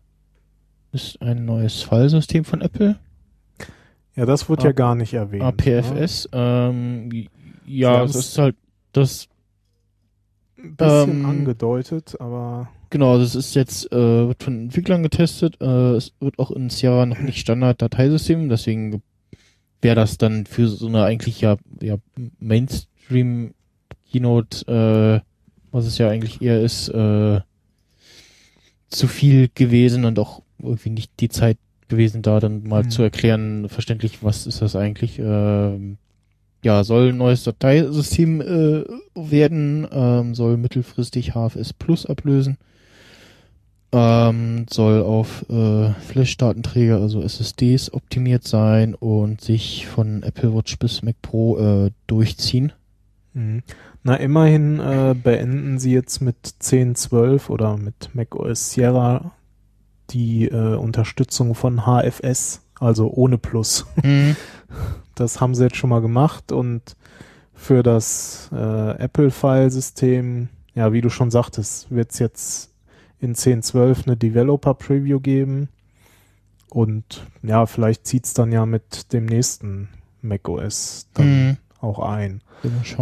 ist 0.91 1.21
ein 1.21 1.45
neues 1.45 1.81
Filesystem 1.81 2.43
von 2.45 2.61
Apple. 2.61 2.97
Ja, 4.15 4.25
das 4.25 4.49
wird 4.49 4.61
A 4.61 4.65
ja 4.65 4.71
gar 4.71 4.95
nicht 4.95 5.13
erwähnt. 5.13 5.43
APFS. 5.43 6.29
Ne? 6.31 6.69
Ähm, 6.71 7.27
ja, 7.65 8.01
das 8.01 8.15
ist 8.15 8.37
halt 8.37 8.55
das. 8.91 9.27
Ein 10.61 10.75
bisschen 10.75 11.21
ähm, 11.21 11.25
angedeutet, 11.25 12.17
aber. 12.19 12.69
Genau, 12.89 13.17
das 13.17 13.35
ist 13.35 13.55
jetzt, 13.55 13.89
äh, 13.91 14.27
wird 14.27 14.43
von 14.43 14.59
Entwicklern 14.59 15.03
getestet. 15.03 15.57
Äh, 15.61 15.93
es 15.93 16.13
wird 16.19 16.39
auch 16.39 16.51
in 16.51 16.69
Sierra 16.69 17.05
noch 17.05 17.19
nicht 17.19 17.39
Standard-Dateisystem, 17.39 18.49
deswegen 18.49 19.01
wäre 19.81 19.95
das 19.95 20.17
dann 20.17 20.45
für 20.45 20.67
so 20.67 20.87
eine 20.87 21.03
eigentlich 21.03 21.41
ja, 21.41 21.57
ja 21.81 21.97
Mainstream-Keynote, 22.39 24.67
äh, 24.67 25.21
was 25.71 25.85
es 25.85 25.97
ja 25.97 26.09
eigentlich 26.09 26.41
eher 26.41 26.61
ist, 26.61 26.89
äh, 26.89 27.39
zu 28.89 29.07
viel 29.07 29.49
gewesen 29.53 30.05
und 30.05 30.19
auch 30.19 30.41
irgendwie 30.61 30.89
nicht 30.89 31.11
die 31.19 31.29
Zeit 31.29 31.57
gewesen, 31.87 32.21
da 32.21 32.39
dann 32.39 32.63
mal 32.63 32.83
mhm. 32.83 32.89
zu 32.89 33.03
erklären, 33.03 33.69
verständlich, 33.69 34.23
was 34.23 34.47
ist 34.47 34.61
das 34.61 34.75
eigentlich. 34.75 35.19
Äh, 35.19 35.95
ja, 36.63 36.83
soll 36.83 37.09
ein 37.09 37.17
neues 37.17 37.43
Dateisystem 37.43 38.41
äh, 38.41 38.83
werden, 39.15 39.87
ähm, 39.91 40.35
soll 40.35 40.57
mittelfristig 40.57 41.33
HFS 41.33 41.73
Plus 41.73 42.05
ablösen, 42.05 42.57
ähm, 43.91 44.65
soll 44.69 45.01
auf 45.01 45.45
äh, 45.49 45.91
Flash-Datenträger, 45.93 46.99
also 46.99 47.21
SSDs, 47.21 47.93
optimiert 47.93 48.47
sein 48.47 48.93
und 48.93 49.41
sich 49.41 49.87
von 49.87 50.23
Apple 50.23 50.53
Watch 50.53 50.77
bis 50.77 51.01
Mac 51.01 51.15
Pro 51.21 51.57
äh, 51.57 51.91
durchziehen. 52.07 52.73
Mhm. 53.33 53.63
Na, 54.03 54.15
immerhin 54.15 54.79
äh, 54.79 55.15
beenden 55.21 55.79
sie 55.79 55.93
jetzt 55.93 56.21
mit 56.21 56.37
10.12 56.61 57.49
oder 57.49 57.77
mit 57.77 58.09
Mac 58.13 58.35
OS 58.35 58.71
Sierra 58.71 59.31
die 60.11 60.45
äh, 60.45 60.75
Unterstützung 60.75 61.55
von 61.55 61.81
HFS, 61.85 62.61
also 62.79 63.11
ohne 63.11 63.37
Plus. 63.37 63.85
Mhm. 64.03 64.35
Das 65.15 65.41
haben 65.41 65.55
sie 65.55 65.63
jetzt 65.63 65.75
schon 65.75 65.89
mal 65.89 66.01
gemacht 66.01 66.51
und 66.51 66.95
für 67.53 67.83
das 67.83 68.49
äh, 68.53 68.91
Apple-File-System, 68.97 70.47
ja, 70.75 70.93
wie 70.93 71.01
du 71.01 71.09
schon 71.09 71.29
sagtest, 71.29 71.91
wird 71.91 72.11
es 72.11 72.19
jetzt 72.19 72.73
in 73.19 73.35
10.12 73.35 74.05
eine 74.05 74.17
Developer-Preview 74.17 75.19
geben 75.19 75.67
und 76.69 77.25
ja, 77.43 77.65
vielleicht 77.65 78.07
zieht 78.07 78.25
es 78.25 78.33
dann 78.33 78.51
ja 78.51 78.65
mit 78.65 79.11
dem 79.11 79.25
nächsten 79.25 79.89
macOS 80.21 81.07
dann 81.13 81.47
mhm. 81.47 81.57
auch 81.81 81.99
ein. 81.99 82.41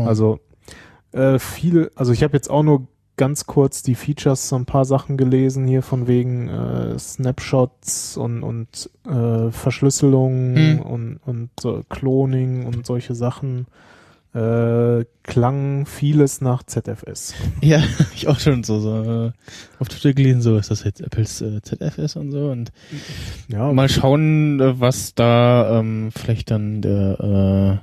Also 0.08 0.40
äh, 1.12 1.40
viel, 1.40 1.92
also 1.96 2.12
ich 2.12 2.24
habe 2.24 2.34
jetzt 2.34 2.50
auch 2.50 2.64
nur 2.64 2.88
ganz 3.18 3.46
kurz 3.46 3.82
die 3.82 3.96
Features, 3.96 4.50
so 4.50 4.56
ein 4.56 4.66
paar 4.66 4.86
Sachen 4.86 5.18
gelesen 5.18 5.68
hier 5.68 5.82
von 5.82 6.08
wegen 6.08 6.48
äh, 6.48 6.98
Snapshots 6.98 8.16
und, 8.16 8.44
und 8.44 8.90
äh, 9.06 9.52
Verschlüsselung 9.52 10.56
hm. 10.56 10.80
und, 10.82 11.20
und 11.26 11.50
so 11.60 11.84
Cloning 11.90 12.66
und 12.66 12.86
solche 12.86 13.16
Sachen. 13.16 13.66
Äh, 14.34 15.06
klang 15.24 15.88
vieles 15.88 16.42
nach 16.42 16.62
ZFS. 16.62 17.34
Ja, 17.62 17.82
ich 18.14 18.28
auch 18.28 18.40
schon 18.40 18.64
so, 18.64 18.80
so 18.80 19.02
äh, 19.02 19.32
auf 19.80 19.88
Twitter 19.88 20.14
gelesen, 20.14 20.42
so 20.42 20.58
ist 20.58 20.70
das 20.70 20.84
jetzt 20.84 21.02
Apples 21.02 21.42
äh, 21.42 21.62
ZFS 21.64 22.18
und 22.18 22.32
so 22.32 22.52
und 22.52 22.72
ja, 23.48 23.74
mal 23.74 23.90
schauen, 23.90 24.60
äh, 24.60 24.80
was 24.80 25.16
da 25.16 25.80
ähm, 25.80 26.12
vielleicht 26.16 26.52
dann 26.52 26.82
der 26.82 27.82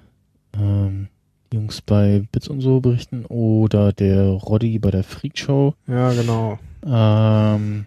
äh, 0.55 0.61
ähm, 0.63 1.09
Jungs 1.53 1.81
bei 1.83 2.25
Bits 2.33 2.49
und 2.49 2.61
so 2.61 2.81
berichten 2.81 3.25
oder 3.27 3.93
der 3.93 4.27
Roddy 4.29 4.79
bei 4.79 4.91
der 4.91 5.05
Freak 5.05 5.39
Show. 5.39 5.75
Ja, 5.87 6.13
genau. 6.13 6.59
Ähm, 6.87 7.87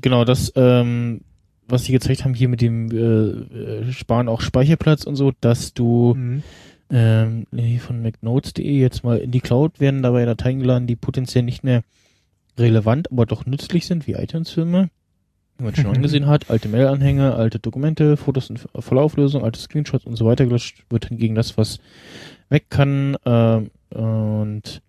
genau, 0.00 0.24
das, 0.24 0.52
ähm, 0.56 1.20
was 1.68 1.84
sie 1.84 1.92
gezeigt 1.92 2.24
haben 2.24 2.34
hier 2.34 2.48
mit 2.48 2.60
dem 2.60 2.90
äh, 2.90 3.80
äh 3.88 3.92
Sparen 3.92 4.28
auch 4.28 4.40
Speicherplatz 4.40 5.04
und 5.04 5.16
so, 5.16 5.32
dass 5.40 5.74
du 5.74 6.14
mhm. 6.14 6.42
ähm, 6.90 7.46
von 7.80 8.02
McNotes.de 8.02 8.78
jetzt 8.78 9.04
mal 9.04 9.18
in 9.18 9.30
die 9.30 9.40
Cloud 9.40 9.80
werden 9.80 10.02
dabei 10.02 10.24
Dateien 10.24 10.60
geladen, 10.60 10.86
die 10.86 10.96
potenziell 10.96 11.44
nicht 11.44 11.64
mehr 11.64 11.82
relevant, 12.58 13.10
aber 13.12 13.26
doch 13.26 13.46
nützlich 13.46 13.86
sind, 13.86 14.06
wie 14.06 14.12
iTunes-Filme 14.12 14.90
wie 15.60 15.64
man 15.64 15.74
schon 15.74 15.86
angesehen 15.94 16.26
hat, 16.26 16.50
alte 16.50 16.68
Mail-Anhänge, 16.68 17.34
alte 17.34 17.58
Dokumente, 17.58 18.16
Fotos 18.16 18.50
in 18.50 18.58
voller 18.58 19.02
Auflösung, 19.02 19.44
alte 19.44 19.60
Screenshots 19.60 20.06
und 20.06 20.16
so 20.16 20.26
weiter 20.26 20.46
gelöscht, 20.46 20.84
wird 20.90 21.06
hingegen 21.06 21.34
das, 21.34 21.56
was 21.56 21.78
weg 22.48 22.64
kann. 22.70 23.16
Äh, 23.24 23.96
und 23.96 24.82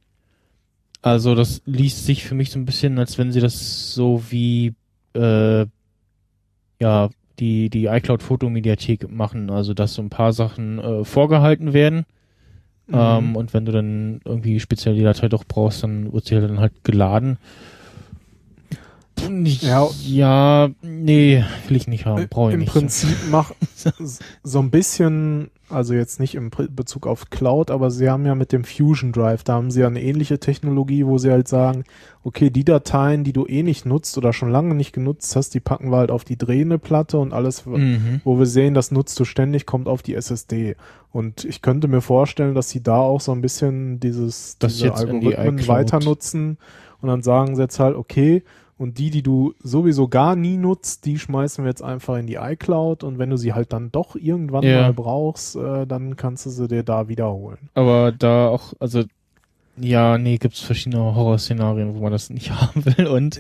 also 1.02 1.36
das 1.36 1.62
liest 1.66 2.06
sich 2.06 2.24
für 2.24 2.36
mich 2.36 2.52
so 2.52 2.60
ein 2.60 2.66
bisschen, 2.66 3.00
als 3.00 3.18
wenn 3.18 3.32
sie 3.32 3.42
das 3.42 3.94
so 3.94 4.24
wie 4.30 4.74
äh, 5.14 5.66
ja 6.80 7.10
die 7.40 7.70
die 7.70 7.86
iCloud 7.86 8.22
Fotomediathek 8.22 9.12
machen, 9.12 9.50
also 9.50 9.74
dass 9.74 9.96
so 9.96 10.02
ein 10.02 10.10
paar 10.10 10.34
Sachen 10.34 10.80
äh, 10.80 11.04
vorgehalten 11.04 11.74
werden. 11.74 12.06
Mhm. 12.88 12.96
Ähm, 12.96 13.36
und 13.36 13.54
wenn 13.54 13.66
du 13.66 13.72
dann 13.72 14.22
irgendwie 14.26 14.60
speziell 14.60 14.96
die 14.96 15.04
Datei 15.04 15.28
doch 15.28 15.46
brauchst, 15.46 15.84
dann 15.84 16.14
wird 16.14 16.26
sie 16.26 16.36
halt 16.36 16.50
dann 16.50 16.60
halt 16.60 16.84
geladen. 16.84 17.38
Ja, 19.30 19.90
ja, 20.04 20.70
nee, 20.82 21.44
will 21.68 21.78
ich 21.78 21.88
nicht 21.88 22.06
haben, 22.06 22.28
brauche 22.30 22.50
ich 22.50 22.54
Im 22.54 22.60
nicht. 22.62 22.70
Im 22.70 22.74
Prinzip 22.74 23.18
mach 23.32 23.52
so 24.44 24.60
ein 24.60 24.72
bisschen, 24.72 25.50
also 25.70 25.94
jetzt 25.94 26.20
nicht 26.20 26.36
im 26.36 26.50
Bezug 26.50 27.08
auf 27.08 27.30
Cloud, 27.30 27.72
aber 27.72 27.92
sie 27.92 28.10
haben 28.10 28.26
ja 28.26 28.36
mit 28.36 28.52
dem 28.52 28.64
Fusion 28.64 29.12
Drive, 29.12 29.44
da 29.44 29.54
haben 29.54 29.72
sie 29.72 29.82
ja 29.82 29.88
eine 29.88 30.02
ähnliche 30.02 30.40
Technologie, 30.40 31.06
wo 31.06 31.18
sie 31.18 31.32
halt 31.32 31.48
sagen, 31.48 31.84
okay, 32.24 32.50
die 32.50 32.64
Dateien, 32.64 33.24
die 33.24 33.34
du 33.34 33.46
eh 33.46 33.64
nicht 33.64 33.86
nutzt 33.86 34.18
oder 34.18 34.34
schon 34.34 34.52
lange 34.52 34.76
nicht 34.76 34.94
genutzt 34.94 35.36
hast, 35.36 35.54
die 35.54 35.60
packen 35.60 35.92
wir 35.92 35.98
halt 35.98 36.12
auf 36.12 36.24
die 36.24 36.38
drehende 36.38 36.78
Platte 36.78 37.18
und 37.18 37.34
alles, 37.34 37.66
mhm. 37.66 38.22
wo 38.24 38.38
wir 38.38 38.46
sehen, 38.46 38.74
das 38.74 38.92
nutzt 38.92 39.20
du 39.20 39.26
ständig, 39.26 39.66
kommt 39.66 39.88
auf 39.88 40.02
die 40.02 40.16
SSD. 40.16 40.76
Und 41.12 41.44
ich 41.46 41.62
könnte 41.62 41.88
mir 41.88 42.02
vorstellen, 42.02 42.56
dass 42.56 42.70
sie 42.70 42.82
da 42.82 42.98
auch 42.98 43.22
so 43.22 43.32
ein 43.32 43.42
bisschen 43.42 44.00
dieses, 44.00 44.58
das 44.60 44.74
diese 44.78 44.94
Algorithmen 44.94 45.58
die 45.58 45.68
weiter 45.68 46.00
nutzen 46.00 46.58
und 47.02 47.10
dann 47.10 47.22
sagen 47.24 47.56
sie 47.56 47.64
jetzt 47.64 47.80
halt, 47.80 47.96
okay, 47.96 48.44
und 48.82 48.98
die, 48.98 49.12
die 49.12 49.22
du 49.22 49.54
sowieso 49.62 50.08
gar 50.08 50.36
nie 50.36 50.58
nutzt, 50.58 51.06
die 51.06 51.20
schmeißen 51.20 51.64
wir 51.64 51.70
jetzt 51.70 51.84
einfach 51.84 52.18
in 52.18 52.26
die 52.26 52.36
iCloud. 52.36 53.04
Und 53.04 53.20
wenn 53.20 53.30
du 53.30 53.38
sie 53.38 53.54
halt 53.54 53.74
dann 53.74 53.92
doch 53.92 54.16
irgendwann 54.16 54.64
ja. 54.64 54.82
mal 54.82 54.94
brauchst, 54.94 55.56
äh, 55.56 55.86
dann 55.86 56.16
kannst 56.16 56.48
du 56.48 56.50
sie 56.50 56.68
dir 56.68 56.82
da 56.82 57.08
wiederholen. 57.08 57.70
Aber 57.76 58.12
da 58.12 58.48
auch, 58.48 58.74
also 58.80 59.04
ja, 59.78 60.18
nee, 60.18 60.38
gibt's 60.38 60.62
verschiedene 60.62 61.16
Horrorszenarien, 61.16 61.96
wo 61.96 62.02
man 62.02 62.12
das 62.12 62.32
nicht 62.32 62.50
haben 62.60 62.84
will. 62.84 63.06
Und 63.06 63.40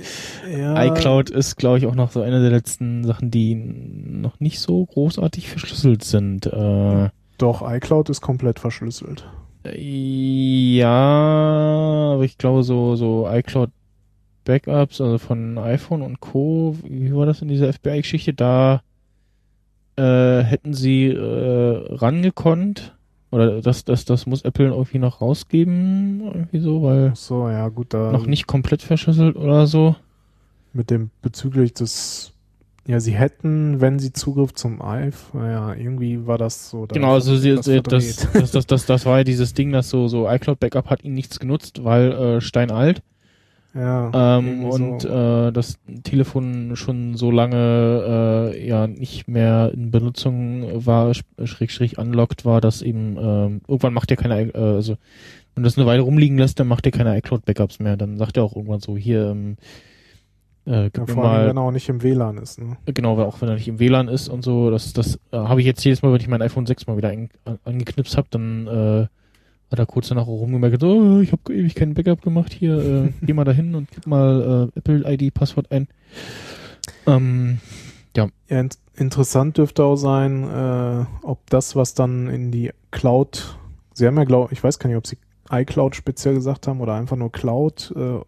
ja. 0.56 0.86
iCloud 0.86 1.32
ist, 1.32 1.56
glaube 1.58 1.80
ich, 1.80 1.88
auch 1.88 1.96
noch 1.96 2.12
so 2.12 2.22
eine 2.22 2.40
der 2.40 2.52
letzten 2.52 3.04
Sachen, 3.04 3.32
die 3.32 3.56
noch 3.56 4.40
nicht 4.40 4.60
so 4.60 4.86
großartig 4.86 5.50
verschlüsselt 5.50 6.04
sind. 6.04 6.46
Äh, 6.46 7.10
Doch, 7.40 7.68
iCloud 7.68 8.12
ist 8.12 8.22
komplett 8.22 8.60
verschlüsselt. 8.60 9.28
Ja, 9.76 10.88
aber 12.14 12.24
ich 12.24 12.38
glaube 12.38 12.62
so, 12.64 12.96
so 12.96 13.28
iCloud 13.28 13.72
Backups, 14.44 15.02
also 15.02 15.18
von 15.18 15.58
iPhone 15.58 16.02
und 16.02 16.20
Co. 16.20 16.76
Wie 16.84 17.14
war 17.14 17.26
das 17.26 17.42
in 17.42 17.48
dieser 17.48 17.72
FBI-Geschichte? 17.72 18.34
Da 18.34 18.82
äh, 19.96 20.42
hätten 20.42 20.74
sie 20.74 21.08
äh, 21.08 21.96
rangekonnt. 21.96 22.96
Oder 23.32 23.62
das, 23.62 23.86
das, 23.86 24.04
das 24.04 24.26
muss 24.26 24.42
Apple 24.42 24.68
irgendwie 24.68 25.00
noch 25.00 25.22
rausgeben, 25.22 26.22
irgendwie 26.22 26.60
so, 26.60 26.84
weil 26.84 27.14
so, 27.16 27.48
ja, 27.48 27.70
gut, 27.70 27.94
da 27.94 28.12
noch 28.12 28.26
nicht 28.26 28.46
komplett 28.46 28.82
verschlüsselt 28.82 29.38
oder 29.38 29.68
so. 29.68 29.96
Mit 30.74 30.90
dem 30.90 31.12
bezüglich 31.22 31.74
des 31.74 32.34
ja, 32.88 33.00
sie 33.00 33.14
hätten, 33.14 33.80
wenn 33.80 34.00
sie 34.00 34.12
Zugriff 34.12 34.54
zum 34.54 34.82
iPhone, 34.82 35.46
ja, 35.46 35.74
irgendwie 35.74 36.26
war 36.26 36.38
das 36.38 36.70
so. 36.70 36.88
Da 36.88 36.94
genau, 36.94 37.14
also 37.14 37.38
sie, 37.38 37.56
das, 37.56 37.66
das, 37.66 38.28
das, 38.34 38.52
das, 38.52 38.66
das, 38.66 38.86
das 38.86 39.06
war 39.06 39.20
ja 39.20 39.24
dieses 39.24 39.54
Ding, 39.54 39.72
dass 39.72 39.90
so, 39.90 40.08
so 40.08 40.28
iCloud 40.28 40.60
Backup 40.60 40.90
hat 40.90 41.04
ihnen 41.04 41.14
nichts 41.14 41.40
genutzt, 41.40 41.84
weil 41.84 42.12
äh, 42.12 42.42
steinalt. 42.42 43.04
Ja, 43.74 44.38
ähm, 44.38 44.66
und 44.66 45.02
so. 45.04 45.08
äh, 45.08 45.52
das 45.54 45.80
Telefon 46.04 46.76
schon 46.76 47.16
so 47.16 47.32
lange 47.32 48.52
äh, 48.54 48.68
ja 48.68 48.88
nicht 48.88 49.28
mehr 49.30 49.72
in 49.74 49.92
Benutzung 49.92 50.86
war, 50.86 51.14
schräg 51.14 51.72
schräg 51.72 51.98
unlocked 51.98 52.44
war, 52.44 52.60
dass 52.60 52.82
eben 52.82 53.18
ähm, 53.18 53.62
irgendwann 53.68 53.94
macht 53.94 54.12
er 54.12 54.18
keine, 54.18 54.42
äh, 54.54 54.58
also 54.58 54.98
wenn 55.56 55.64
das 55.64 55.78
eine 55.78 55.88
Weile 55.88 56.02
rumliegen 56.02 56.38
lässt, 56.38 56.60
dann 56.60 56.68
macht 56.68 56.86
er 56.86 56.92
keine 56.92 57.18
iCloud 57.18 57.46
Backups 57.46 57.80
mehr. 57.80 57.98
Dann 57.98 58.18
sagt 58.18 58.38
er 58.38 58.44
auch 58.44 58.56
irgendwann 58.56 58.80
so 58.82 58.98
hier, 58.98 59.30
ähm, 59.32 59.58
Äh, 60.66 60.90
ja, 60.94 61.06
gib 61.06 61.08
mir 61.08 61.14
vor 61.14 61.24
allem, 61.26 61.42
mal, 61.42 61.48
wenn 61.48 61.58
er 61.58 61.64
auch 61.64 61.72
nicht 61.72 61.90
im 61.90 62.04
WLAN 62.04 62.38
ist. 62.38 62.60
Ne? 62.60 62.78
genau, 62.86 63.18
auch 63.20 63.42
wenn 63.42 63.50
er 63.50 63.56
nicht 63.56 63.68
im 63.68 63.80
WLAN 63.80 64.08
ist 64.08 64.30
und 64.30 64.44
so, 64.44 64.70
das, 64.70 64.94
das 64.94 65.16
äh, 65.32 65.38
habe 65.38 65.60
ich 65.62 65.66
jetzt 65.66 65.84
jedes 65.84 66.02
Mal, 66.04 66.14
wenn 66.14 66.22
ich 66.22 66.28
mein 66.28 66.42
iPhone 66.42 66.66
6 66.68 66.88
mal 66.88 66.98
wieder 66.98 67.10
an, 67.10 67.30
angeknipst 67.64 68.16
habe, 68.16 68.28
dann 68.30 68.68
äh, 68.68 69.08
hat 69.72 69.80
er 69.80 69.86
kurz 69.86 70.10
danach 70.10 70.28
rumgemerkt, 70.28 70.84
oh, 70.84 71.20
ich 71.22 71.32
habe 71.32 71.54
ewig 71.54 71.76
kein 71.76 71.94
Backup 71.94 72.22
gemacht 72.22 72.54
hier, 72.54 72.78
äh, 72.78 73.14
geh 73.26 73.34
mal 73.34 73.46
dahin 73.46 73.74
und 73.76 73.90
gib 73.92 74.06
mal 74.06 74.70
äh, 74.76 74.80
Apple-ID-Passwort 74.80 75.72
ein. 75.72 75.88
Ähm, 77.08 77.60
Ja, 78.16 78.28
in 78.48 78.70
interessant 78.96 79.58
dürfte 79.58 79.84
auch 79.84 79.96
sein, 79.96 80.44
äh, 80.44 81.06
ob 81.26 81.50
das, 81.50 81.76
was 81.76 81.94
dann 81.94 82.28
in 82.28 82.52
die 82.52 82.72
Cloud, 82.92 83.58
sie 83.94 84.06
haben 84.06 84.18
ja, 84.18 84.26
glaub, 84.26 84.52
ich 84.52 84.62
weiß 84.64 84.80
gar 84.80 84.90
nicht, 84.90 84.98
ob 84.98 85.08
sie 85.08 85.18
iCloud 85.50 85.96
speziell 85.96 86.36
gesagt 86.36 86.68
haben 86.68 86.82
oder 86.82 86.96
einfach 86.96 87.16
nur 87.16 87.32
Cloud, 87.32 87.94
äh, 87.96 88.20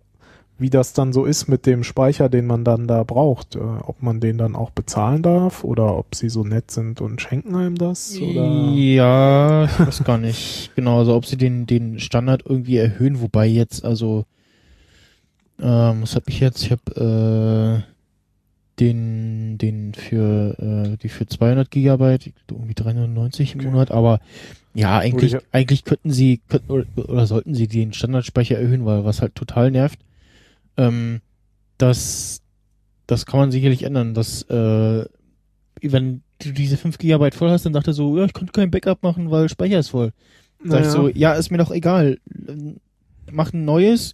wie 0.63 0.71
das 0.71 0.93
dann 0.93 1.13
so 1.13 1.25
ist 1.25 1.47
mit 1.47 1.67
dem 1.67 1.83
Speicher, 1.83 2.27
den 2.29 2.47
man 2.47 2.63
dann 2.63 2.87
da 2.87 3.03
braucht, 3.03 3.55
äh, 3.55 3.59
ob 3.59 4.01
man 4.01 4.19
den 4.19 4.39
dann 4.39 4.55
auch 4.55 4.71
bezahlen 4.71 5.21
darf 5.21 5.63
oder 5.63 5.95
ob 5.95 6.15
sie 6.15 6.29
so 6.29 6.43
nett 6.43 6.71
sind 6.71 6.99
und 7.01 7.21
schenken 7.21 7.53
einem 7.55 7.75
das 7.77 8.19
oder 8.21 8.71
Ja, 8.75 9.65
ich 9.65 9.79
weiß 9.79 10.03
gar 10.03 10.17
nicht. 10.17 10.71
Genau, 10.75 10.97
also 10.99 11.15
ob 11.15 11.25
sie 11.27 11.37
den, 11.37 11.67
den 11.67 11.99
Standard 11.99 12.43
irgendwie 12.47 12.77
erhöhen, 12.77 13.21
wobei 13.21 13.45
jetzt, 13.45 13.85
also, 13.85 14.25
ähm, 15.59 16.01
was 16.01 16.15
hab 16.15 16.27
ich 16.27 16.39
jetzt? 16.39 16.63
Ich 16.63 16.71
habe 16.71 17.83
äh, 17.85 17.91
den, 18.79 19.57
den 19.59 19.93
für, 19.93 20.55
äh, 20.93 20.97
die 20.97 21.09
für 21.09 21.27
200 21.27 21.69
Gigabyte, 21.69 22.31
irgendwie 22.49 22.73
390 22.73 23.53
im 23.53 23.59
Okay. 23.59 23.69
Monat, 23.69 23.91
aber 23.91 24.19
ja, 24.73 24.97
eigentlich, 24.97 25.33
ich- 25.35 25.41
eigentlich 25.51 25.83
könnten 25.83 26.09
sie, 26.11 26.41
könnten, 26.49 26.71
oder, 26.71 26.85
oder 26.97 27.27
sollten 27.27 27.53
sie 27.53 27.67
den 27.67 27.93
Standardspeicher 27.93 28.57
erhöhen, 28.57 28.85
weil 28.85 29.05
was 29.05 29.21
halt 29.21 29.35
total 29.35 29.69
nervt, 29.69 29.99
ähm, 30.77 31.21
das, 31.77 32.41
das 33.07 33.25
kann 33.25 33.39
man 33.39 33.51
sicherlich 33.51 33.83
ändern, 33.83 34.13
dass, 34.13 34.43
äh, 34.43 35.05
wenn 35.81 36.21
du 36.39 36.51
diese 36.51 36.77
5 36.77 36.97
Gigabyte 36.97 37.35
voll 37.35 37.49
hast, 37.49 37.65
dann 37.65 37.73
dachte 37.73 37.91
er 37.91 37.93
so, 37.93 38.17
ja, 38.17 38.25
ich 38.25 38.33
konnte 38.33 38.51
kein 38.51 38.71
Backup 38.71 39.03
machen, 39.03 39.31
weil 39.31 39.49
Speicher 39.49 39.79
ist 39.79 39.89
voll. 39.89 40.11
Sag 40.63 40.81
ich 40.81 40.87
Naja. 40.87 40.89
so, 40.89 41.07
ja, 41.09 41.33
ist 41.33 41.51
mir 41.51 41.57
doch 41.57 41.71
egal. 41.71 42.17
Mach 43.31 43.51
ein 43.51 43.65
neues, 43.65 44.13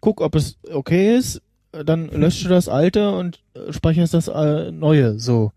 guck, 0.00 0.20
ob 0.20 0.34
es 0.36 0.58
okay 0.72 1.16
ist, 1.16 1.42
dann 1.72 2.08
löscht 2.08 2.44
du 2.44 2.48
das 2.48 2.68
alte 2.68 3.10
und 3.10 3.40
äh, 3.54 3.72
speicherst 3.72 4.14
das 4.14 4.28
äh, 4.28 4.70
neue, 4.70 5.18
so. 5.18 5.52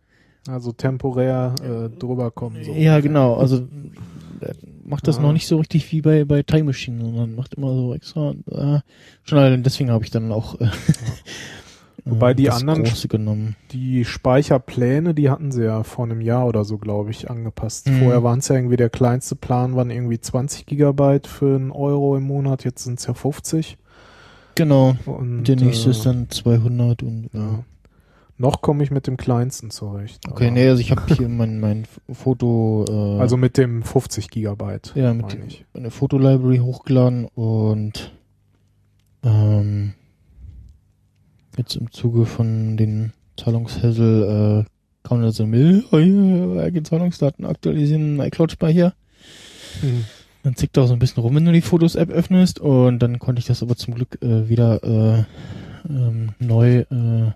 Also 0.49 0.71
temporär 0.71 1.55
äh, 1.63 1.89
drüber 1.97 2.31
kommen. 2.31 2.63
So. 2.63 2.73
Ja, 2.73 2.99
genau, 2.99 3.35
also 3.35 3.57
äh, 4.41 4.53
macht 4.85 5.07
das 5.07 5.17
Ja. 5.17 5.23
noch 5.23 5.33
nicht 5.33 5.47
so 5.47 5.57
richtig 5.57 5.91
wie 5.91 6.01
bei, 6.01 6.25
bei 6.25 6.43
Time 6.43 6.65
Machine, 6.65 7.03
sondern 7.03 7.35
macht 7.35 7.55
immer 7.55 7.73
so 7.73 7.93
extra, 7.93 8.31
äh, 8.51 8.79
schon 9.23 9.37
allein 9.37 9.63
deswegen 9.63 9.91
habe 9.91 10.03
ich 10.03 10.11
dann 10.11 10.31
auch 10.31 10.59
äh, 10.59 10.67
Wobei 12.09 12.31
äh, 12.31 12.35
die 12.35 12.43
das 12.45 12.61
anderen-. 12.61 13.55
Die 13.71 14.05
Speicherpläne, 14.05 15.13
die 15.13 15.29
hatten 15.29 15.51
sie 15.51 15.65
ja 15.65 15.83
vor 15.83 16.05
einem 16.05 16.21
Jahr 16.21 16.47
oder 16.47 16.63
so, 16.63 16.77
glaube 16.77 17.11
ich, 17.11 17.29
angepasst. 17.29 17.89
Mhm. 17.89 17.99
Vorher 17.99 18.23
waren 18.23 18.39
es 18.39 18.47
ja 18.47 18.55
irgendwie, 18.55 18.77
der 18.77 18.89
kleinste 18.89 19.35
Plan 19.35 19.75
waren 19.75 19.89
irgendwie 19.89 20.19
20 20.19 20.65
Gigabyte 20.65 21.27
für 21.27 21.55
einen 21.55 21.71
Euro 21.71 22.15
im 22.15 22.23
Monat, 22.23 22.63
jetzt 22.63 22.83
sind 22.83 22.99
es 22.99 23.07
ja 23.07 23.13
50. 23.13 23.77
Genau, 24.55 24.95
Und, 25.05 25.43
der 25.43 25.55
nächste 25.57 25.89
äh, 25.89 25.91
ist 25.91 26.05
dann 26.05 26.29
200 26.29 27.03
und 27.03 27.29
Ja. 27.33 27.63
Noch 28.39 28.61
komme 28.61 28.83
ich 28.83 28.91
mit 28.91 29.07
dem 29.07 29.17
kleinsten 29.17 29.71
zurecht. 29.71 30.21
Okay, 30.29 30.51
nee, 30.51 30.67
also 30.67 30.79
ich 30.79 30.91
habe 30.91 31.01
hier 31.15 31.27
mein, 31.27 31.59
mein 31.59 31.87
Foto, 32.11 32.85
äh, 32.87 33.19
Also 33.19 33.35
mit 33.35 33.57
dem 33.57 33.81
50 33.81 34.29
Gigabyte. 34.29 34.93
ja, 34.95 35.13
mit 35.13 35.33
ich. 35.47 35.65
eine 35.73 35.89
Fotolibrary 35.89 36.59
hochgeladen 36.59 37.25
und 37.25 38.13
ähm, 39.23 39.93
jetzt 41.57 41.75
im 41.75 41.91
Zuge 41.91 42.25
von 42.25 42.77
den 42.77 43.11
Zahlungshässel 43.37 44.65
äh, 44.65 45.07
kam 45.07 45.21
da 45.21 45.31
so 45.31 45.45
hier, 45.45 45.83
eigene 45.91 46.83
Zahlungsdaten 46.83 47.45
aktualisieren, 47.45 48.19
iCloud-Speicher. 48.19 48.93
Mhm. 49.81 50.05
Dann 50.43 50.55
zickt 50.55 50.77
auch 50.77 50.87
so 50.87 50.93
ein 50.93 50.99
bisschen 50.99 51.23
rum, 51.23 51.35
wenn 51.35 51.45
du 51.45 51.51
die 51.51 51.61
Fotos-App 51.61 52.09
öffnest 52.09 52.59
und 52.59 52.99
dann 52.99 53.17
konnte 53.17 53.39
ich 53.39 53.45
das 53.47 53.63
aber 53.63 53.75
zum 53.75 53.95
Glück 53.95 54.21
äh, 54.21 54.47
wieder 54.47 54.83
äh, 54.83 55.23
ähm, 55.89 56.33
neu 56.39 56.79
äh, 56.81 57.31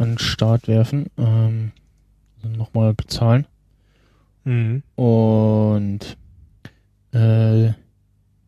an 0.00 0.12
den 0.12 0.18
Start 0.18 0.68
werfen. 0.68 1.06
Ähm, 1.18 1.72
nochmal 2.42 2.94
bezahlen. 2.94 3.46
Mhm. 4.44 4.82
Und 4.96 6.16
äh, 7.12 7.68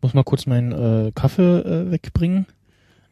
muss 0.01 0.15
mal 0.15 0.25
kurz 0.25 0.47
meinen 0.47 0.73
äh, 0.73 1.13
Kaffee 1.15 1.61
äh, 1.61 1.91
wegbringen. 1.91 2.47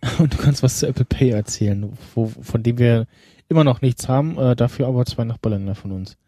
Und 0.19 0.33
du 0.33 0.39
kannst 0.39 0.63
was 0.63 0.79
zu 0.79 0.87
Apple 0.87 1.05
Pay 1.05 1.31
erzählen, 1.31 1.93
wo, 2.15 2.27
von 2.27 2.63
dem 2.63 2.79
wir 2.79 3.07
immer 3.49 3.65
noch 3.65 3.83
nichts 3.83 4.09
haben, 4.09 4.39
äh, 4.39 4.57
dafür 4.57 4.87
aber 4.87 5.05
zwei 5.05 5.25
Nachbarländer 5.25 5.75
von 5.75 5.93
uns. 5.93 6.17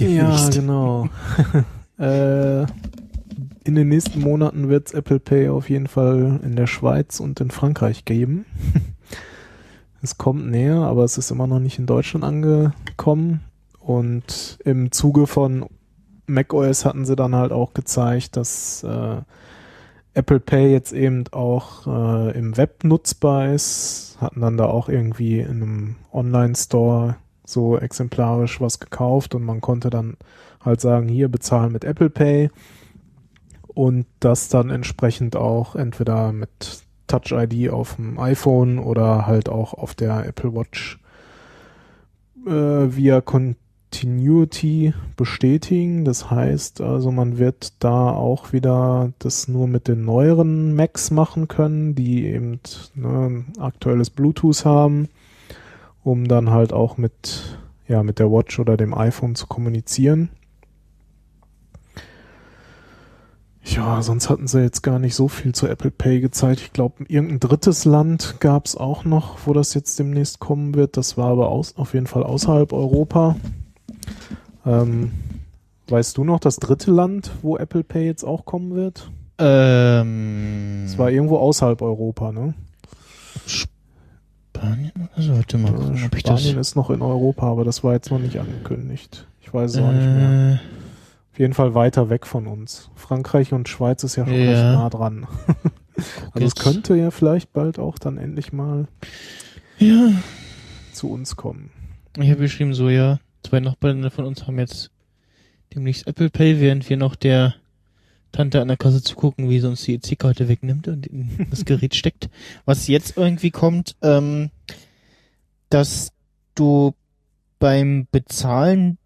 Ja, 0.00 0.48
genau. 0.50 1.08
äh, 1.98 2.62
in 3.64 3.74
den 3.74 3.88
nächsten 3.88 4.20
Monaten 4.20 4.68
wird 4.68 4.88
es 4.88 4.94
Apple 4.94 5.18
Pay 5.18 5.48
auf 5.48 5.70
jeden 5.70 5.86
Fall 5.86 6.40
in 6.42 6.56
der 6.56 6.66
Schweiz 6.66 7.20
und 7.20 7.40
in 7.40 7.50
Frankreich 7.50 8.04
geben. 8.04 8.44
Es 10.02 10.18
kommt 10.18 10.50
näher, 10.50 10.78
aber 10.78 11.04
es 11.04 11.16
ist 11.16 11.30
immer 11.30 11.46
noch 11.46 11.60
nicht 11.60 11.78
in 11.78 11.86
Deutschland 11.86 12.24
angekommen. 12.24 13.40
Und 13.78 14.58
im 14.64 14.92
Zuge 14.92 15.26
von 15.26 15.66
macOS 16.26 16.84
hatten 16.84 17.04
sie 17.04 17.16
dann 17.16 17.34
halt 17.34 17.52
auch 17.52 17.72
gezeigt, 17.72 18.36
dass 18.36 18.82
äh, 18.84 19.16
Apple 20.14 20.40
Pay 20.40 20.72
jetzt 20.72 20.92
eben 20.92 21.24
auch 21.30 21.86
äh, 21.86 22.36
im 22.36 22.56
Web 22.56 22.84
nutzbar 22.84 23.52
ist. 23.52 24.16
Hatten 24.20 24.40
dann 24.40 24.56
da 24.56 24.66
auch 24.66 24.88
irgendwie 24.88 25.38
in 25.40 25.62
einem 25.62 25.96
Online-Store 26.12 27.16
so 27.44 27.78
exemplarisch 27.78 28.60
was 28.60 28.80
gekauft 28.80 29.34
und 29.34 29.42
man 29.42 29.60
konnte 29.60 29.90
dann 29.90 30.16
halt 30.64 30.80
sagen, 30.80 31.08
hier 31.08 31.28
bezahlen 31.28 31.72
mit 31.72 31.84
Apple 31.84 32.10
Pay 32.10 32.50
und 33.68 34.06
das 34.20 34.48
dann 34.48 34.70
entsprechend 34.70 35.36
auch 35.36 35.74
entweder 35.74 36.32
mit 36.32 36.82
Touch 37.12 37.32
ID 37.32 37.68
auf 37.70 37.96
dem 37.96 38.18
iPhone 38.18 38.78
oder 38.78 39.26
halt 39.26 39.50
auch 39.50 39.74
auf 39.74 39.94
der 39.94 40.24
Apple 40.26 40.54
Watch 40.54 40.98
äh, 42.46 42.50
via 42.50 43.20
Continuity 43.20 44.94
bestätigen. 45.14 46.06
Das 46.06 46.30
heißt 46.30 46.80
also, 46.80 47.12
man 47.12 47.36
wird 47.36 47.74
da 47.84 48.10
auch 48.12 48.54
wieder 48.54 49.12
das 49.18 49.46
nur 49.46 49.68
mit 49.68 49.88
den 49.88 50.06
neueren 50.06 50.74
Macs 50.74 51.10
machen 51.10 51.48
können, 51.48 51.94
die 51.94 52.24
eben 52.26 52.60
ne, 52.94 53.44
aktuelles 53.58 54.08
Bluetooth 54.08 54.64
haben, 54.64 55.08
um 56.02 56.26
dann 56.26 56.48
halt 56.48 56.72
auch 56.72 56.96
mit 56.96 57.58
ja 57.88 58.02
mit 58.02 58.20
der 58.20 58.32
Watch 58.32 58.58
oder 58.58 58.78
dem 58.78 58.94
iPhone 58.94 59.34
zu 59.34 59.46
kommunizieren. 59.46 60.30
Ja, 63.64 64.02
sonst 64.02 64.28
hatten 64.28 64.48
sie 64.48 64.60
jetzt 64.60 64.82
gar 64.82 64.98
nicht 64.98 65.14
so 65.14 65.28
viel 65.28 65.54
zu 65.54 65.68
Apple 65.68 65.90
Pay 65.92 66.20
gezeigt. 66.20 66.60
Ich 66.60 66.72
glaube, 66.72 67.04
irgendein 67.06 67.40
drittes 67.40 67.84
Land 67.84 68.36
gab 68.40 68.66
es 68.66 68.76
auch 68.76 69.04
noch, 69.04 69.46
wo 69.46 69.52
das 69.52 69.74
jetzt 69.74 69.98
demnächst 69.98 70.40
kommen 70.40 70.74
wird. 70.74 70.96
Das 70.96 71.16
war 71.16 71.28
aber 71.28 71.48
aus, 71.48 71.76
auf 71.76 71.94
jeden 71.94 72.06
Fall 72.08 72.24
außerhalb 72.24 72.72
Europa. 72.72 73.36
Ähm, 74.66 75.12
weißt 75.88 76.16
du 76.16 76.24
noch 76.24 76.40
das 76.40 76.56
dritte 76.56 76.90
Land, 76.90 77.30
wo 77.42 77.56
Apple 77.56 77.84
Pay 77.84 78.04
jetzt 78.06 78.24
auch 78.24 78.44
kommen 78.44 78.74
wird? 78.74 79.10
Ähm, 79.38 80.84
Es 80.86 80.98
war 80.98 81.10
irgendwo 81.10 81.38
außerhalb 81.38 81.80
Europa, 81.82 82.32
ne? 82.32 82.54
Spanien 83.46 84.92
oder 84.96 85.22
so? 85.22 85.34
Warte 85.34 85.58
mal, 85.58 85.72
das... 85.72 86.20
Spanien 86.20 86.58
ist 86.58 86.76
noch 86.76 86.90
in 86.90 87.00
Europa, 87.00 87.46
aber 87.50 87.64
das 87.64 87.82
war 87.82 87.94
jetzt 87.94 88.10
noch 88.10 88.18
nicht 88.18 88.38
angekündigt. 88.38 89.26
Ich 89.40 89.52
weiß 89.54 89.72
es 89.72 89.78
auch 89.78 89.92
nicht 89.92 90.06
mehr. 90.06 90.60
Auf 91.32 91.38
jeden 91.38 91.54
Fall 91.54 91.74
weiter 91.74 92.10
weg 92.10 92.26
von 92.26 92.46
uns. 92.46 92.90
Frankreich 92.94 93.52
und 93.52 93.68
Schweiz 93.68 94.04
ist 94.04 94.16
ja 94.16 94.26
schon 94.26 94.34
Ja. 94.34 94.50
recht 94.50 94.62
nah 94.62 94.90
dran. 94.90 95.26
Also 96.32 96.46
es 96.46 96.54
könnte 96.54 96.96
ja 96.96 97.10
vielleicht 97.10 97.52
bald 97.52 97.78
auch 97.78 97.98
dann 97.98 98.16
endlich 98.16 98.50
mal 98.50 98.88
Ja, 99.78 100.10
zu 100.94 101.10
uns 101.10 101.36
kommen. 101.36 101.70
ich 102.18 102.30
habe 102.30 102.40
geschrieben 102.40 102.72
so, 102.72 102.88
ja, 102.88 103.20
zwei 103.44 103.60
Nachbarländer 103.60 104.10
von 104.10 104.24
uns 104.24 104.46
haben 104.46 104.58
jetzt 104.58 104.90
demnächst 105.74 106.06
Apple 106.06 106.30
Pay, 106.30 106.60
während 106.60 106.88
wir 106.88 106.96
noch 106.96 107.14
der 107.14 107.54
Tante 108.32 108.62
an 108.62 108.68
der 108.68 108.78
Kasse 108.78 109.02
zugucken, 109.02 109.50
wie 109.50 109.60
sie 109.60 109.68
uns 109.68 109.82
die 109.84 109.94
EC-Karte 109.94 110.48
wegnimmt 110.48 110.88
und 110.88 111.06
in 111.06 111.46
das 111.50 111.66
Gerät 111.66 111.94
steckt. 111.94 112.30
Was 112.64 112.88
jetzt 112.88 113.18
irgendwie 113.18 113.50
kommt, 113.50 113.94
ähm, 114.00 114.48
dass 115.68 116.08
du 116.54 116.94
beim 117.58 118.06
Bezahlen 118.10 118.96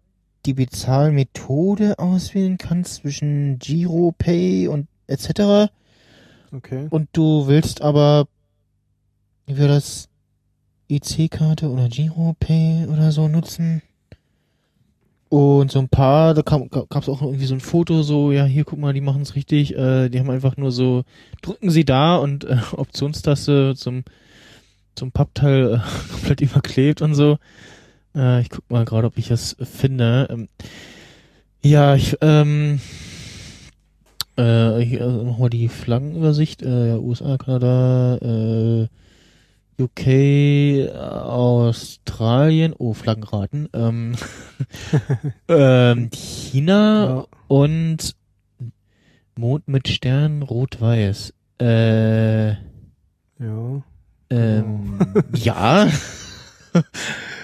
die 0.47 0.53
Bezahlmethode 0.53 1.99
auswählen 1.99 2.57
kannst 2.57 2.95
zwischen 2.95 3.59
Giro 3.59 4.13
Pay 4.17 4.67
und 4.67 4.87
etc. 5.07 5.71
Okay. 6.51 6.87
Und 6.89 7.09
du 7.13 7.47
willst 7.47 7.81
aber 7.81 8.27
wie 9.47 9.57
wir 9.57 9.67
das 9.67 10.09
EC-Karte 10.89 11.69
oder 11.69 11.87
Giropay 11.87 12.85
oder 12.91 13.11
so 13.11 13.27
nutzen. 13.27 13.81
Und 15.29 15.71
so 15.71 15.79
ein 15.79 15.89
paar, 15.89 16.33
da 16.33 16.41
kam 16.41 16.69
gab's 16.69 17.09
auch 17.09 17.21
irgendwie 17.21 17.45
so 17.45 17.53
ein 17.53 17.59
Foto, 17.59 18.01
so, 18.01 18.31
ja, 18.31 18.45
hier 18.45 18.63
guck 18.63 18.79
mal, 18.79 18.93
die 18.93 19.01
machen 19.01 19.23
es 19.23 19.35
richtig. 19.35 19.75
Äh, 19.75 20.07
die 20.07 20.19
haben 20.19 20.29
einfach 20.29 20.55
nur 20.55 20.71
so, 20.71 21.03
drücken 21.41 21.69
sie 21.69 21.83
da 21.83 22.15
und 22.15 22.45
äh, 22.45 22.57
Optionstaste 22.71 23.73
zum 23.75 24.03
zum 24.95 25.11
Pappteil 25.11 25.75
äh, 25.75 25.79
komplett 26.11 26.41
überklebt 26.41 27.01
und 27.01 27.13
so. 27.13 27.37
Äh, 28.17 28.41
ich 28.41 28.49
guck 28.49 28.69
mal 28.71 28.83
gerade, 28.85 29.07
ob 29.07 29.17
ich 29.17 29.27
das 29.29 29.55
finde. 29.61 30.27
Ähm, 30.29 30.49
ja, 31.63 31.95
ich, 31.95 32.17
ähm, 32.21 32.79
äh, 34.37 34.79
hier 34.79 35.01
also 35.03 35.23
nochmal 35.23 35.49
die 35.49 35.69
Flaggenübersicht. 35.69 36.61
Äh, 36.63 36.89
ja, 36.89 36.95
USA, 36.97 37.37
Kanada, 37.37 38.17
äh, 38.17 38.87
UK, 39.79 40.89
Australien, 40.97 42.73
oh, 42.77 42.93
Flaggenraten, 42.93 43.69
ähm, 43.73 44.15
ähm, 45.47 46.09
China 46.11 47.05
Ja. 47.05 47.25
und 47.47 48.15
Mond 49.35 49.67
mit 49.67 49.87
Stern, 49.87 50.41
rot-weiß. 50.41 51.31
Äh, 51.61 52.49
Ja. 52.49 52.57
ähm, 54.31 54.99
ja. 55.35 55.87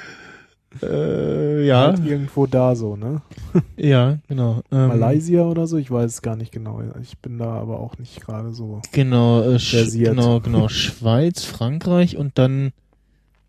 äh, 0.89 1.65
ja, 1.65 1.87
Halt 1.87 2.05
irgendwo 2.05 2.45
da 2.45 2.75
so, 2.75 2.95
ne? 2.95 3.21
ja, 3.77 4.17
genau. 4.27 4.61
Ähm, 4.71 4.87
Malaysia 4.87 5.43
oder 5.43 5.67
so, 5.67 5.77
ich 5.77 5.89
weiß 5.89 6.11
es 6.11 6.21
gar 6.21 6.35
nicht 6.35 6.51
genau. 6.51 6.81
Ich 7.01 7.17
bin 7.19 7.37
da 7.37 7.51
aber 7.53 7.79
auch 7.79 7.97
nicht 7.97 8.21
gerade 8.21 8.51
so. 8.53 8.81
Genau, 8.91 9.41
äh, 9.43 9.57
genau, 9.91 10.39
genau. 10.39 10.67
Schweiz, 10.69 11.43
Frankreich 11.43 12.17
und 12.17 12.37
dann 12.37 12.71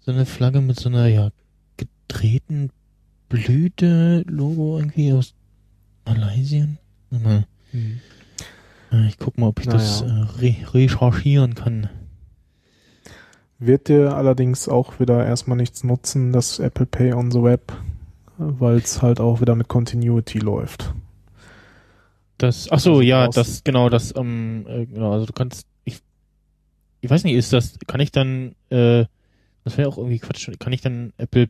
so 0.01 0.13
eine 0.13 0.27
Flagge 0.27 0.61
mit 0.61 0.79
so 0.79 0.89
einer, 0.89 1.07
ja, 1.07 1.31
gedrehten 1.77 2.71
Blüte-Logo 3.29 4.79
irgendwie 4.79 5.13
aus 5.13 5.35
Malaysia. 6.07 6.67
Mal. 7.11 7.47
Äh, 8.93 9.09
Ich 9.09 9.19
guck 9.19 9.39
mal, 9.39 9.49
ob 9.49 9.61
ich 9.61 9.67
das 9.67 10.03
äh, 10.03 10.07
Naja. 10.07 10.29
re 10.41 10.57
recherchieren 10.73 11.55
kann. 11.55 11.89
Wird 13.67 13.89
dir 13.89 14.15
allerdings 14.15 14.69
auch 14.69 15.01
wieder 15.01 15.25
erstmal 15.25 15.57
nichts 15.57 15.85
nutzen, 15.85 16.33
das 16.33 16.59
Apple 16.59 16.87
Pay 16.87 17.15
on 17.15 17.31
the 17.31 17.43
Web, 17.43 17.73
weil 18.37 18.77
es 18.77 19.01
halt 19.01 19.21
auch 19.21 19.41
wieder 19.41 19.55
mit 19.55 19.69
Continuity 19.69 20.39
läuft. 20.39 20.95
Das, 22.39 22.69
ach 22.71 22.81
so, 22.81 22.91
Also 22.91 23.01
ja, 23.01 23.29
das, 23.29 23.65
genau, 23.65 23.89
das, 23.89 24.15
ähm, 24.17 24.67
äh, 24.69 24.87
genau, 24.87 25.13
also 25.13 25.27
du 25.27 25.33
kannst, 25.33 25.67
ich, 25.85 26.01
ich 27.01 27.09
weiß 27.09 27.25
nicht, 27.25 27.35
ist 27.35 27.53
das, 27.53 27.79
kann 27.87 28.01
ich 28.01 28.13
dann, 28.13 28.55
äh, 28.71 29.05
das 29.65 29.79
wäre 29.79 29.89
auch 29.89 29.99
irgendwie 29.99 30.19
Quatsch, 30.19 30.51
kann 30.59 30.73
ich 30.73 30.81
dann 30.81 31.13
Apple, 31.17 31.49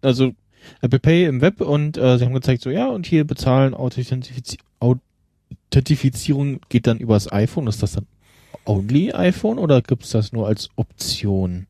also 0.00 0.32
Apple 0.80 1.00
Pay 1.00 1.26
im 1.26 1.40
Web 1.40 1.60
und 1.60 1.98
äh, 1.98 2.18
sie 2.18 2.24
haben 2.24 2.34
gezeigt, 2.34 2.62
so, 2.62 2.70
ja, 2.70 2.88
und 2.88 3.06
hier 3.06 3.26
bezahlen, 3.26 3.74
Authentifizi 3.74 4.58
Authentifizierung 4.80 6.60
geht 6.68 6.86
dann 6.86 6.98
übers 6.98 7.30
iPhone, 7.32 7.66
ist 7.66 7.82
das 7.82 7.92
dann 7.92 8.06
only 8.66 9.12
iPhone 9.12 9.58
oder 9.58 9.80
gibt's 9.82 10.10
das 10.10 10.32
nur 10.32 10.46
als 10.46 10.68
Option? 10.76 11.66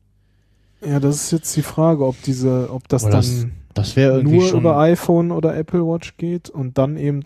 Ja, 0.85 0.99
das 0.99 1.15
ist 1.15 1.31
jetzt 1.31 1.55
die 1.55 1.61
Frage, 1.61 2.05
ob 2.05 2.21
diese, 2.21 2.69
ob 2.71 2.87
das 2.87 3.03
Oder 3.03 3.13
dann 3.13 3.51
das 3.73 3.93
Das 3.95 4.23
nur 4.23 4.53
über 4.53 4.77
iPhone 4.77 5.31
oder 5.31 5.55
Apple 5.57 5.81
Watch 5.85 6.15
geht 6.17 6.49
und 6.49 6.77
dann 6.77 6.95
eben 6.97 7.21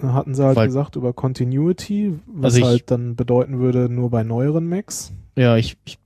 äh, 0.00 0.06
hatten 0.06 0.34
sie 0.34 0.44
halt 0.44 0.56
Weil- 0.56 0.66
gesagt 0.66 0.96
über 0.96 1.12
Continuity, 1.12 2.14
was 2.26 2.44
Also 2.54 2.58
ich- 2.58 2.64
halt 2.64 2.90
dann 2.90 3.16
bedeuten 3.16 3.58
würde 3.60 3.88
nur 3.88 4.10
bei 4.10 4.24
neueren 4.24 4.68
Macs. 4.68 5.12
ja, 5.36 5.56
ich, 5.56 5.76
ich 5.84 5.98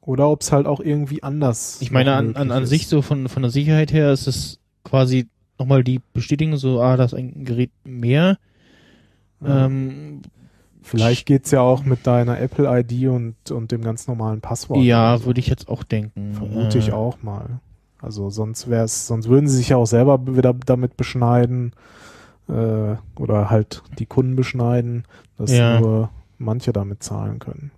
Oder 0.00 0.28
ob 0.30 0.40
es 0.42 0.52
halt 0.52 0.66
auch 0.66 0.80
irgendwie 0.80 1.22
anders. 1.22 1.78
Ich 1.80 1.90
meine, 1.90 2.14
an, 2.14 2.34
an, 2.36 2.50
an 2.50 2.62
ist. 2.64 2.70
sich 2.70 2.86
so 2.88 3.02
von, 3.02 3.28
von 3.28 3.42
der 3.42 3.50
Sicherheit 3.50 3.92
her 3.92 4.10
ist 4.12 4.26
es 4.26 4.58
quasi 4.84 5.26
nochmal 5.58 5.84
die 5.84 6.00
Bestätigung, 6.14 6.56
so, 6.56 6.80
ah, 6.80 6.96
das 6.96 7.12
ist 7.12 7.18
ein 7.18 7.44
Gerät 7.44 7.70
mehr. 7.84 8.38
Ja. 9.42 9.66
Ähm, 9.66 10.22
Vielleicht 10.88 11.26
geht's 11.26 11.50
ja 11.50 11.60
auch 11.60 11.84
mit 11.84 12.06
deiner 12.06 12.40
Apple 12.40 12.66
ID 12.80 13.08
und, 13.08 13.50
und 13.50 13.72
dem 13.72 13.82
ganz 13.82 14.06
normalen 14.06 14.40
Passwort. 14.40 14.80
ja, 14.84 15.18
so. 15.18 15.26
würde 15.26 15.40
ich 15.40 15.48
jetzt 15.48 15.68
auch 15.68 15.82
denken. 15.82 16.34
Vermute 16.34 16.78
ich 16.78 16.88
Äh, 16.88 16.92
auch 16.92 17.22
mal. 17.22 17.60
Also 18.00 18.30
sonst 18.30 18.70
wär's, 18.70 19.06
sonst 19.06 19.28
würden 19.28 19.48
sie 19.48 19.56
sich 19.56 19.70
ja 19.70 19.76
auch 19.78 19.86
selber 19.86 20.24
wieder 20.36 20.54
damit 20.54 20.96
beschneiden 20.96 21.72
äh, 22.48 22.94
oder 23.18 23.50
halt 23.50 23.82
die 23.98 24.06
Kunden 24.06 24.36
beschneiden, 24.36 25.04
dass 25.36 25.50
Ja. 25.50 25.80
nur 25.80 26.10
manche 26.38 26.72
damit 26.72 27.02
zahlen 27.02 27.38
können. 27.40 27.70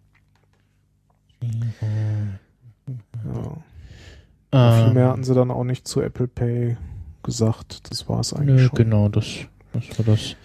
Ja. 4.53 4.71
Äh, 4.81 4.83
Viel 4.85 4.95
mehr 4.95 5.09
hatten 5.11 5.25
sie 5.25 5.35
dann 5.35 5.51
auch 5.51 5.65
nicht 5.65 5.87
zu 5.87 6.01
Apple 6.01 6.29
Pay 6.29 6.77
gesagt. 7.23 7.91
Das 7.91 8.09
war 8.09 8.21
es 8.21 8.33
eigentlich 8.33 8.63
nö, 8.63 8.67
schon. 8.69 8.77
genau, 8.77 9.09
das, 9.09 9.25
das 9.73 9.99
war 9.99 10.07
das. 10.15 10.37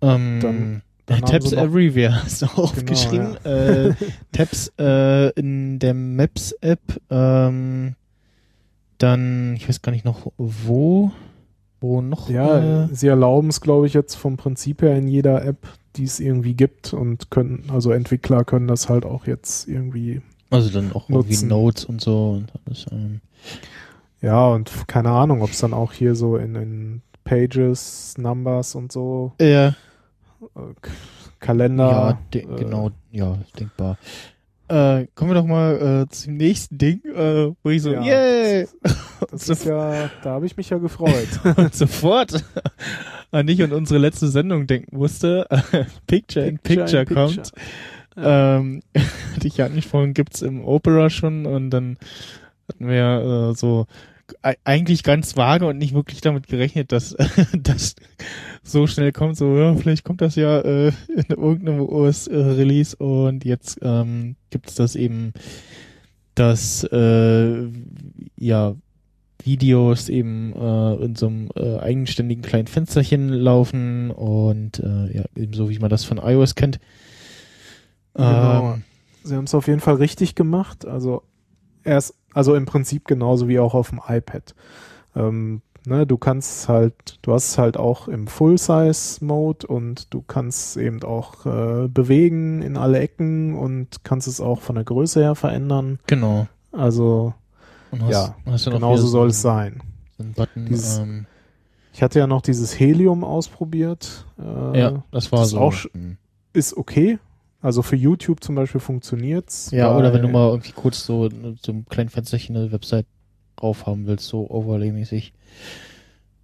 Ähm, 0.00 0.38
Dann- 0.40 0.82
Tabs 1.08 1.50
sie 1.50 1.56
noch- 1.56 1.62
Everywhere 1.64 2.14
hast 2.24 2.42
du 2.42 2.46
auch 2.46 2.58
aufgeschrieben. 2.58 3.36
äh, 3.44 3.94
Tabs 4.32 4.72
äh, 4.78 5.30
in 5.38 5.78
der 5.78 5.94
Maps-App, 5.94 6.80
ähm, 7.10 7.94
dann, 8.98 9.54
ich 9.56 9.68
weiß 9.68 9.82
gar 9.82 9.92
nicht 9.92 10.04
noch 10.04 10.32
wo, 10.38 11.12
wo 11.80 12.00
noch. 12.00 12.28
Ja, 12.28 12.84
äh, 12.84 12.88
sie 12.92 13.06
erlauben 13.06 13.48
es, 13.48 13.60
glaube 13.60 13.86
ich, 13.86 13.94
jetzt 13.94 14.16
vom 14.16 14.36
Prinzip 14.36 14.82
her 14.82 14.96
in 14.96 15.06
jeder 15.08 15.44
App, 15.44 15.68
die 15.96 16.04
es 16.04 16.18
irgendwie 16.20 16.54
gibt 16.54 16.92
und 16.92 17.30
können, 17.30 17.64
also 17.72 17.92
Entwickler 17.92 18.44
können 18.44 18.66
das 18.68 18.88
halt 18.88 19.04
auch 19.04 19.26
jetzt 19.26 19.68
irgendwie, 19.68 20.20
also 20.50 20.68
dann 20.70 20.92
auch 20.92 21.08
irgendwie 21.08 21.28
nutzen. 21.34 21.48
Notes 21.48 21.84
und 21.84 22.00
so 22.00 22.30
und 22.32 22.52
alles. 22.66 22.86
Ähm, 22.90 23.20
ja, 24.20 24.48
und 24.48 24.72
keine 24.88 25.10
Ahnung, 25.10 25.42
ob 25.42 25.50
es 25.50 25.60
dann 25.60 25.72
auch 25.72 25.92
hier 25.92 26.16
so 26.16 26.36
in, 26.36 26.56
in 26.56 27.02
Pages, 27.22 28.14
Numbers 28.18 28.74
und 28.74 28.90
so, 28.90 29.32
ja, 29.40 29.68
äh, 29.68 29.72
Kalender. 31.40 31.88
ja, 31.90 32.18
de- 32.34 32.42
äh, 32.42 32.56
genau, 32.56 32.90
ja, 33.10 33.38
denkbar. 33.58 33.98
Äh, 34.68 35.06
kommen 35.14 35.30
wir 35.30 35.34
doch 35.34 35.46
mal 35.46 36.04
äh, 36.06 36.12
zum 36.12 36.34
nächsten 36.36 36.76
Ding, 36.76 37.00
äh, 37.04 37.52
wo 37.62 37.70
ich 37.70 37.80
so, 37.80 37.92
Ja. 37.92 38.02
yay! 38.02 38.68
Das 39.30 39.48
ist 39.48 39.64
ja, 39.66 40.10
da 40.22 40.30
habe 40.30 40.44
ich 40.46 40.56
mich 40.58 40.68
ja 40.70 40.76
gefreut. 40.78 41.28
sofort 41.72 42.44
an 43.30 43.46
dich 43.46 43.62
und 43.62 43.72
unsere 43.72 43.98
letzte 43.98 44.28
Sendung 44.28 44.66
denken 44.66 44.96
musste. 44.96 45.46
Picture 46.06 46.46
in 46.46 46.58
Picture, 46.58 47.02
in 47.02 47.08
kommt. 47.14 47.52
Ähm, 48.16 48.82
hatte 49.34 49.46
ich 49.46 49.56
ja 49.56 49.66
angesprochen, 49.66 50.12
gibt's 50.12 50.42
im 50.42 50.62
Opera 50.64 51.08
schon 51.08 51.46
und 51.46 51.70
dann 51.70 51.96
hatten 52.68 52.88
wir 52.88 53.50
äh, 53.52 53.54
so 53.54 53.86
eigentlich 54.64 55.02
ganz 55.02 55.36
vage 55.36 55.66
und 55.66 55.78
nicht 55.78 55.94
wirklich 55.94 56.20
damit 56.20 56.48
gerechnet, 56.48 56.92
dass 56.92 57.16
das 57.52 57.94
so 58.62 58.86
schnell 58.86 59.12
kommt. 59.12 59.36
So, 59.36 59.56
ja, 59.56 59.74
vielleicht 59.74 60.04
kommt 60.04 60.20
das 60.20 60.36
ja 60.36 60.60
äh, 60.60 60.92
in 61.08 61.24
irgendeinem 61.28 61.80
OS-Release 61.80 62.96
und 62.96 63.44
jetzt 63.44 63.78
ähm, 63.82 64.36
gibt's 64.50 64.74
das 64.74 64.96
eben, 64.96 65.32
dass 66.34 66.84
äh, 66.84 67.68
ja 68.36 68.74
Videos 69.42 70.08
eben 70.08 70.52
äh, 70.54 70.94
in 71.04 71.14
so 71.16 71.26
einem 71.28 71.48
äh, 71.54 71.78
eigenständigen 71.78 72.42
kleinen 72.42 72.66
Fensterchen 72.66 73.28
laufen 73.28 74.10
und 74.10 74.80
äh, 74.80 75.16
ja, 75.16 75.24
eben 75.36 75.52
so 75.52 75.70
wie 75.70 75.78
man 75.78 75.90
das 75.90 76.04
von 76.04 76.18
iOS 76.18 76.54
kennt. 76.54 76.80
Genau. 78.14 78.74
Ähm, 78.74 78.84
Sie 79.22 79.36
haben 79.36 79.44
es 79.44 79.54
auf 79.54 79.68
jeden 79.68 79.80
Fall 79.80 79.96
richtig 79.96 80.34
gemacht. 80.34 80.86
Also 80.86 81.22
erst, 81.84 82.14
also 82.34 82.54
im 82.54 82.66
Prinzip 82.66 83.06
genauso 83.06 83.48
wie 83.48 83.58
auch 83.58 83.74
auf 83.74 83.90
dem 83.90 84.00
iPad. 84.06 84.54
Ähm, 85.16 85.62
ne, 85.86 86.06
du 86.06 86.16
kannst 86.18 86.68
halt, 86.68 87.18
du 87.22 87.32
hast 87.32 87.48
es 87.48 87.58
halt 87.58 87.76
auch 87.76 88.08
im 88.08 88.26
Full-Size-Mode 88.26 89.66
und 89.66 90.12
du 90.12 90.22
kannst 90.26 90.76
eben 90.76 91.02
auch 91.02 91.46
äh, 91.46 91.88
bewegen 91.88 92.62
in 92.62 92.76
alle 92.76 92.98
Ecken 93.00 93.54
und 93.54 94.04
kannst 94.04 94.28
es 94.28 94.40
auch 94.40 94.60
von 94.60 94.74
der 94.74 94.84
Größe 94.84 95.20
her 95.20 95.34
verändern. 95.34 95.98
genau. 96.06 96.46
Also 96.70 97.32
hast, 97.98 98.10
Ja, 98.10 98.36
hast 98.44 98.66
genauso 98.66 99.06
soll 99.06 99.28
so 99.30 99.30
es 99.30 99.42
sein. 99.42 99.82
So 100.18 100.24
Button. 100.36 100.66
Dieses- 100.66 100.98
ähm, 100.98 101.24
Ich 101.94 102.02
hatte 102.02 102.18
ja 102.18 102.26
noch 102.26 102.42
dieses 102.42 102.78
Helium 102.78 103.24
ausprobiert. 103.24 104.26
Äh, 104.38 104.78
ja, 104.78 105.02
das 105.10 105.32
war 105.32 105.40
das 105.40 105.50
so. 105.50 105.58
auch. 105.58 105.72
Ist 106.52 106.76
okay. 106.76 107.18
Also 107.60 107.82
für 107.82 107.96
YouTube 107.96 108.42
zum 108.42 108.54
Beispiel 108.54 108.80
funktioniert's. 108.80 109.70
ja, 109.72 109.96
oder 109.96 110.12
wenn 110.12 110.22
du 110.22 110.28
mal 110.28 110.48
irgendwie 110.48 110.72
kurz 110.72 111.04
so, 111.04 111.28
so 111.60 111.72
ein 111.72 111.86
kleines 111.88 112.12
Fensterchen 112.12 112.56
eine 112.56 112.70
Website 112.72 113.06
drauf 113.56 113.86
haben 113.86 114.06
willst, 114.06 114.26
so 114.28 114.48
overlay-mäßig. 114.48 115.32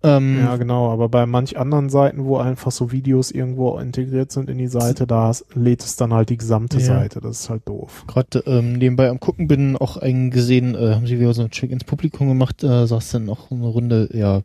Ähm, 0.02 0.38
Ja, 0.40 0.56
genau, 0.56 0.90
aber 0.90 1.08
bei 1.08 1.24
manch 1.24 1.56
anderen 1.56 1.88
Seiten, 1.88 2.24
wo 2.24 2.36
einfach 2.38 2.72
so 2.72 2.90
Videos 2.92 3.30
irgendwo 3.30 3.78
integriert 3.78 4.32
sind 4.32 4.50
in 4.50 4.58
die 4.58 4.66
Seite, 4.66 5.06
da 5.06 5.32
lädt 5.54 5.82
es 5.82 5.96
dann 5.96 6.12
halt 6.12 6.28
die 6.30 6.36
gesamte 6.36 6.78
Ja. 6.78 6.84
Seite. 6.84 7.20
Das 7.20 7.40
ist 7.40 7.48
halt 7.50 7.66
doof. 7.68 8.04
gerade 8.06 8.40
ähm, 8.46 8.74
nebenbei 8.74 9.08
am 9.08 9.20
Gucken 9.20 9.46
bin, 9.48 9.76
auch 9.76 9.96
einen 9.96 10.30
gesehen, 10.30 10.74
äh, 10.74 10.96
haben 10.96 11.06
sie 11.06 11.20
wieder 11.20 11.32
so 11.32 11.42
einen 11.42 11.52
Trick 11.52 11.70
ins 11.70 11.84
Publikum 11.84 12.28
gemacht, 12.28 12.62
äh, 12.64 12.86
saß 12.86 13.12
dann 13.12 13.30
auch 13.30 13.50
eine 13.50 13.66
Runde, 13.66 14.10
ja, 14.12 14.42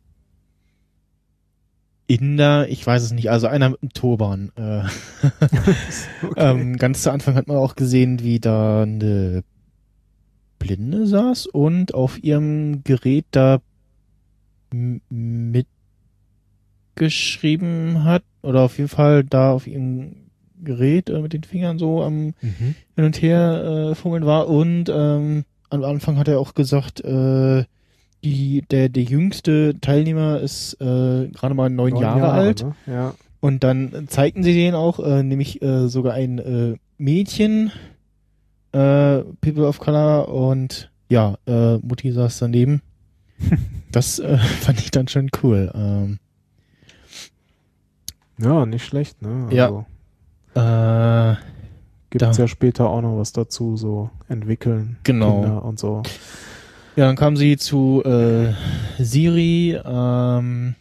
Inder, 2.10 2.68
ich 2.70 2.86
weiß 2.86 3.04
es 3.04 3.12
nicht, 3.12 3.30
also 3.30 3.46
einer 3.48 3.70
mit 3.70 3.84
einem 3.84 3.94
Turban. 3.94 4.52
Äh, 4.58 4.82
ähm, 6.38 6.78
ganz 6.78 7.04
zu 7.04 7.12
Anfang 7.12 7.36
hat 7.36 7.48
man 7.48 7.58
auch 7.58 7.76
gesehen, 7.76 8.22
wie 8.24 8.40
da 8.40 8.82
eine 8.82 9.44
Blinde 10.58 11.06
saß 11.06 11.46
und 11.46 11.94
auf 11.94 12.22
ihrem 12.24 12.84
Gerät 12.84 13.26
da 13.32 13.60
mitgeschrieben 16.96 18.04
hat 18.04 18.24
oder 18.42 18.62
auf 18.62 18.78
jeden 18.78 18.90
Fall 18.90 19.24
da 19.24 19.52
auf 19.52 19.68
ihrem 19.68 20.16
Gerät 20.64 21.10
äh, 21.10 21.22
mit 21.22 21.34
den 21.34 21.44
Fingern 21.44 21.78
so 21.80 22.04
am 22.04 22.34
Mhm. 22.42 22.76
hin 22.96 23.06
und 23.06 23.22
her 23.22 23.92
äh, 23.92 23.96
fummeln 23.96 24.26
war 24.26 24.48
und 24.50 24.90
ähm, 24.90 25.46
am 25.70 25.84
Anfang 25.84 26.18
hat 26.18 26.28
er 26.28 26.40
auch 26.40 26.56
gesagt, 26.56 27.02
äh, 27.02 27.64
die, 28.24 28.64
der, 28.70 28.90
der 28.90 29.04
jüngste 29.04 29.76
Teilnehmer 29.82 30.40
ist 30.40 30.74
äh, 30.82 31.28
gerade 31.30 31.54
mal 31.54 31.70
neun, 31.70 31.94
Neun 31.94 32.02
Jahre, 32.02 32.32
alt 32.32 32.64
Ne? 32.64 32.76
Ja. 32.88 33.14
und 33.40 33.64
dann 33.64 34.08
zeigten 34.08 34.44
sie 34.44 34.54
den 34.54 34.76
auch, 34.76 35.00
äh, 35.00 35.24
nämlich 35.24 35.62
äh, 35.62 35.88
sogar 35.88 36.14
ein 36.14 36.40
äh, 36.40 36.76
Mädchen, 36.98 37.72
äh, 38.72 39.20
People 39.42 39.66
of 39.68 39.80
Color 39.80 40.28
und 40.30 40.92
ja, 41.10 41.38
äh, 41.48 41.78
Mutti 41.78 42.12
saß 42.12 42.40
daneben. 42.40 42.82
das 43.92 44.20
äh, 44.20 44.38
fand 44.62 44.80
ich 44.80 44.92
dann 44.92 45.08
schon 45.08 45.30
cool. 45.42 45.72
Ähm, 45.74 46.20
ja, 48.38 48.66
nicht 48.66 48.86
schlecht, 48.86 49.22
ne? 49.22 49.48
Ja. 49.52 49.86
Also, 50.56 51.36
äh, 51.36 51.36
Gibt 52.12 52.24
es 52.24 52.38
ja 52.38 52.48
später 52.48 52.90
auch 52.90 53.02
noch 53.02 53.18
was 53.18 53.34
dazu, 53.34 53.78
so 53.78 54.10
entwickeln. 54.30 54.98
Genau. 55.04 55.42
Kinder 55.42 55.64
und 55.64 55.78
so. 55.80 56.02
Ja, 57.00 57.06
dann 57.06 57.16
kam 57.16 57.38
sie 57.38 57.56
zu 57.56 58.04
äh, 58.04 58.52
Siri, 59.02 59.80
ähm, 59.86 60.76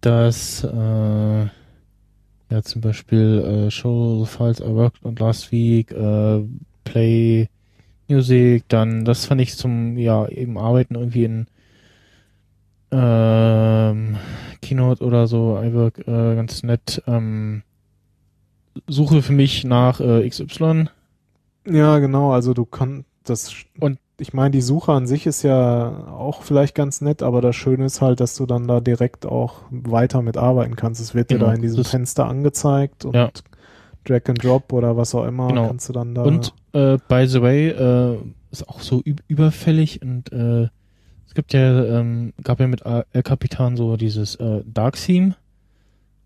das 0.00 0.62
äh, 0.62 1.40
ja 1.42 2.62
zum 2.62 2.82
Beispiel 2.82 3.66
äh, 3.66 3.70
Show 3.72 4.24
the 4.24 4.30
files 4.30 4.60
I 4.60 4.68
worked 4.68 5.04
on 5.04 5.16
last 5.16 5.50
week, 5.50 5.90
äh, 5.90 6.40
Play 6.84 7.48
Music, 8.06 8.62
dann 8.68 9.04
das 9.04 9.24
fand 9.24 9.40
ich 9.40 9.56
zum 9.56 9.98
ja 9.98 10.28
eben 10.28 10.56
Arbeiten 10.56 10.94
irgendwie 10.94 11.24
in 11.24 11.46
ähm, 12.92 14.18
Keynote 14.62 15.02
oder 15.04 15.26
so, 15.26 15.60
iWork 15.60 15.98
äh, 16.06 16.36
ganz 16.36 16.62
nett. 16.62 17.02
Ähm, 17.08 17.64
Suche 18.86 19.20
für 19.22 19.32
mich 19.32 19.64
nach 19.64 19.98
äh, 19.98 20.28
XY. 20.28 20.84
Ja, 21.68 21.98
genau, 21.98 22.30
also 22.30 22.54
du 22.54 22.64
kannst 22.64 23.04
das 23.24 23.52
Und- 23.80 23.98
ich 24.18 24.32
meine, 24.32 24.50
die 24.50 24.60
Suche 24.62 24.92
an 24.92 25.06
sich 25.06 25.26
ist 25.26 25.42
ja 25.42 26.06
auch 26.08 26.42
vielleicht 26.42 26.74
ganz 26.74 27.00
nett, 27.00 27.22
aber 27.22 27.40
das 27.42 27.54
Schöne 27.56 27.84
ist 27.84 28.00
halt, 28.00 28.20
dass 28.20 28.34
du 28.36 28.46
dann 28.46 28.66
da 28.66 28.80
direkt 28.80 29.26
auch 29.26 29.56
weiter 29.70 30.22
mitarbeiten 30.22 30.74
kannst. 30.76 31.00
Es 31.00 31.14
wird 31.14 31.30
dir 31.30 31.34
Genau, 31.38 31.48
da 31.50 31.54
in 31.54 31.62
diesem 31.62 31.84
Fenster 31.84 32.26
angezeigt 32.26 33.04
und 33.04 33.14
Ja. 33.14 33.30
Drag 34.04 34.22
and 34.28 34.42
Drop 34.42 34.72
oder 34.72 34.96
was 34.96 35.14
auch 35.14 35.24
immer 35.26 35.48
Genau. 35.48 35.66
kannst 35.66 35.88
du 35.88 35.92
dann 35.92 36.14
da. 36.14 36.22
Und 36.22 36.54
äh, 36.72 36.96
by 37.08 37.26
the 37.26 37.42
way, 37.42 37.68
äh, 37.70 38.18
ist 38.52 38.68
auch 38.68 38.80
so 38.80 39.02
üb 39.04 39.20
überfällig 39.28 40.00
und 40.00 40.32
äh, 40.32 40.68
es 41.26 41.34
gibt 41.34 41.52
ja, 41.52 41.84
ähm, 42.00 42.32
gab 42.44 42.60
ja 42.60 42.68
mit 42.68 42.82
El 42.86 43.22
Capitan 43.24 43.76
so 43.76 43.96
dieses 43.96 44.36
äh, 44.36 44.62
Dark 44.64 44.94
Theme, 44.96 45.34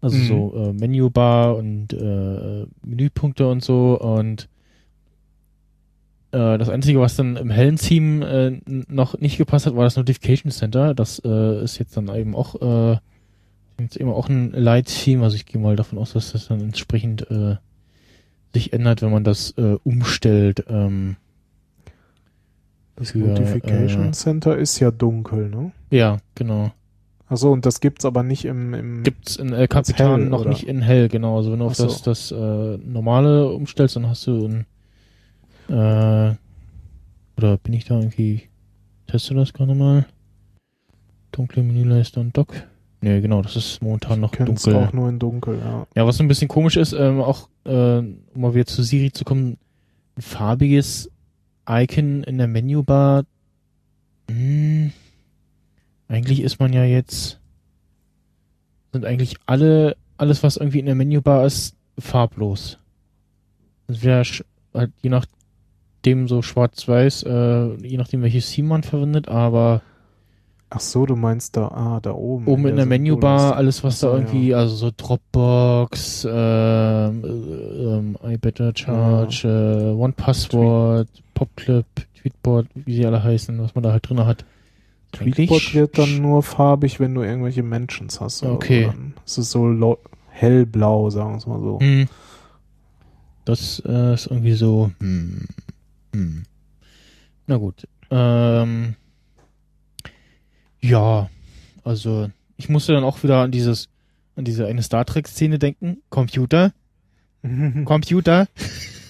also 0.02 0.16
Mhm. 0.18 0.22
so 0.26 0.52
äh, 0.56 0.72
Menübar 0.74 1.56
und 1.56 1.92
äh, 1.94 2.66
Menüpunkte 2.84 3.48
und 3.48 3.64
so 3.64 3.98
und 3.98 4.48
das 6.30 6.68
Einzige, 6.68 7.00
was 7.00 7.16
dann 7.16 7.36
im 7.36 7.50
hellen 7.50 7.76
Theme 7.76 8.26
äh, 8.26 8.82
noch 8.88 9.18
nicht 9.18 9.36
gepasst 9.36 9.66
hat, 9.66 9.74
war 9.74 9.84
das 9.84 9.96
Notification 9.96 10.52
Center. 10.52 10.94
Das 10.94 11.20
äh, 11.24 11.64
ist 11.64 11.78
jetzt 11.78 11.96
dann 11.96 12.08
eben 12.14 12.36
auch 12.36 12.60
äh, 12.60 12.98
jetzt 13.80 13.96
eben 13.96 14.10
auch 14.10 14.28
ein 14.28 14.52
Light 14.52 14.86
Theme. 14.86 15.24
Also 15.24 15.36
ich 15.36 15.46
gehe 15.46 15.60
mal 15.60 15.76
davon 15.76 15.98
aus, 15.98 16.12
dass 16.12 16.32
das 16.32 16.48
dann 16.48 16.60
entsprechend 16.60 17.30
äh, 17.30 17.56
sich 18.52 18.72
ändert, 18.72 19.02
wenn 19.02 19.10
man 19.10 19.24
das 19.24 19.52
äh, 19.52 19.76
umstellt. 19.84 20.64
Ähm, 20.68 21.16
das 22.96 23.12
für, 23.12 23.18
Notification 23.18 24.08
äh, 24.08 24.12
Center 24.12 24.56
ist 24.56 24.78
ja 24.78 24.90
dunkel, 24.90 25.48
ne? 25.48 25.72
ja, 25.90 26.18
genau. 26.34 26.72
Achso, 27.28 27.52
und 27.52 27.64
das 27.64 27.80
gibt's 27.80 28.04
aber 28.04 28.24
nicht 28.24 28.44
im, 28.44 28.74
im 28.74 29.02
Gibt's 29.04 29.36
in 29.36 29.52
El 29.52 29.68
Capitan 29.68 30.20
hell, 30.20 30.28
noch 30.28 30.40
oder? 30.40 30.50
nicht 30.50 30.66
in 30.66 30.82
hell, 30.82 31.08
genau. 31.08 31.36
Also 31.36 31.52
wenn 31.52 31.60
du 31.60 31.66
auf 31.66 31.76
so. 31.76 31.84
das, 31.84 32.02
das 32.02 32.32
äh, 32.32 32.76
normale 32.78 33.48
umstellst, 33.48 33.94
dann 33.94 34.08
hast 34.08 34.26
du 34.26 34.46
ein 34.46 34.66
äh, 35.70 36.34
oder 37.36 37.56
bin 37.58 37.72
ich 37.72 37.84
da 37.84 37.96
irgendwie 37.96 38.48
teste 39.06 39.34
das 39.34 39.52
gerade 39.52 39.74
mal. 39.74 40.06
Dunkle 41.32 41.62
Menüleiste 41.62 42.20
und 42.20 42.36
Dock. 42.36 42.54
Nee, 43.00 43.20
genau, 43.20 43.40
das 43.40 43.56
ist 43.56 43.82
momentan 43.82 44.20
noch 44.20 44.32
kenn's 44.32 44.62
dunkel. 44.62 44.82
auch 44.82 44.92
nur 44.92 45.08
in 45.08 45.18
dunkel, 45.18 45.58
ja. 45.58 45.86
Ja, 45.96 46.06
was 46.06 46.20
ein 46.20 46.28
bisschen 46.28 46.48
komisch 46.48 46.76
ist, 46.76 46.92
ähm, 46.92 47.20
auch 47.20 47.48
äh, 47.64 47.98
um 47.98 48.18
mal 48.34 48.54
wieder 48.54 48.66
zu 48.66 48.82
Siri 48.82 49.10
zu 49.10 49.24
kommen, 49.24 49.56
ein 50.16 50.22
farbiges 50.22 51.10
Icon 51.68 52.22
in 52.24 52.36
der 52.36 52.46
Menübar. 52.46 53.24
Hm, 54.30 54.92
eigentlich 56.08 56.42
ist 56.42 56.60
man 56.60 56.72
ja 56.72 56.84
jetzt 56.84 57.40
sind 58.92 59.04
eigentlich 59.04 59.36
alle 59.46 59.96
alles 60.16 60.42
was 60.42 60.56
irgendwie 60.56 60.80
in 60.80 60.86
der 60.86 60.94
Menübar 60.94 61.46
ist 61.46 61.76
farblos. 61.98 62.78
Das 63.86 64.02
wäre 64.02 64.24
halt 64.74 64.92
je 65.00 65.10
nachdem 66.00 66.28
so 66.28 66.40
schwarz-weiß, 66.40 67.24
äh, 67.24 67.74
je 67.86 67.98
nachdem 67.98 68.22
welches 68.22 68.50
Theme 68.50 68.68
man 68.68 68.82
verwendet, 68.82 69.28
aber 69.28 69.82
Ach 70.72 70.78
so, 70.78 71.04
du 71.04 71.16
meinst 71.16 71.56
da, 71.56 71.66
ah, 71.66 71.98
da 72.00 72.12
oben. 72.12 72.46
oben 72.46 72.68
in 72.68 72.76
der 72.76 72.86
Menübar 72.86 73.38
Symbolleiste. 73.38 73.56
alles, 73.56 73.84
was 73.84 73.98
da 73.98 74.14
irgendwie, 74.14 74.48
ja. 74.50 74.58
also 74.58 74.76
so 74.76 74.90
Dropbox, 74.96 76.28
ähm, 76.30 77.24
äh, 77.24 77.26
ähm, 77.26 78.16
iBetter 78.22 78.72
Charge, 78.76 79.48
äh, 79.48 80.00
One 80.00 80.12
Password, 80.12 81.08
Popclip, 81.34 81.86
Tweetbot, 82.14 82.66
wie 82.76 82.94
sie 82.94 83.04
alle 83.04 83.20
heißen, 83.20 83.60
was 83.60 83.74
man 83.74 83.82
da 83.82 83.90
halt 83.90 84.08
drin 84.08 84.24
hat. 84.24 84.44
Tweetbot 85.10 85.74
wird 85.74 85.98
dann 85.98 86.22
nur 86.22 86.44
farbig, 86.44 87.00
wenn 87.00 87.16
du 87.16 87.22
irgendwelche 87.22 87.64
Mentions 87.64 88.20
hast. 88.20 88.44
Okay. 88.44 88.84
so. 88.84 88.90
Dann 88.90 89.14
ist 89.26 89.38
es 89.38 89.50
so 89.50 89.98
hellblau, 90.28 91.10
sagen 91.10 91.32
wir 91.32 91.38
es 91.38 91.46
mal 91.48 91.60
so. 91.60 91.80
Hm. 91.80 92.06
Das 93.44 93.82
äh, 93.84 94.14
ist 94.14 94.28
irgendwie 94.28 94.52
so. 94.52 94.92
Hm. 95.00 95.48
Hm. 96.12 96.44
Na 97.46 97.56
gut. 97.56 97.86
Ähm, 98.10 98.94
ja, 100.80 101.28
also 101.84 102.30
ich 102.56 102.68
musste 102.68 102.92
dann 102.92 103.04
auch 103.04 103.22
wieder 103.22 103.42
an 103.42 103.50
dieses, 103.50 103.88
an 104.36 104.44
diese 104.44 104.66
eine 104.66 104.82
Star 104.82 105.04
Trek 105.04 105.28
Szene 105.28 105.58
denken. 105.58 106.02
Computer, 106.10 106.72
Computer. 107.84 108.48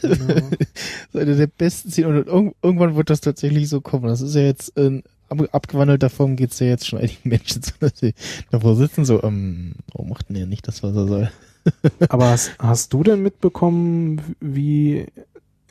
Das 0.03 0.19
ist 0.19 1.17
eine 1.17 1.37
der 1.37 1.47
besten 1.47 1.91
Szenen 1.91 2.17
und 2.17 2.27
irg 2.27 2.55
irgendwann 2.63 2.97
wird 2.97 3.11
das 3.11 3.21
tatsächlich 3.21 3.69
so 3.69 3.81
kommen. 3.81 4.07
Das 4.07 4.21
ist 4.21 4.35
ja 4.35 4.43
jetzt 4.43 4.77
in 4.77 5.03
ab 5.29 5.49
abgewandelter 5.53 6.11
Form 6.11 6.37
geht's 6.37 6.59
ja 6.59 6.67
jetzt 6.67 6.87
schon 6.87 6.99
einigen 6.99 7.29
Menschen 7.29 7.63
so, 7.63 7.73
dass 7.81 7.99
sie 7.99 8.15
davor 8.51 8.77
sitzen 8.77 9.05
so, 9.05 9.23
ähm, 9.23 9.75
warum 9.93 10.09
macht 10.11 10.29
denn 10.29 10.37
er 10.37 10.47
nicht 10.47 10.67
das, 10.67 10.83
was 10.83 10.95
er 10.97 11.07
soll? 11.07 11.31
Aber 12.09 12.31
hast, 12.31 12.53
hast 12.59 12.93
du 12.93 13.03
denn 13.03 13.23
mitbekommen, 13.23 14.35
wie 14.41 15.07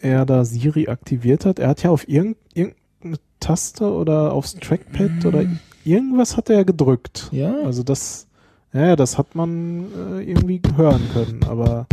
er 0.02 0.26
da 0.26 0.46
Siri 0.46 0.88
aktiviert 0.88 1.46
hat? 1.46 1.60
Er 1.60 1.70
hat 1.70 1.84
ja 1.84 1.90
auf 1.90 2.08
irgend, 2.08 2.38
irgendeine 2.54 3.18
Taste 3.40 3.92
oder 3.92 4.34
aufs 4.34 4.56
Trackpad 4.56 5.26
oder 5.26 5.46
irgendwas 5.86 6.38
hat 6.38 6.50
er 6.50 6.66
gedrückt. 6.66 7.30
Ja, 7.32 7.56
Also 7.64 7.84
das, 7.84 8.28
ja, 8.74 8.96
das 8.96 9.18
hat 9.18 9.36
man 9.36 9.86
äh, 10.18 10.22
irgendwie 10.24 10.62
hören 10.76 11.02
können, 11.14 11.44
aber 11.46 11.88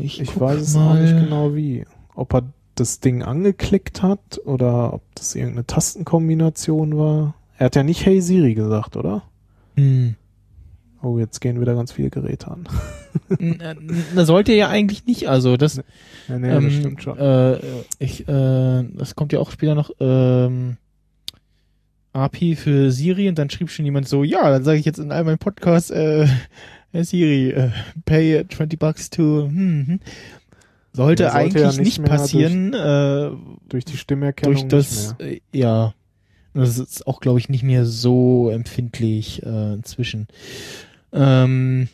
ich, 0.00 0.20
ich 0.20 0.38
weiß 0.38 0.60
es 0.60 0.74
mal. 0.74 0.90
auch 0.96 1.00
nicht 1.00 1.16
genau 1.16 1.54
wie. 1.54 1.84
Ob 2.14 2.34
er 2.34 2.42
das 2.74 3.00
Ding 3.00 3.22
angeklickt 3.22 4.02
hat 4.02 4.40
oder 4.44 4.92
ob 4.92 5.02
das 5.14 5.34
irgendeine 5.34 5.66
Tastenkombination 5.66 6.96
war. 6.98 7.34
Er 7.58 7.66
hat 7.66 7.76
ja 7.76 7.82
nicht 7.82 8.04
Hey 8.04 8.20
Siri 8.20 8.54
gesagt, 8.54 8.96
oder? 8.96 9.22
Hm. 9.76 10.14
Oh, 11.06 11.20
jetzt 11.20 11.40
gehen 11.40 11.60
wieder 11.60 11.76
ganz 11.76 11.92
viele 11.92 12.10
Geräte 12.10 12.50
an. 12.50 12.68
Na, 13.38 13.74
na, 14.14 14.24
sollte 14.24 14.52
ja 14.52 14.68
eigentlich 14.68 15.06
nicht, 15.06 15.28
also 15.28 15.56
das, 15.56 15.80
Ja, 16.28 16.36
nee, 16.36 16.48
ähm, 16.48 16.64
das 16.64 16.74
stimmt 16.74 17.02
schon. 17.02 17.16
Äh, 17.16 17.58
ich, 18.00 18.26
äh, 18.28 18.84
das 18.92 19.14
kommt 19.14 19.32
ja 19.32 19.38
auch 19.38 19.52
später 19.52 19.76
noch, 19.76 19.90
ähm, 20.00 20.78
API 22.12 22.56
für 22.56 22.90
Siri 22.90 23.28
und 23.28 23.38
dann 23.38 23.50
schrieb 23.50 23.70
schon 23.70 23.84
jemand 23.84 24.08
so, 24.08 24.24
ja, 24.24 24.50
dann 24.50 24.64
sage 24.64 24.78
ich 24.78 24.84
jetzt 24.84 24.98
in 24.98 25.12
all 25.12 25.22
meinen 25.22 25.38
Podcasts, 25.38 25.90
äh, 25.90 26.26
Hey 26.90 27.04
Siri, 27.04 27.50
äh, 27.50 27.70
pay 28.04 28.44
20 28.48 28.76
bucks 28.76 29.08
to, 29.08 29.44
hm, 29.44 29.86
hm. 29.86 30.00
Sollte, 30.92 31.24
sollte 31.24 31.34
eigentlich 31.34 31.62
ja 31.62 31.68
nicht, 31.68 32.00
nicht 32.00 32.04
passieren, 32.04 32.74
äh, 32.74 33.30
durch 33.68 33.84
die 33.84 33.96
Stimmerkennung 33.96 34.54
durch 34.54 34.66
das, 34.66 35.14
äh, 35.20 35.40
ja, 35.52 35.94
das 36.54 36.78
ist 36.78 37.06
auch, 37.06 37.20
glaube 37.20 37.38
ich, 37.38 37.48
nicht 37.50 37.62
mehr 37.62 37.84
so 37.84 38.48
empfindlich 38.48 39.42
äh, 39.44 39.74
inzwischen. 39.74 40.26
Ähm, 41.12 41.88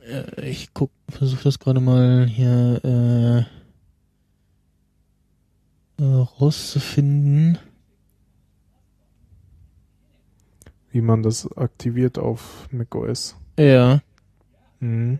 äh, 0.00 0.48
ich 0.48 0.72
guck, 0.74 0.90
versuche 1.08 1.44
das 1.44 1.58
gerade 1.58 1.80
mal 1.80 2.26
hier 2.26 2.80
äh, 2.84 3.38
äh, 6.02 6.04
rauszufinden. 6.40 7.58
wie 10.96 11.02
man 11.02 11.22
das 11.22 11.54
aktiviert 11.58 12.18
auf 12.18 12.68
macOS. 12.72 13.36
Ja, 13.58 14.00
Mhm. 14.80 15.18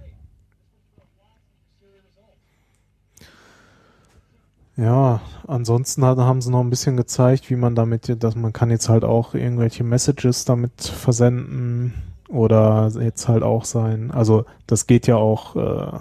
Ja, 4.77 5.23
ansonsten 5.47 6.05
hat, 6.05 6.19
haben 6.19 6.43
sie 6.43 6.51
noch 6.51 6.61
ein 6.61 6.69
bisschen 6.69 6.97
gezeigt, 6.97 7.49
wie 7.49 7.57
man 7.57 7.75
damit, 7.75 8.23
dass 8.23 8.37
man 8.37 8.53
kann 8.53 8.71
jetzt 8.71 8.91
halt 8.91 9.05
auch 9.05 9.35
irgendwelche 9.35 9.85
Messages 9.85 10.45
damit 10.45 10.83
versenden 10.83 11.95
Oder 12.29 12.91
jetzt 13.01 13.29
halt 13.29 13.43
auch 13.43 13.65
sein, 13.65 14.11
also 14.11 14.45
das 14.67 14.87
geht 14.87 15.07
ja 15.07 15.17
auch 15.17 15.55
äh, 15.57 15.99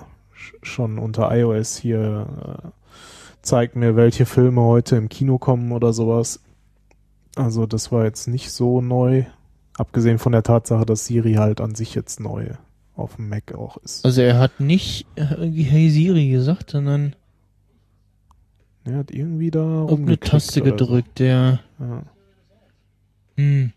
schon 0.63 0.97
unter 0.97 1.35
iOS 1.35 1.77
hier, 1.77 2.27
äh, 2.63 2.67
zeigt 3.41 3.75
mir, 3.75 3.95
welche 3.95 4.25
Filme 4.25 4.61
heute 4.61 4.95
im 4.95 5.09
Kino 5.09 5.37
kommen 5.37 5.71
oder 5.71 5.93
sowas. 5.93 6.41
Also 7.35 7.65
das 7.65 7.91
war 7.91 8.05
jetzt 8.05 8.27
nicht 8.27 8.51
so 8.51 8.81
neu, 8.81 9.25
abgesehen 9.77 10.17
von 10.17 10.31
der 10.31 10.43
Tatsache, 10.43 10.85
dass 10.85 11.05
Siri 11.05 11.33
halt 11.33 11.61
an 11.61 11.75
sich 11.75 11.93
jetzt 11.93 12.19
neu 12.19 12.53
auf 12.95 13.17
dem 13.17 13.29
Mac 13.29 13.53
auch 13.53 13.77
ist. 13.77 14.05
Also 14.05 14.21
er 14.21 14.39
hat 14.39 14.59
nicht 14.59 15.05
irgendwie 15.15 15.63
Hey 15.63 15.89
Siri 15.89 16.29
gesagt, 16.29 16.71
sondern 16.71 17.15
er 18.85 18.97
hat 18.97 19.11
irgendwie 19.11 19.51
da 19.51 19.83
auf 19.83 19.99
eine 19.99 20.19
Taste 20.19 20.61
gedrückt, 20.61 21.17
so. 21.19 21.23
der. 21.23 21.59
Ja. 21.79 22.03
Hm. 23.37 23.73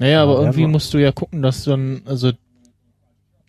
Naja, 0.00 0.22
aber 0.22 0.36
ja, 0.36 0.40
irgendwie 0.40 0.66
musst 0.66 0.94
du 0.94 0.98
ja 0.98 1.12
gucken, 1.12 1.42
dass 1.42 1.64
dann, 1.64 2.00
also 2.06 2.32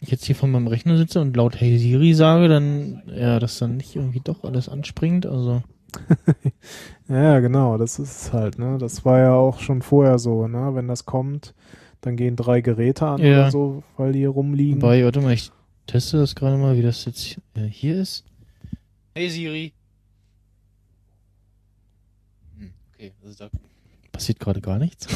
ich 0.02 0.12
jetzt 0.12 0.26
hier 0.26 0.36
von 0.36 0.52
meinem 0.52 0.68
Rechner 0.68 0.98
sitze 0.98 1.22
und 1.22 1.36
laut 1.38 1.60
Hey 1.62 1.78
Siri 1.78 2.14
sage, 2.14 2.50
dann, 2.50 3.04
ja, 3.08 3.40
dass 3.40 3.58
dann 3.58 3.78
nicht 3.78 3.96
irgendwie 3.96 4.20
doch 4.20 4.44
alles 4.44 4.68
anspringt, 4.68 5.26
also. 5.26 5.64
ja, 7.08 7.40
genau, 7.40 7.78
das 7.78 8.00
ist 8.00 8.34
halt, 8.34 8.60
ne? 8.60 8.78
Das 8.80 9.06
war 9.06 9.20
ja 9.20 9.34
auch 9.34 9.60
schon 9.60 9.82
vorher 9.82 10.20
so, 10.20 10.48
ne? 10.48 10.76
Wenn 10.76 10.90
das 10.90 11.06
kommt, 11.06 11.54
dann 12.02 12.18
gehen 12.18 12.36
drei 12.36 12.60
Geräte 12.60 13.08
an 13.08 13.22
ja. 13.22 13.44
oder 13.44 13.52
so, 13.52 13.84
weil 13.96 14.12
die 14.12 14.20
hier 14.20 14.30
rumliegen. 14.30 14.82
Wobei, 14.82 15.06
warte 15.06 15.22
mal, 15.22 15.34
ich 15.34 15.52
teste 15.88 16.18
das 16.18 16.36
gerade 16.36 16.58
mal, 16.58 16.76
wie 16.76 16.82
das 16.82 17.06
jetzt 17.06 17.38
hier 17.70 17.96
ist. 17.96 18.26
Hey 19.16 19.30
Siri. 19.30 19.72
Hm, 22.58 22.74
okay, 22.94 23.14
also 23.24 23.46
da 23.46 23.50
passiert 24.12 24.40
gerade 24.40 24.62
gar 24.62 24.78
nichts. 24.78 25.08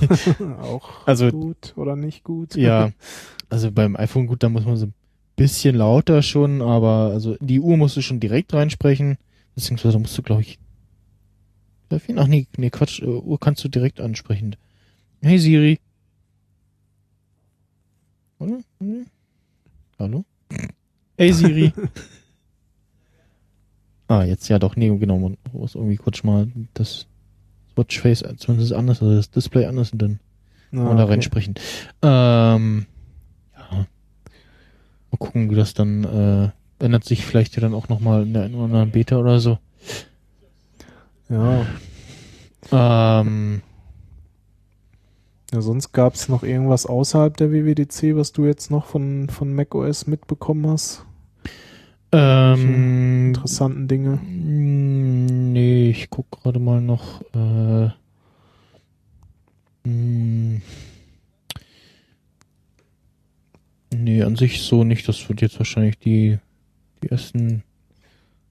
Auch 0.60 1.06
also, 1.06 1.30
gut 1.30 1.74
oder 1.76 1.96
nicht 1.96 2.24
gut? 2.24 2.56
Ja, 2.56 2.90
also 3.48 3.70
beim 3.70 3.96
iPhone 3.96 4.26
gut, 4.26 4.42
da 4.42 4.48
muss 4.48 4.64
man 4.64 4.76
so 4.76 4.86
ein 4.86 4.94
bisschen 5.36 5.76
lauter 5.76 6.22
schon, 6.22 6.62
aber 6.62 7.10
also 7.12 7.36
die 7.40 7.60
Uhr 7.60 7.76
musst 7.76 7.96
du 7.96 8.02
schon 8.02 8.20
direkt 8.20 8.52
reinsprechen, 8.52 9.16
beziehungsweise 9.54 9.98
musst 9.98 10.16
du, 10.18 10.22
glaube 10.22 10.42
ich, 10.42 10.58
ach 11.90 12.26
nee, 12.26 12.46
nee, 12.56 12.70
Quatsch, 12.70 13.00
äh, 13.00 13.06
Uhr 13.06 13.40
kannst 13.40 13.64
du 13.64 13.68
direkt 13.68 14.00
ansprechen. 14.00 14.56
Hey 15.22 15.38
Siri. 15.38 15.78
Oder? 18.38 18.60
Hallo? 19.98 20.24
Hey 21.16 21.32
Siri. 21.32 21.72
ah, 24.08 24.24
jetzt 24.24 24.48
ja 24.48 24.58
doch, 24.58 24.76
nee, 24.76 24.96
genau, 24.96 25.18
man 25.18 25.36
muss 25.52 25.74
irgendwie 25.74 25.96
kurz 25.96 26.22
mal 26.22 26.50
das 26.74 27.06
Watchface 27.80 28.24
zumindest 28.36 28.72
anders, 28.72 29.02
also 29.02 29.14
das 29.14 29.30
Display 29.30 29.66
anders 29.66 29.92
und 29.92 30.02
dann 30.02 30.20
ah, 30.72 30.94
da 30.94 31.02
okay. 31.04 31.12
reinsprechen. 31.12 31.54
Ähm, 32.02 32.86
ja. 33.56 33.86
Mal 35.10 35.18
gucken, 35.18 35.50
wie 35.50 35.56
das 35.56 35.74
dann 35.74 36.04
äh, 36.04 36.84
ändert 36.84 37.04
sich 37.04 37.24
vielleicht 37.24 37.56
ja 37.56 37.62
dann 37.62 37.74
auch 37.74 37.88
nochmal 37.88 38.22
in 38.22 38.32
der 38.32 38.44
einen 38.44 38.54
oder 38.54 38.64
anderen 38.64 38.90
Beta 38.90 39.16
oder 39.16 39.40
so. 39.40 39.58
Ja. 41.28 41.66
Ähm, 42.72 43.62
ja, 45.52 45.60
sonst 45.60 45.92
gab 45.92 46.14
es 46.14 46.28
noch 46.28 46.42
irgendwas 46.42 46.86
außerhalb 46.86 47.36
der 47.36 47.50
WWDC, 47.50 48.16
was 48.16 48.32
du 48.32 48.46
jetzt 48.46 48.70
noch 48.70 48.86
von, 48.86 49.28
von 49.28 49.52
macOS 49.52 50.06
mitbekommen 50.06 50.66
hast? 50.68 51.04
Ähm, 52.12 53.28
interessanten 53.28 53.86
Dinge? 53.86 54.18
Nee, 54.22 55.90
ich 55.90 56.10
guck 56.10 56.30
gerade 56.30 56.58
mal 56.58 56.80
noch. 56.80 57.22
Äh, 57.34 57.86
mh, 57.86 57.94
hm. 59.84 60.62
nee, 63.94 64.22
an 64.22 64.36
sich 64.36 64.62
so 64.62 64.82
nicht. 64.82 65.06
Das 65.08 65.28
wird 65.28 65.40
jetzt 65.40 65.58
wahrscheinlich 65.58 65.98
die, 65.98 66.38
die 67.02 67.10
ersten 67.10 67.62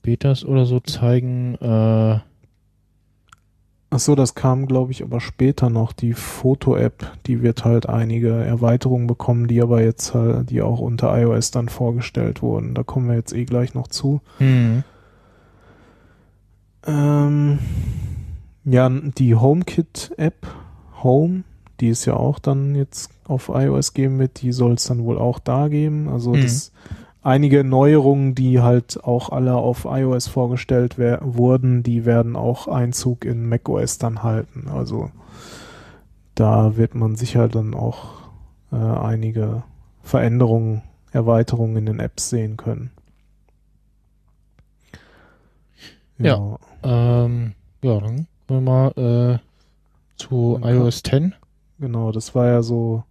Betas 0.02 0.46
oder 0.46 0.66
so 0.66 0.80
zeigen. 0.80 1.56
Äh, 1.56 2.20
Ach 3.92 4.00
so, 4.00 4.14
das 4.14 4.36
kam, 4.36 4.68
glaube 4.68 4.92
ich, 4.92 5.02
aber 5.02 5.20
später 5.20 5.70
noch. 5.72 5.94
Die 5.94 6.14
Foto-App, 6.14 7.12
die 7.26 7.42
wird 7.42 7.66
halt 7.66 7.90
einige 7.90 8.32
Erweiterungen 8.34 9.08
bekommen, 9.08 9.48
die 9.48 9.62
aber 9.62 9.82
jetzt 9.82 10.14
halt, 10.14 10.52
die 10.52 10.62
auch 10.62 10.80
unter 10.80 11.18
iOS 11.20 11.50
dann 11.50 11.70
vorgestellt 11.70 12.44
wurden. 12.44 12.76
Da 12.76 12.84
kommen 12.84 13.08
wir 13.08 13.16
jetzt 13.16 13.34
eh 13.34 13.46
gleich 13.46 13.74
noch 13.74 13.88
zu. 13.88 14.22
Mhm. 14.38 14.84
Ähm, 16.86 17.60
ja, 18.64 18.90
die 18.90 19.34
HomeKit-App, 19.34 20.48
Home, 21.02 21.44
die 21.80 21.90
es 21.90 22.06
ja 22.06 22.14
auch 22.14 22.38
dann 22.38 22.76
jetzt 22.76 23.10
auf 23.26 23.50
iOS 23.50 23.94
geben 23.94 24.20
wird, 24.20 24.42
die 24.42 24.52
soll 24.52 24.74
es 24.74 24.86
dann 24.86 25.04
wohl 25.04 25.18
auch 25.18 25.40
da 25.40 25.68
geben. 25.68 26.10
Also 26.10 26.34
mhm. 26.34 26.42
das 26.42 26.72
einige 27.22 27.64
Neuerungen, 27.64 28.36
die 28.36 28.62
halt 28.62 29.04
auch 29.04 29.30
alle 29.30 29.56
auf 29.56 29.86
iOS 29.86 30.28
vorgestellt 30.28 30.98
wurden, 30.98 31.84
die 31.84 32.06
werden 32.06 32.36
auch 32.36 32.68
Einzug 32.68 33.26
in 33.26 33.48
macOS 33.48 33.98
dann 33.98 34.24
halten. 34.24 34.68
Also 34.74 35.12
da 36.36 36.78
wird 36.78 36.96
man 36.96 37.16
sicher 37.16 37.48
dann 37.48 37.74
auch 37.74 38.30
äh, 38.72 38.76
einige 38.76 39.64
Veränderungen, 40.02 40.84
Erweiterungen 41.12 41.78
in 41.78 41.86
den 41.88 42.00
Apps 42.00 42.30
sehen 42.30 42.58
können. 42.58 42.92
Ja, 46.18 46.58
ja, 46.84 47.26
ähm, 47.26 47.54
ja 47.82 48.00
dann 48.00 48.28
kommen 48.48 48.66
wir 48.66 48.72
mal 48.72 48.92
äh, 48.98 49.40
zu 50.18 50.60
iOS 50.62 51.04
10. 51.04 51.34
Genau, 51.80 52.12
das 52.12 52.36
war 52.36 52.48
ja 52.48 52.62
so 52.62 53.04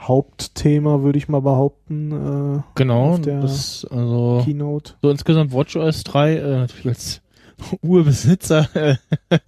Hauptthema, 0.00 1.02
würde 1.02 1.18
ich 1.18 1.28
mal 1.28 1.40
behaupten. 1.40 2.58
Äh, 2.58 2.62
genau, 2.74 3.18
das 3.18 3.86
also 3.90 4.42
Keynote. 4.44 4.94
So 5.02 5.10
insgesamt 5.10 5.52
WatchOS 5.52 6.04
3 6.04 6.36
äh, 6.36 6.56
natürlich 6.58 6.86
als 6.86 7.22
Urbesitzer 7.82 8.68
äh, 8.74 8.96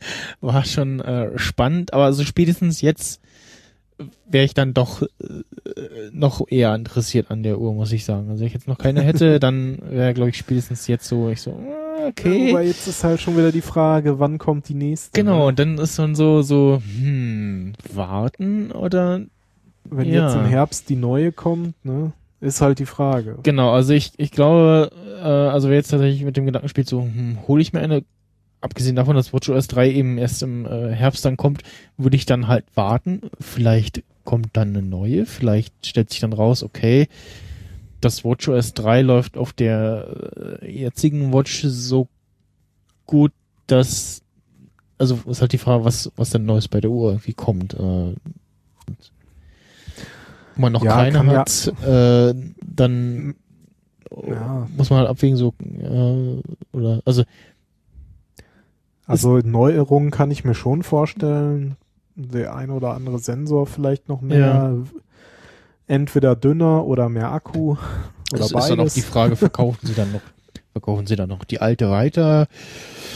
war 0.41 0.65
schon 0.65 1.01
äh, 1.01 1.39
spannend, 1.39 1.95
aber 1.95 2.13
so 2.13 2.25
spätestens 2.25 2.81
jetzt 2.83 3.21
wäre 4.27 4.45
ich 4.45 4.55
dann 4.55 4.75
doch 4.75 5.03
äh, 5.03 5.07
noch 6.13 6.47
eher 6.49 6.75
interessiert 6.75 7.31
an 7.31 7.43
der 7.43 7.59
Uhr, 7.59 7.73
muss 7.73 7.93
ich 7.93 8.05
sagen. 8.05 8.29
Also 8.29 8.41
wenn 8.41 8.49
ich 8.49 8.55
jetzt 8.55 8.69
noch 8.69 8.79
keine 8.79 9.03
hätte, 9.03 9.41
dann 9.41 9.79
wäre 9.83 10.13
glaube 10.15 10.31
ich 10.31 10.37
spätestens 10.37 10.87
jetzt 10.87 11.07
so 11.07 11.31
ich 11.31 11.41
so 11.41 11.53
ah, 11.53 12.09
okay. 12.09 12.49
Ja, 12.49 12.51
aber 12.51 12.63
jetzt 12.63 12.87
ist 12.87 13.05
halt 13.05 13.21
schon 13.21 13.37
wieder 13.37 13.53
die 13.53 13.63
Frage, 13.63 14.19
wann 14.19 14.39
kommt 14.39 14.69
die 14.69 14.75
nächste? 14.75 15.19
Genau, 15.19 15.39
ne? 15.39 15.45
und 15.47 15.59
dann 15.59 15.79
ist 15.79 15.99
dann 15.99 16.15
so 16.15 16.43
so 16.43 16.83
hm, 16.99 17.73
warten 17.93 18.73
oder 18.73 19.23
wenn 19.85 20.09
ja. 20.09 20.25
jetzt 20.25 20.37
im 20.37 20.47
Herbst 20.47 20.89
die 20.89 20.97
neue 20.97 21.33
kommt, 21.33 21.75
ne, 21.85 22.13
ist 22.41 22.61
halt 22.61 22.79
die 22.79 22.87
Frage. 22.87 23.39
Genau, 23.43 23.73
also 23.73 23.93
ich, 23.93 24.13
ich 24.17 24.31
glaube, 24.31 24.91
äh, 25.19 25.27
also 25.27 25.69
wer 25.69 25.77
jetzt 25.77 25.91
tatsächlich 25.91 26.25
mit 26.25 26.37
dem 26.37 26.47
Gedanken 26.47 26.69
spielt, 26.69 26.89
so, 26.89 27.03
hm, 27.03 27.39
hole 27.47 27.63
ich 27.63 27.73
mir 27.73 27.81
eine, 27.81 28.05
abgesehen 28.61 28.97
davon, 28.97 29.17
dass 29.17 29.33
WatchOS 29.33 29.69
3 29.69 29.91
eben 29.91 30.19
erst 30.19 30.43
im 30.43 30.67
äh, 30.67 30.91
Herbst 30.91 31.25
dann 31.25 31.37
kommt, 31.37 31.63
würde 31.97 32.17
ich 32.17 32.27
dann 32.27 32.49
halt 32.49 32.65
warten. 32.75 33.23
Vielleicht 33.41 34.03
kommt 34.25 34.51
dann 34.55 34.71
eine 34.71 34.83
neue, 34.83 35.27
vielleicht 35.27 35.87
stellt 35.87 36.11
sich 36.11 36.21
dann 36.21 36.33
raus, 36.33 36.63
okay, 36.63 37.09
das 38.01 38.25
WatchOS 38.25 38.75
3 38.75 39.03
läuft 39.03 39.37
auf 39.37 39.53
der 39.53 40.61
äh, 40.63 40.71
jetzigen 40.71 41.33
Watch 41.33 41.63
so 41.63 42.09
gut, 43.07 43.33
dass 43.67 44.23
also 44.99 45.19
ist 45.27 45.41
halt 45.41 45.53
die 45.53 45.59
Frage, 45.59 45.85
was 45.85 46.13
was 46.17 46.31
denn 46.31 46.45
Neues 46.45 46.69
bei 46.69 46.81
der 46.81 46.91
Uhr 46.91 47.11
irgendwie 47.11 47.35
kommt. 47.35 47.75
Äh, 47.75 48.15
wenn 50.55 50.63
man 50.63 50.73
noch 50.73 50.85
ja, 50.85 50.95
keine 50.97 51.27
hat, 51.27 51.73
ja. 51.83 52.29
äh, 52.31 52.35
dann 52.63 53.35
ja. 54.27 54.69
muss 54.77 54.91
man 54.91 55.01
halt 55.01 55.09
abwägen, 55.09 55.37
so, 55.37 55.55
äh, 55.61 56.43
oder, 56.77 57.03
also. 57.05 57.25
Also 59.07 59.39
Neuerungen 59.39 60.11
kann 60.11 60.31
ich 60.31 60.45
mir 60.45 60.55
schon 60.55 60.83
vorstellen. 60.83 61.77
Der 62.15 62.55
ein 62.55 62.71
oder 62.71 62.95
andere 62.95 63.19
Sensor 63.19 63.67
vielleicht 63.67 64.09
noch 64.09 64.21
mehr. 64.21 64.77
Entweder 65.87 66.37
dünner 66.37 66.85
oder 66.85 67.09
mehr 67.09 67.33
Akku. 67.33 67.77
Oder 68.33 68.41
das 68.41 68.53
beides. 68.53 68.65
ist 68.65 68.71
dann 68.71 68.81
auch 68.81 68.93
die 68.93 69.03
Frage, 69.03 69.37
verkaufen 69.37 69.87
sie 69.87 69.93
dann 69.93 70.11
noch, 70.11 70.23
verkaufen 70.73 71.07
sie 71.07 71.17
dann 71.17 71.29
noch 71.29 71.45
die 71.45 71.61
alte 71.61 71.91
weiter? 71.91 72.47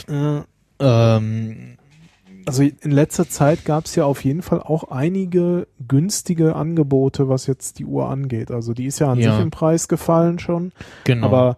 Äh, 0.07 0.41
ähm, 0.79 1.77
also 2.47 2.63
in 2.63 2.91
letzter 2.91 3.27
Zeit 3.27 3.65
gab 3.65 3.85
es 3.85 3.95
ja 3.95 4.05
auf 4.05 4.23
jeden 4.23 4.41
Fall 4.41 4.61
auch 4.61 4.85
einige 4.85 5.67
günstige 5.85 6.55
Angebote, 6.55 7.27
was 7.27 7.45
jetzt 7.45 7.77
die 7.79 7.85
Uhr 7.85 8.09
angeht. 8.09 8.51
Also 8.51 8.73
die 8.73 8.85
ist 8.85 8.99
ja 8.99 9.11
an 9.11 9.19
ja. 9.19 9.33
sich 9.33 9.41
im 9.41 9.51
Preis 9.51 9.87
gefallen 9.87 10.39
schon. 10.39 10.71
Genau. 11.03 11.27
Aber 11.27 11.57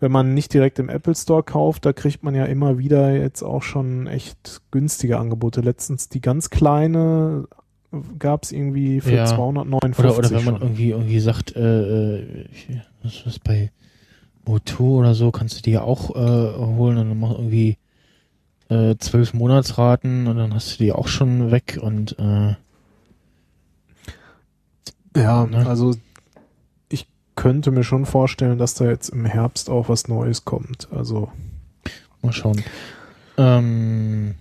wenn 0.00 0.12
man 0.12 0.34
nicht 0.34 0.54
direkt 0.54 0.78
im 0.78 0.88
Apple 0.88 1.16
Store 1.16 1.42
kauft, 1.42 1.84
da 1.84 1.92
kriegt 1.92 2.22
man 2.22 2.36
ja 2.36 2.44
immer 2.44 2.78
wieder 2.78 3.10
jetzt 3.16 3.42
auch 3.42 3.62
schon 3.62 4.06
echt 4.06 4.62
günstige 4.70 5.18
Angebote. 5.18 5.60
Letztens 5.60 6.08
die 6.08 6.20
ganz 6.20 6.50
kleine 6.50 7.48
gab 8.18 8.44
es 8.44 8.52
irgendwie 8.52 9.00
für 9.00 9.16
ja. 9.16 9.26
259 9.26 10.04
oder, 10.04 10.18
oder 10.18 10.30
wenn 10.30 10.44
man 10.44 10.62
irgendwie 10.62 10.90
irgendwie 10.90 11.20
sagt, 11.20 11.56
äh, 11.56 12.20
äh 12.20 12.46
was 13.02 13.22
ist 13.26 13.42
bei 13.42 13.72
O2 14.46 14.80
oder 14.80 15.14
so, 15.14 15.30
kannst 15.30 15.58
du 15.58 15.62
die 15.62 15.72
ja 15.72 15.82
auch 15.82 16.14
äh, 16.14 16.18
holen 16.58 16.98
und 16.98 17.08
dann 17.08 17.18
mach 17.18 17.32
irgendwie 17.32 17.76
äh, 18.68 18.96
zwölf 18.98 19.34
Monatsraten 19.34 20.26
und 20.26 20.36
dann 20.36 20.54
hast 20.54 20.74
du 20.74 20.84
die 20.84 20.92
auch 20.92 21.08
schon 21.08 21.50
weg 21.50 21.78
und 21.80 22.18
äh, 22.18 22.54
Ja, 25.16 25.46
Ne? 25.46 25.66
also 25.66 25.94
ich 26.88 27.06
könnte 27.34 27.70
mir 27.70 27.84
schon 27.84 28.06
vorstellen, 28.06 28.58
dass 28.58 28.74
da 28.74 28.86
jetzt 28.86 29.08
im 29.08 29.24
Herbst 29.24 29.70
auch 29.70 29.88
was 29.88 30.08
Neues 30.08 30.44
kommt. 30.44 30.88
Also 30.92 31.30
Mal 32.22 32.32
schauen. 32.32 32.60
Ähm, 33.36 34.34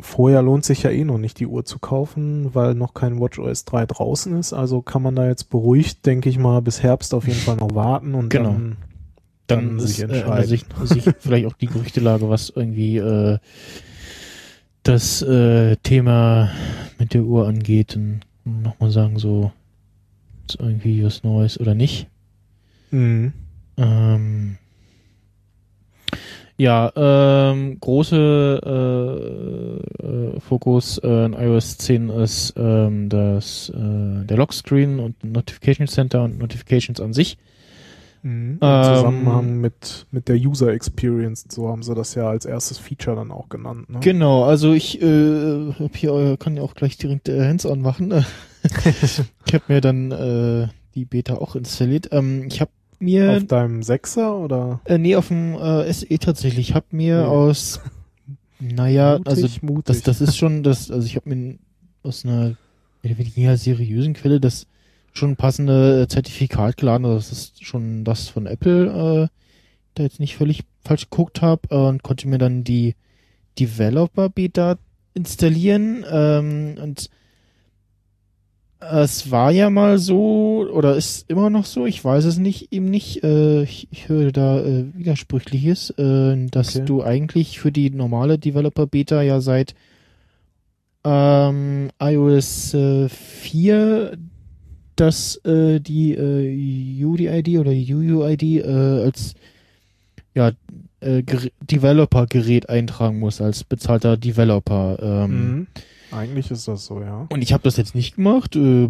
vorher 0.00 0.40
lohnt 0.40 0.64
sich 0.64 0.82
ja 0.84 0.90
eh 0.90 1.04
noch 1.04 1.18
nicht 1.18 1.38
die 1.38 1.46
Uhr 1.46 1.66
zu 1.66 1.78
kaufen, 1.78 2.54
weil 2.54 2.74
noch 2.74 2.94
kein 2.94 3.20
WatchOS 3.20 3.66
3 3.66 3.84
draußen 3.84 4.38
ist. 4.38 4.54
Also 4.54 4.80
kann 4.80 5.02
man 5.02 5.14
da 5.14 5.26
jetzt 5.28 5.50
beruhigt, 5.50 6.06
denke 6.06 6.30
ich 6.30 6.38
mal, 6.38 6.62
bis 6.62 6.82
Herbst 6.82 7.12
auf 7.12 7.26
jeden 7.28 7.40
Fall 7.40 7.56
noch 7.56 7.74
warten 7.74 8.14
und 8.14 8.30
Genau. 8.30 8.52
dann 8.52 8.76
dann, 9.56 9.78
Dann 9.78 9.86
sich 9.86 10.00
äh, 10.00 10.02
entscheiden. 10.04 10.46
sich, 10.46 10.64
sich 10.84 11.04
vielleicht 11.18 11.46
auch 11.46 11.54
die 11.54 11.66
Gerüchtelage, 11.66 12.28
was 12.28 12.50
irgendwie 12.50 12.98
äh, 12.98 13.38
das 14.82 15.22
äh, 15.22 15.76
Thema 15.76 16.50
mit 16.98 17.14
der 17.14 17.24
Uhr 17.24 17.48
angeht 17.48 17.96
und 17.96 18.20
nochmal 18.44 18.90
sagen, 18.90 19.18
so 19.18 19.52
ist 20.46 20.60
irgendwie 20.60 21.04
was 21.04 21.24
Neues 21.24 21.58
oder 21.58 21.74
nicht. 21.74 22.06
Mhm. 22.90 23.32
Ähm, 23.76 24.58
ja, 26.56 26.92
ähm, 26.94 27.78
große 27.80 28.60
äh, 28.64 30.06
äh, 30.06 30.40
Fokus 30.40 30.98
äh, 30.98 31.24
in 31.24 31.32
iOS 31.32 31.78
10 31.78 32.10
ist 32.10 32.54
ähm, 32.56 33.08
das 33.08 33.70
äh, 33.70 34.24
der 34.24 34.36
Lockscreen 34.36 35.00
und 35.00 35.24
Notification 35.24 35.88
Center 35.88 36.22
und 36.22 36.38
Notifications 36.38 37.00
an 37.00 37.12
sich. 37.12 37.38
Mhm. 38.24 38.52
Im 38.52 38.58
Ähm, 38.62 38.84
Zusammenhang 38.96 39.60
mit, 39.60 40.06
mit 40.10 40.28
der 40.28 40.36
User 40.36 40.72
Experience, 40.72 41.44
so 41.50 41.68
haben 41.68 41.82
sie 41.82 41.94
das 41.94 42.14
ja 42.14 42.28
als 42.28 42.46
erstes 42.46 42.78
Feature 42.78 43.16
dann 43.16 43.30
auch 43.30 43.50
genannt. 43.50 43.90
Ne? 43.90 44.00
Genau, 44.00 44.44
also 44.44 44.72
ich 44.72 45.00
äh, 45.02 45.72
hab 45.78 45.94
hier 45.94 46.12
äh, 46.14 46.36
kann 46.38 46.56
ja 46.56 46.62
auch 46.62 46.74
gleich 46.74 46.96
direkt 46.96 47.28
äh, 47.28 47.46
Hands-on 47.46 47.82
machen. 47.82 48.12
ich 49.46 49.54
habe 49.54 49.64
mir 49.68 49.80
dann 49.82 50.10
äh, 50.10 50.68
die 50.94 51.04
Beta 51.04 51.34
auch 51.34 51.54
installiert. 51.54 52.08
Ähm, 52.12 52.46
ich 52.48 52.62
habe 52.62 52.70
mir 52.98 53.36
Auf 53.36 53.44
deinem 53.46 53.82
Sechser 53.82 54.38
oder? 54.38 54.80
äh, 54.86 54.96
nee 54.96 55.16
auf 55.16 55.28
dem 55.28 55.54
äh, 55.54 55.92
SE 55.92 56.18
tatsächlich. 56.18 56.70
Ich 56.70 56.74
habe 56.74 56.86
mir 56.92 57.16
Ja. 57.16 57.26
aus 57.26 57.80
naja, 58.58 59.18
mutig, 59.18 59.28
also 59.28 59.48
mutig. 59.60 59.84
das 59.84 60.02
das 60.02 60.20
ist 60.22 60.38
schon 60.38 60.62
das 60.62 60.90
also 60.90 61.04
ich 61.06 61.16
habe 61.16 61.28
mir 61.28 61.58
aus 62.02 62.24
einer 62.24 62.56
weniger 63.02 63.58
seriösen 63.58 64.14
Quelle 64.14 64.40
das 64.40 64.66
schon 65.14 65.36
passende 65.36 66.02
äh, 66.02 66.08
Zertifikat 66.08 66.76
geladen. 66.76 67.06
Also 67.06 67.16
das 67.16 67.32
ist 67.32 67.64
schon 67.64 68.04
das 68.04 68.28
von 68.28 68.46
Apple, 68.46 68.86
äh, 69.24 69.28
da 69.94 70.02
jetzt 70.02 70.20
nicht 70.20 70.36
völlig 70.36 70.64
falsch 70.82 71.08
geguckt 71.08 71.40
habe 71.40 71.62
äh, 71.70 71.76
und 71.76 72.02
konnte 72.02 72.28
mir 72.28 72.38
dann 72.38 72.64
die 72.64 72.94
Developer 73.58 74.28
Beta 74.28 74.76
installieren 75.14 76.04
ähm, 76.10 76.76
und 76.82 77.08
es 78.80 79.30
war 79.30 79.50
ja 79.50 79.70
mal 79.70 79.98
so 79.98 80.68
oder 80.70 80.96
ist 80.96 81.30
immer 81.30 81.48
noch 81.48 81.64
so, 81.64 81.86
ich 81.86 82.04
weiß 82.04 82.24
es 82.24 82.36
nicht, 82.38 82.72
eben 82.72 82.90
nicht. 82.90 83.24
Äh, 83.24 83.62
ich, 83.62 83.88
ich 83.90 84.08
höre 84.08 84.30
da 84.30 84.60
äh, 84.60 84.84
widersprüchliches, 84.94 85.90
äh, 85.90 86.46
dass 86.50 86.76
Okay. 86.76 86.84
du 86.84 87.02
eigentlich 87.02 87.58
für 87.60 87.72
die 87.72 87.90
normale 87.90 88.38
Developer 88.38 88.86
Beta 88.86 89.22
ja 89.22 89.40
seit 89.40 89.74
ähm, 91.04 91.90
iOS 91.98 92.74
äh, 92.74 93.08
4 93.08 94.18
dass 94.96 95.36
äh, 95.44 95.80
die 95.80 96.12
äh, 96.14 97.04
UDID 97.04 97.58
oder 97.58 97.70
UUID 97.72 98.42
äh, 98.42 98.62
als 99.04 99.34
ja, 100.34 100.52
äh, 101.00 101.18
Ger- 101.18 101.50
Developer-Gerät 101.62 102.68
eintragen 102.68 103.18
muss, 103.18 103.40
als 103.40 103.64
bezahlter 103.64 104.16
Developer. 104.16 104.98
Ähm, 105.00 105.56
Mhm. 105.56 105.66
Eigentlich 106.10 106.50
ist 106.52 106.68
das 106.68 106.86
so, 106.86 107.00
ja. 107.00 107.26
Und 107.30 107.42
ich 107.42 107.52
habe 107.52 107.64
das 107.64 107.76
jetzt 107.76 107.94
nicht 107.96 108.14
gemacht. 108.16 108.54
Äh, 108.54 108.86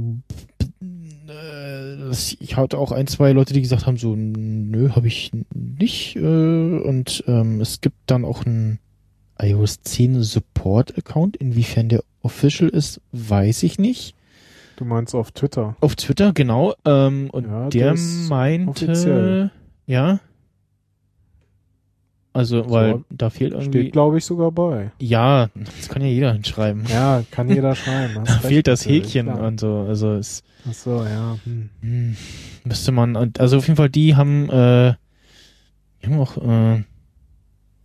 ich 2.40 2.56
hatte 2.56 2.78
auch 2.78 2.92
ein, 2.92 3.06
zwei 3.06 3.32
Leute, 3.32 3.54
die 3.54 3.62
gesagt 3.62 3.86
haben, 3.86 3.96
so, 3.96 4.14
nö, 4.16 4.90
habe 4.90 5.06
ich 5.06 5.30
nicht. 5.54 6.16
Äh, 6.16 6.20
und 6.20 7.24
ähm, 7.26 7.60
es 7.60 7.80
gibt 7.80 7.96
dann 8.06 8.24
auch 8.24 8.44
einen 8.44 8.78
iOS 9.40 9.80
10 9.82 10.22
Support-Account. 10.22 11.36
Inwiefern 11.36 11.88
der 11.88 12.02
official 12.22 12.68
ist, 12.68 13.00
weiß 13.12 13.62
ich 13.62 13.78
nicht. 13.78 14.14
Du 14.76 14.84
meinst 14.84 15.14
auf 15.14 15.30
Twitter. 15.32 15.76
Auf 15.80 15.94
Twitter, 15.96 16.32
genau. 16.32 16.74
Ähm, 16.84 17.30
und 17.30 17.46
Ja, 17.46 17.68
der 17.68 17.94
meinte, 18.28 18.70
offiziell. 18.70 19.50
ja. 19.86 20.18
Also, 22.32 22.68
weil 22.68 22.94
So, 22.94 23.04
da 23.10 23.30
fehlt 23.30 23.52
irgendwie. 23.52 23.80
Steht, 23.82 23.92
glaube 23.92 24.18
ich, 24.18 24.24
sogar 24.24 24.50
bei. 24.50 24.90
ja, 24.98 25.50
das 25.76 25.88
kann 25.88 26.02
ja 26.02 26.08
jeder 26.08 26.32
hinschreiben. 26.32 26.84
Ja, 26.88 27.22
kann 27.30 27.48
jeder 27.48 27.74
schreiben. 27.76 28.24
Da 28.24 28.32
fehlt 28.38 28.66
das 28.66 28.84
Häkchen 28.86 29.26
klar. 29.26 29.46
und 29.46 29.60
so. 29.60 29.84
Also 29.88 30.14
es 30.14 30.42
Ach 30.68 30.72
so, 30.72 31.04
ja. 31.04 31.36
Hm. 31.44 31.70
hm, 31.80 32.16
müsste 32.64 32.90
man. 32.90 33.14
und- 33.14 33.38
Also 33.38 33.58
auf 33.58 33.66
jeden 33.68 33.76
Fall, 33.76 33.90
die 33.90 34.16
haben, 34.16 34.50
äh, 34.50 34.94
die 36.02 36.06
haben 36.08 36.18
auch, 36.18 36.36
äh, 36.38 36.82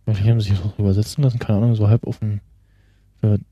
vielleicht 0.06 0.28
haben 0.28 0.40
sie 0.40 0.50
sich 0.50 0.58
auch 0.64 0.76
übersetzen 0.80 1.22
lassen, 1.22 1.38
keine 1.38 1.58
Ahnung, 1.58 1.76
so 1.76 1.86
halb 1.88 2.04
auf 2.04 2.16
für 2.16 2.40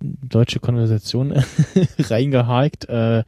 deutsche 0.01 0.61
Konversation 0.61 1.33
reingehakt. 1.99 2.89
Äh, 2.89 3.25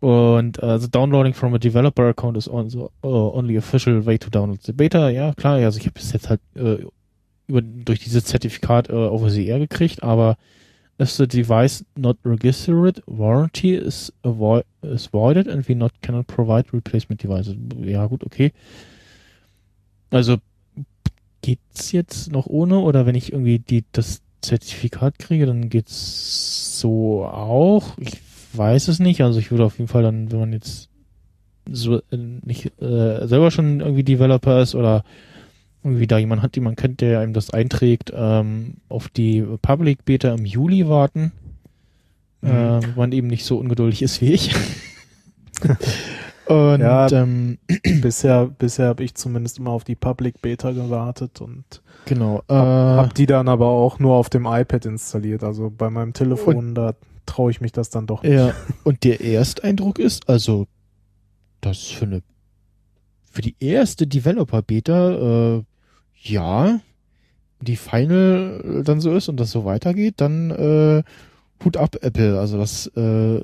und 0.00 0.60
äh, 0.60 0.80
the 0.80 0.90
downloading 0.90 1.32
from 1.32 1.54
a 1.54 1.58
developer 1.58 2.08
account 2.08 2.36
is 2.36 2.48
also 2.48 2.90
uh, 3.04 3.30
only 3.36 3.56
official 3.56 4.04
way 4.04 4.18
to 4.18 4.30
download 4.30 4.60
the 4.64 4.72
beta. 4.72 5.08
Ja, 5.10 5.32
klar, 5.34 5.58
also 5.58 5.78
ich 5.78 5.86
habe 5.86 5.98
es 5.98 6.12
jetzt 6.12 6.28
halt 6.28 6.40
äh, 6.56 6.84
über, 7.46 7.62
durch 7.62 8.00
dieses 8.00 8.24
Zertifikat 8.24 8.88
äh, 8.90 9.46
air 9.46 9.58
gekriegt, 9.60 10.02
aber 10.02 10.36
if 11.00 11.10
the 11.10 11.26
device 11.26 11.84
not 11.94 12.16
registered, 12.24 13.00
warranty 13.06 13.74
is, 13.74 14.12
avoid, 14.24 14.64
is 14.82 15.06
voided 15.06 15.46
and 15.46 15.68
we 15.68 15.74
not 15.74 15.92
cannot 16.02 16.26
provide 16.26 16.72
replacement 16.72 17.22
devices. 17.22 17.54
Ja, 17.84 18.06
gut, 18.06 18.24
okay. 18.24 18.52
Also 20.10 20.38
geht's 21.42 21.92
jetzt 21.92 22.32
noch 22.32 22.46
ohne 22.46 22.78
oder 22.78 23.06
wenn 23.06 23.14
ich 23.14 23.32
irgendwie 23.32 23.58
die 23.58 23.84
das 23.92 24.20
Zertifikat 24.42 25.18
kriege, 25.18 25.46
dann 25.46 25.68
geht's 25.68 26.78
so 26.80 27.24
auch. 27.24 27.96
Ich 27.98 28.20
weiß 28.52 28.88
es 28.88 28.98
nicht. 28.98 29.22
Also 29.22 29.38
ich 29.38 29.50
würde 29.50 29.64
auf 29.64 29.78
jeden 29.78 29.88
Fall 29.88 30.02
dann, 30.02 30.30
wenn 30.30 30.40
man 30.40 30.52
jetzt 30.52 30.88
so 31.70 31.98
äh, 31.98 32.16
nicht 32.16 32.66
äh, 32.80 33.26
selber 33.26 33.50
schon 33.50 33.80
irgendwie 33.80 34.04
Developer 34.04 34.60
ist 34.60 34.74
oder 34.74 35.04
irgendwie 35.84 36.06
da 36.06 36.18
jemand 36.18 36.42
hat, 36.42 36.54
den 36.56 36.64
man 36.64 36.76
kennt, 36.76 37.00
der 37.00 37.20
einem 37.20 37.32
das 37.32 37.50
einträgt, 37.50 38.12
ähm, 38.14 38.74
auf 38.88 39.08
die 39.08 39.42
Public 39.62 40.04
Beta 40.04 40.32
im 40.32 40.44
Juli 40.44 40.88
warten. 40.88 41.32
Mhm. 42.40 42.48
Wenn 42.48 42.94
man 42.96 43.12
eben 43.12 43.28
nicht 43.28 43.44
so 43.44 43.58
ungeduldig 43.58 44.02
ist 44.02 44.20
wie 44.20 44.32
ich. 44.32 44.54
Und 46.46 46.80
Ja. 46.80 47.10
ähm, 47.12 47.58
bisher 48.02 48.46
bisher 48.46 48.88
habe 48.88 49.04
ich 49.04 49.14
zumindest 49.14 49.58
immer 49.58 49.70
auf 49.70 49.84
die 49.84 49.94
Public 49.94 50.42
Beta 50.42 50.72
gewartet 50.72 51.40
und 51.40 51.82
genau. 52.06 52.42
Äh, 52.48 52.54
hab 52.54 53.14
die 53.14 53.26
dann 53.26 53.48
aber 53.48 53.66
auch 53.68 53.98
nur 53.98 54.14
auf 54.16 54.28
dem 54.28 54.46
iPad 54.46 54.86
installiert. 54.86 55.44
Also 55.44 55.70
bei 55.70 55.88
meinem 55.90 56.12
Telefon, 56.12 56.74
da 56.74 56.94
traue 57.26 57.50
ich 57.50 57.60
mich 57.60 57.72
das 57.72 57.90
dann 57.90 58.06
doch 58.06 58.22
nicht. 58.22 58.32
Ja, 58.32 58.52
und 58.84 59.04
der 59.04 59.20
Ersteindruck 59.24 59.98
ist, 59.98 60.28
also, 60.28 60.66
das 61.60 61.78
für 61.86 62.06
eine, 62.06 62.22
für 63.30 63.42
die 63.42 63.54
erste 63.60 64.06
Developer-Beta, 64.06 65.56
äh, 65.58 65.62
ja, 66.24 66.80
die 67.60 67.76
Final 67.76 68.82
dann 68.84 69.00
so 69.00 69.14
ist 69.14 69.28
und 69.28 69.38
das 69.38 69.52
so 69.52 69.64
weitergeht, 69.64 70.14
dann, 70.16 70.50
äh, 70.50 71.02
Hut 71.64 71.76
ab, 71.76 71.96
Apple. 72.00 72.38
Also 72.38 72.58
das 72.58 72.86
äh, 72.88 73.40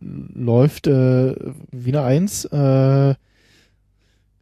läuft 0.00 0.86
äh, 0.86 1.34
wie 1.70 1.90
eine 1.90 2.02
Eins. 2.02 2.44
Äh, 2.46 3.14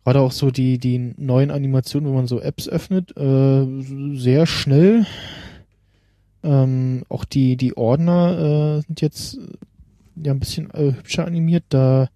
Gerade 0.05 0.21
auch 0.23 0.33
so 0.33 0.51
die, 0.51 0.79
die 0.79 1.15
neuen 1.19 1.51
Animationen, 1.51 2.09
wenn 2.09 2.17
man 2.17 2.27
so 2.27 2.41
Apps 2.41 2.69
öffnet, 2.69 3.17
äh, 3.17 3.67
sehr 4.15 4.47
schnell. 4.47 5.07
Ähm, 6.43 7.05
auch 7.09 7.25
die, 7.25 7.57
die 7.57 7.77
Ordner 7.77 8.79
äh, 8.79 8.81
sind 8.87 9.01
jetzt 9.03 9.39
ja 10.17 10.33
ein 10.33 10.41
bisschen 10.41 10.71
äh, 10.71 10.95
hübscher 10.95 11.27
animiert. 11.27 11.65
Da 11.69 12.09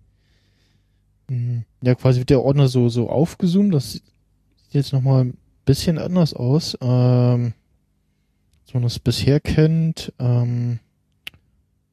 mh, 1.28 1.62
ja 1.82 1.94
quasi 1.94 2.20
wird 2.20 2.30
der 2.30 2.42
Ordner 2.42 2.68
so, 2.68 2.88
so 2.88 3.10
aufgezoomt. 3.10 3.72
Das 3.74 3.92
sieht 3.92 4.02
jetzt 4.70 4.92
nochmal 4.92 5.26
ein 5.26 5.36
bisschen 5.64 5.98
anders 5.98 6.34
aus. 6.34 6.76
Ähm, 6.80 7.52
als 8.64 8.74
man 8.74 8.82
das 8.82 8.98
bisher 8.98 9.40
kennt. 9.40 10.12
Ähm, 10.18 10.80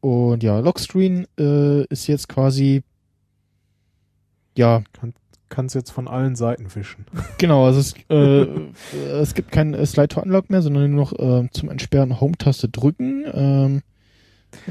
und 0.01 0.43
ja, 0.43 0.59
Lockscreen 0.59 1.25
äh, 1.39 1.85
ist 1.85 2.07
jetzt 2.07 2.27
quasi 2.27 2.83
ja, 4.57 4.83
Kannst 5.49 5.75
jetzt 5.75 5.91
von 5.91 6.07
allen 6.07 6.37
Seiten 6.37 6.69
fischen. 6.69 7.05
genau, 7.37 7.65
also 7.65 7.79
es, 7.81 7.93
äh, 8.09 8.47
es 9.19 9.33
gibt 9.33 9.51
kein 9.51 9.73
äh, 9.73 9.85
Slide 9.85 10.07
to 10.07 10.21
Unlock 10.21 10.49
mehr, 10.49 10.61
sondern 10.61 10.89
nur 10.91 11.01
noch 11.05 11.13
äh, 11.19 11.49
zum 11.51 11.69
Entsperren 11.69 12.21
Home-Taste 12.21 12.69
drücken. 12.69 13.25
Ähm, 13.33 13.81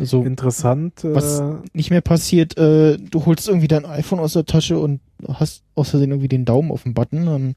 so 0.03 0.23
Interessant. 0.25 1.01
Was- 1.05 1.41
Äh, 1.41 1.57
nicht 1.75 1.91
mehr 1.91 2.01
passiert, 2.01 2.57
äh, 2.57 2.97
du 2.97 3.27
holst 3.27 3.47
irgendwie 3.49 3.69
dein 3.69 3.85
iPhone 3.85 4.21
aus 4.21 4.33
der 4.33 4.47
Tasche 4.47 4.79
und 4.79 5.01
hast 5.29 5.65
aus 5.75 5.91
Versehen 5.91 6.13
irgendwie 6.13 6.29
den 6.29 6.47
Daumen 6.47 6.71
auf 6.73 6.85
dem 6.85 6.95
Button, 6.95 7.27
dann 7.27 7.55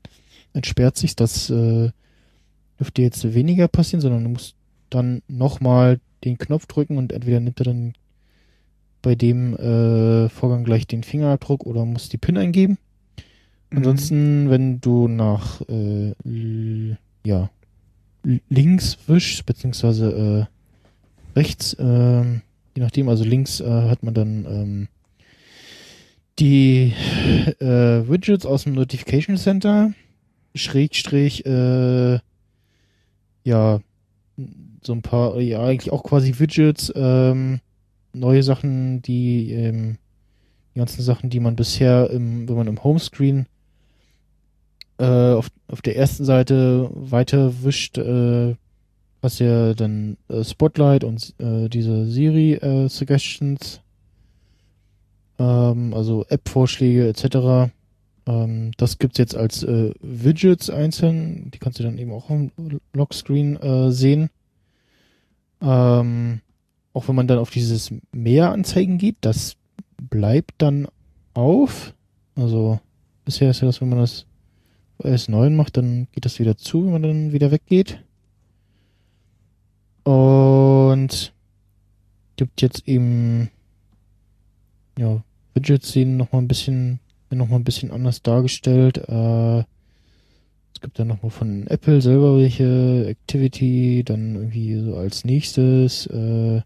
entsperrt 0.52 0.98
sich 0.98 1.16
das 1.16 1.50
äh, 1.50 1.92
dürfte 2.78 3.02
jetzt 3.02 3.34
weniger 3.34 3.70
passieren, 3.70 4.02
sondern 4.02 4.24
du 4.26 4.30
musst 4.32 4.56
dann 4.90 5.22
nochmal 5.30 6.00
den 6.24 6.38
Knopf 6.38 6.66
drücken 6.66 6.98
und 6.98 7.12
entweder 7.12 7.40
nimmt 7.40 7.60
er 7.60 7.66
dann 7.66 7.94
bei 9.02 9.16
dem 9.16 9.56
äh, 9.56 10.30
Vorgang 10.30 10.64
gleich 10.64 10.88
den 10.88 11.04
Fingerabdruck 11.04 11.66
oder 11.66 11.86
musst 11.86 12.14
die 12.14 12.18
PIN 12.18 12.38
eingeben. 12.38 12.78
Mhm. 13.70 13.78
Ansonsten, 13.78 14.50
wenn 14.50 14.82
du 14.82 15.08
nach 15.08 15.62
äh, 15.70 16.14
ja 17.26 17.50
links 18.50 18.98
wischst, 19.08 19.46
beziehungsweise 19.46 20.48
äh, 21.36 21.38
rechts, 21.38 21.76
ähm, 21.80 22.42
je 22.76 22.82
nachdem, 22.82 23.10
also 23.10 23.24
links 23.24 23.60
äh, 23.60 23.66
hat 23.66 24.04
man 24.04 24.14
dann 24.14 24.46
ähm, 24.46 24.88
die 26.40 26.94
äh, 27.60 28.08
Widgets 28.08 28.46
aus 28.46 28.64
dem 28.64 28.74
Notification 28.74 29.38
Center, 29.38 29.94
Schrägstrich, 30.56 31.46
äh, 31.46 32.20
ja, 33.44 33.80
so 34.86 34.94
ein 34.94 35.02
paar, 35.02 35.40
ja, 35.40 35.64
eigentlich 35.64 35.92
auch 35.92 36.04
quasi 36.04 36.40
Widgets, 36.40 36.92
ähm, 36.96 37.60
neue 38.14 38.44
Sachen, 38.44 39.02
die, 39.02 39.52
ähm, 39.52 39.98
die 40.74 40.80
ganzen 40.80 41.02
Sachen, 41.02 41.30
die 41.30 41.40
man 41.40 41.56
bisher, 41.56 42.10
im, 42.10 42.48
wenn 42.48 42.56
man 42.56 42.68
im 42.68 42.84
Homescreen 42.84 43.48
äh, 44.98 45.34
auf, 45.34 45.50
auf 45.68 45.82
der 45.82 45.98
ersten 45.98 46.26
Seite 46.26 46.90
weiter 46.94 47.64
wischt, 47.64 47.98
äh, 47.98 48.56
hast 49.22 49.40
ja 49.40 49.74
dann 49.74 50.18
äh, 50.28 50.44
Spotlight 50.44 51.04
und 51.04 51.34
äh, 51.40 51.70
diese 51.70 52.06
Siri 52.06 52.54
äh, 52.54 52.90
Suggestions, 52.90 53.82
ähm, 55.40 55.94
also 55.94 56.26
App-Vorschläge 56.30 57.08
etc. 57.08 57.72
Ähm, 58.28 58.72
das 58.78 59.00
gibt's 59.00 59.18
jetzt 59.18 59.36
als 59.36 59.64
äh, 59.64 59.92
Widgets 60.02 60.70
einzeln, 60.70 61.52
die 61.52 61.60
kannst 61.60 61.80
du 61.80 61.84
dann 61.84 61.98
eben 61.98 62.12
auch 62.12 62.30
im 62.30 62.52
Lockscreen 62.94 63.58
äh, 63.58 63.92
sehen. 63.92 64.30
Ähm, 65.64 66.42
auch 66.94 67.08
wenn 67.08 67.16
man 67.16 67.28
dann 67.28 67.40
auf 67.40 67.50
dieses 67.50 67.94
Mehr 68.12 68.52
anzeigen 68.52 68.98
geht, 68.98 69.16
das 69.22 69.56
bleibt 69.98 70.56
dann 70.60 70.88
auf. 71.34 71.94
Also 72.36 72.80
bisher 73.26 73.50
ist 73.50 73.62
ja 73.62 73.68
das, 73.68 73.82
wenn 73.82 73.90
man 73.90 74.00
das 74.00 74.26
s 75.00 75.28
9 75.28 75.56
macht, 75.56 75.78
dann 75.78 76.08
geht 76.12 76.26
das 76.26 76.40
wieder 76.40 76.58
zu, 76.58 76.86
wenn 76.86 76.92
man 76.92 77.04
dann 77.04 77.34
wieder 77.34 77.52
weggeht. 77.52 78.04
Und 80.04 81.34
gibt 82.36 82.62
jetzt 82.62 82.88
eben 82.88 83.50
ja 84.98 85.24
Widgets 85.54 85.92
sehen 85.92 86.18
noch 86.18 86.32
mal 86.32 86.40
ein 86.40 86.48
bisschen 86.48 87.00
noch 87.30 87.48
mal 87.48 87.56
ein 87.56 87.64
bisschen 87.64 87.92
anders 87.92 88.22
dargestellt. 88.22 88.98
Äh, 88.98 89.64
gibt 90.84 91.00
dann 91.00 91.08
noch 91.08 91.24
mal 91.24 91.30
von 91.30 91.66
Apple 91.68 92.02
selber 92.02 92.38
welche 92.38 93.08
Activity, 93.08 94.04
dann 94.06 94.36
irgendwie 94.36 94.76
so 94.84 94.98
als 94.98 95.24
nächstes 95.24 96.06
äh, 96.08 96.62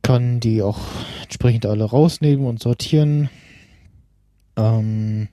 kann 0.00 0.40
die 0.40 0.62
auch 0.62 0.80
entsprechend 1.22 1.66
alle 1.66 1.84
rausnehmen 1.84 2.46
und 2.46 2.60
sortieren. 2.60 3.28
Ähm, 4.56 5.28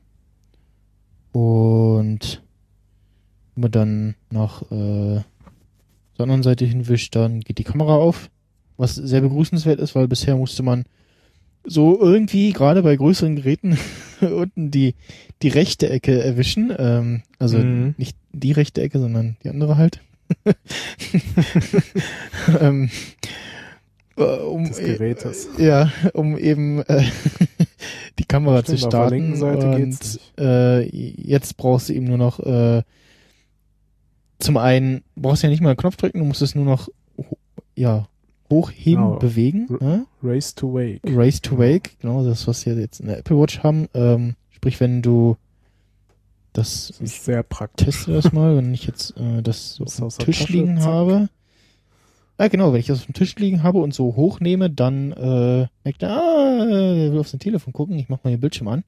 und 1.31 2.43
wenn 3.55 3.61
man 3.61 3.71
dann 3.71 4.15
nach 4.29 4.61
äh, 4.63 5.21
zur 6.15 6.19
anderen 6.19 6.43
Seite 6.43 6.65
hinwischt, 6.65 7.15
dann 7.15 7.39
geht 7.39 7.57
die 7.57 7.63
Kamera 7.63 7.95
auf. 7.95 8.29
Was 8.75 8.95
sehr 8.95 9.21
begrüßenswert 9.21 9.79
ist, 9.79 9.95
weil 9.95 10.09
bisher 10.09 10.35
musste 10.35 10.61
man 10.61 10.83
so 11.63 11.97
irgendwie, 11.99 12.51
gerade 12.51 12.83
bei 12.83 12.97
größeren 12.97 13.37
Geräten, 13.37 13.77
unten 14.21 14.71
die, 14.71 14.95
die 15.41 15.49
rechte 15.49 15.89
Ecke 15.89 16.23
erwischen. 16.23 16.73
Ähm, 16.77 17.21
also 17.39 17.57
Mhm. 17.59 17.95
nicht 17.97 18.17
die 18.31 18.51
rechte 18.51 18.81
Ecke, 18.81 18.99
sondern 18.99 19.37
die 19.43 19.49
andere 19.49 19.77
halt. 19.77 20.01
ähm, 22.59 22.89
äh, 24.17 24.21
um, 24.23 24.65
Des 24.65 24.77
Gerätes. 24.79 25.49
Äh, 25.57 25.65
ja, 25.67 25.91
um 26.13 26.37
eben 26.37 26.81
äh, 26.83 27.03
die 28.19 28.23
Kamera 28.25 28.63
Stimmt, 28.63 28.79
zu 28.79 28.85
starten. 28.87 29.33
und 29.43 30.19
äh, 30.39 30.81
jetzt 30.87 31.57
brauchst 31.57 31.89
du 31.89 31.93
eben 31.93 32.05
nur 32.05 32.17
noch 32.17 32.39
äh, 32.39 32.81
zum 34.39 34.57
einen 34.57 35.03
brauchst 35.15 35.43
du 35.43 35.47
ja 35.47 35.51
nicht 35.51 35.61
mal 35.61 35.69
einen 35.69 35.77
Knopf 35.77 35.95
drücken, 35.97 36.19
du 36.19 36.25
musst 36.25 36.41
es 36.41 36.55
nur 36.55 36.65
noch 36.65 36.89
ja 37.75 38.07
hochheben, 38.49 39.03
Genau. 39.05 39.19
bewegen. 39.19 39.67
Ne? 39.79 40.05
Race 40.23 40.53
to 40.55 40.73
Wake. 40.73 41.01
Race 41.05 41.41
to 41.41 41.57
Wake, 41.57 41.97
genau 41.99 42.23
das, 42.23 42.47
was 42.47 42.65
wir 42.65 42.75
jetzt 42.75 42.99
in 42.99 43.07
der 43.07 43.19
Apple 43.19 43.37
Watch 43.39 43.63
haben. 43.63 43.87
Ähm, 43.93 44.35
sprich, 44.51 44.79
wenn 44.79 45.01
du 45.01 45.37
das, 46.53 46.87
Das 46.87 46.97
ich 46.99 47.05
ist 47.17 47.25
sehr 47.25 47.43
praktisch. 47.43 47.85
teste 47.85 48.13
das 48.13 48.31
mal, 48.31 48.55
wenn 48.55 48.73
ich 48.73 48.85
jetzt 48.87 49.15
äh, 49.17 49.41
das 49.41 49.75
so 49.75 49.83
Das 49.83 50.01
auf 50.01 50.17
dem 50.17 50.25
Tisch 50.25 50.39
Tasche, 50.39 50.53
liegen 50.53 50.77
zack. 50.77 50.85
habe. 50.85 51.29
Ja, 52.39 52.47
genau, 52.49 52.71
wenn 52.73 52.79
ich 52.81 52.87
das 52.87 52.99
auf 52.99 53.05
dem 53.05 53.13
Tisch 53.13 53.35
liegen 53.37 53.63
habe 53.63 53.79
und 53.79 53.93
so 53.93 54.15
hochnehme, 54.15 54.69
dann 54.69 55.11
äh, 55.13 55.67
merkt 55.83 56.03
er, 56.03 56.11
ah, 56.11 56.65
er 56.65 57.11
will 57.11 57.19
auf 57.19 57.27
sein 57.29 57.39
Telefon 57.39 57.73
gucken, 57.73 57.97
ich 57.97 58.09
mach 58.09 58.23
mal 58.23 58.29
den 58.31 58.39
Bildschirm 58.41 58.67
an. 58.67 58.83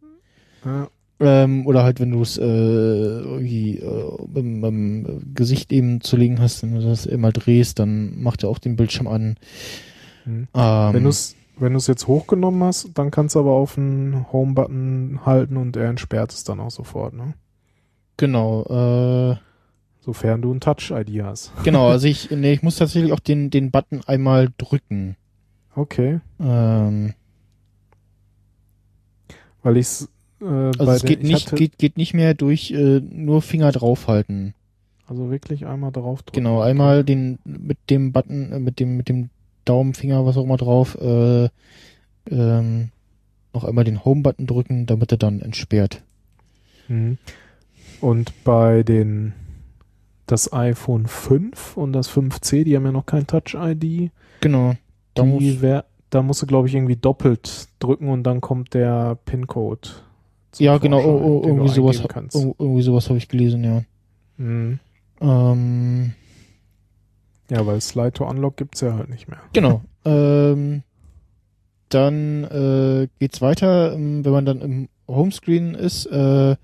Ja, 0.65 0.89
Ähm, 1.19 1.65
oder 1.65 1.83
halt, 1.83 1.99
wenn 1.99 2.11
du 2.11 2.21
es 2.21 2.37
äh, 2.37 2.41
irgendwie 2.41 3.79
äh, 3.79 4.11
beim, 4.27 4.61
beim 4.61 5.33
Gesicht 5.33 5.71
eben 5.71 6.01
zu 6.01 6.15
legen 6.15 6.39
hast, 6.39 6.61
wenn 6.61 6.75
du 6.75 6.81
das 6.81 7.05
immer 7.05 7.31
drehst, 7.31 7.79
dann 7.79 8.21
macht 8.21 8.43
er 8.43 8.49
auch 8.49 8.59
den 8.59 8.75
Bildschirm 8.75 9.07
an. 9.07 9.35
hm. 10.25 10.47
Ähm, 10.53 10.93
Wenn 10.93 11.03
du 11.03 11.09
es 11.09 11.35
wenn 11.59 11.73
du's 11.73 11.87
jetzt 11.87 12.05
hochgenommen 12.05 12.61
hast, 12.63 12.91
dann 12.93 13.09
kannst 13.09 13.33
du 13.33 13.39
aber 13.39 13.53
auf 13.53 13.73
den 13.73 14.27
Home-Button 14.31 15.21
halten 15.25 15.57
und 15.57 15.75
er 15.75 15.89
entsperrt 15.89 16.31
es 16.31 16.43
dann 16.43 16.59
auch 16.59 16.69
sofort, 16.69 17.15
ne? 17.15 17.33
genau, 18.15 18.63
äh, 19.31 19.37
Sofern 20.07 20.41
du 20.41 20.53
ein 20.53 20.61
Touch-ID 20.61 21.21
hast. 21.21 21.51
genau, 21.65 21.89
also 21.89 22.07
ich, 22.07 22.31
nee, 22.31 22.53
ich 22.53 22.63
muss 22.63 22.77
tatsächlich 22.77 23.11
auch 23.11 23.19
den, 23.19 23.49
den 23.49 23.71
Button 23.71 23.99
einmal 24.07 24.47
drücken. 24.57 25.17
Okay. 25.75 26.21
Ähm, 26.39 27.13
Weil 29.63 29.75
ich's 29.75 30.07
äh, 30.41 30.45
also 30.45 30.91
es 30.91 31.01
den- 31.01 31.07
geht 31.07 31.23
ich 31.23 31.29
nicht, 31.29 31.55
geht, 31.55 31.77
geht 31.77 31.97
nicht 31.97 32.13
mehr 32.13 32.33
durch 32.33 32.71
äh, 32.71 32.99
nur 33.01 33.41
Finger 33.41 33.71
draufhalten. 33.71 34.53
Also 35.07 35.31
wirklich 35.31 35.65
einmal 35.65 35.91
drauf 35.91 36.21
drücken. 36.23 36.35
Genau, 36.43 36.61
einmal 36.61 37.03
den 37.03 37.39
mit 37.45 37.77
dem 37.89 38.11
Button, 38.11 38.51
äh, 38.51 38.59
mit 38.59 38.79
dem, 38.79 38.97
mit 38.97 39.07
dem 39.09 39.29
Daumenfinger, 39.65 40.25
was 40.25 40.37
auch 40.37 40.43
immer 40.43 40.57
drauf, 40.57 40.97
äh, 41.01 41.49
ähm, 42.29 42.89
noch 43.53 43.63
einmal 43.63 43.83
den 43.85 44.03
Home-Button 44.03 44.47
drücken, 44.47 44.85
damit 44.85 45.11
er 45.11 45.17
dann 45.17 45.41
entsperrt. 45.41 46.03
Mhm. 46.87 47.17
Und 48.01 48.43
bei 48.43 48.83
den 48.83 49.33
das 50.25 50.51
iPhone 50.51 51.07
5 51.07 51.77
und 51.77 51.93
das 51.93 52.09
5C, 52.09 52.65
die 52.65 52.75
haben 52.75 52.85
ja 52.85 52.91
noch 52.91 53.05
kein 53.05 53.25
Touch-ID. 53.27 54.11
Genau. 54.41 54.75
Da 55.13 55.23
muss, 55.23 55.61
wär, 55.61 55.85
da 56.09 56.21
musst 56.21 56.41
du, 56.41 56.45
glaube 56.45 56.67
ich, 56.67 56.75
irgendwie 56.75 56.97
doppelt 56.97 57.69
drücken 57.79 58.09
und 58.09 58.23
dann 58.23 58.41
kommt 58.41 58.73
der 58.73 59.17
PIN-Code. 59.25 59.89
Ja, 60.59 60.77
genau, 60.77 61.01
Vorschein, 61.01 61.21
oh, 61.23 61.37
oh, 61.37 61.41
du 61.41 61.47
irgendwie 61.47 61.69
sowas, 61.73 62.03
oh, 62.33 62.55
irgendwie 62.59 62.81
sowas 62.81 63.07
habe 63.09 63.17
ich 63.17 63.27
gelesen, 63.27 63.63
ja. 63.63 63.81
Mhm. 64.37 64.79
Ähm, 65.21 66.13
Ja, 67.49 67.65
weil 67.65 67.79
Slide 67.81 68.11
to 68.13 68.27
Unlock 68.29 68.57
gibt's 68.57 68.81
ja 68.81 68.93
halt 68.95 69.09
nicht 69.09 69.27
mehr. 69.27 69.39
genau. 69.53 69.81
ähm, 70.05 70.83
dann 71.89 72.43
äh, 72.43 73.07
geht's 73.19 73.41
weiter, 73.41 73.93
ähm, 73.93 74.25
wenn 74.25 74.31
man 74.33 74.45
dann 74.45 74.61
im 74.61 74.89
Homescreen 75.07 75.73
ist 75.73 76.05
äh, 76.07 76.55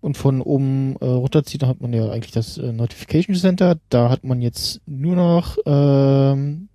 und 0.00 0.16
von 0.16 0.40
oben 0.42 0.96
äh, 1.00 1.04
runterzieht, 1.04 1.62
dann 1.62 1.68
hat 1.68 1.80
man 1.80 1.92
ja 1.92 2.10
eigentlich 2.10 2.32
das 2.32 2.58
äh, 2.58 2.72
Notification 2.72 3.36
Center. 3.36 3.78
Da 3.90 4.10
hat 4.10 4.24
man 4.24 4.40
jetzt 4.42 4.80
nur 4.86 5.14
noch 5.14 5.56
ähm, 5.66 6.68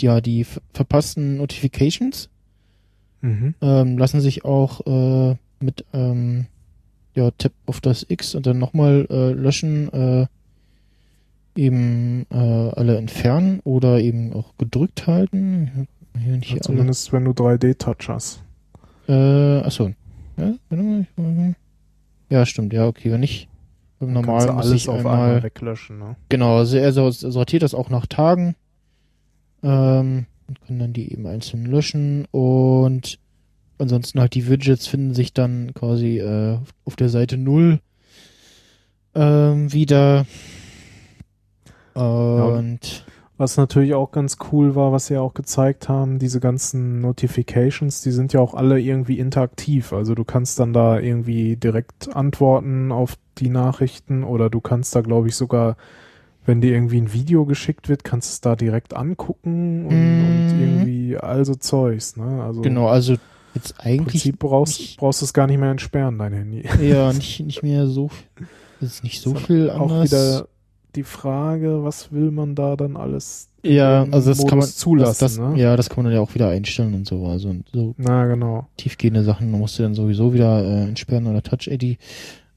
ja 0.00 0.20
die 0.20 0.44
ver- 0.44 0.60
verpassten 0.72 1.36
Notifications. 1.38 2.28
Mhm. 3.22 3.54
ähm, 3.60 3.98
lassen 3.98 4.20
sich 4.22 4.44
auch 4.46 4.80
äh, 4.86 5.36
mit 5.60 5.84
ähm, 5.92 6.46
ja, 7.14 7.30
Tab 7.32 7.52
auf 7.66 7.80
das 7.80 8.06
X 8.08 8.34
und 8.34 8.46
dann 8.46 8.58
nochmal 8.58 9.06
äh, 9.10 9.32
löschen, 9.32 9.92
äh, 9.92 10.26
eben 11.56 12.26
äh, 12.30 12.36
alle 12.36 12.96
entfernen 12.96 13.60
oder 13.64 13.98
eben 14.00 14.32
auch 14.32 14.56
gedrückt 14.58 15.06
halten. 15.06 15.88
Hier 16.18 16.36
nicht 16.36 16.44
Ja, 16.44 16.48
hier 16.48 16.56
alle. 16.56 16.62
zumindest 16.62 17.12
wenn 17.12 17.24
du 17.24 17.32
3D-Touch 17.32 18.08
hast. 18.08 18.42
Äh, 19.08 19.58
achso. 19.60 19.92
Ja, 20.36 20.50
ich- 20.70 21.54
ja, 22.30 22.46
stimmt, 22.46 22.72
ja, 22.72 22.86
okay, 22.86 23.10
wenn 23.10 23.20
nicht. 23.20 23.48
Beim 23.98 24.14
Dann 24.14 24.24
kannst 24.24 24.46
Normalen 24.46 24.46
du 24.56 24.62
alles 24.62 24.72
ich 24.82 24.88
auf 24.88 24.96
einmal, 24.98 25.14
einmal 25.14 25.42
weglöschen. 25.42 25.98
Ne? 25.98 26.16
genau, 26.30 26.58
also 26.58 26.76
er 26.78 26.92
sor- 26.92 27.12
sortiert 27.12 27.62
das 27.62 27.74
auch 27.74 27.90
nach 27.90 28.06
Tagen 28.06 28.54
ähm, 29.62 30.26
und 30.48 30.60
kann 30.66 30.78
dann 30.78 30.92
die 30.94 31.12
eben 31.12 31.26
einzeln 31.26 31.66
löschen 31.66 32.24
und 32.30 33.18
ansonsten 33.80 34.20
halt 34.20 34.34
die 34.34 34.48
Widgets 34.48 34.86
finden 34.86 35.14
sich 35.14 35.32
dann 35.32 35.72
quasi 35.74 36.18
äh, 36.18 36.58
auf 36.84 36.96
der 36.96 37.08
Seite 37.08 37.36
0 37.36 37.80
ähm, 39.14 39.72
wieder 39.72 40.26
und 41.94 43.04
Was 43.36 43.56
natürlich 43.56 43.94
auch 43.94 44.12
ganz 44.12 44.36
cool 44.52 44.74
war, 44.74 44.92
was 44.92 45.06
sie 45.06 45.14
ja 45.14 45.22
auch 45.22 45.32
gezeigt 45.34 45.88
haben, 45.88 46.18
diese 46.18 46.40
ganzen 46.40 47.00
Notifications, 47.00 48.02
die 48.02 48.10
sind 48.10 48.32
ja 48.34 48.40
auch 48.40 48.52
alle 48.54 48.78
irgendwie 48.78 49.18
interaktiv. 49.18 49.92
Also 49.94 50.14
du 50.14 50.24
kannst 50.24 50.60
dann 50.60 50.72
da 50.74 50.98
irgendwie 51.00 51.56
direkt 51.56 52.14
antworten 52.14 52.92
auf 52.92 53.16
die 53.38 53.48
Nachrichten 53.48 54.24
oder 54.24 54.50
du 54.50 54.60
kannst 54.60 54.94
da, 54.94 55.00
glaube 55.00 55.28
ich, 55.28 55.36
sogar 55.36 55.76
wenn 56.46 56.60
dir 56.60 56.72
irgendwie 56.72 57.00
ein 57.00 57.12
Video 57.12 57.44
geschickt 57.46 57.88
wird, 57.88 58.02
kannst 58.04 58.28
du 58.28 58.32
es 58.32 58.40
da 58.40 58.56
direkt 58.56 58.94
angucken 58.94 59.86
und, 59.86 60.18
Mhm. 60.18 60.26
und 60.26 60.60
irgendwie 60.60 61.16
also 61.16 61.54
Zeugs, 61.54 62.16
ne? 62.16 62.42
Also 62.42 62.60
Genau, 62.62 62.88
also 62.88 63.16
jetzt 63.54 63.70
im 63.72 63.76
eigentlich 63.80 64.22
Prinzip 64.22 64.38
brauchst, 64.38 64.78
nicht- 64.80 64.98
brauchst 64.98 65.20
du 65.20 65.24
es 65.26 65.32
gar 65.32 65.46
nicht 65.46 65.58
mehr 65.58 65.70
entsperren, 65.70 66.18
dein 66.18 66.32
Handy. 66.32 66.64
ja 66.82 67.12
nicht, 67.12 67.40
nicht 67.40 67.62
mehr 67.62 67.86
so, 67.86 68.10
ist 68.80 69.04
nicht 69.04 69.20
so 69.20 69.34
Ist 69.34 69.46
viel 69.46 69.70
Auch 69.70 69.90
anders. 69.90 70.10
wieder 70.10 70.48
die 70.96 71.04
Frage, 71.04 71.84
was 71.84 72.10
will 72.12 72.30
man 72.30 72.54
da 72.54 72.74
dann 72.76 72.96
alles 72.96 73.46
ja, 73.62 74.04
im 74.04 74.14
also 74.14 74.30
das 74.30 74.38
kann 74.40 74.58
man 74.58 74.60
Modus 74.60 74.76
zulassen, 74.76 75.18
das, 75.20 75.36
das, 75.36 75.38
ne? 75.38 75.58
Ja, 75.60 75.76
das 75.76 75.88
kann 75.90 75.98
man 75.98 76.06
dann 76.06 76.14
ja 76.14 76.20
auch 76.20 76.34
wieder 76.34 76.48
einstellen 76.48 76.94
und 76.94 77.06
so. 77.06 77.26
Also 77.26 77.54
so 77.72 77.94
Na, 77.98 78.24
genau. 78.26 78.66
tiefgehende 78.78 79.22
Sachen 79.22 79.50
musst 79.50 79.78
du 79.78 79.82
dann 79.82 79.94
sowieso 79.94 80.32
wieder 80.32 80.64
äh, 80.64 80.84
entsperren 80.84 81.26
oder 81.26 81.42
Touch 81.42 81.66
ID. 81.68 81.98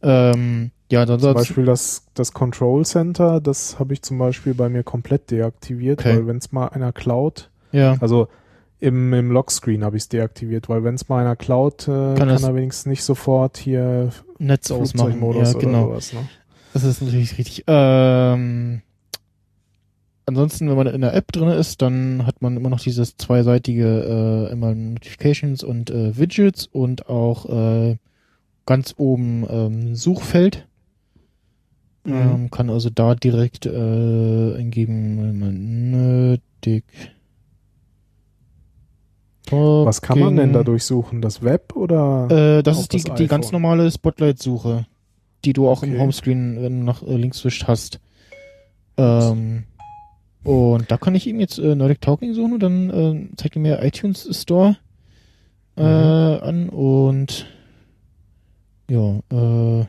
Ähm, 0.01 0.71
ja, 0.91 1.05
dann 1.05 1.19
Zum 1.19 1.33
Beispiel 1.33 1.65
das, 1.65 2.05
das 2.13 2.31
Control 2.33 2.85
Center, 2.85 3.41
das 3.41 3.79
habe 3.79 3.93
ich 3.93 4.01
zum 4.01 4.17
Beispiel 4.17 4.53
bei 4.53 4.69
mir 4.69 4.83
komplett 4.83 5.31
deaktiviert, 5.31 5.99
Okay. 5.99 6.15
weil 6.17 6.27
wenn 6.27 6.37
es 6.37 6.51
mal 6.51 6.67
einer 6.67 6.91
klaut, 6.93 7.49
ja, 7.71 7.97
also 7.99 8.27
im, 8.83 9.13
im 9.13 9.31
Lockscreen 9.31 9.83
habe 9.83 9.97
ich 9.97 10.03
es 10.03 10.09
deaktiviert, 10.09 10.69
weil 10.69 10.83
wenn 10.83 10.95
es 10.95 11.07
mal 11.09 11.21
einer 11.21 11.35
klaut, 11.35 11.83
äh, 11.87 12.15
kann, 12.15 12.29
es- 12.29 12.43
er 12.43 12.53
wenigstens 12.55 12.85
nicht 12.87 13.03
sofort 13.03 13.57
hier 13.57 14.09
Netz 14.39 14.69
ausmachen. 14.71 15.21
Ja, 15.35 15.53
genau. 15.53 15.87
oder 15.87 16.01
sowas. 16.01 16.13
Ne? 16.13 16.19
Das 16.73 16.83
ist 16.83 17.01
natürlich 17.01 17.37
richtig. 17.37 17.63
Ähm, 17.67 18.81
ansonsten, 20.25 20.69
wenn 20.69 20.75
man 20.77 20.87
in 20.87 21.01
der 21.01 21.13
App 21.13 21.31
drin 21.31 21.49
ist, 21.49 21.81
dann 21.81 22.25
hat 22.25 22.41
man 22.41 22.57
immer 22.57 22.69
noch 22.69 22.79
dieses 22.79 23.17
zweiseitige, 23.17 24.47
äh, 24.49 24.51
immer 24.51 24.73
Notifications 24.73 25.63
und 25.63 25.89
äh, 25.89 26.17
Widgets 26.17 26.67
und 26.67 27.07
auch 27.09 27.45
äh, 27.49 27.97
ganz 28.65 28.93
oben 28.97 29.45
ähm, 29.49 29.95
Suchfeld. 29.95 30.67
Mhm. 32.05 32.13
Ähm, 32.13 32.51
kann 32.51 32.69
also 32.69 32.89
da 32.89 33.15
direkt 33.15 33.65
äh, 33.65 34.55
eingeben, 34.57 35.17
wenn 35.21 35.39
man 35.39 35.91
nötig. 35.91 36.83
Was 39.51 40.01
kann 40.01 40.19
man 40.19 40.35
denn 40.35 40.49
da 40.53 40.59
Talking. 40.59 40.65
durchsuchen? 40.65 41.21
Das 41.21 41.43
Web 41.43 41.75
oder? 41.75 42.27
Äh, 42.31 42.63
das 42.63 42.79
ist 42.79 42.93
die, 42.93 43.03
das 43.03 43.15
die 43.17 43.27
ganz 43.27 43.51
normale 43.51 43.91
Spotlight-Suche, 43.91 44.85
die 45.45 45.53
du 45.53 45.67
auch 45.67 45.83
im 45.83 45.91
Okay. 45.91 45.99
Homescreen, 45.99 46.61
wenn 46.61 46.79
du 46.79 46.85
nach 46.85 47.03
äh, 47.03 47.15
links 47.15 47.43
wischt, 47.43 47.65
hast. 47.67 47.99
Ähm, 48.97 49.63
und 50.43 50.89
da 50.91 50.97
kann 50.97 51.15
ich 51.15 51.27
ihm 51.27 51.39
jetzt 51.39 51.57
äh, 51.59 51.75
Nordic 51.75 52.01
Talking 52.01 52.33
suchen 52.33 52.53
und 52.53 52.63
dann 52.63 52.89
äh, 52.89 53.35
zeigt 53.37 53.55
er 53.55 53.61
mir 53.61 53.83
iTunes 53.83 54.27
Store 54.41 54.77
äh, 55.77 55.81
Mhm. 55.81 56.43
an 56.43 56.69
und 56.69 57.45
ja, 58.89 59.17
äh, 59.31 59.85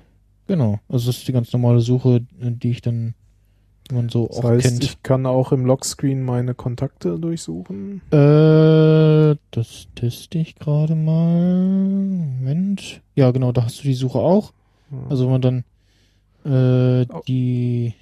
genau. 0.47 0.79
Also 0.89 1.07
das 1.09 1.19
ist 1.19 1.29
die 1.29 1.33
ganz 1.33 1.53
normale 1.53 1.81
Suche, 1.81 2.21
die 2.41 2.71
ich 2.71 2.81
dann, 2.81 3.15
man 3.95 4.09
so 4.09 4.27
das 4.27 4.39
auch 4.39 4.45
heißt, 4.45 4.67
kennt. 4.67 4.85
ich 4.85 5.03
kann 5.03 5.27
auch 5.27 5.53
im 5.53 5.65
Lockscreen 5.67 6.23
meine 6.23 6.55
Kontakte 6.55 7.19
durchsuchen. 7.19 8.01
Äh, 8.11 9.37
das 9.51 9.87
teste 9.95 10.39
ich 10.39 10.57
gerade 10.57 10.95
mal. 10.95 11.81
Moment. 12.41 13.01
Ja, 13.15 13.31
genau, 13.31 13.53
da 13.53 13.65
hast 13.65 13.79
du 13.81 13.83
die 13.85 13.95
Suche 13.95 14.19
auch. 14.19 14.53
Also 15.09 15.25
wenn 15.25 15.41
man 15.41 15.65
dann 16.45 17.03
äh, 17.03 17.07
die 17.27 17.95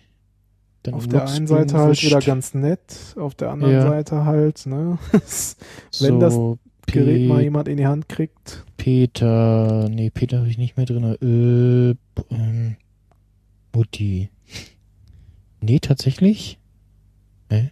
dann 0.82 0.94
auf 0.94 1.06
der 1.06 1.28
einen 1.28 1.46
Seite 1.46 1.78
halt 1.78 2.02
wieder 2.02 2.18
ganz 2.20 2.54
nett, 2.54 3.14
auf 3.16 3.34
der 3.36 3.50
anderen 3.52 3.72
Ja. 3.74 3.82
Seite 3.82 4.24
halt, 4.24 4.66
ne? 4.66 4.98
wenn 5.12 5.20
so 5.90 6.18
das 6.18 6.92
Gerät 6.92 7.28
mal 7.28 7.36
Pe- 7.38 7.42
jemand 7.44 7.68
in 7.68 7.76
die 7.76 7.86
Hand 7.86 8.08
kriegt. 8.08 8.64
Peter, 8.76 9.88
nee, 9.88 10.10
Peter 10.10 10.38
habe 10.38 10.48
ich 10.48 10.58
nicht 10.58 10.76
mehr 10.76 10.86
drin. 10.86 11.04
Äh, 11.22 12.34
ähm, 12.34 12.76
Mutti. 13.74 14.28
Nee, 15.62 15.78
tatsächlich. 15.78 16.58
Hä? 17.48 17.70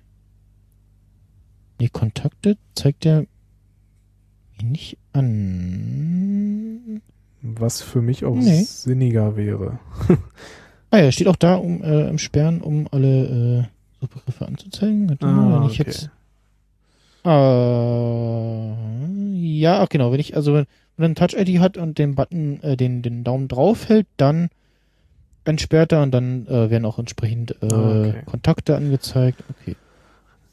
Nee, 1.80 1.88
Kontakte 1.92 2.56
zeigt 2.74 3.04
er 3.04 3.26
mir 4.56 4.64
nicht 4.64 4.96
an. 5.12 7.02
Was 7.42 7.82
für 7.82 8.00
mich 8.00 8.24
auch 8.24 8.34
Nee. 8.36 8.62
sinniger 8.62 9.36
wäre. 9.36 9.78
Ah 10.90 10.98
ja, 10.98 11.10
steht 11.12 11.28
auch 11.28 11.36
da 11.36 11.54
um 11.56 11.82
äh, 11.82 12.08
im 12.08 12.18
Sperren, 12.18 12.60
um 12.60 12.86
alle 12.90 13.60
äh, 13.60 13.64
Suchbegriffe 14.00 14.46
anzuzeigen. 14.46 15.08
Wenn 15.20 15.62
ich 15.70 15.78
jetzt. 15.78 16.10
Äh, 17.24 17.28
ja, 19.38 19.82
ach 19.82 19.88
genau, 19.88 20.12
wenn 20.12 20.20
ich, 20.20 20.36
also 20.36 20.54
wenn 20.54 20.66
man 20.96 21.12
ein 21.12 21.14
Touch-ID 21.14 21.58
hat 21.60 21.76
und 21.76 21.98
den 21.98 22.14
Button, 22.14 22.62
äh, 22.62 22.76
den, 22.76 23.02
den 23.02 23.24
Daumen 23.24 23.48
drauf 23.48 23.88
hält, 23.88 24.06
dann 24.16 24.48
entsperrt 25.44 25.92
er 25.92 26.02
und 26.02 26.12
dann 26.12 26.46
äh, 26.46 26.70
werden 26.70 26.84
auch 26.84 26.98
entsprechend 26.98 27.52
äh, 27.62 27.66
Ah, 27.72 28.00
okay. 28.00 28.22
Kontakte 28.26 28.76
angezeigt. 28.76 29.42
Okay. 29.50 29.76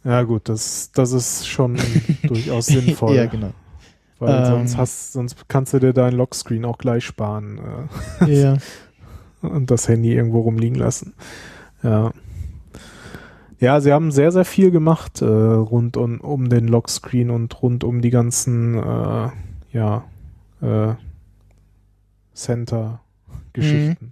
Ja 0.04 0.24
gut, 0.24 0.48
das, 0.50 0.92
das 0.94 1.12
ist 1.12 1.48
schon 1.48 1.78
durchaus 2.24 2.68
sinnvoll. 2.68 3.16
ja, 3.16 3.26
genau. 3.26 3.52
Weil 4.20 4.40
Ähm. 4.40 4.46
sonst 4.46 4.78
hast, 4.78 5.14
sonst 5.14 5.48
kannst 5.50 5.74
du 5.74 5.80
dir 5.80 5.94
dein 5.94 6.14
Lockscreen 6.14 6.66
auch 6.66 6.78
gleich 6.78 7.06
sparen 7.06 7.60
äh, 8.22 8.42
ja. 8.42 8.58
und 9.42 9.70
das 9.70 9.88
Handy 9.88 10.14
irgendwo 10.14 10.42
rumliegen 10.42 10.78
lassen. 10.78 11.14
Ja. 11.84 12.12
Ja, 13.60 13.82
sie 13.82 13.92
haben 13.92 14.12
sehr, 14.12 14.32
sehr 14.32 14.46
viel 14.46 14.70
gemacht 14.72 15.22
äh, 15.22 15.26
rund 15.26 15.98
um, 15.98 16.22
um 16.22 16.48
den 16.50 16.68
Lockscreen 16.68 17.32
und 17.32 17.60
rund 17.62 17.84
um 17.84 18.02
die 18.02 18.12
ganzen 18.12 18.76
äh, 18.76 19.30
ja, 19.74 20.04
äh, 20.62 20.94
Center-Geschichten. 22.36 24.12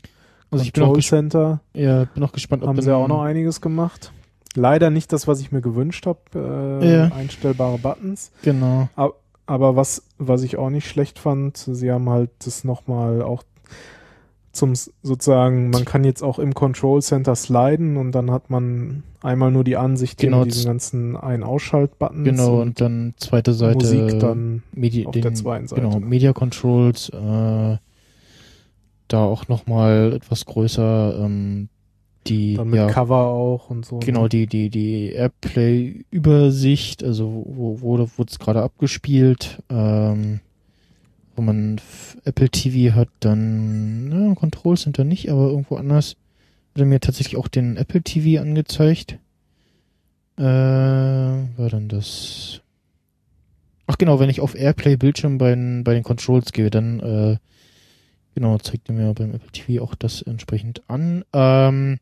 Also 0.55 0.65
ich 0.65 0.73
bin 0.73 0.83
auch, 0.83 0.97
Center 0.99 1.61
ja, 1.73 2.05
bin 2.05 2.23
auch 2.23 2.31
gespannt, 2.31 2.63
ob 2.63 2.69
haben 2.69 2.81
sie 2.81 2.95
auch 2.95 3.07
noch 3.07 3.21
einiges 3.21 3.61
gemacht. 3.61 4.11
Leider 4.55 4.89
nicht 4.89 5.11
das, 5.11 5.27
was 5.27 5.41
ich 5.41 5.51
mir 5.51 5.61
gewünscht 5.61 6.05
habe, 6.05 6.19
äh, 6.81 6.93
Ja. 6.95 7.11
einstellbare 7.11 7.77
Buttons. 7.77 8.31
Genau. 8.41 8.89
Aber 9.47 9.75
was, 9.75 10.03
was 10.17 10.41
ich 10.43 10.57
auch 10.57 10.69
nicht 10.69 10.87
schlecht 10.87 11.19
fand, 11.19 11.57
sie 11.57 11.91
haben 11.91 12.09
halt 12.09 12.31
das 12.45 12.63
nochmal 12.63 13.21
auch 13.21 13.43
zum 14.53 14.73
sozusagen, 15.03 15.69
man 15.69 15.83
kann 15.83 16.05
jetzt 16.05 16.23
auch 16.23 16.39
im 16.39 16.53
Control 16.53 17.01
Center 17.01 17.35
sliden 17.35 17.97
und 17.97 18.13
dann 18.13 18.31
hat 18.31 18.49
man 18.49 19.03
einmal 19.21 19.51
nur 19.51 19.65
die 19.65 19.75
Ansicht 19.75 20.17
Genau, 20.17 20.39
mit 20.39 20.53
diesen 20.53 20.65
ganzen 20.67 21.17
Ein-Ausschalt-Buttons 21.17 22.23
Genau, 22.23 22.61
und 22.61 22.67
und 22.67 22.81
dann 22.81 23.13
zweite 23.17 23.53
Seite 23.53 23.75
Musik 23.77 24.19
dann 24.19 24.63
Medi 24.71 25.05
auf 25.05 25.11
den, 25.11 25.23
der 25.23 25.33
zweiten 25.33 25.67
Seite. 25.67 25.81
Genau, 25.81 25.99
Media 25.99 26.31
Controls, 26.31 27.09
äh, 27.09 27.77
da 29.07 29.23
auch 29.23 29.47
nochmal 29.47 30.13
etwas 30.13 30.45
größer, 30.45 31.19
ähm, 31.23 31.69
die, 32.27 32.55
dann 32.55 32.69
mit 32.69 32.77
ja, 32.77 32.87
Cover 32.87 33.27
auch 33.27 33.69
und 33.69 33.85
so. 33.85 33.99
genau, 33.99 34.27
die, 34.27 34.47
die, 34.47 34.69
die 34.69 35.11
Airplay-Übersicht, 35.11 37.03
also 37.03 37.43
wo, 37.47 37.81
wo 37.81 38.09
wurde 38.17 38.27
es 38.31 38.39
gerade 38.39 38.61
abgespielt, 38.63 39.61
ähm, 39.69 40.39
wo 41.35 41.41
man 41.41 41.79
Apple 42.23 42.49
TV 42.49 42.95
hat, 42.95 43.09
dann, 43.19 44.07
na, 44.09 44.33
Control 44.35 44.77
Center 44.77 45.03
nicht, 45.03 45.29
aber 45.29 45.47
irgendwo 45.49 45.75
anders 45.75 46.15
hat 46.73 46.79
er 46.81 46.85
mir 46.85 46.99
tatsächlich 46.99 47.37
auch 47.37 47.47
den 47.47 47.77
Apple 47.77 48.01
TV 48.01 48.41
angezeigt. 48.41 49.19
Äh, 50.37 50.43
war 50.43 51.69
dann 51.69 51.87
das? 51.87 52.61
Ach 53.87 53.97
genau, 53.97 54.19
wenn 54.19 54.29
ich 54.29 54.41
auf 54.41 54.55
Airplay 54.55 54.97
Bildschirm 54.97 55.37
bei, 55.37 55.51
den- 55.51 55.83
bei 55.83 55.93
den 55.93 56.03
Controls 56.03 56.51
gehe, 56.51 56.69
dann 56.69 56.99
äh, 56.99 57.37
genau 58.35 58.57
zeigt 58.59 58.87
er 58.89 58.93
mir 58.95 59.13
beim 59.13 59.33
Apple 59.33 59.51
TV 59.51 59.83
auch 59.83 59.95
das 59.95 60.21
entsprechend 60.21 60.83
an. 60.87 61.23
Ähm, 61.33 61.97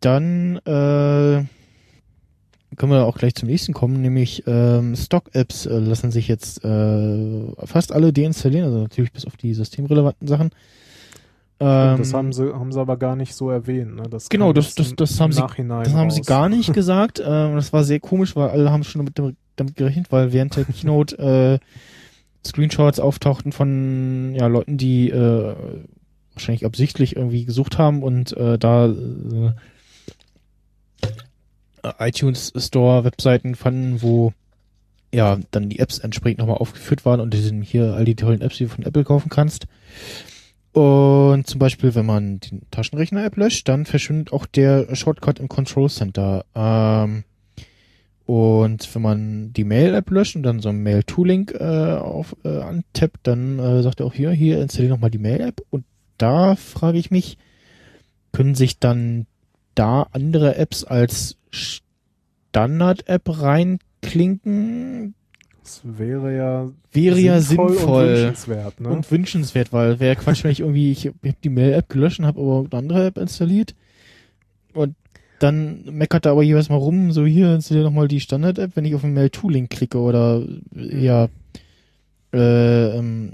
dann 0.00 0.56
äh, 0.58 1.44
können 2.76 2.92
wir 2.92 3.04
auch 3.04 3.18
gleich 3.18 3.34
zum 3.34 3.48
nächsten 3.48 3.72
kommen, 3.74 4.00
nämlich 4.00 4.44
ähm, 4.46 4.96
Stock-Apps 4.96 5.66
äh, 5.66 5.78
lassen 5.78 6.10
sich 6.10 6.28
jetzt 6.28 6.64
äh, 6.64 7.46
fast 7.66 7.92
alle 7.92 8.12
deinstallieren, 8.12 8.64
also 8.66 8.78
natürlich 8.82 9.12
bis 9.12 9.26
auf 9.26 9.36
die 9.36 9.52
systemrelevanten 9.54 10.26
Sachen. 10.28 10.50
Ähm, 11.62 11.98
das 11.98 12.14
haben 12.14 12.32
sie, 12.32 12.54
haben 12.54 12.72
sie 12.72 12.80
aber 12.80 12.96
gar 12.96 13.16
nicht 13.16 13.34
so 13.34 13.50
erwähnt. 13.50 13.96
Ne? 13.96 14.04
Das 14.08 14.30
Genau, 14.30 14.54
das- 14.54 14.74
das- 14.74 14.94
das 14.96 15.20
haben 15.20 15.32
sie- 15.32 15.40
Das 15.42 15.92
haben 15.92 16.10
sie 16.10 16.22
gar 16.22 16.48
nicht 16.48 16.72
gesagt. 16.72 17.20
Ähm, 17.22 17.56
das 17.56 17.72
war 17.74 17.84
sehr 17.84 18.00
komisch, 18.00 18.34
weil 18.34 18.48
alle 18.48 18.70
haben 18.70 18.82
schon 18.84 19.04
damit, 19.04 19.36
damit 19.56 19.76
gerechnet, 19.76 20.10
weil 20.10 20.32
während 20.32 20.56
der 20.56 20.64
Keynote 20.80 21.18
äh, 21.60 21.66
Screenshots 22.44 23.00
auftauchten 23.00 23.52
von 23.52 24.34
ja, 24.34 24.46
Leuten, 24.46 24.76
die 24.76 25.10
äh, 25.10 25.54
wahrscheinlich 26.34 26.64
absichtlich 26.64 27.16
irgendwie 27.16 27.44
gesucht 27.44 27.78
haben 27.78 28.02
und 28.02 28.36
äh, 28.36 28.58
da 28.58 28.86
äh, 28.86 29.52
iTunes 31.98 32.52
Store 32.56 33.04
Webseiten 33.04 33.54
fanden, 33.54 34.02
wo 34.02 34.32
ja 35.12 35.38
dann 35.50 35.68
die 35.68 35.80
Apps 35.80 35.98
entsprechend 35.98 36.38
nochmal 36.38 36.58
aufgeführt 36.58 37.04
waren 37.04 37.20
und 37.20 37.34
die 37.34 37.40
sind 37.40 37.62
hier 37.62 37.94
all 37.94 38.04
die 38.04 38.14
tollen 38.14 38.40
Apps, 38.40 38.58
die 38.58 38.64
du 38.64 38.70
von 38.70 38.84
Apple 38.84 39.04
kaufen 39.04 39.28
kannst. 39.28 39.66
Und 40.72 41.48
zum 41.48 41.58
Beispiel, 41.58 41.94
wenn 41.96 42.06
man 42.06 42.38
den 42.38 42.62
Taschenrechner-App 42.70 43.36
löscht, 43.36 43.68
dann 43.68 43.86
verschwindet 43.86 44.32
auch 44.32 44.46
der 44.46 44.94
Shortcut 44.94 45.40
im 45.40 45.48
Control 45.48 45.90
Center. 45.90 46.44
Ähm, 46.54 47.24
und 48.30 48.94
wenn 48.94 49.02
man 49.02 49.52
die 49.52 49.64
Mail-App 49.64 50.08
löscht 50.08 50.36
und 50.36 50.44
dann 50.44 50.60
so 50.60 50.68
ein 50.68 50.84
Mail-To-Link 50.84 51.52
äh, 51.58 51.96
auf 51.96 52.36
äh, 52.44 52.60
antappt, 52.60 53.18
dann 53.24 53.58
äh, 53.58 53.82
sagt 53.82 53.98
er 53.98 54.06
auch 54.06 54.12
hier, 54.14 54.30
hier 54.30 54.62
installiere 54.62 54.94
nochmal 54.94 55.10
die 55.10 55.18
Mail-App. 55.18 55.60
Und 55.70 55.84
da 56.16 56.54
frage 56.54 56.98
ich 56.98 57.10
mich, 57.10 57.38
können 58.30 58.54
sich 58.54 58.78
dann 58.78 59.26
da 59.74 60.06
andere 60.12 60.54
Apps 60.54 60.84
als 60.84 61.38
Standard-App 61.50 63.42
reinklinken, 63.42 65.14
Das 65.64 65.80
wäre 65.82 66.36
ja 66.36 66.70
wäre 66.92 67.18
ja 67.18 67.40
sinnvoll 67.40 67.70
sinnvoll. 67.70 68.04
und 68.04 68.10
wünschenswert, 68.14 68.80
ne? 68.80 68.88
Und 68.90 69.10
wünschenswert, 69.10 69.72
weil 69.72 69.98
wäre 69.98 70.14
Quatsch, 70.14 70.44
wenn 70.44 70.52
ich 70.52 70.60
irgendwie, 70.60 70.92
ich 70.92 71.06
habe 71.06 71.34
die 71.42 71.48
Mail-App 71.50 71.88
gelöscht 71.88 72.20
und 72.20 72.26
habe 72.26 72.40
aber 72.40 72.60
eine 72.60 72.78
andere 72.78 73.06
App 73.06 73.18
installiert 73.18 73.74
und 74.72 74.94
dann 75.40 75.84
meckert 75.90 76.26
er 76.26 76.32
aber 76.32 76.42
jeweils 76.44 76.68
mal 76.68 76.76
rum, 76.76 77.10
so 77.10 77.26
hier 77.26 77.54
installier 77.54 77.82
doch 77.82 77.90
mal 77.90 78.06
die 78.08 78.20
Standard-App, 78.20 78.72
wenn 78.74 78.84
ich 78.84 78.94
auf 78.94 79.00
den 79.00 79.14
Mail-to-Link 79.14 79.70
klicke 79.70 79.98
oder 79.98 80.42
ja, 80.74 81.28
äh, 82.32 82.96
ähm, 82.98 83.32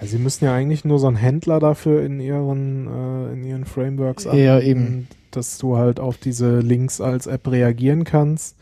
ja, 0.00 0.06
sie 0.06 0.18
müssen 0.18 0.44
ja 0.44 0.54
eigentlich 0.54 0.84
nur 0.84 0.98
so 0.98 1.06
einen 1.06 1.16
Händler 1.16 1.60
dafür 1.60 2.04
in 2.04 2.20
ihren 2.20 2.86
äh, 2.86 3.32
in 3.32 3.44
ihren 3.44 3.64
Frameworks 3.64 4.24
Ja, 4.24 4.56
anbieten, 4.56 4.66
eben. 4.70 5.08
dass 5.30 5.58
du 5.58 5.76
halt 5.76 5.98
auf 6.00 6.18
diese 6.18 6.60
Links 6.60 7.00
als 7.00 7.26
App 7.26 7.50
reagieren 7.50 8.04
kannst. 8.04 8.56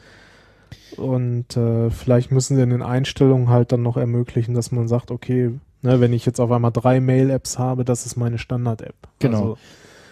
Und 0.96 1.56
äh, 1.56 1.90
vielleicht 1.90 2.30
müssen 2.30 2.56
sie 2.56 2.62
in 2.62 2.70
den 2.70 2.82
Einstellungen 2.82 3.48
halt 3.48 3.72
dann 3.72 3.82
noch 3.82 3.96
ermöglichen, 3.96 4.54
dass 4.54 4.70
man 4.72 4.88
sagt, 4.88 5.10
okay, 5.10 5.50
ne, 5.82 6.00
wenn 6.00 6.12
ich 6.12 6.24
jetzt 6.24 6.40
auf 6.40 6.50
einmal 6.50 6.72
drei 6.72 7.00
Mail-Apps 7.00 7.58
habe, 7.58 7.84
das 7.84 8.06
ist 8.06 8.16
meine 8.16 8.38
Standard-App. 8.38 8.94
Genau. 9.18 9.38
Also, 9.38 9.58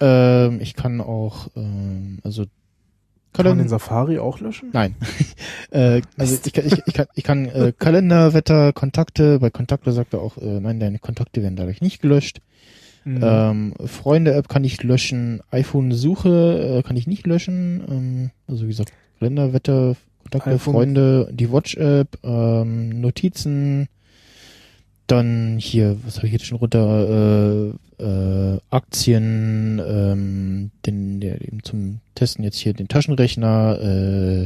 ähm, 0.04 0.60
ich 0.60 0.74
kann 0.74 1.00
auch, 1.00 1.48
ähm, 1.56 2.18
also 2.22 2.44
kann 3.32 3.46
man 3.46 3.58
den 3.58 3.68
Safari 3.68 4.18
auch 4.20 4.38
löschen? 4.38 4.70
Nein. 4.72 4.94
äh, 5.72 6.02
also 6.16 6.38
ich 6.44 6.52
kann, 6.52 6.66
ich, 6.66 6.82
ich 6.86 6.94
kann, 6.94 7.06
ich 7.14 7.24
kann 7.24 7.46
äh, 7.46 7.72
Kalender, 7.76 8.32
Wetter, 8.32 8.72
Kontakte, 8.72 9.40
bei 9.40 9.50
Kontakte 9.50 9.90
sagt 9.90 10.14
er 10.14 10.20
auch, 10.20 10.36
äh, 10.38 10.60
nein, 10.60 10.78
deine 10.78 11.00
Kontakte 11.00 11.42
werden 11.42 11.56
dadurch 11.56 11.80
nicht 11.80 12.00
gelöscht. 12.00 12.40
Mhm. 13.04 13.20
Ähm, 13.22 13.74
Freunde-App 13.84 14.48
kann 14.48 14.62
ich 14.62 14.82
löschen, 14.82 15.40
iPhone-Suche 15.50 16.78
äh, 16.78 16.82
kann 16.86 16.96
ich 16.96 17.06
nicht 17.08 17.26
löschen. 17.26 17.82
Ähm, 17.88 18.30
also 18.46 18.64
wie 18.64 18.68
gesagt, 18.68 18.92
Kalender, 19.18 19.52
Wetter, 19.52 19.96
Kontakte, 20.22 20.50
iPhone- 20.50 20.74
Freunde, 20.74 21.28
die 21.32 21.50
Watch-App, 21.50 22.18
ähm, 22.22 23.00
Notizen, 23.00 23.88
dann 25.06 25.58
hier, 25.58 25.96
was 26.04 26.16
habe 26.18 26.26
ich 26.28 26.32
jetzt 26.32 26.46
schon 26.46 26.58
runter, 26.58 27.72
äh, 27.98 28.02
äh, 28.02 28.58
Aktien, 28.70 29.80
ähm, 29.86 30.70
den, 30.86 31.20
der 31.20 31.40
eben 31.42 31.62
zum 31.62 32.00
Testen 32.14 32.42
jetzt 32.44 32.56
hier 32.58 32.72
den 32.74 32.88
Taschenrechner, 32.88 33.78
äh, 33.80 34.42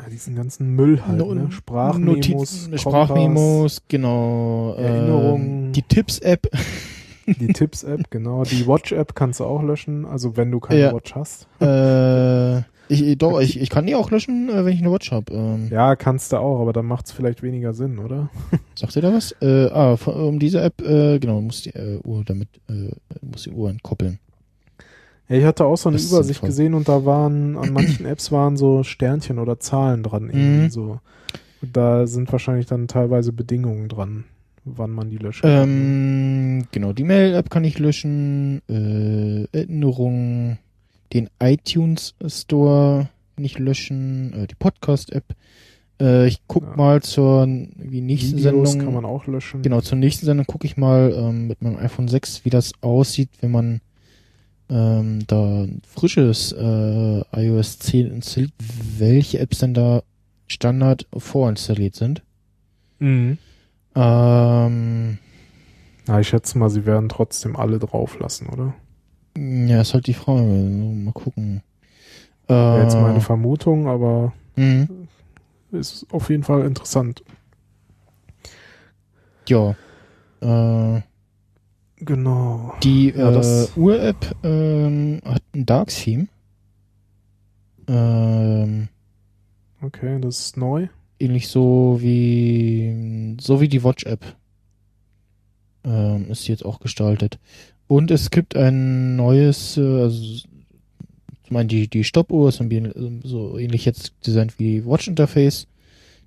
ja, 0.00 0.08
diesen 0.10 0.34
ganzen 0.34 0.74
Müll 0.74 1.00
halt, 1.06 1.18
No- 1.18 1.34
ne? 1.34 1.50
Sprachmemos, 1.50 2.16
Notizen, 2.28 2.78
Sprachmemos, 2.78 3.82
genau, 3.88 4.74
Erinnerungen. 4.74 5.66
ähm, 5.66 5.72
die 5.72 5.82
Tipps-App, 5.82 6.48
die 7.26 7.52
Tipps-App, 7.52 8.02
genau. 8.10 8.44
Die 8.44 8.66
Watch-App 8.66 9.14
kannst 9.14 9.40
du 9.40 9.44
auch 9.44 9.62
löschen, 9.62 10.04
also 10.04 10.36
wenn 10.36 10.50
du 10.50 10.60
keine 10.60 10.80
Ja. 10.80 10.92
Watch 10.92 11.14
hast. 11.14 11.46
äh, 11.60 12.58
ich, 12.88 13.16
doch, 13.16 13.40
ich, 13.40 13.58
ich 13.58 13.70
kann 13.70 13.86
die 13.86 13.94
auch 13.94 14.10
löschen, 14.10 14.50
äh, 14.50 14.64
wenn 14.64 14.72
ich 14.74 14.80
eine 14.80 14.92
Watch 14.92 15.10
habe. 15.10 15.32
Ähm, 15.32 15.68
Ja, 15.70 15.96
kannst 15.96 16.32
du 16.32 16.36
auch, 16.36 16.60
aber 16.60 16.72
dann 16.74 16.84
macht's 16.86 17.12
vielleicht 17.12 17.42
weniger 17.42 17.72
Sinn, 17.72 17.98
oder? 17.98 18.28
Sagt 18.74 18.94
ihr 18.96 19.02
da 19.02 19.12
was? 19.14 19.32
Äh, 19.40 19.70
ah, 19.72 19.96
um 20.06 20.38
diese 20.38 20.60
App, 20.60 20.82
äh, 20.82 21.18
genau, 21.18 21.40
muss 21.40 21.62
die 21.62 21.70
äh, 21.70 21.98
Uhr 22.04 22.22
damit, 22.26 22.48
äh, 22.68 22.90
muss 23.22 23.44
die 23.44 23.50
Uhr 23.52 23.70
entkoppeln. 23.70 24.18
Ja, 25.30 25.36
ich 25.36 25.44
hatte 25.46 25.64
auch 25.64 25.76
so 25.78 25.88
eine 25.88 25.96
Übersicht 25.96 26.40
sinnvoll. 26.40 26.48
gesehen 26.50 26.74
und 26.74 26.86
da 26.86 27.06
waren, 27.06 27.56
an 27.58 27.72
manchen 27.72 28.04
Apps 28.04 28.30
waren 28.30 28.58
so 28.58 28.82
Sternchen 28.82 29.38
oder 29.38 29.58
Zahlen 29.58 30.02
dran, 30.02 30.24
irgendwie 30.24 30.64
Mhm. 30.64 30.70
so. 30.70 30.98
Und 31.62 31.74
da 31.74 32.06
sind 32.06 32.30
wahrscheinlich 32.30 32.66
dann 32.66 32.86
teilweise 32.88 33.32
Bedingungen 33.32 33.88
dran, 33.88 34.24
wann 34.64 34.90
man 34.90 35.10
die 35.10 35.18
löschen 35.18 35.42
kann. 35.42 35.68
Ähm, 35.68 36.66
genau, 36.72 36.92
die 36.92 37.04
Mail-App 37.04 37.50
kann 37.50 37.64
ich 37.64 37.78
löschen, 37.78 38.62
äh, 38.68 39.44
Erinnerungen, 39.56 40.58
den 41.12 41.28
iTunes 41.40 42.14
Store 42.26 43.08
nicht 43.36 43.58
löschen, 43.58 44.32
äh, 44.32 44.46
die 44.46 44.54
Podcast-App. 44.54 45.24
Äh, 46.00 46.26
ich 46.28 46.40
guck 46.46 46.64
Ja. 46.64 46.76
mal 46.76 47.02
zur 47.02 47.46
wie 47.46 48.00
nächsten 48.00 48.38
Videos 48.38 48.70
Sendung. 48.72 48.84
kann 48.86 48.94
man 48.94 49.04
auch 49.04 49.26
löschen. 49.26 49.62
Genau, 49.62 49.80
zur 49.80 49.98
nächsten 49.98 50.26
Sendung 50.26 50.46
gucke 50.46 50.66
ich 50.66 50.76
mal 50.76 51.12
ähm, 51.16 51.46
mit 51.46 51.62
meinem 51.62 51.76
iPhone 51.76 52.08
6, 52.08 52.44
wie 52.44 52.50
das 52.50 52.72
aussieht, 52.80 53.28
wenn 53.40 53.50
man 53.52 53.80
ähm, 54.70 55.20
da 55.26 55.64
ein 55.64 55.82
frisches 55.86 56.52
äh, 56.52 57.22
iOS 57.36 57.78
10 57.80 58.10
installiert, 58.10 58.52
welche 58.98 59.38
Apps 59.40 59.58
denn 59.58 59.74
da 59.74 60.02
Standard 60.46 61.06
vorinstalliert 61.16 61.94
sind. 61.94 62.22
Mhm. 62.98 63.38
Ähm, 63.94 65.18
Ja, 66.06 66.20
ich 66.20 66.28
schätze 66.28 66.58
mal, 66.58 66.68
sie 66.70 66.84
werden 66.86 67.08
trotzdem 67.08 67.56
alle 67.56 67.78
drauf 67.78 68.18
lassen, 68.18 68.48
oder? 68.48 68.74
ja, 69.36 69.80
ist 69.80 69.94
halt 69.94 70.06
die 70.06 70.14
Frage. 70.14 70.42
Mal 70.42 71.12
gucken. 71.12 71.62
Äh, 72.48 72.80
jetzt 72.82 72.96
meine 72.96 73.20
Vermutung, 73.20 73.88
aber 73.88 74.32
mh, 74.56 74.86
ist 75.72 76.06
auf 76.12 76.28
jeden 76.30 76.42
Fall 76.44 76.64
interessant. 76.66 77.22
ja. 79.48 79.74
Äh, 80.40 81.00
Genau. 81.96 82.74
die 82.82 83.10
Ja, 83.10 83.30
das- 83.30 83.70
äh, 83.76 83.80
Uhr-App 83.80 84.36
ähm, 84.42 85.20
hat 85.24 85.42
ein 85.54 85.64
Dark-Theme. 85.66 86.26
Ähm, 87.88 88.88
Okay, 89.82 90.18
das 90.20 90.38
ist 90.40 90.56
neu. 90.56 90.88
Ähnlich 91.24 91.48
so 91.48 91.98
wie 92.00 93.36
so 93.40 93.60
wie 93.60 93.68
die 93.68 93.82
Watch 93.84 94.04
App 94.04 94.24
ähm, 95.84 96.30
ist 96.30 96.48
jetzt 96.48 96.64
auch 96.64 96.80
gestaltet. 96.80 97.38
Und 97.86 98.10
es 98.10 98.30
gibt 98.30 98.56
ein 98.56 99.16
neues 99.16 99.76
äh, 99.76 100.02
also 100.02 100.22
ich 100.22 101.50
meine 101.50 101.66
die 101.66 101.88
die 101.88 102.04
Stoppuhr 102.04 102.48
ist 102.48 102.60
ein 102.60 102.68
bisschen, 102.68 103.22
äh, 103.22 103.26
so 103.26 103.58
ähnlich 103.58 103.84
jetzt 103.84 104.14
designt 104.26 104.58
wie 104.58 104.80
die 104.80 104.86
Watch 104.86 105.08
Interface 105.08 105.66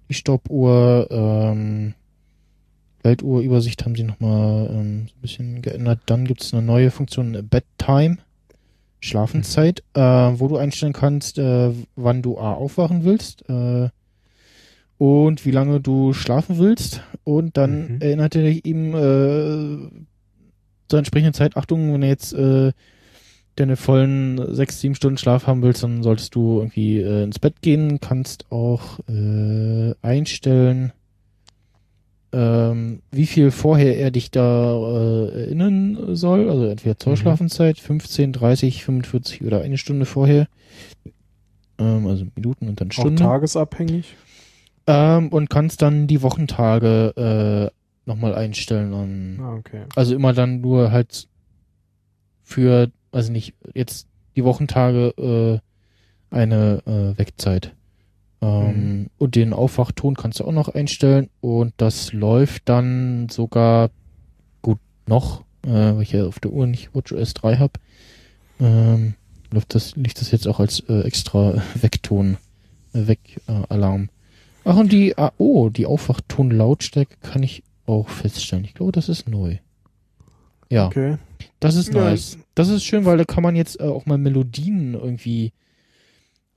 die 0.10 0.14
Stoppuhr 0.14 1.08
ähm, 1.10 1.94
Weltuhrübersicht 3.04 3.86
haben 3.86 3.96
sie 3.96 4.04
nochmal 4.04 4.70
ähm, 4.70 5.08
ein 5.16 5.22
bisschen 5.22 5.62
geändert. 5.62 6.00
Dann 6.06 6.26
gibt 6.26 6.42
es 6.42 6.54
eine 6.54 6.62
neue 6.62 6.92
Funktion 6.92 7.48
Bedtime 7.50 8.18
Schlafenszeit, 9.00 9.84
äh, 9.94 10.02
wo 10.02 10.48
du 10.48 10.58
einstellen 10.58 10.94
kannst, 10.94 11.38
äh, 11.38 11.72
wann 11.96 12.22
du 12.22 12.38
A 12.38 12.54
aufwachen 12.54 13.04
willst 13.04 13.48
äh, 13.48 13.90
und 14.98 15.46
wie 15.46 15.52
lange 15.52 15.80
du 15.80 16.14
schlafen 16.14 16.58
willst. 16.58 17.02
Und 17.24 17.58
dann 17.58 17.96
Mhm. 17.96 18.02
erinnert 18.02 18.36
er 18.36 18.44
dich 18.44 18.66
eben 18.66 18.94
äh, 18.94 19.90
zur 20.88 21.00
entsprechenden 21.00 21.34
Zeit, 21.34 21.58
Achtung, 21.58 21.94
wenn 21.94 22.02
du 22.02 22.08
jetzt 22.08 22.34
äh, 22.34 22.72
deine 23.56 23.76
vollen 23.76 24.54
sechs, 24.56 24.80
sieben 24.82 24.96
Stunden 24.96 25.18
Schlaf 25.18 25.48
haben 25.48 25.62
willst, 25.64 25.84
dann 25.84 26.04
solltest 26.04 26.36
du 26.36 26.60
irgendwie 26.60 27.00
äh, 27.02 27.24
ins 27.24 27.40
Bett 27.40 27.62
gehen, 27.62 28.00
kannst 28.00 28.52
auch 28.52 29.00
äh, 29.10 29.94
einstellen, 30.02 30.94
ähm, 32.34 33.02
wie 33.12 33.26
viel 33.26 33.52
vorher 33.52 33.98
er 33.98 34.12
dich 34.12 34.32
da 34.32 34.74
äh, 34.74 35.42
erinnern 35.44 36.16
soll, 36.16 36.50
also 36.50 36.66
entweder 36.66 36.98
zur 37.00 37.14
Mhm. 37.14 37.18
Schlafenszeit, 37.18 37.80
15, 37.80 38.34
30, 38.34 38.84
45 38.84 39.44
oder 39.44 39.62
eine 39.62 39.78
Stunde 39.78 40.06
vorher. 40.06 40.48
Ähm, 41.80 42.06
also 42.06 42.26
Minuten 42.36 42.68
und 42.68 42.80
dann 42.82 42.90
Auch 42.90 42.94
Stunden. 42.94 43.18
tagesabhängig. 43.18 44.16
Ähm, 44.88 45.30
und 45.30 45.50
kannst 45.50 45.82
dann 45.82 46.08
die 46.08 46.22
Wochentage 46.22 47.72
äh, 47.76 48.10
nochmal 48.10 48.36
einstellen. 48.36 48.94
Und, 48.94 49.40
Ah, 49.42 49.56
okay. 49.56 49.84
also 49.96 50.16
immer 50.16 50.34
dann 50.34 50.62
nur 50.62 50.92
halt 50.92 51.28
für, 52.44 52.90
also 53.12 53.32
nicht, 53.32 53.54
jetzt 53.74 54.08
die 54.36 54.44
Wochentage 54.46 55.62
äh, 56.32 56.36
eine 56.36 56.82
äh, 56.86 57.18
Wegzeit. 57.18 57.74
Ähm, 58.42 58.68
Mhm. 58.68 59.10
Und 59.18 59.36
den 59.36 59.52
Aufwachton 59.54 60.16
kannst 60.16 60.40
du 60.40 60.46
auch 60.46 60.52
noch 60.52 60.70
einstellen 60.70 61.30
und 61.42 61.74
das 61.78 62.14
läuft 62.14 62.70
dann 62.70 63.30
sogar 63.30 63.90
gut 64.62 64.78
noch, 65.08 65.42
äh, 65.66 65.70
weil 65.70 66.02
ich 66.04 66.12
ja 66.12 66.26
auf 66.26 66.40
der 66.40 66.52
Uhr 66.52 66.68
nicht 66.68 66.94
WatchOS 66.94 67.34
3 67.34 67.58
habe. 67.58 67.74
Ähm, 68.60 69.16
läuft 69.52 69.74
das, 69.76 69.96
liegt 69.96 70.22
das 70.22 70.30
jetzt 70.32 70.48
auch 70.48 70.60
als 70.60 70.82
äh, 70.82 71.02
extra 71.02 71.62
Wegton, 71.76 72.38
äh, 72.94 73.08
Weg-Alarm. 73.08 74.10
Ach, 74.70 74.76
und 74.76 74.92
die, 74.92 75.18
ah, 75.18 75.32
oh, 75.38 75.70
die 75.70 75.86
Aufwachton-Lautstärke 75.86 77.16
kann 77.22 77.42
ich 77.42 77.64
auch 77.86 78.10
feststellen. 78.10 78.66
Ich 78.66 78.74
glaube, 78.74 78.92
das 78.92 79.08
ist 79.08 79.30
neu. 79.30 79.58
Ja, 80.70 80.88
Okay. 80.88 81.18
das 81.62 81.76
ist 81.76 81.94
Ja, 81.94 82.02
nice. 82.04 82.38
Das 82.54 82.68
ist 82.68 82.84
schön, 82.84 83.06
weil 83.06 83.18
da 83.18 83.24
kann 83.24 83.44
man 83.44 83.56
jetzt 83.56 83.80
äh, 83.80 83.84
auch 83.84 84.06
mal 84.06 84.18
Melodien 84.18 84.94
irgendwie 84.96 85.54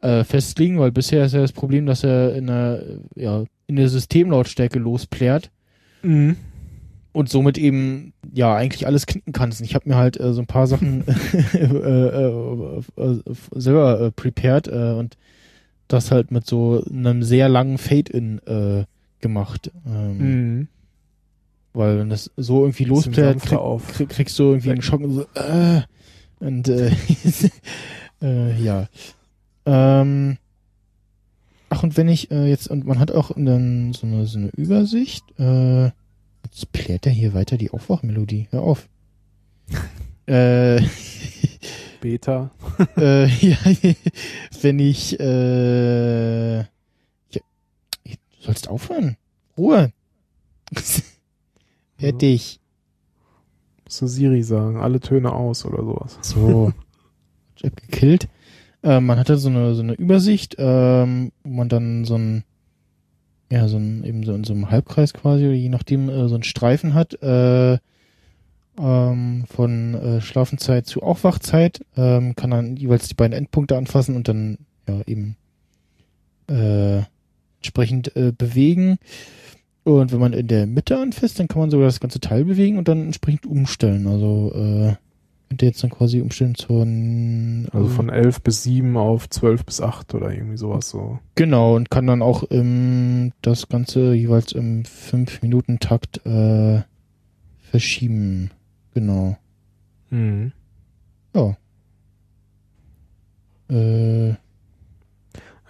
äh, 0.03 0.24
festlegen, 0.24 0.78
weil 0.81 0.91
bisher 0.91 1.24
ist 1.24 1.35
ja 1.35 1.41
das 1.41 1.53
Problem, 1.53 1.87
dass 1.87 2.03
er 2.03 2.35
in 2.35 2.49
der, 2.49 2.82
äh, 3.16 3.23
ja, 3.23 3.45
in 3.69 3.77
der 3.77 3.89
Systemlautstärke 3.89 4.78
losplärt 4.81 5.51
Mhm. 6.03 6.37
und 7.12 7.28
somit 7.28 7.59
eben 7.59 8.12
ja 8.32 8.55
eigentlich 8.57 8.87
alles 8.87 9.07
knicken 9.07 9.32
kannst. 9.32 9.61
Ich 9.61 9.74
habe 9.77 9.89
mir 9.89 9.97
halt 9.97 10.19
äh, 10.19 10.32
so 10.32 10.41
ein 10.41 10.47
paar 10.47 10.66
Sachen 10.66 11.05
äh, 11.53 11.59
äh, 12.27 12.82
selber 13.55 14.11
prepared 14.16 14.66
und 14.69 15.16
das 15.93 16.11
halt 16.11 16.31
mit 16.31 16.47
so 16.47 16.83
einem 16.89 17.23
sehr 17.23 17.49
langen 17.49 17.79
Fade-In 17.79 18.39
äh, 18.47 18.85
gemacht. 19.21 19.71
Ähm, 19.87 20.19
Mhm. 20.19 20.69
Weil 21.73 22.01
wenn 22.01 22.11
das 22.11 22.31
so 22.37 22.62
irgendwie 22.62 22.85
losplärt, 22.85 23.41
krieg, 23.43 23.59
krieg, 23.93 24.09
kriegst 24.09 24.37
du 24.39 24.43
irgendwie 24.45 24.73
einen 24.73 24.83
Schock 24.83 25.03
und 25.03 25.12
so, 25.12 25.27
äh, 25.35 25.83
Und 26.41 26.69
äh, 26.69 26.91
äh, 28.23 28.61
ja. 28.61 28.89
Ähm, 29.67 30.37
ach, 31.69 31.85
und 31.85 31.97
wenn 31.97 32.09
ich 32.09 32.31
äh, 32.33 32.49
jetzt, 32.49 32.69
und 32.69 32.87
man 32.87 32.99
hat 32.99 33.12
auch 33.12 33.31
dann 33.37 33.93
so 33.93 34.07
eine, 34.07 34.27
so 34.27 34.39
eine 34.39 34.49
Übersicht, 34.49 35.25
äh, 35.39 35.85
jetzt 36.45 36.73
plärt 36.73 37.07
er 37.07 37.12
hier 37.12 37.35
weiter 37.35 37.57
die 37.57 37.71
Aufwachmelodie. 37.71 38.49
Hör 38.51 38.62
auf. 38.62 38.89
äh, 40.27 40.81
Beta. 42.01 42.51
äh, 42.97 43.27
ja, 43.47 43.56
wenn 44.62 44.78
ich, 44.78 45.18
äh, 45.20 46.59
ja, 46.59 46.64
du 47.32 48.10
sollst 48.40 48.68
aufhören. 48.68 49.16
Ruhe. 49.56 49.93
Fertig. 51.98 52.60
Musst 53.85 54.02
du 54.02 54.06
Siri 54.06 54.43
sagen, 54.43 54.78
alle 54.78 55.01
Töne 55.01 55.32
aus 55.32 55.64
oder 55.64 55.82
sowas. 55.82 56.18
So. 56.22 56.72
App 57.62 57.77
gekillt. 57.77 58.28
Ähm, 58.82 59.06
man 59.06 59.18
hatte 59.18 59.36
so 59.36 59.48
eine, 59.51 59.74
so 59.74 59.82
eine 59.82 59.93
Übersicht, 59.94 60.56
ähm, 60.59 61.32
wo 61.44 61.51
man 61.51 61.68
dann 61.68 62.05
so 62.05 62.16
ein, 62.16 62.44
ja, 63.51 63.68
so 63.68 63.77
ein, 63.77 64.05
eben 64.05 64.24
so 64.24 64.32
in 64.32 64.44
so 64.44 64.55
einem 64.55 64.70
Halbkreis 64.70 65.12
quasi, 65.12 65.44
oder 65.44 65.55
je 65.55 65.68
nachdem, 65.68 66.09
äh, 66.09 66.28
so 66.28 66.36
ein 66.36 66.43
Streifen 66.43 66.94
hat, 66.94 67.22
äh, 67.22 67.78
ähm, 68.81 69.44
von 69.47 69.94
äh, 69.94 70.20
Schlafenszeit 70.20 70.86
zu 70.86 71.02
Aufwachzeit, 71.02 71.85
ähm, 71.97 72.35
kann 72.36 72.51
dann 72.51 72.77
jeweils 72.77 73.09
die 73.09 73.15
beiden 73.15 73.36
Endpunkte 73.36 73.77
anfassen 73.77 74.16
und 74.16 74.28
dann, 74.28 74.59
ja, 74.89 75.01
eben, 75.07 75.36
äh, 76.48 77.02
entsprechend 77.59 78.16
äh, 78.16 78.32
bewegen. 78.36 78.98
Und 79.85 80.12
wenn 80.12 80.20
man 80.20 80.32
in 80.32 80.47
der 80.47 80.66
Mitte 80.66 80.98
anfasst, 80.98 81.39
dann 81.39 81.48
kann 81.48 81.61
man 81.61 81.70
sogar 81.70 81.86
das 81.86 82.01
ganze 82.01 82.20
Teil 82.20 82.44
bewegen 82.44 82.78
und 82.78 82.89
dann 82.89 83.02
entsprechend 83.02 83.47
umstellen. 83.47 84.07
Also, 84.07 84.52
äh, 84.55 84.94
könnte 85.51 85.66
jetzt 85.66 85.82
dann 85.82 85.90
quasi 85.90 86.20
umstellen 86.20 86.55
zur 86.55 86.82
Also 87.73 87.89
von 87.89 88.09
11 88.09 88.40
bis 88.43 88.62
7 88.62 88.97
auf 88.97 89.28
12 89.28 89.65
bis 89.65 89.81
8 89.81 90.15
oder 90.15 90.32
irgendwie 90.32 90.57
sowas 90.57 90.89
so. 90.89 91.19
Genau, 91.35 91.74
und 91.74 91.90
kann 91.90 92.07
dann 92.07 92.23
auch 92.23 92.44
im, 92.44 93.32
das 93.43 93.69
Ganze 93.69 94.15
jeweils 94.15 94.52
im 94.52 94.85
5-Minuten-Takt 94.85 96.24
äh, 96.24 96.82
verschieben. 97.69 98.52
Genau. 98.95 99.37
Mhm. 100.11 100.53
Ja. 101.35 101.57
Äh, 103.71 104.31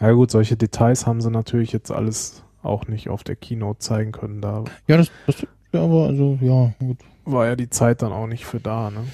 Ja 0.00 0.12
gut, 0.12 0.30
solche 0.30 0.56
Details 0.56 1.06
haben 1.06 1.20
sie 1.20 1.30
natürlich 1.30 1.72
jetzt 1.72 1.90
alles 1.90 2.42
auch 2.62 2.86
nicht 2.88 3.08
auf 3.08 3.22
der 3.24 3.36
Keynote 3.36 3.78
zeigen 3.80 4.12
können. 4.12 4.40
Da 4.40 4.64
ja, 4.86 4.96
das, 4.96 5.10
das 5.26 5.46
ja, 5.72 5.82
aber, 5.84 6.06
also, 6.06 6.38
ja, 6.40 6.72
gut. 6.78 6.98
war 7.24 7.46
ja 7.46 7.56
die 7.56 7.70
Zeit 7.70 8.02
dann 8.02 8.12
auch 8.12 8.26
nicht 8.26 8.44
für 8.44 8.60
da, 8.60 8.90
ne? 8.90 9.04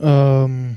Ähm, 0.00 0.76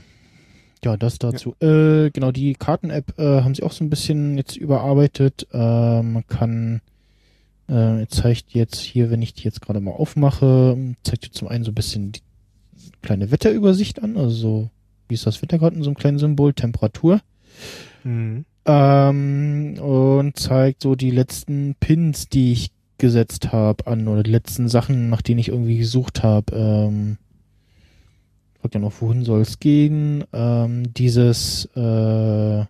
ja, 0.83 0.95
das 0.97 1.17
dazu. 1.17 1.55
Äh, 1.59 2.11
genau, 2.11 2.31
die 2.31 2.53
Karten-App 2.53 3.17
äh, 3.19 3.41
haben 3.41 3.55
sie 3.55 3.63
auch 3.63 3.71
so 3.71 3.83
ein 3.83 3.89
bisschen 3.89 4.37
jetzt 4.37 4.55
überarbeitet. 4.55 5.47
Äh, 5.51 5.57
man 6.03 6.23
kann, 6.27 6.81
äh, 7.67 8.05
zeigt 8.07 8.51
jetzt 8.53 8.79
hier, 8.79 9.09
wenn 9.09 9.23
ich 9.23 9.33
die 9.33 9.43
jetzt 9.43 9.61
gerade 9.61 9.81
mal 9.81 9.91
aufmache, 9.91 10.77
zeigt 11.03 11.25
jetzt 11.25 11.37
zum 11.37 11.47
einen 11.47 11.63
so 11.63 11.71
ein 11.71 11.75
bisschen 11.75 12.11
die 12.11 12.21
kleine 13.05 13.31
Wetterübersicht 13.31 14.03
an, 14.03 14.17
also 14.17 14.35
so, 14.35 14.69
wie 15.07 15.13
ist 15.13 15.25
das 15.25 15.41
Wetter 15.41 15.57
gerade 15.57 15.75
in 15.75 15.83
so 15.83 15.89
einem 15.89 15.97
kleinen 15.97 16.19
Symbol, 16.19 16.53
Temperatur. 16.53 17.21
Mhm. 18.03 18.45
Ähm, 18.65 19.77
und 19.79 20.37
zeigt 20.37 20.81
so 20.81 20.95
die 20.95 21.11
letzten 21.11 21.75
Pins, 21.79 22.27
die 22.27 22.51
ich 22.51 22.71
gesetzt 22.97 23.51
habe 23.51 23.87
an 23.87 24.07
oder 24.07 24.23
die 24.23 24.31
letzten 24.31 24.67
Sachen, 24.67 25.09
nach 25.09 25.21
denen 25.21 25.39
ich 25.39 25.49
irgendwie 25.49 25.77
gesucht 25.77 26.23
habe. 26.23 26.55
Ähm, 26.55 27.17
fragt 28.59 28.73
ja 28.73 28.79
noch, 28.79 29.01
wohin 29.01 29.23
soll 29.23 29.41
es 29.41 29.59
gehen? 29.59 30.23
Ähm, 30.33 30.93
dieses 30.93 31.69
äh, 31.75 32.65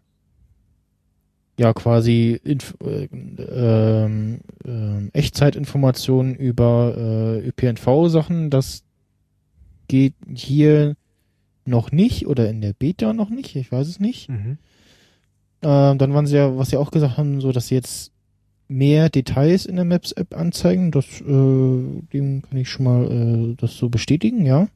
ja 1.58 1.74
quasi 1.74 2.40
Inf 2.44 2.76
äh, 2.84 3.06
äh, 3.06 5.10
Echtzeitinformationen 5.14 6.36
über 6.36 6.96
äh, 6.98 7.48
ÖPNV-Sachen, 7.48 8.50
das 8.50 8.84
geht 9.88 10.14
hier 10.34 10.96
noch 11.66 11.92
nicht 11.92 12.28
oder 12.28 12.50
in 12.50 12.62
der 12.62 12.74
Beta 12.74 13.14
noch 13.14 13.30
nicht, 13.30 13.56
ich 13.56 13.72
weiß 13.72 13.88
es 13.88 14.00
nicht. 14.00 14.30
Mhm. 14.30 14.58
Ähm, 15.62 15.98
dann 15.98 16.14
waren 16.14 16.28
sie 16.28 16.36
ja, 16.36 16.58
was 16.58 16.70
sie 16.70 16.78
auch 16.78 16.92
gesagt 16.92 17.18
haben, 17.18 17.42
so 17.42 17.52
dass 17.52 17.68
sie 17.68 17.76
jetzt 17.76 18.12
mehr 18.68 19.10
Details 19.10 19.66
in 19.66 19.76
der 19.76 19.86
Maps-App 19.86 20.36
anzeigen. 20.36 20.92
Das, 20.92 21.06
äh, 21.22 21.24
dem 21.26 22.42
kann 22.42 22.58
ich 22.58 22.70
schon 22.70 22.86
mal 22.86 23.12
äh, 23.52 23.56
das 23.58 23.78
so 23.78 23.90
bestätigen, 23.90 24.46
ja. 24.46 24.68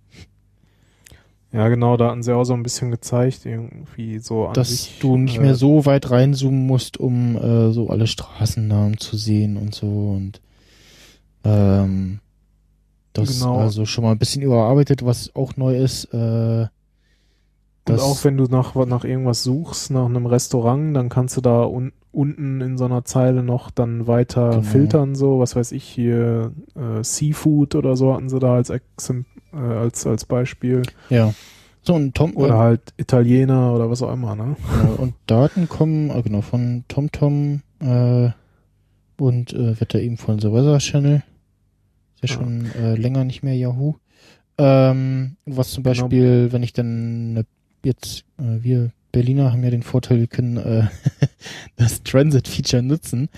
Ja, 1.51 1.67
genau, 1.67 1.97
da 1.97 2.11
hatten 2.11 2.21
sie 2.21 2.35
auch 2.35 2.43
so 2.43 2.53
ein 2.53 2.61
bisschen 2.61 2.91
gezeigt, 2.91 3.45
irgendwie 3.45 4.19
so 4.19 4.47
an 4.47 4.53
Dass 4.53 4.69
sich, 4.69 4.99
du 4.99 5.17
nicht 5.17 5.37
äh, 5.37 5.41
mehr 5.41 5.55
so 5.55 5.85
weit 5.87 6.11
reinzoomen 6.11 6.67
musst, 6.67 6.97
um 6.97 7.35
äh, 7.37 7.71
so 7.71 7.89
alle 7.89 8.05
Straßennamen 8.05 8.99
zu 8.99 9.17
sehen 9.17 9.57
und 9.57 9.73
so 9.73 10.11
und 10.11 10.41
ähm, 11.43 12.19
das 13.13 13.39
Genau. 13.39 13.57
also 13.59 13.85
schon 13.85 14.03
mal 14.03 14.11
ein 14.11 14.19
bisschen 14.19 14.41
überarbeitet, 14.41 15.03
was 15.05 15.35
auch 15.35 15.57
neu 15.57 15.75
ist. 15.77 16.05
Äh, 16.13 16.67
Und 17.87 17.99
auch 17.99 18.23
wenn 18.23 18.37
du 18.37 18.43
nach, 18.45 18.75
nach 18.75 19.03
irgendwas 19.03 19.43
suchst, 19.43 19.91
nach 19.91 20.05
einem 20.05 20.25
Restaurant, 20.27 20.95
dann 20.95 21.09
kannst 21.09 21.37
du 21.37 21.41
da 21.41 21.63
un, 21.63 21.91
unten 22.11 22.61
in 22.61 22.77
so 22.77 22.85
einer 22.85 23.03
Zeile 23.05 23.41
noch 23.43 23.71
dann 23.71 24.05
weiter 24.07 24.49
Genau. 24.51 24.61
filtern, 24.63 25.15
so, 25.15 25.39
was 25.39 25.55
weiß 25.55 25.71
ich, 25.71 25.83
hier 25.83 26.51
äh, 26.75 27.03
Seafood 27.03 27.75
oder 27.75 27.95
so 27.95 28.13
hatten 28.13 28.29
sie 28.29 28.39
da 28.39 28.53
als, 28.55 28.69
Exemp 28.69 29.25
äh, 29.53 29.57
als, 29.57 30.05
als 30.05 30.25
Beispiel. 30.25 30.83
ja. 31.09 31.33
So 31.81 31.93
und 31.95 32.13
Tom 32.13 32.35
Oder 32.35 32.57
halt 32.57 32.81
Italiener 32.97 33.73
oder 33.73 33.89
was 33.89 34.01
auch 34.03 34.11
immer, 34.11 34.35
ne? 34.35 34.57
Genau, 34.81 34.95
und 35.01 35.13
Daten 35.27 35.69
kommen, 35.69 36.09
äh, 36.09 36.21
genau, 36.21 36.41
von 36.41 36.83
TomTom 36.89 37.61
äh, 37.79 38.29
und 39.17 39.53
äh, 39.53 39.79
wird 39.79 39.93
da 39.93 39.97
eben 39.99 40.17
von 40.17 40.39
The 40.39 40.51
Weather 40.51 40.77
Channel. 40.79 41.23
Ist 42.21 42.29
ja 42.29 42.35
schon 42.35 42.65
äh, 42.75 42.95
länger 42.95 43.23
nicht 43.23 43.43
mehr 43.43 43.55
Yahoo. 43.55 43.95
Ähm, 44.57 45.37
was 45.45 45.71
zum 45.71 45.83
Genau. 45.83 45.91
Beispiel, 46.03 46.51
wenn 46.51 46.63
ich 46.63 46.73
dann 46.73 47.45
jetzt, 47.83 48.25
äh, 48.37 48.61
wir 48.63 48.91
Berliner 49.11 49.51
haben 49.51 49.63
ja 49.63 49.69
den 49.71 49.83
Vorteil, 49.83 50.19
wir 50.19 50.27
können 50.27 50.57
äh, 50.57 50.83
das 51.77 52.03
Transit-Feature 52.03 52.83
nutzen. 52.83 53.29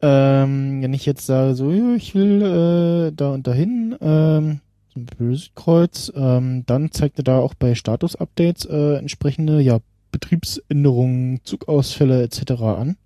Ähm, 0.00 0.82
wenn 0.82 0.94
ich 0.94 1.04
jetzt 1.06 1.26
sage, 1.26 1.54
so, 1.54 1.70
ja, 1.72 1.94
ich 1.94 2.14
will 2.14 2.42
äh, 2.42 3.12
da 3.14 3.30
und 3.32 3.46
dahin, 3.46 3.96
ähm, 4.00 4.60
zum 4.92 5.06
Beispiel 5.06 5.36
Südkreuz, 5.36 6.12
ähm, 6.14 6.64
dann 6.66 6.92
zeigt 6.92 7.18
er 7.18 7.24
da 7.24 7.38
auch 7.38 7.54
bei 7.54 7.74
Status-Updates 7.74 8.66
äh, 8.66 8.96
entsprechende, 8.98 9.60
ja, 9.60 9.78
Betriebsänderungen, 10.12 11.40
Zugausfälle 11.44 12.22
etc. 12.22 12.52
an. 12.62 12.96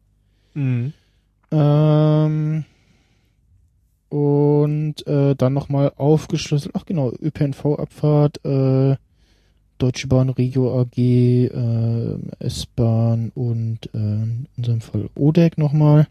Mhm. 0.54 0.92
Ähm, 1.52 2.64
und 4.10 5.06
äh, 5.06 5.34
dann 5.36 5.54
nochmal 5.54 5.92
aufgeschlüsselt, 5.96 6.74
ach 6.76 6.84
genau, 6.84 7.12
ÖPNV-Abfahrt, 7.12 8.44
äh, 8.44 8.96
Deutsche 9.78 10.08
Bahn, 10.08 10.28
Regio 10.28 10.78
AG, 10.80 10.98
äh, 10.98 12.18
S-Bahn 12.40 13.32
und 13.34 13.86
äh, 13.94 13.98
in 13.98 14.46
unserem 14.58 14.80
Fall 14.82 15.08
ODEC 15.14 15.56
nochmal. 15.56 16.06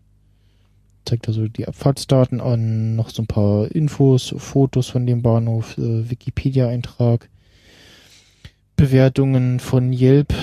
Zeigt 1.05 1.27
also 1.27 1.47
die 1.47 1.67
Abfahrtsdaten 1.67 2.41
an, 2.41 2.95
noch 2.95 3.09
so 3.09 3.21
ein 3.21 3.27
paar 3.27 3.69
Infos, 3.71 4.33
Fotos 4.37 4.87
von 4.87 5.05
dem 5.05 5.21
Bahnhof, 5.21 5.77
äh, 5.77 6.09
Wikipedia-Eintrag, 6.09 7.29
Bewertungen 8.75 9.59
von 9.59 9.91
Yelp 9.93 10.33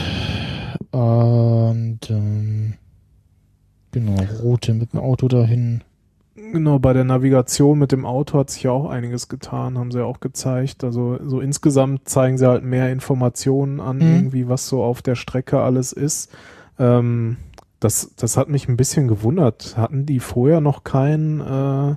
und 0.91 2.01
ähm, 2.11 2.74
genau, 3.93 4.23
Route 4.43 4.74
mit 4.74 4.93
dem 4.93 5.01
Auto 5.01 5.27
dahin. 5.27 5.83
Genau, 6.37 6.79
bei 6.79 6.93
der 6.93 7.05
Navigation 7.05 7.79
mit 7.79 7.93
dem 7.93 8.05
Auto 8.05 8.39
hat 8.39 8.51
sich 8.51 8.65
ja 8.65 8.71
auch 8.71 8.89
einiges 8.91 9.29
getan, 9.29 9.79
haben 9.79 9.91
sie 9.91 9.99
ja 10.01 10.05
auch 10.05 10.21
gezeigt. 10.21 10.85
Also 10.85 11.19
so 11.25 11.41
insgesamt 11.41 12.09
zeigen 12.09 12.37
sie 12.39 12.47
halt 12.47 12.63
mehr 12.63 12.93
Informationen 12.93 13.81
an, 13.81 13.99
Mhm. 13.99 14.13
irgendwie, 14.15 14.49
was 14.49 14.69
so 14.69 14.83
auf 14.83 15.01
der 15.03 15.15
Strecke 15.15 15.61
alles 15.61 15.93
ist. 15.93 16.31
Ähm, 16.79 17.39
das, 17.81 18.13
das 18.17 18.37
hat 18.37 18.49
mich 18.49 18.69
ein 18.69 18.77
bisschen 18.77 19.09
gewundert. 19.09 19.77
Hatten 19.77 20.05
die 20.07 20.21
vorher 20.21 20.61
noch 20.61 20.85
kein 20.85 21.41
äh, 21.41 21.91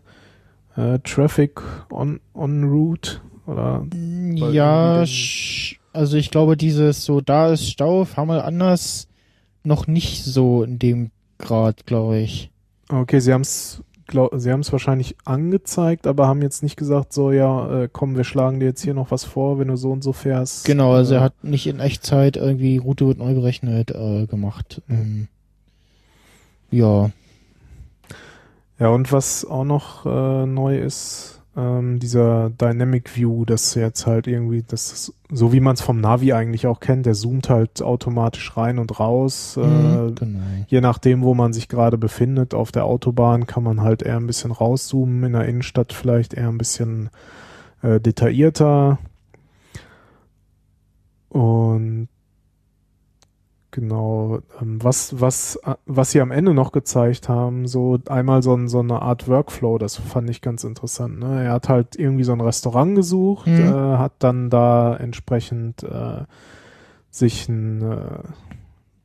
äh, 0.82 1.00
Traffic 1.00 1.62
on, 1.92 2.20
on 2.34 2.64
Route? 2.64 3.20
Oder 3.46 3.86
Weil 3.92 4.54
Ja, 4.54 5.04
also 5.94 6.18
ich 6.18 6.32
glaube, 6.32 6.56
dieses 6.56 7.04
so, 7.04 7.20
da 7.22 7.50
ist 7.52 7.70
Stau, 7.70 8.06
fahr 8.06 8.26
mal 8.26 8.42
anders, 8.42 9.08
noch 9.64 9.88
nicht 9.88 10.24
so 10.24 10.64
in 10.64 10.80
dem 10.80 11.12
Grad, 11.40 11.86
glaube 11.86 12.20
ich. 12.20 12.52
okay, 12.90 13.20
sie 13.20 13.34
haben 13.34 13.42
es 13.42 13.84
sie 14.12 14.52
haben 14.52 14.60
es 14.62 14.72
wahrscheinlich 14.72 15.16
angezeigt, 15.26 16.08
aber 16.08 16.28
haben 16.28 16.42
jetzt 16.42 16.64
nicht 16.64 16.78
gesagt, 16.78 17.14
so 17.14 17.32
ja, 17.32 17.84
äh, 17.84 17.90
komm, 17.92 18.16
wir 18.16 18.24
schlagen 18.24 18.60
dir 18.60 18.68
jetzt 18.68 18.82
hier 18.84 18.94
noch 18.94 19.12
was 19.12 19.24
vor, 19.24 19.60
wenn 19.60 19.68
du 19.68 19.76
so 19.76 19.92
und 19.92 20.04
so 20.04 20.14
fährst. 20.14 20.66
Genau, 20.66 20.94
also 20.94 21.14
Äh, 21.14 21.18
er 21.18 21.24
hat 21.24 21.44
nicht 21.44 21.68
in 21.68 21.80
Echtzeit 21.80 22.38
irgendwie 22.38 22.78
Route 22.78 23.08
wird 23.08 23.18
neu 23.20 23.34
berechnet 23.34 23.92
äh, 23.92 24.26
gemacht. 24.26 24.82
Mhm. 24.88 25.28
Ja, 26.72 27.12
Ja, 28.80 28.90
und 28.90 29.12
was 29.12 29.44
auch 29.44 29.66
noch 29.66 30.06
äh, 30.06 30.46
neu 30.46 30.78
ist, 30.78 31.39
ähm, 31.60 32.00
dieser 32.00 32.50
Dynamic 32.52 33.16
View, 33.16 33.44
das 33.44 33.76
jetzt 33.76 34.08
halt 34.08 34.28
irgendwie, 34.28 34.64
das 34.66 34.94
ist, 34.94 35.14
so 35.30 35.52
wie 35.52 35.60
man 35.60 35.74
es 35.74 35.82
vom 35.82 36.00
Navi 36.00 36.32
eigentlich 36.32 36.68
auch 36.68 36.80
kennt, 36.80 37.06
der 37.06 37.14
zoomt 37.14 37.50
halt 37.50 37.82
automatisch 37.82 38.56
rein 38.56 38.80
und 38.80 39.00
raus. 39.00 39.58
Mhm, 39.58 39.64
äh, 39.64 40.12
genau. 40.14 40.40
Je 40.68 40.80
nachdem, 40.82 41.22
wo 41.22 41.34
man 41.34 41.52
sich 41.52 41.68
gerade 41.68 41.98
befindet, 41.98 42.54
auf 42.54 42.72
der 42.72 42.86
Autobahn 42.86 43.46
kann 43.46 43.64
man 43.64 43.82
halt 43.82 44.02
eher 44.02 44.18
ein 44.18 44.28
bisschen 44.28 44.52
rauszoomen, 44.52 45.24
in 45.24 45.34
der 45.34 45.46
Innenstadt 45.46 45.92
vielleicht 45.92 46.34
eher 46.34 46.48
ein 46.48 46.58
bisschen 46.58 47.10
äh, 47.82 48.00
detaillierter. 48.00 49.00
Und 51.30 52.08
Genau, 53.72 54.40
ähm, 54.60 54.84
was, 54.84 55.22
was, 55.22 55.58
äh, 55.58 55.76
was 55.86 56.12
sie 56.12 56.22
am 56.22 56.32
Ende 56.32 56.54
noch 56.56 56.72
gezeigt 56.72 57.30
haben, 57.30 57.68
so 57.68 58.00
einmal 58.08 58.42
so, 58.42 58.56
ein, 58.56 58.68
so 58.68 58.80
eine 58.80 59.02
Art 59.04 59.28
Workflow, 59.28 59.78
das 59.78 59.96
fand 59.96 60.30
ich 60.30 60.42
ganz 60.42 60.64
interessant. 60.64 61.20
Ne? 61.20 61.44
Er 61.46 61.52
hat 61.54 61.70
halt 61.70 61.96
irgendwie 61.96 62.24
so 62.24 62.32
ein 62.34 62.42
Restaurant 62.42 62.96
gesucht, 62.96 63.48
Mhm. 63.48 63.60
äh, 63.66 63.98
hat 63.98 64.14
dann 64.20 64.50
da 64.50 64.96
entsprechend 64.96 65.84
äh, 65.84 66.24
sich 67.12 67.48
ein 67.48 67.82
äh, 67.84 68.24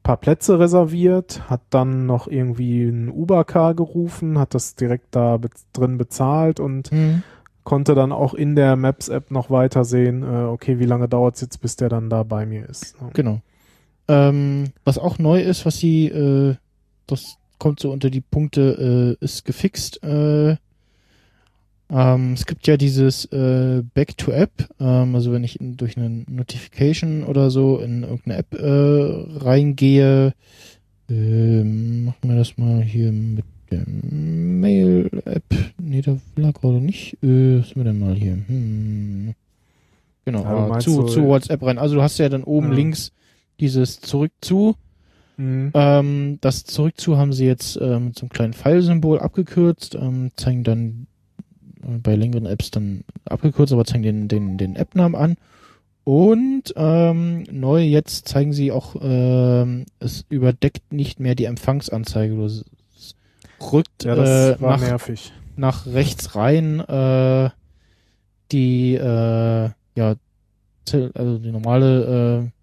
paar 0.03 0.17
Plätze 0.17 0.59
reserviert, 0.59 1.49
hat 1.51 1.61
dann 1.71 2.07
noch 2.07 2.27
irgendwie 2.27 2.85
ein 2.85 3.11
Uber-Car 3.11 3.75
gerufen, 3.75 4.39
hat 4.39 4.55
das 4.55 4.75
direkt 4.77 5.15
da 5.15 5.37
be 5.37 5.49
drin 5.75 5.99
bezahlt 5.99 6.59
und 6.61 6.91
Mhm. 6.93 7.23
konnte 7.65 7.95
dann 7.95 8.13
auch 8.13 8.33
in 8.35 8.57
der 8.57 8.77
Maps-App 8.77 9.31
noch 9.31 9.51
weiter 9.51 9.85
sehen, 9.85 10.23
äh, 10.23 10.45
okay, 10.45 10.79
wie 10.79 10.85
lange 10.87 11.09
dauert 11.09 11.35
es 11.37 11.41
jetzt, 11.43 11.61
bis 11.61 11.77
der 11.77 11.89
dann 11.91 12.09
da 12.11 12.23
bei 12.23 12.45
mir 12.47 12.67
ist. 12.69 13.01
Ne? 13.01 13.11
Genau. 13.15 13.41
Ähm, 14.09 14.65
was 14.85 14.99
auch 14.99 15.19
neu 15.19 15.41
ist, 15.41 15.65
was 15.65 15.79
sie, 15.79 16.07
äh, 16.09 16.57
das 17.07 17.37
kommt 17.59 17.81
so 17.81 17.91
unter 17.91 18.11
die 18.11 18.21
Punkte, 18.21 19.17
äh, 19.21 19.25
ist 19.25 19.45
gefixt. 19.45 20.03
Äh, 20.03 20.57
ähm, 21.91 22.33
es 22.33 22.47
gibt 22.47 22.67
ja 22.67 22.77
dieses 22.77 23.27
äh, 23.27 23.83
Back 23.95 24.17
to 24.19 24.31
App, 24.33 24.51
ähm, 24.81 25.15
also 25.15 25.33
wenn 25.33 25.45
ich 25.45 25.61
in, 25.61 25.77
durch 25.77 25.97
eine 25.97 26.25
Notification 26.29 27.25
oder 27.25 27.51
so 27.51 27.79
in 27.79 28.03
irgendeine 28.03 28.37
App 28.39 28.55
äh, 28.55 29.39
reingehe, 29.45 30.35
ähm, 31.11 32.07
machen 32.07 32.19
wir 32.23 32.37
das 32.37 32.57
mal 32.57 32.83
hier 32.83 33.13
mit 33.13 33.45
der 33.71 33.85
Mail-App. 33.87 35.45
Nee, 35.79 36.03
da 36.03 36.17
will 36.35 36.45
er 36.45 36.53
gerade 36.53 36.81
nicht. 36.81 37.15
Äh, 37.23 37.61
was 37.61 37.71
haben 37.71 37.77
wir 37.77 37.85
denn 37.85 37.99
mal 38.01 38.15
hier? 38.15 38.39
Hm. 38.47 39.35
Genau, 40.25 40.43
Ja, 40.43 40.71
ah, 40.71 40.79
zu, 40.79 40.91
so, 40.91 41.03
zu 41.05 41.25
WhatsApp 41.27 41.63
rein. 41.63 41.79
Also 41.79 41.97
du 41.97 42.03
hast 42.03 42.19
ja 42.19 42.29
dann 42.31 42.45
oben 42.45 42.69
Ja. 42.71 42.75
links 42.75 43.13
dieses 43.61 44.01
Zurück 44.01 44.33
zu. 44.41 44.77
Mhm. 45.37 45.73
Ähm, 45.75 46.39
das 46.41 46.65
Zurück 46.65 46.95
zu 47.01 47.17
haben 47.19 47.33
sie 47.33 47.47
jetzt 47.47 47.77
ähm, 47.81 48.07
mit 48.07 48.19
so 48.19 48.23
einem 48.23 48.31
kleinen 48.31 48.53
Pfeilsymbol 48.53 49.19
abgekürzt, 49.19 49.95
ähm, 49.97 50.31
zeigen 50.37 50.63
dann 50.63 51.07
äh, 51.83 51.99
bei 51.99 52.15
längeren 52.15 52.47
Apps 52.47 52.71
dann 52.71 53.05
abgekürzt, 53.25 53.73
aber 53.73 53.85
zeigen 53.85 54.03
den, 54.03 54.29
den, 54.29 54.59
den 54.59 54.77
App-Namen 54.77 55.17
an. 55.17 55.37
Und 56.05 56.75
ähm, 56.77 57.45
neu 57.51 57.83
jetzt 57.83 58.29
zeigen 58.29 58.53
sie 58.53 58.71
auch, 58.71 58.95
ähm, 59.01 59.87
es 60.01 60.27
überdeckt 60.29 60.93
nicht 60.93 61.19
mehr 61.19 61.35
die 61.35 61.47
Empfangsanzeige. 61.47 62.35
Es 62.45 62.65
rückt 63.73 64.05
Ja, 64.05 64.15
das 64.15 64.59
äh, 64.59 64.61
war 64.61 64.77
nach, 64.77 64.87
nervig. 64.87 65.33
nach 65.57 65.87
rechts 65.87 66.37
rein 66.37 66.81
äh, 66.81 67.49
die 68.53 68.95
äh, 68.95 69.71
ja 69.97 70.15
also 71.15 71.39
die 71.39 71.51
normale 71.51 72.43
äh, 72.45 72.54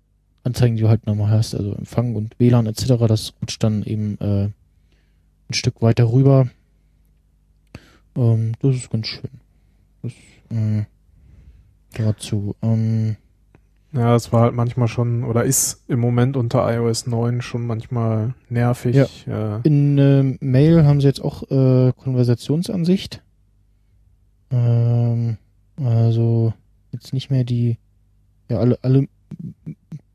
Anzeigen, 0.43 0.75
die 0.75 0.81
du 0.81 0.89
halt 0.89 1.05
normal 1.05 1.31
hast, 1.31 1.53
also 1.53 1.73
Empfang 1.73 2.15
und 2.15 2.39
WLAN 2.39 2.65
etc., 2.65 2.93
das 3.07 3.33
rutscht 3.41 3.63
dann 3.63 3.83
eben 3.83 4.17
äh, 4.19 4.45
ein 4.45 5.53
Stück 5.53 5.81
weiter 5.81 6.11
rüber. 6.11 6.49
Ähm, 8.15 8.53
das 8.59 8.75
ist 8.75 8.89
ganz 8.89 9.07
schön. 9.07 9.29
Das 10.01 10.11
äh, 10.49 10.83
dazu. 11.97 12.55
Ähm, 12.61 13.17
Ja, 13.93 14.15
es 14.15 14.31
war 14.31 14.43
halt 14.43 14.55
manchmal 14.55 14.87
schon, 14.87 15.23
oder 15.23 15.43
ist 15.43 15.83
im 15.87 15.99
Moment 15.99 16.37
unter 16.37 16.73
iOS 16.73 17.07
9 17.07 17.41
schon 17.41 17.67
manchmal 17.67 18.33
nervig. 18.49 19.25
Ja. 19.27 19.59
In 19.63 19.97
äh, 19.97 20.37
Mail 20.39 20.85
haben 20.85 21.01
sie 21.01 21.07
jetzt 21.07 21.21
auch 21.21 21.43
äh, 21.51 21.91
Konversationsansicht. 21.97 23.21
Ähm, 24.49 25.37
also 25.77 26.53
jetzt 26.91 27.13
nicht 27.13 27.29
mehr 27.29 27.43
die, 27.43 27.77
ja, 28.49 28.59
alle, 28.59 28.79
alle 28.81 29.07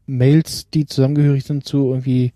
Mails, 0.07 0.70
die 0.70 0.87
zusammengehörig 0.87 1.45
sind 1.45 1.65
zu 1.65 1.89
irgendwie 1.89 2.33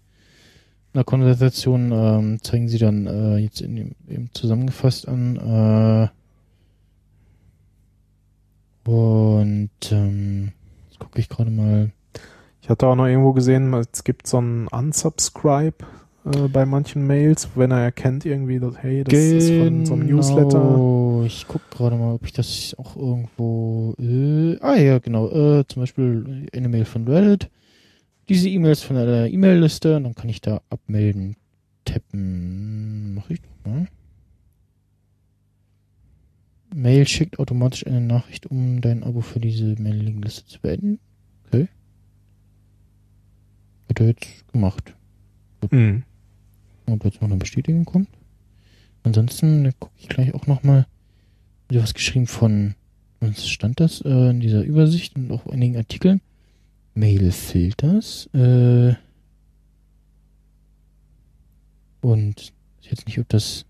einer 0.92 1.04
Konversation, 1.04 1.92
ähm, 1.92 2.42
zeigen 2.42 2.68
sie 2.68 2.78
dann 2.78 3.06
äh, 3.06 3.36
jetzt 3.38 3.60
in 3.60 3.76
dem, 3.76 3.92
eben 4.08 4.30
zusammengefasst 4.32 5.06
an. 5.08 5.36
Äh, 5.36 6.08
und 8.88 9.70
ähm, 9.92 10.52
jetzt 10.88 10.98
gucke 10.98 11.20
ich 11.20 11.28
gerade 11.28 11.50
mal. 11.50 11.92
Ich 12.62 12.68
hatte 12.68 12.86
auch 12.86 12.96
noch 12.96 13.06
irgendwo 13.06 13.32
gesehen, 13.32 13.72
es 13.74 14.04
gibt 14.04 14.26
so 14.26 14.40
ein 14.40 14.66
Unsubscribe 14.68 15.84
äh, 16.24 16.48
bei 16.48 16.66
manchen 16.66 17.06
Mails, 17.06 17.48
wenn 17.54 17.70
er 17.70 17.80
erkennt 17.80 18.26
irgendwie, 18.26 18.58
dass, 18.58 18.76
hey, 18.78 19.04
das 19.04 19.14
ist 19.14 19.50
von 19.50 19.86
so 19.86 19.94
einem 19.94 20.06
Newsletter. 20.06 20.60
Genau. 20.60 21.22
Ich 21.24 21.46
guck 21.46 21.70
gerade 21.70 21.96
mal, 21.96 22.14
ob 22.14 22.24
ich 22.24 22.32
das 22.32 22.74
auch 22.78 22.96
irgendwo. 22.96 23.94
Äh, 23.98 24.58
ah 24.60 24.76
ja, 24.76 24.98
genau. 24.98 25.28
Äh, 25.28 25.64
zum 25.68 25.82
Beispiel 25.82 26.48
eine 26.52 26.68
Mail 26.68 26.84
von 26.84 27.06
Reddit. 27.06 27.48
Diese 28.30 28.48
E-Mails 28.48 28.82
von 28.84 28.96
einer 28.96 29.26
E-Mail-Liste. 29.26 29.96
und 29.96 30.04
Dann 30.04 30.14
kann 30.14 30.28
ich 30.28 30.40
da 30.40 30.62
abmelden. 30.70 31.34
Tappen. 31.84 33.14
Mach 33.14 33.28
ich 33.28 33.40
mal. 33.64 33.88
Mail 36.72 37.08
schickt 37.08 37.40
automatisch 37.40 37.84
eine 37.88 38.00
Nachricht, 38.00 38.46
um 38.46 38.80
dein 38.80 39.02
Abo 39.02 39.20
für 39.20 39.40
diese 39.40 39.74
Mailingliste 39.82 40.46
zu 40.46 40.60
beenden. 40.60 41.00
Okay. 41.48 41.66
Hat 43.88 43.98
er 43.98 44.06
jetzt 44.06 44.52
gemacht. 44.52 44.94
Mhm. 45.72 46.04
ob 46.86 47.04
jetzt 47.04 47.20
noch 47.20 47.28
eine 47.28 47.36
Bestätigung 47.36 47.84
kommt. 47.84 48.08
Ansonsten 49.02 49.72
gucke 49.80 49.94
ich 49.98 50.08
gleich 50.08 50.34
auch 50.34 50.46
nochmal, 50.46 50.86
wieder 51.68 51.82
was 51.82 51.94
geschrieben 51.94 52.28
von, 52.28 52.76
was 53.18 53.48
stand 53.48 53.80
das 53.80 54.00
äh, 54.02 54.30
in 54.30 54.38
dieser 54.38 54.62
Übersicht 54.62 55.16
und 55.16 55.32
auch 55.32 55.46
einigen 55.48 55.76
Artikeln. 55.76 56.20
Mail-Filters. 56.94 58.28
Äh, 58.34 58.94
und 62.00 62.52
ich 62.80 62.86
weiß 62.86 62.90
jetzt 62.90 63.06
nicht, 63.06 63.18
ob 63.18 63.28
das 63.28 63.64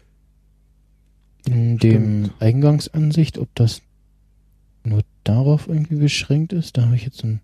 in 1.47 1.79
dem 1.79 2.25
Stimmt. 2.25 2.43
Eingangsansicht, 2.43 3.39
ob 3.39 3.55
das 3.55 3.83
nur 4.85 5.03
darauf 5.25 5.69
irgendwie 5.69 5.97
beschränkt 5.97 6.53
ist. 6.53 6.77
Da 6.77 6.87
habe 6.87 6.97
ich 6.97 7.05
jetzt 7.05 7.19
so 7.19 7.27
ein 7.27 7.41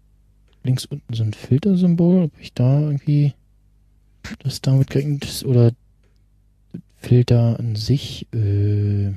links 0.64 0.84
unten 0.84 1.14
so 1.14 1.22
ein 1.22 1.32
Filtersymbol, 1.32 2.24
ob 2.24 2.32
ich 2.40 2.52
da 2.52 2.80
irgendwie 2.80 3.34
das 4.40 4.60
damit 4.60 4.90
geeignet 4.90 5.24
ist 5.24 5.44
oder 5.44 5.72
Filter 6.96 7.58
an 7.58 7.76
sich, 7.76 8.26
äh, 8.34 9.12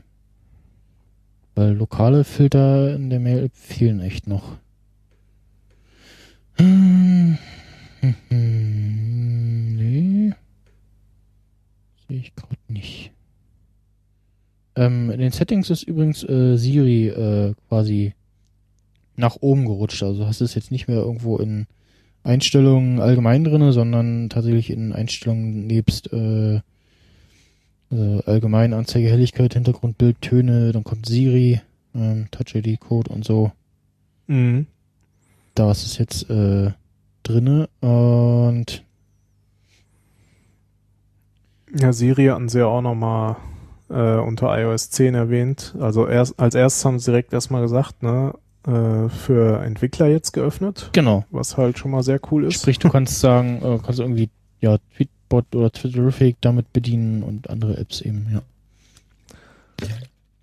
weil 1.56 1.73
lokale 1.73 2.23
Filter 2.23 2.95
in 2.95 3.10
der 3.10 3.19
Mail-App 3.19 3.56
fehlen 3.56 3.99
echt 3.99 4.27
noch. 4.27 4.57
Hm, 6.60 7.38
nee. 8.30 10.34
Sehe 12.07 12.18
ich 12.18 12.36
gerade 12.36 12.56
nicht. 12.68 13.11
Ähm, 14.76 15.10
in 15.10 15.19
den 15.19 15.31
Settings 15.31 15.69
ist 15.69 15.84
übrigens 15.84 16.23
äh, 16.23 16.57
Siri 16.57 17.07
äh, 17.07 17.53
quasi 17.69 18.14
nach 19.15 19.38
oben 19.40 19.65
gerutscht. 19.65 20.03
Also 20.03 20.27
hast 20.27 20.41
du 20.41 20.45
es 20.45 20.56
jetzt 20.56 20.72
nicht 20.72 20.90
mehr 20.90 20.98
irgendwo 20.98 21.38
in 21.38 21.65
Einstellungen 22.23 22.99
allgemein 22.99 23.45
drinne, 23.45 23.72
sondern 23.72 24.30
tatsächlich 24.30 24.69
in 24.69 24.91
Einstellungen 24.91 25.65
nebst 25.65 26.11
äh, 26.11 26.60
also 27.90 28.22
allgemein 28.26 28.73
Anzeige, 28.73 29.10
Helligkeit, 29.10 29.53
Hintergrundbild, 29.53 30.22
Töne, 30.22 30.73
dann 30.73 30.84
kommt 30.84 31.06
Siri, 31.06 31.61
ähm, 31.95 32.27
Touch 32.31 32.53
ID 32.53 32.80
Code 32.80 33.11
und 33.11 33.23
so. 33.23 33.52
Mhm. 34.27 34.68
Da 35.55 35.71
ist 35.71 35.85
es 35.85 35.97
jetzt 35.97 36.30
äh, 36.30 36.71
drinne 37.23 37.69
und 37.81 38.84
Ja, 41.77 41.93
Siri 41.93 42.26
hatten 42.27 42.49
sie 42.49 42.59
ja 42.59 42.65
auch 42.65 42.81
nochmal 42.81 43.35
äh, 43.89 44.15
unter 44.17 44.57
iOS 44.57 44.89
10 44.89 45.15
erwähnt. 45.15 45.76
Also 45.80 46.07
erst 46.07 46.39
als 46.39 46.55
erstes 46.55 46.85
haben 46.85 46.99
sie 46.99 47.11
direkt 47.11 47.34
erstmal 47.34 47.61
gesagt, 47.61 48.01
ne, 48.03 48.34
äh, 48.65 49.09
für 49.09 49.61
Entwickler 49.63 50.07
jetzt 50.07 50.31
geöffnet, 50.31 50.89
genau. 50.93 51.26
was 51.31 51.57
halt 51.57 51.77
schon 51.77 51.91
mal 51.91 52.03
sehr 52.03 52.19
cool 52.31 52.45
ist. 52.45 52.55
Sprich, 52.55 52.80
du 52.80 52.89
kannst 52.89 53.19
sagen, 53.19 53.61
äh, 53.63 53.80
kannst 53.84 53.99
irgendwie 53.99 54.30
ja 54.61 54.77
Tweetbot 54.95 55.55
oder 55.55 55.71
Twitterific 55.71 56.38
damit 56.41 56.73
bedienen 56.73 57.23
und 57.23 57.49
andere 57.49 57.77
Apps 57.77 58.01
eben, 58.01 58.27
ja. 58.31 58.41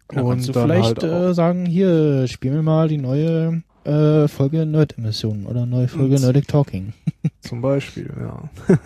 Da 0.09 0.23
Und 0.23 0.31
kannst 0.31 0.49
du 0.49 0.53
vielleicht 0.53 1.03
halt 1.03 1.03
äh, 1.03 1.35
sagen, 1.35 1.67
hier, 1.67 2.29
spiel 2.29 2.53
mir 2.53 2.63
mal 2.63 2.89
die 2.89 2.99
neue 2.99 3.63
äh, 3.87 4.29
Folge 4.29 4.67
Nerd-Emissionen 4.67 5.47
oder 5.47 5.65
neue 5.67 5.89
Folge 5.89 6.21
Nerdic 6.21 6.49
Talking. 6.49 6.93
Zum 7.41 7.61
Beispiel, 7.63 8.11
ja. 8.21 8.43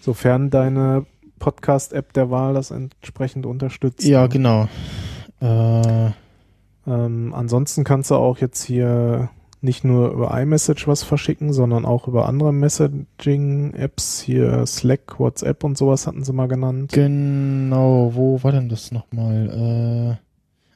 Sofern 0.00 0.50
deine 0.50 1.06
Podcast-App 1.38 2.12
der 2.12 2.30
Wahl 2.30 2.54
das 2.54 2.70
entsprechend 2.70 3.46
unterstützt. 3.46 4.04
Ja, 4.04 4.26
genau. 4.26 4.68
Äh, 5.40 6.10
Ähm, 6.84 7.32
ansonsten 7.32 7.84
kannst 7.84 8.10
du 8.10 8.16
auch 8.16 8.38
jetzt 8.38 8.64
hier 8.64 9.30
nicht 9.60 9.84
nur 9.84 10.10
über 10.10 10.36
iMessage 10.40 10.88
was 10.88 11.04
verschicken, 11.04 11.52
sondern 11.52 11.84
auch 11.84 12.08
über 12.08 12.26
andere 12.28 12.52
Messaging-Apps, 12.52 14.20
hier 14.20 14.66
Slack, 14.66 15.20
WhatsApp 15.20 15.62
und 15.62 15.78
sowas 15.78 16.08
hatten 16.08 16.24
sie 16.24 16.32
mal 16.32 16.48
genannt. 16.48 16.90
Genau, 16.92 18.10
wo 18.14 18.42
war 18.42 18.50
denn 18.50 18.68
das 18.68 18.90
nochmal? 18.90 20.18
Äh, 20.18 20.31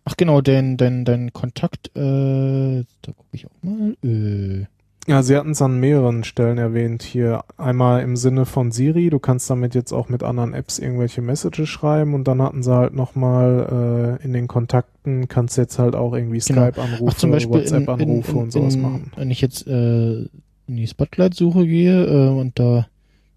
ach 0.06 0.16
genau, 0.16 0.40
dein, 0.40 0.76
dein, 0.78 1.04
dein 1.04 1.32
Kontakt, 1.34 1.88
äh, 1.96 2.84
da 3.02 3.12
gucke 3.12 3.28
ich 3.32 3.46
auch 3.46 3.62
mal. 3.62 3.96
Äh, 4.02 4.66
Ja, 5.08 5.22
sie 5.22 5.36
hatten 5.36 5.50
es 5.50 5.60
an 5.60 5.78
mehreren 5.78 6.24
Stellen 6.24 6.58
erwähnt. 6.58 7.02
Hier 7.02 7.44
einmal 7.58 8.02
im 8.02 8.16
Sinne 8.16 8.46
von 8.46 8.72
Siri, 8.72 9.10
du 9.10 9.18
kannst 9.18 9.50
damit 9.50 9.74
jetzt 9.74 9.92
auch 9.92 10.08
mit 10.08 10.22
anderen 10.22 10.54
Apps 10.54 10.78
irgendwelche 10.78 11.22
Messages 11.22 11.68
schreiben 11.68 12.14
und 12.14 12.26
dann 12.26 12.40
hatten 12.40 12.62
sie 12.62 12.74
halt 12.74 12.94
nochmal 12.94 14.18
äh, 14.20 14.24
in 14.24 14.32
den 14.32 14.48
Kontakten 14.48 15.28
kannst 15.28 15.56
du 15.56 15.62
jetzt 15.62 15.78
halt 15.78 15.94
auch 15.94 16.14
irgendwie 16.14 16.38
Genau. 16.38 16.62
Skype-Anrufe, 16.62 17.26
in, 17.26 17.50
WhatsApp-Anrufe 17.50 18.36
und 18.36 18.52
sowas 18.52 18.76
machen. 18.76 19.12
Wenn 19.16 19.30
ich 19.30 19.40
jetzt 19.40 19.66
äh, 19.66 20.22
in 20.22 20.76
die 20.76 20.86
Spotlight-Suche 20.86 21.66
gehe 21.66 22.04
äh, 22.06 22.28
und 22.28 22.58
da 22.58 22.86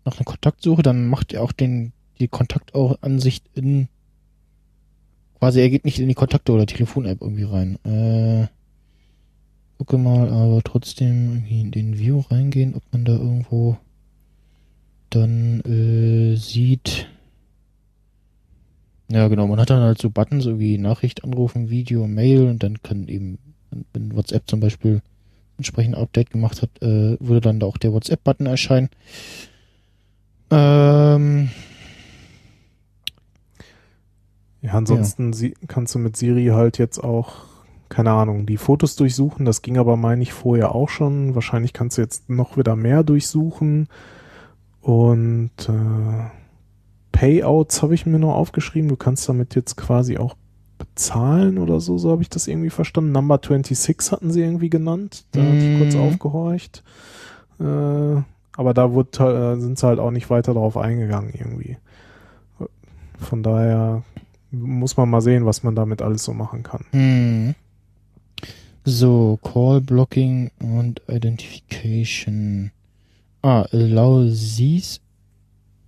nach 0.06 0.18
einer 0.18 0.26
Kontaktsuche, 0.26 0.82
dann 0.82 1.08
macht 1.08 1.34
er 1.34 1.44
auch 1.44 1.52
den 1.52 1.92
die 2.20 2.28
Kontaktansicht 2.28 3.46
in 3.54 3.88
quasi 5.40 5.62
er 5.62 5.70
geht 5.70 5.86
nicht 5.86 6.00
in 6.00 6.08
die 6.08 6.16
Kontakte 6.16 6.52
oder 6.52 6.66
Telefon-App 6.66 7.22
irgendwie 7.22 7.44
rein. 7.44 7.78
Äh, 7.86 8.48
gucke 9.78 9.98
mal, 9.98 10.30
aber 10.30 10.62
trotzdem 10.64 11.30
irgendwie 11.30 11.62
in 11.62 11.72
den 11.72 11.98
View 11.98 12.20
reingehen, 12.30 12.76
ob 12.76 12.84
man 12.92 13.06
da 13.06 13.14
irgendwo 13.14 13.78
dann 15.10 15.62
äh, 15.62 16.36
sieht. 16.36 17.08
Ja, 19.10 19.28
genau, 19.28 19.48
man 19.48 19.60
hat 19.60 19.72
dann 19.72 19.82
halt 19.82 20.00
so 20.00 20.10
Buttons, 20.10 20.44
so 20.44 20.60
wie 20.60 20.78
Nachricht, 20.78 21.24
Anrufen, 21.24 21.70
Video, 21.70 22.06
Mail 22.08 22.48
und 22.48 22.62
dann 22.62 22.84
kann 22.84 23.08
eben, 23.08 23.40
wenn 23.94 24.16
WhatsApp 24.16 24.48
zum 24.48 24.60
Beispiel 24.60 25.02
entsprechend 25.58 25.96
Update 25.96 26.30
gemacht 26.30 26.62
hat, 26.62 26.70
äh, 26.82 27.18
würde 27.20 27.42
dann 27.42 27.60
da 27.60 27.66
auch 27.66 27.78
der 27.78 27.92
WhatsApp-Button 27.92 28.46
erscheinen. 28.46 28.90
Ähm, 30.52 31.50
Ja, 34.62 34.74
ansonsten 34.74 35.32
sie, 35.34 35.54
kannst 35.68 35.96
du 35.96 36.00
mit 36.00 36.18
Siri 36.18 36.48
halt 36.48 36.78
jetzt 36.78 37.00
auch, 37.04 37.34
keine 37.88 38.12
Ahnung, 38.12 38.46
die 38.46 38.58
Fotos 38.58 38.96
durchsuchen. 38.96 39.46
Das 39.46 39.62
ging 39.62 39.78
aber, 39.78 39.96
meine 39.98 40.22
ich, 40.22 40.34
vorher 40.34 40.76
auch 40.76 40.90
schon. 40.90 41.34
Wahrscheinlich 41.36 41.74
kannst 41.74 41.98
du 41.98 42.02
jetzt 42.02 42.30
noch 42.30 42.58
wieder 42.58 42.76
mehr 42.76 43.04
durchsuchen. 43.04 43.88
Und 44.82 45.52
äh, 45.68 46.30
Payouts 47.12 47.82
habe 47.82 47.94
ich 47.96 48.06
mir 48.06 48.20
noch 48.20 48.36
aufgeschrieben. 48.36 48.90
Du 48.90 48.96
kannst 48.96 49.28
damit 49.30 49.56
jetzt 49.56 49.76
quasi 49.78 50.18
auch 50.18 50.36
bezahlen 50.78 51.58
oder 51.58 51.82
so, 51.82 51.98
so 51.98 52.10
habe 52.12 52.22
ich 52.22 52.30
das 52.30 52.48
irgendwie 52.48 52.70
verstanden. 52.70 53.12
Number 53.12 53.36
26 53.42 54.12
hatten 54.14 54.32
sie 54.32 54.42
irgendwie 54.42 54.70
genannt. 54.70 55.26
Da 55.32 55.42
hatte 55.42 55.66
ich 55.66 55.78
kurz 55.78 55.96
Mhm. 55.96 56.02
aufgehorcht. 56.02 56.84
Äh, 57.60 57.64
aber 57.64 58.74
da 58.74 58.92
wurde, 58.94 59.56
äh, 59.58 59.60
sind 59.60 59.78
sie 59.78 59.88
halt 59.88 60.00
auch 60.00 60.12
nicht 60.12 60.30
weiter 60.30 60.54
drauf 60.54 60.78
eingegangen 60.78 61.34
irgendwie. 61.34 61.78
Von 63.18 63.44
daher 63.44 64.04
muss 64.52 64.98
man 64.98 65.10
mal 65.10 65.22
sehen, 65.22 65.46
was 65.46 65.64
man 65.64 65.76
damit 65.76 66.02
alles 66.02 66.24
so 66.24 66.34
machen 66.34 66.64
kann. 66.64 66.86
hm. 66.92 67.56
So, 68.86 69.38
Call 69.44 69.82
Blocking 69.82 70.52
und 70.60 71.02
Identification. 71.10 72.72
Ah, 73.44 73.68
allow 73.72 74.24
these. 74.24 75.00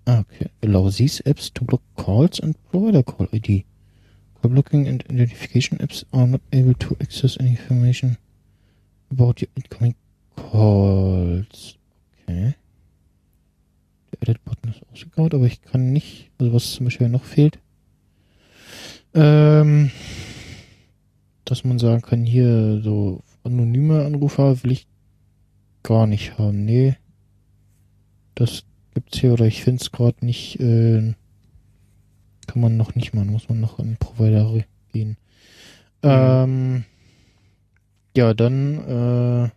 Ah, 0.06 0.20
okay. 0.20 0.50
Allow 0.62 0.90
these 0.92 1.24
apps 1.26 1.52
to 1.54 1.64
block 1.66 1.82
calls 1.96 2.40
and 2.40 2.56
provider 2.70 3.02
call 3.02 3.28
ID. 3.32 3.66
Call 4.42 4.52
blocking 4.52 4.88
and 4.88 5.04
identification 5.10 5.80
apps 5.80 6.06
are 6.12 6.28
not 6.28 6.42
able 6.52 6.76
to 6.76 6.96
access 7.02 7.38
any 7.40 7.52
information 7.52 8.18
about 9.10 9.42
your 9.42 9.50
incoming 9.56 9.96
calls. 10.36 11.78
Okay. 12.24 12.56
Der 14.12 14.22
Edit-Button 14.22 14.72
ist 14.72 14.82
ausgegraut, 14.92 15.34
aber 15.34 15.46
ich 15.46 15.62
kann 15.62 15.92
nicht, 15.92 16.30
also 16.38 16.54
was 16.54 16.74
zum 16.74 16.86
Beispiel 16.86 17.10
noch 17.10 17.24
fehlt, 17.24 17.58
ähm, 19.14 19.92
dass 21.46 21.64
man 21.64 21.80
sagen 21.80 22.02
kann, 22.02 22.26
hier 22.26 22.82
so 22.82 23.22
anonyme 23.44 24.06
Anrufer 24.06 24.64
will 24.64 24.72
ich 24.72 24.88
gar 25.84 26.08
nicht 26.08 26.38
haben. 26.38 26.66
Nee. 26.66 26.96
Das 28.36 28.64
gibt's 28.94 29.20
hier 29.20 29.34
oder 29.34 29.46
ich 29.46 29.64
finde 29.64 29.82
es 29.82 29.92
gerade 29.92 30.26
nicht, 30.26 30.60
äh, 30.60 31.14
kann 32.48 32.62
man 32.62 32.78
noch 32.78 32.96
nicht 32.96 33.14
machen, 33.14 33.32
muss 33.32 33.50
man 33.50 33.60
noch 33.60 33.80
an 33.80 33.88
den 33.88 33.98
Provider 33.98 34.64
gehen. 34.92 35.18
Ähm, 36.04 36.86
ja, 38.16 38.34
dann 38.34 39.48
äh, 39.48 39.50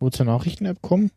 wo 0.00 0.10
zur 0.10 0.26
Nachrichten-App 0.26 0.80
kommen. 0.82 1.10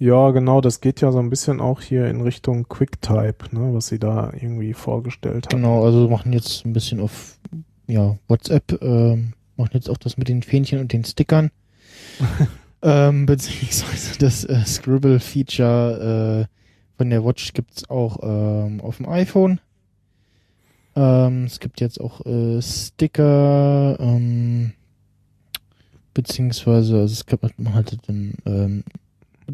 Ja, 0.00 0.30
genau, 0.30 0.62
das 0.62 0.80
geht 0.80 1.02
ja 1.02 1.12
so 1.12 1.18
ein 1.18 1.28
bisschen 1.28 1.60
auch 1.60 1.82
hier 1.82 2.08
in 2.08 2.22
Richtung 2.22 2.66
QuickType, 2.70 3.54
ne, 3.54 3.74
was 3.74 3.88
sie 3.88 3.98
da 3.98 4.32
irgendwie 4.32 4.72
vorgestellt 4.72 5.44
hat. 5.44 5.50
Genau, 5.50 5.84
also 5.84 6.08
machen 6.08 6.32
jetzt 6.32 6.64
ein 6.64 6.72
bisschen 6.72 7.00
auf 7.00 7.38
ja, 7.86 8.16
WhatsApp, 8.26 8.80
ähm, 8.80 9.34
machen 9.58 9.72
jetzt 9.74 9.90
auch 9.90 9.98
das 9.98 10.16
mit 10.16 10.28
den 10.28 10.42
Fähnchen 10.42 10.80
und 10.80 10.94
den 10.94 11.04
Stickern. 11.04 11.50
ähm, 12.82 13.26
beziehungsweise 13.26 14.18
das 14.18 14.44
äh, 14.44 14.64
Scribble-Feature 14.64 16.48
äh, 16.48 16.96
von 16.96 17.10
der 17.10 17.22
Watch 17.22 17.52
gibt's 17.52 17.90
auch 17.90 18.20
ähm, 18.22 18.80
auf 18.80 18.96
dem 18.96 19.06
iPhone. 19.06 19.60
Ähm, 20.96 21.44
es 21.44 21.60
gibt 21.60 21.78
jetzt 21.82 22.00
auch 22.00 22.24
äh, 22.24 22.62
Sticker, 22.62 23.98
ähm, 24.00 24.72
beziehungsweise, 26.14 27.00
also 27.00 27.12
es 27.12 27.26
gibt 27.26 27.42
man 27.58 27.74
halt 27.74 27.98
dann 28.06 28.32
ähm, 28.46 28.84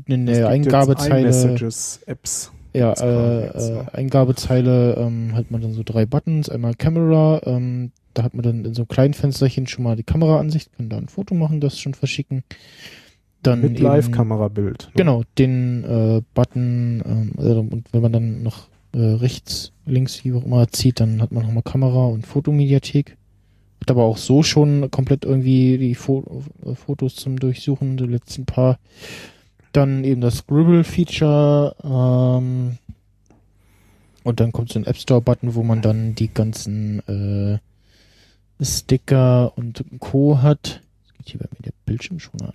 jetzt 0.06 0.42
Eingabezeile. 0.42 1.20
iMessages, 1.20 2.00
Apps. 2.06 2.52
Ja, 2.72 2.92
äh, 2.92 3.46
äh, 3.46 3.74
ja. 3.74 3.88
Eingabezeile 3.92 4.96
ähm, 4.98 5.34
hat 5.34 5.50
man 5.50 5.62
dann 5.62 5.72
so 5.72 5.82
drei 5.82 6.04
Buttons. 6.04 6.50
Einmal 6.50 6.74
Camera, 6.74 7.40
ähm, 7.44 7.90
da 8.12 8.22
hat 8.22 8.34
man 8.34 8.42
dann 8.42 8.64
in 8.64 8.74
so 8.74 8.82
einem 8.82 8.88
kleinen 8.88 9.14
Fensterchen 9.14 9.66
schon 9.66 9.84
mal 9.84 9.96
die 9.96 10.02
Kameraansicht, 10.02 10.76
kann 10.76 10.90
da 10.90 10.98
ein 10.98 11.08
Foto 11.08 11.34
machen, 11.34 11.60
das 11.60 11.78
schon 11.78 11.94
verschicken. 11.94 12.44
Dann 13.42 13.62
Mit 13.62 13.78
Live-Kamerabild. 13.78 14.86
ne? 14.86 14.92
Genau, 14.94 15.22
den 15.38 15.84
äh, 15.84 16.22
Button 16.34 17.02
ähm, 17.06 17.32
also, 17.38 17.60
und 17.60 17.92
wenn 17.92 18.02
man 18.02 18.12
dann 18.12 18.42
noch 18.42 18.68
äh, 18.92 18.98
rechts, 18.98 19.72
links, 19.84 20.24
wie 20.24 20.32
auch 20.32 20.44
immer 20.44 20.68
zieht, 20.68 21.00
dann 21.00 21.22
hat 21.22 21.32
man 21.32 21.44
nochmal 21.44 21.62
Kamera 21.62 22.06
und 22.06 22.26
Fotomediathek. 22.26 23.16
Hat 23.80 23.90
aber 23.90 24.04
auch 24.04 24.16
so 24.16 24.42
schon 24.42 24.90
komplett 24.90 25.24
irgendwie 25.24 25.78
die 25.78 25.94
Fo 25.94 26.42
äh, 26.64 26.74
Fotos 26.74 27.14
zum 27.14 27.38
Durchsuchen, 27.38 27.96
die 27.96 28.04
letzten 28.04 28.44
paar. 28.44 28.78
Dann 29.76 30.04
eben 30.04 30.22
das 30.22 30.38
Scribble-Feature 30.38 31.76
ähm, 31.84 32.78
und 34.24 34.40
dann 34.40 34.50
kommt 34.50 34.72
so 34.72 34.78
ein 34.78 34.86
App 34.86 34.96
Store-Button, 34.96 35.54
wo 35.54 35.62
man 35.62 35.82
dann 35.82 36.14
die 36.14 36.32
ganzen 36.32 37.00
äh, 37.06 37.58
Sticker 38.64 39.52
und 39.58 39.84
Co. 39.98 40.40
hat. 40.40 40.80
Jetzt 41.04 41.18
geht 41.18 41.28
hier 41.28 41.40
bei 41.40 41.48
mir 41.52 41.62
der 41.62 41.74
Bildschirm 41.84 42.20
schon 42.20 42.40
an. 42.40 42.54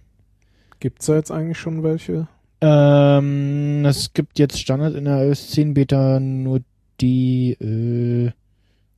Gibt's 0.79 1.05
da 1.05 1.13
jetzt 1.13 1.29
eigentlich 1.29 1.59
schon 1.59 1.83
welche? 1.83 2.27
Ähm, 2.59 3.85
es 3.85 4.13
gibt 4.13 4.39
jetzt 4.39 4.59
Standard 4.59 4.95
in 4.95 5.05
der 5.05 5.27
iOS 5.27 5.51
10 5.51 5.75
Beta 5.75 6.19
nur 6.19 6.61
die, 7.01 7.51
äh, 7.51 8.31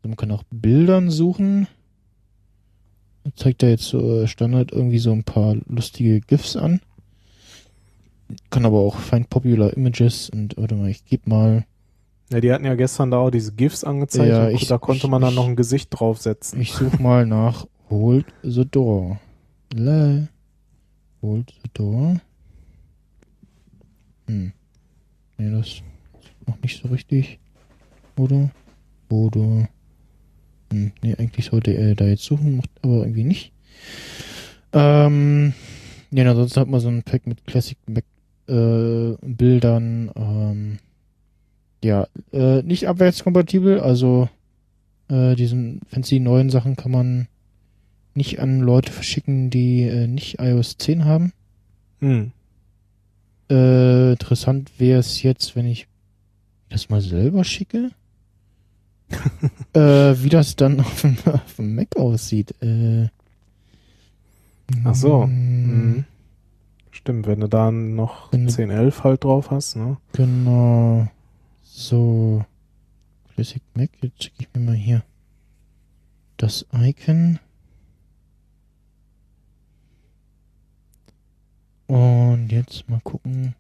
man 0.02 0.16
kann 0.16 0.32
auch 0.32 0.44
Bildern 0.50 1.10
suchen. 1.10 1.68
Zeigt 3.36 3.64
da 3.64 3.68
jetzt 3.68 3.84
so 3.84 4.22
äh, 4.22 4.28
Standard 4.28 4.72
irgendwie 4.72 5.00
so 5.00 5.12
ein 5.12 5.26
paar 5.26 5.58
lustige 5.68 6.22
GIFs 6.22 6.56
an. 6.56 6.80
Kann 8.50 8.66
aber 8.66 8.80
auch 8.80 8.98
Find 8.98 9.30
Popular 9.30 9.74
Images 9.76 10.30
und 10.30 10.56
warte 10.58 10.76
mal, 10.76 10.90
ich 10.90 11.06
gebe 11.06 11.30
mal, 11.30 11.66
Ja, 12.32 12.40
die 12.40 12.52
hatten 12.52 12.66
ja 12.66 12.76
gestern 12.76 13.12
da 13.12 13.18
auch 13.18 13.30
diese 13.32 13.52
GIFs 13.54 13.84
angezeigt. 13.84 14.30
Ja, 14.30 14.50
ich- 14.50 14.68
da 14.68 14.78
konnte 14.78 15.06
ich- 15.06 15.12
man 15.12 15.22
dann 15.22 15.32
ich- 15.32 15.36
noch 15.36 15.48
ein 15.48 15.56
Gesicht 15.56 15.90
draufsetzen. 15.92 16.60
ich 16.62 16.72
suche 16.74 17.02
mal 17.02 17.26
nach 17.26 17.68
Hold 17.90 18.26
the 18.44 18.66
Door. 18.66 19.20
Le 19.74 20.30
Hold 21.22 21.52
the 21.64 21.70
Door. 21.74 22.20
Hm. 24.28 24.52
Nee, 25.38 25.52
das 25.52 25.68
ist 25.68 25.84
noch 26.48 26.62
nicht 26.62 26.82
so 26.82 26.88
richtig. 26.90 27.40
Oder? 28.18 28.50
Oder? 29.10 29.68
Hm, 30.72 30.92
nee, 31.02 31.16
eigentlich 31.16 31.46
sollte 31.46 31.72
er 31.72 31.96
da 31.96 32.06
jetzt 32.06 32.24
suchen, 32.24 32.58
macht 32.58 32.70
aber 32.82 32.98
irgendwie 33.00 33.24
nicht. 33.26 33.52
Ähm, 34.72 35.54
ja, 36.12 36.30
ansonsten 36.30 36.60
hat 36.62 36.68
man 36.68 36.80
so 36.80 36.88
ein 36.90 37.04
Pack 37.04 37.28
mit 37.28 37.46
Classic 37.46 37.78
Mac 37.88 38.06
äh, 38.48 39.16
Bildern. 39.22 40.12
Ähm, 40.16 40.80
ja, 41.84 42.08
äh, 42.32 42.62
nicht 42.62 42.88
abwärtskompatibel, 42.88 43.80
also 43.80 44.30
äh, 45.10 45.36
diesen 45.36 45.82
fancy 45.88 46.20
neuen 46.20 46.50
Sachen 46.50 46.76
kann 46.76 46.92
man 46.92 47.28
nicht 48.16 48.40
an 48.40 48.60
Leute 48.62 48.92
verschicken, 48.92 49.50
die 49.50 49.84
äh, 49.84 50.08
nicht 50.08 50.40
iOS 50.40 50.78
10 50.78 51.06
haben. 51.06 51.34
Hm. 52.00 52.32
Äh, 53.50 54.12
interessant 54.12 54.72
wäre 54.78 55.00
es 55.00 55.22
jetzt, 55.24 55.56
wenn 55.56 55.66
ich 55.66 55.88
das 56.70 56.90
mal 56.90 57.02
selber 57.02 57.44
schicke. 57.44 57.92
äh, 59.74 59.80
wie 59.80 60.30
das 60.30 60.56
dann 60.56 60.80
auf 60.80 61.02
dem, 61.02 61.18
auf 61.26 61.56
dem 61.58 61.76
Mac 61.76 61.96
aussieht. 61.98 62.56
Äh, 62.62 63.10
Ach 64.84 64.96
so. 64.96 65.28
Mhm. 65.28 66.06
Stimmt, 67.04 67.28
wenn 67.28 67.42
du 67.42 67.50
da 67.50 67.70
noch 67.70 68.32
Wenn 68.32 68.46
du- 68.48 68.52
1011 68.54 69.04
halt 69.04 69.26
drauf 69.26 69.52
hast, 69.52 69.76
ne? 69.76 69.98
Genau. 70.14 71.06
So. 71.64 72.46
Classic 73.36 73.62
Mac. 73.76 73.90
Jetzt 74.02 74.24
schicke 74.24 74.36
ich 74.40 74.48
mir 74.54 74.62
mal 74.62 74.74
hier 74.76 75.04
das 76.38 76.66
Icon. 76.74 77.40
Und 81.88 82.48
jetzt 82.54 82.90
mal 82.90 83.02
gucken, 83.04 83.54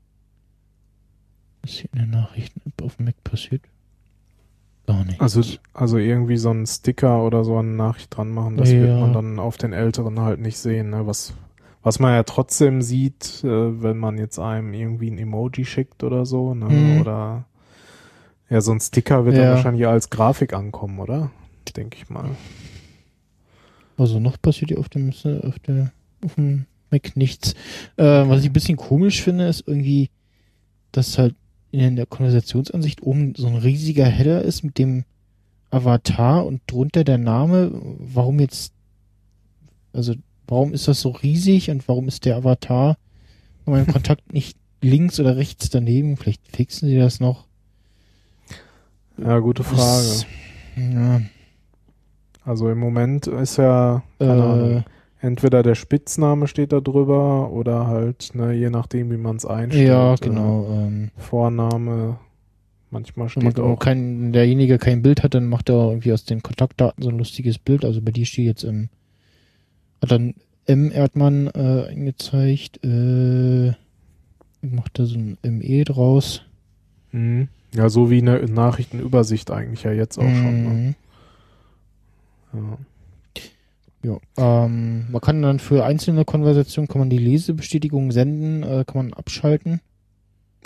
was 1.61 1.71
hier 1.71 1.89
in 1.91 1.99
der 1.99 2.07
Nachrichten-App 2.07 2.81
auf 2.81 2.95
dem 2.95 3.05
Mac 3.07 3.21
passiert. 3.25 3.61
Gar 4.87 5.03
nichts. 5.03 5.19
Also, 5.21 5.41
also 5.73 5.97
irgendwie 5.97 6.37
so 6.37 6.49
einen 6.49 6.65
Sticker 6.65 7.23
oder 7.25 7.43
so 7.43 7.57
eine 7.57 7.69
Nachricht 7.69 8.15
dran 8.15 8.29
machen, 8.29 8.55
das 8.55 8.71
Ja. 8.71 8.79
wird 8.79 8.99
man 9.01 9.11
dann 9.13 9.39
auf 9.39 9.57
den 9.57 9.73
älteren 9.73 10.19
halt 10.21 10.39
nicht 10.39 10.57
sehen, 10.57 10.89
ne? 10.91 11.05
Was, 11.05 11.33
was 11.83 11.99
man 11.99 12.13
ja 12.13 12.23
trotzdem 12.23 12.81
sieht, 12.81 13.43
äh, 13.43 13.81
wenn 13.83 13.97
man 13.97 14.17
jetzt 14.17 14.39
einem 14.39 14.73
irgendwie 14.73 15.11
ein 15.11 15.17
Emoji 15.17 15.65
schickt 15.65 16.03
oder 16.03 16.25
so, 16.25 16.53
ne? 16.53 16.65
Mhm. 16.69 17.01
Oder 17.01 17.45
ja, 18.49 18.61
so 18.61 18.71
ein 18.71 18.79
Sticker 18.79 19.25
wird 19.25 19.35
Ja. 19.35 19.43
dann 19.43 19.51
wahrscheinlich 19.55 19.85
als 19.87 20.09
Grafik 20.09 20.53
ankommen, 20.53 20.99
oder? 20.99 21.31
Denke 21.75 21.97
ich 21.97 22.09
mal. 22.09 22.29
Also 23.97 24.19
noch 24.19 24.41
passiert 24.41 24.69
hier 24.69 24.79
auf 24.79 24.89
dem, 24.89 25.09
auf 25.09 25.59
der, 25.59 25.91
auf 26.23 26.35
dem 26.35 26.65
Mac 26.91 27.15
nichts. 27.15 27.53
Äh, 27.97 28.03
was 28.03 28.41
ich 28.41 28.49
ein 28.49 28.53
bisschen 28.53 28.77
komisch 28.77 29.21
finde, 29.23 29.47
ist 29.47 29.67
irgendwie, 29.67 30.09
dass 30.91 31.17
halt 31.17 31.35
in 31.71 31.95
der 31.95 32.05
Konversationsansicht 32.05 33.01
oben 33.01 33.33
so 33.35 33.47
ein 33.47 33.55
riesiger 33.55 34.05
Header 34.05 34.43
ist 34.43 34.63
mit 34.63 34.77
dem 34.77 35.05
Avatar 35.71 36.45
und 36.45 36.61
drunter 36.67 37.03
der 37.03 37.17
Name. 37.17 37.71
Warum 37.73 38.39
jetzt, 38.39 38.73
also 39.91 40.13
warum 40.47 40.73
ist 40.73 40.87
das 40.87 41.01
so 41.01 41.09
riesig 41.09 41.69
und 41.69 41.87
warum 41.87 42.07
ist 42.07 42.25
der 42.25 42.37
Avatar 42.37 42.97
von 43.63 43.73
meinem 43.73 43.87
Kontakt 43.87 44.33
nicht 44.33 44.57
links 44.81 45.19
oder 45.19 45.37
rechts 45.37 45.69
daneben? 45.69 46.17
Vielleicht 46.17 46.47
fixen 46.47 46.89
sie 46.89 46.97
das 46.97 47.19
noch. 47.19 47.45
Ja, 49.17 49.39
gute 49.39 49.63
Frage. 49.63 49.77
Das, 49.77 50.25
ja, 50.75 51.21
Also 52.43 52.69
im 52.69 52.79
Moment 52.79 53.27
ist 53.27 53.57
ja, 53.57 54.03
äh, 54.19 54.81
entweder 55.19 55.63
der 55.63 55.75
Spitzname 55.75 56.47
steht 56.47 56.73
da 56.73 56.81
drüber 56.81 57.51
oder 57.51 57.87
halt, 57.87 58.31
ne, 58.33 58.53
je 58.53 58.69
nachdem, 58.69 59.11
wie 59.11 59.17
man 59.17 59.37
es 59.37 59.45
einstellt. 59.45 59.87
ja, 59.87 60.13
äh, 60.13 60.17
genau. 60.17 60.67
Ähm, 60.69 61.11
Vorname, 61.17 62.17
manchmal 62.89 63.29
Wenn 63.35 63.43
man 63.43 63.51
steht 63.51 63.63
auch 63.63 63.79
kein, 63.79 64.33
derjenige 64.33 64.77
kein 64.79 65.01
Bild 65.01 65.23
hat, 65.23 65.33
dann 65.35 65.47
macht 65.47 65.69
er 65.69 65.89
irgendwie 65.89 66.11
aus 66.11 66.25
den 66.25 66.41
Kontaktdaten 66.41 67.03
so 67.03 67.09
ein 67.09 67.17
lustiges 67.17 67.59
Bild. 67.59 67.85
Also 67.85 68.01
bei 68.01 68.11
dir 68.11 68.25
steht 68.25 68.45
jetzt 68.45 68.63
im, 68.63 68.89
hat 70.03 70.11
dann 70.11 70.35
M. 70.65 70.91
Erdmann 70.91 71.47
äh, 71.47 71.89
angezeigt, 71.89 72.83
äh, 72.83 73.71
macht 74.61 74.99
da 74.99 75.05
so 75.05 75.17
ein 75.17 75.37
ME 75.41 75.83
draus. 75.83 76.43
Mhm. 77.11 77.47
Ja, 77.73 77.89
so 77.89 78.11
wie 78.11 78.19
eine 78.19 78.39
Nachrichtenübersicht 78.45 79.49
eigentlich 79.49 79.83
ja 79.83 79.91
jetzt 79.91 80.19
auch 80.19 80.23
schon. 80.23 80.63
Ne? 80.63 80.95
Mhm. 82.51 82.59
Ja. 82.59 82.77
Ja, 84.05 84.17
ähm, 84.65 85.05
man 85.09 85.21
kann 85.21 85.41
dann 85.41 85.59
für 85.59 85.85
einzelne 85.85 86.25
Konversationen 86.25 86.89
kann 86.89 86.99
man 86.99 87.09
die 87.09 87.17
Lesebestätigung 87.17 88.11
senden, 88.11 88.61
äh, 88.63 88.83
kann 88.85 88.97
man 88.97 89.13
abschalten. 89.13 89.79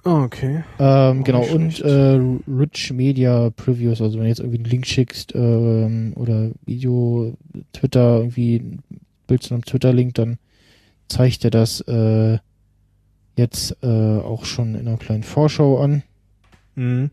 Ah, 0.04 0.24
okay. 0.24 0.64
Ähm, 0.80 1.24
genau, 1.24 1.44
und 1.46 1.80
äh, 1.82 2.20
Rich 2.48 2.94
Media 2.94 3.52
Previews, 3.52 4.02
also 4.02 4.18
wenn 4.18 4.24
du 4.24 4.30
jetzt 4.30 4.40
irgendwie 4.40 4.58
einen 4.58 4.72
Link 4.72 4.88
schickst 4.88 5.36
ähm, 5.36 6.14
oder 6.16 6.50
Video, 6.66 7.38
Twitter, 7.74 8.18
irgendwie 8.18 8.80
Bild 9.28 9.44
zu 9.44 9.54
einem 9.54 9.66
Twitter-Link, 9.66 10.16
dann 10.16 10.38
zeigt 11.08 11.44
er 11.46 11.52
das 11.52 11.82
äh, 11.82 12.38
jetzt 13.36 13.78
äh, 13.84 13.88
auch 14.20 14.46
schon 14.46 14.76
in 14.76 14.88
einer 14.88 14.98
kleinen 14.98 15.24
Vorschau 15.24 15.80
an. 15.80 16.04
Mhm. 16.76 17.12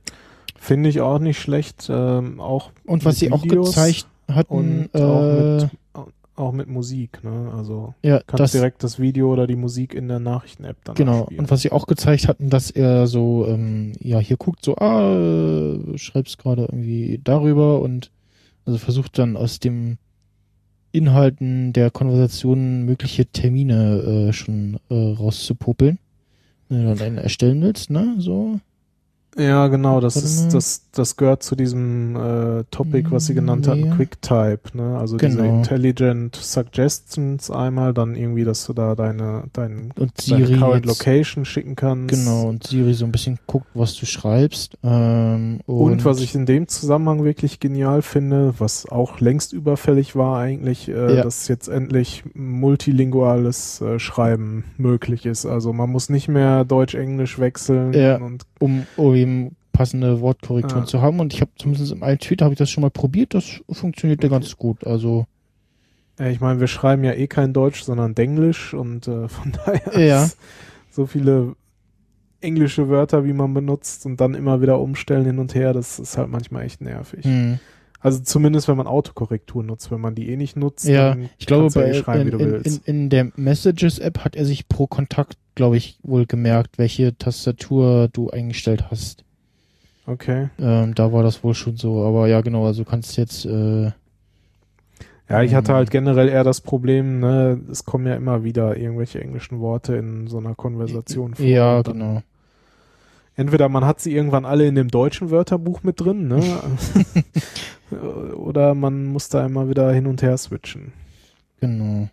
Finde 0.57 0.89
ich 0.89 1.01
auch 1.01 1.19
nicht 1.19 1.39
schlecht. 1.39 1.89
Ähm, 1.91 2.41
auch 2.41 2.71
Und 2.87 3.05
was 3.05 3.19
sie 3.19 3.31
auch 3.31 3.45
Videos 3.45 3.69
gezeigt 3.69 4.07
hatten, 4.29 4.55
und 4.55 4.89
äh, 4.95 5.03
auch, 5.03 5.63
mit, 6.07 6.15
auch 6.37 6.53
mit 6.53 6.69
Musik, 6.69 7.23
ne? 7.23 7.53
Also 7.55 7.95
ja, 8.03 8.21
kannst 8.27 8.41
das, 8.41 8.53
direkt 8.53 8.83
das 8.83 8.99
Video 8.99 9.31
oder 9.31 9.47
die 9.47 9.57
Musik 9.57 9.93
in 9.93 10.09
der 10.09 10.21
Nachrichten-App 10.21 10.79
dann 10.85 10.95
Genau, 10.95 11.21
abspielen. 11.23 11.41
und 11.41 11.51
was 11.51 11.61
sie 11.61 11.71
auch 11.71 11.87
gezeigt 11.87 12.29
hatten, 12.29 12.49
dass 12.49 12.71
er 12.71 13.07
so, 13.07 13.47
ähm, 13.47 13.93
ja, 14.01 14.19
hier 14.19 14.39
guckt 14.39 14.65
so, 14.65 14.77
ah, 14.77 15.13
äh, 15.13 15.99
schreibst 15.99 16.39
gerade 16.39 16.63
irgendwie 16.63 17.21
darüber 17.23 17.81
und 17.81 18.11
also 18.65 18.79
versucht 18.79 19.19
dann 19.19 19.37
aus 19.37 19.61
dem 19.61 19.99
Inhalten 20.95 21.73
der 21.73 21.91
Konversation 21.91 22.85
mögliche 22.85 23.27
Termine 23.27 24.29
äh, 24.29 24.33
schon 24.33 24.79
äh, 24.91 24.95
rauszupopeln. 24.95 25.99
Wenn 26.69 26.85
du 26.85 26.95
dann 26.95 27.07
einen 27.07 27.19
erstellen 27.19 27.61
willst, 27.63 27.91
ne, 27.91 28.15
so. 28.19 28.61
Ja, 29.37 29.67
genau, 29.67 30.01
das 30.01 30.15
ist 30.17 30.55
das 30.55 30.83
das 30.93 31.17
gehört 31.17 31.43
zu 31.43 31.57
diesem 31.57 32.15
äh, 32.15 32.63
Topic, 32.71 33.11
was 33.11 33.27
sie 33.27 33.35
genannt 33.35 33.67
hatten, 33.67 33.87
Ja. 33.87 33.95
QuickType, 33.97 34.77
ne? 34.77 34.97
Also 34.97 35.17
diese 35.17 35.39
Genau. 35.39 35.57
Intelligent 35.57 36.37
Suggestions 36.37 37.51
einmal, 37.51 37.93
dann 37.95 38.15
irgendwie, 38.15 38.45
dass 38.45 38.65
du 38.67 38.73
da 38.75 38.95
deine 38.95 39.45
dein 39.53 39.93
Und 39.99 40.31
deine 40.31 40.45
Current 40.59 40.87
jetzt, 40.87 40.99
Location 41.05 41.45
schicken 41.45 41.75
kannst. 41.75 42.15
genau, 42.15 42.45
und 42.49 42.65
Siri 42.65 42.95
so 42.95 43.05
ein 43.07 43.11
bisschen 43.13 43.41
guckt, 43.49 43.67
was 43.75 43.97
du 43.97 44.07
schreibst. 44.07 44.79
Ähm, 44.85 45.59
und, 45.67 45.93
Und, 45.93 46.05
was 46.05 46.21
ich 46.21 46.37
in 46.37 46.47
dem 46.47 46.69
Zusammenhang 46.69 47.25
wirklich 47.25 47.59
genial 47.59 48.03
finde, 48.03 48.55
was 48.59 48.87
auch 48.89 49.19
längst 49.19 49.53
überfällig 49.53 50.15
war 50.15 50.39
eigentlich, 50.39 50.89
äh, 50.89 51.17
Ja. 51.17 51.23
dass 51.25 51.49
jetzt 51.49 51.67
endlich 51.67 52.23
multilinguales 52.35 53.81
äh, 53.81 53.99
Schreiben 53.99 54.65
möglich 54.77 55.27
ist. 55.27 55.47
Also 55.47 55.73
man 55.73 55.91
muss 55.91 56.09
nicht 56.09 56.29
mehr 56.29 56.65
Deutsch-Englisch 56.65 57.39
wechseln 57.39 57.93
Ja. 57.93 58.17
und 58.19 58.45
um, 58.61 58.87
um 58.97 59.15
eben 59.25 59.57
passende 59.73 60.21
Wortkorrekturen 60.21 60.85
Ah. 60.85 60.87
zu 60.87 61.03
haben. 61.03 61.19
Und 61.21 61.35
ich 61.35 61.41
habe 61.41 61.51
zumindest 61.59 61.91
im 61.93 62.03
einen 62.03 62.19
Tweet 62.21 62.43
habe 62.43 62.53
ich 62.55 62.59
das 62.59 62.71
schon 62.71 62.83
mal 62.83 62.91
probiert. 62.91 63.35
Das 63.35 63.61
funktionierte 63.71 64.29
ganz 64.29 64.57
gut. 64.57 64.87
Also 64.87 65.27
ich 66.21 66.41
meine, 66.41 66.61
wir 66.61 66.69
schreiben 66.69 67.03
ja 67.03 67.13
eh 67.13 67.27
kein 67.27 67.53
Deutsch, 67.53 67.83
sondern 67.83 68.15
Denglisch 68.15 68.73
und 68.73 69.09
äh, 69.09 69.27
von 69.29 69.53
daher 69.53 69.99
Ja. 70.01 70.31
so 70.91 71.07
viele 71.07 71.57
englische 72.41 72.89
Wörter, 72.89 73.25
wie 73.25 73.33
man 73.33 73.53
benutzt 73.55 74.07
und 74.07 74.21
dann 74.21 74.35
immer 74.35 74.61
wieder 74.61 74.79
umstellen 74.79 75.25
hin 75.25 75.39
und 75.41 75.55
her, 75.55 75.73
das 75.73 75.99
ist 75.99 76.17
halt 76.19 76.29
manchmal 76.29 76.65
echt 76.65 76.81
nervig. 76.83 77.25
hm. 77.25 77.59
Also 78.05 78.21
zumindest, 78.21 78.69
wenn 78.69 78.77
man 78.77 78.87
Autokorrektur 78.87 79.65
nutzt, 79.65 79.91
wenn 79.91 80.01
man 80.01 80.15
die 80.15 80.29
eh 80.29 80.37
nicht 80.37 80.57
nutzt, 80.59 80.87
ja, 80.87 81.17
ich 81.39 81.47
glaube 81.47 81.69
ja 81.75 81.81
bei 81.81 81.89
eh 81.89 81.95
schreiben, 81.95 82.21
in, 82.21 82.27
wie 82.27 82.31
du 82.33 82.39
in, 82.39 82.45
in, 82.45 82.53
willst. 82.53 82.87
in 82.87 83.09
der 83.09 83.33
Messages-App 83.35 84.19
hat 84.27 84.37
er 84.37 84.45
sich 84.45 84.69
pro 84.69 84.87
Kontakt, 84.87 85.39
glaube 85.55 85.79
ich, 85.79 85.99
wohl 86.03 86.27
gemerkt, 86.27 86.77
welche 86.77 87.17
Tastatur 87.17 88.09
du 88.13 88.29
eingestellt 88.29 88.91
hast. 88.91 89.25
Okay. 90.07 90.51
Ähm, 90.61 90.95
da 90.95 91.15
war 91.15 91.23
das 91.23 91.43
wohl 91.43 91.55
schon 91.55 91.79
so. 91.79 92.05
Aber 92.05 92.29
ja, 92.29 92.43
genau. 92.43 92.67
Also 92.67 92.85
du 92.85 92.91
kannst 92.91 93.17
jetzt 93.17 93.47
äh, 93.47 93.85
Ja, 95.31 95.43
ich 95.43 95.55
hatte 95.55 95.73
Ähm. 95.73 95.77
halt 95.77 95.91
generell 95.91 96.29
eher 96.29 96.45
das 96.45 96.61
Problem, 96.61 97.21
ne, 97.21 97.59
es 97.71 97.87
kommen 97.87 98.07
ja 98.07 98.15
immer 98.17 98.45
wieder 98.45 98.77
irgendwelche 98.77 99.19
englischen 99.23 99.61
Worte 99.61 99.97
in 99.97 100.27
so 100.27 100.37
einer 100.37 100.55
Konversation 100.55 101.35
vor. 101.35 101.47
ja 101.47 101.81
genau. 101.81 102.23
Entweder 103.37 103.69
man 103.69 103.85
hat 103.85 104.01
sie 104.01 104.15
irgendwann 104.15 104.45
alle 104.45 104.67
in 104.69 104.77
dem 104.77 104.89
deutschen 104.89 105.31
Wörterbuch 105.31 105.83
mit 105.83 106.01
drin, 106.01 106.29
ne? 106.29 106.41
Oder 107.99 108.75
man 108.75 109.05
muss 109.07 109.29
da 109.29 109.45
immer 109.45 109.69
wieder 109.69 109.93
hin 109.93 110.07
und 110.07 110.23
her 110.23 110.37
switchen. 110.37 110.93
Genau. 111.61 112.09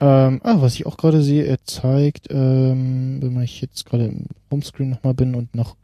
Ähm, 0.00 0.40
ah, 0.42 0.56
was 0.60 0.74
ich 0.74 0.86
auch 0.86 0.96
gerade 0.96 1.22
sehe, 1.22 1.44
er 1.44 1.62
zeigt, 1.64 2.28
ähm, 2.30 3.18
wenn 3.22 3.40
ich 3.42 3.60
jetzt 3.60 3.86
gerade 3.86 4.06
im 4.06 4.26
Homescreen 4.50 4.90
nochmal 4.90 5.14
bin 5.14 5.34
und 5.34 5.54
nach 5.54 5.76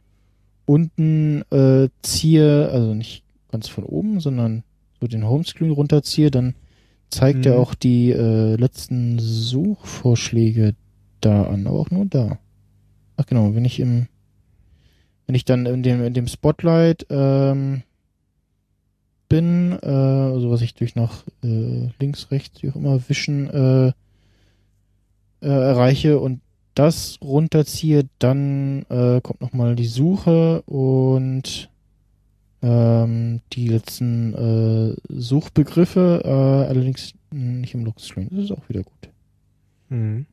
unten 0.65 1.43
äh, 1.51 1.89
ziehe, 2.01 2.69
also 2.69 2.93
nicht 2.93 3.23
ganz 3.51 3.67
von 3.67 3.83
oben, 3.83 4.19
sondern 4.19 4.63
so 4.99 5.07
den 5.07 5.27
Homescreen 5.27 5.71
runterziehe, 5.71 6.29
dann 6.29 6.55
zeigt 7.09 7.39
Mhm. 7.39 7.51
er 7.51 7.59
auch 7.59 7.73
die 7.73 8.11
äh, 8.11 8.55
letzten 8.55 9.17
Suchvorschläge 9.19 10.75
da 11.21 11.43
an, 11.43 11.67
aber 11.67 11.79
auch 11.79 11.91
nur 11.91 12.05
da. 12.05 12.37
Ach 13.17 13.25
genau, 13.25 13.53
wenn 13.55 13.65
ich 13.65 13.79
im, 13.79 14.07
wenn 15.25 15.35
ich 15.35 15.45
dann 15.45 15.65
in 15.65 15.83
dem, 15.83 16.03
in 16.03 16.13
dem 16.13 16.27
Spotlight 16.27 17.05
ähm, 17.09 17.83
bin, 19.31 19.79
äh, 19.81 19.87
also 19.87 20.51
was 20.51 20.61
ich 20.61 20.73
durch 20.75 20.95
nach 20.95 21.23
äh, 21.41 21.87
links, 22.01 22.31
rechts, 22.31 22.61
wie 22.61 22.69
auch 22.69 22.75
immer, 22.75 22.99
wischen 23.07 23.49
äh, 23.49 23.87
äh, 23.87 25.47
erreiche 25.47 26.19
und 26.19 26.41
das 26.75 27.17
runterziehe, 27.21 28.09
dann 28.19 28.83
äh, 28.89 29.21
kommt 29.21 29.39
nochmal 29.39 29.77
die 29.77 29.85
Suche 29.85 30.61
und 30.63 31.69
ähm, 32.61 33.39
die 33.53 33.69
letzten 33.69 34.33
äh, 34.33 34.95
Suchbegriffe, 35.07 36.21
allerdings 36.67 37.13
nicht 37.31 37.73
im 37.73 37.85
Lockscreen. 37.85 38.27
Das 38.31 38.45
ist 38.45 38.51
auch 38.51 38.67
wieder 38.67 38.83
gut. 38.83 39.09
Mhm. 39.87 40.25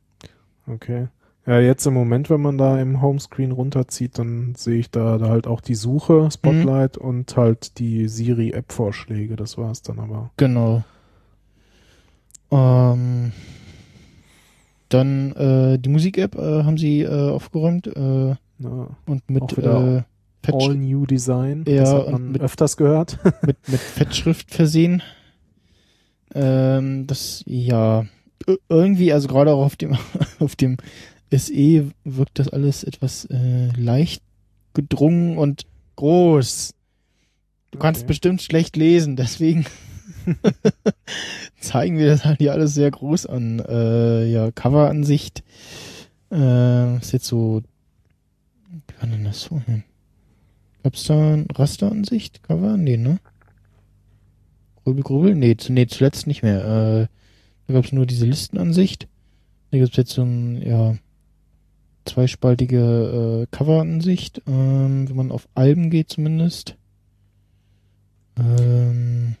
Okay. 0.67 1.07
Ja, 1.45 1.59
jetzt 1.59 1.85
im 1.87 1.93
Moment, 1.93 2.29
wenn 2.29 2.41
man 2.41 2.57
da 2.57 2.79
im 2.79 3.01
Homescreen 3.01 3.51
runterzieht, 3.51 4.19
dann 4.19 4.53
sehe 4.55 4.79
ich 4.79 4.91
da, 4.91 5.17
da 5.17 5.29
halt 5.29 5.47
auch 5.47 5.61
die 5.61 5.75
Suche, 5.75 6.29
Spotlight 6.31 6.97
mhm. 6.97 7.07
und 7.07 7.37
halt 7.37 7.79
die 7.79 8.07
Siri-App-Vorschläge. 8.07 9.35
Das 9.35 9.57
war 9.57 9.71
es 9.71 9.81
dann 9.81 9.99
aber. 9.99 10.31
Genau. 10.37 10.83
Ähm, 12.51 13.31
dann 14.89 15.31
äh, 15.33 15.79
die 15.79 15.89
Musik-App 15.89 16.35
äh, 16.35 16.63
haben 16.63 16.77
sie 16.77 17.01
äh, 17.01 17.29
aufgeräumt 17.29 17.87
äh, 17.87 18.29
ja, 18.29 18.87
und 19.05 19.29
mit 19.29 19.57
äh, 19.57 20.03
All 20.51 20.75
New 20.75 21.05
Design. 21.05 21.63
Ja, 21.67 21.81
das 21.81 21.93
hat 21.93 22.11
man 22.11 22.31
mit, 22.31 22.41
öfters 22.41 22.75
gehört. 22.75 23.19
mit, 23.45 23.57
mit 23.67 23.79
Fettschrift 23.79 24.53
versehen. 24.53 25.03
Ähm, 26.33 27.07
das, 27.07 27.43
ja, 27.45 28.05
irgendwie, 28.67 29.13
also 29.13 29.27
gerade 29.27 29.51
auch 29.51 29.65
auf 29.65 29.75
dem, 29.75 29.97
auf 30.39 30.55
dem 30.55 30.77
SE 31.31 31.91
wirkt 32.03 32.39
das 32.39 32.49
alles 32.49 32.83
etwas 32.83 33.25
äh, 33.25 33.67
leicht 33.75 34.23
gedrungen 34.73 35.37
und 35.37 35.65
groß. 35.95 36.73
Du 37.71 37.77
okay. 37.77 37.87
kannst 37.87 38.07
bestimmt 38.07 38.41
schlecht 38.41 38.77
lesen, 38.77 39.15
deswegen 39.15 39.65
zeigen 41.59 41.97
wir 41.97 42.07
das 42.07 42.25
halt 42.25 42.39
hier 42.39 42.53
alles 42.53 42.73
sehr 42.73 42.89
groß 42.89 43.27
an. 43.27 43.59
Äh, 43.59 44.25
ja, 44.31 44.51
Coveransicht 44.51 45.43
äh, 46.31 46.97
ist 46.97 47.11
jetzt 47.11 47.27
so, 47.27 47.61
wie 48.69 48.81
kann 48.93 49.11
denn 49.11 49.23
das 49.23 49.41
so 49.41 49.59
hin? 49.59 49.83
Gab's 50.83 51.03
da 51.03 51.33
ein 51.33 51.47
Rasteransicht? 51.53 52.41
Cover? 52.43 52.77
Nee, 52.77 52.97
ne? 52.97 53.19
Grübel, 54.83 55.03
Grübel? 55.03 55.35
Nee, 55.35 55.57
zu, 55.57 55.73
nee, 55.73 55.87
zuletzt 55.87 56.25
nicht 56.25 56.41
mehr. 56.41 56.63
Äh, 56.63 57.07
da 57.67 57.73
gab's 57.73 57.91
nur 57.91 58.05
diese 58.05 58.25
Listenansicht. 58.25 59.07
Da 59.71 59.77
gibt's 59.77 59.97
jetzt 59.97 60.13
so 60.13 60.23
ein, 60.23 60.61
ja, 60.61 60.95
zweispaltige 62.09 63.47
äh, 63.51 63.55
Coveransicht, 63.55 64.41
ähm, 64.47 65.07
wenn 65.07 65.15
man 65.15 65.31
auf 65.31 65.47
Alben 65.55 65.89
geht 65.89 66.09
zumindest. 66.09 66.75
Ähm, 68.37 69.35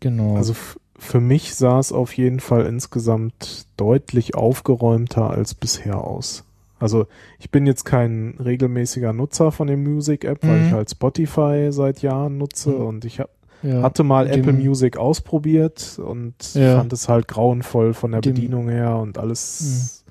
genau. 0.00 0.36
Also 0.36 0.54
für 0.98 1.20
mich 1.20 1.54
sah 1.54 1.78
es 1.78 1.92
auf 1.92 2.16
jeden 2.16 2.40
Fall 2.40 2.66
insgesamt 2.66 3.66
deutlich 3.76 4.34
aufgeräumter 4.34 5.30
als 5.30 5.54
bisher 5.54 5.98
aus. 5.98 6.44
Also 6.78 7.06
ich 7.38 7.50
bin 7.50 7.66
jetzt 7.66 7.84
kein 7.84 8.36
regelmäßiger 8.44 9.12
Nutzer 9.12 9.52
von 9.52 9.68
der 9.68 9.76
Music 9.76 10.24
App, 10.24 10.44
mhm. 10.44 10.48
weil 10.48 10.66
ich 10.66 10.72
halt 10.72 10.90
Spotify 10.90 11.68
seit 11.70 12.02
Jahren 12.02 12.36
nutze 12.36 12.70
mhm. 12.70 12.86
und 12.86 13.04
ich 13.04 13.20
hab, 13.20 13.30
ja, 13.62 13.82
hatte 13.82 14.02
mal 14.02 14.26
Apple 14.26 14.52
Music 14.52 14.98
ausprobiert 14.98 15.98
und 16.04 16.54
ja. 16.54 16.76
fand 16.76 16.92
es 16.92 17.08
halt 17.08 17.26
grauenvoll 17.26 17.94
von 17.94 18.12
der 18.12 18.20
Bedienung 18.20 18.68
her 18.68 18.96
und 18.98 19.16
alles 19.16 20.00
mhm 20.00 20.03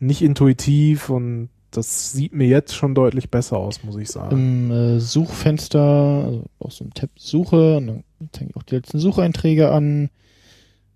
nicht 0.00 0.22
intuitiv 0.22 1.10
und 1.10 1.48
das 1.70 2.12
sieht 2.12 2.32
mir 2.32 2.46
jetzt 2.46 2.74
schon 2.74 2.94
deutlich 2.94 3.30
besser 3.30 3.58
aus, 3.58 3.84
muss 3.84 3.96
ich 3.96 4.08
sagen. 4.08 4.36
Im 4.36 4.70
äh, 4.70 5.00
Suchfenster, 5.00 6.24
also 6.24 6.44
auch 6.58 6.70
so 6.70 6.84
ein 6.84 6.94
Tab 6.94 7.10
Suche, 7.16 7.76
und 7.76 7.86
dann 7.88 8.04
zeige 8.32 8.50
ich 8.50 8.56
auch 8.56 8.62
die 8.62 8.76
letzten 8.76 8.98
Sucheinträge 8.98 9.70
an. 9.70 10.10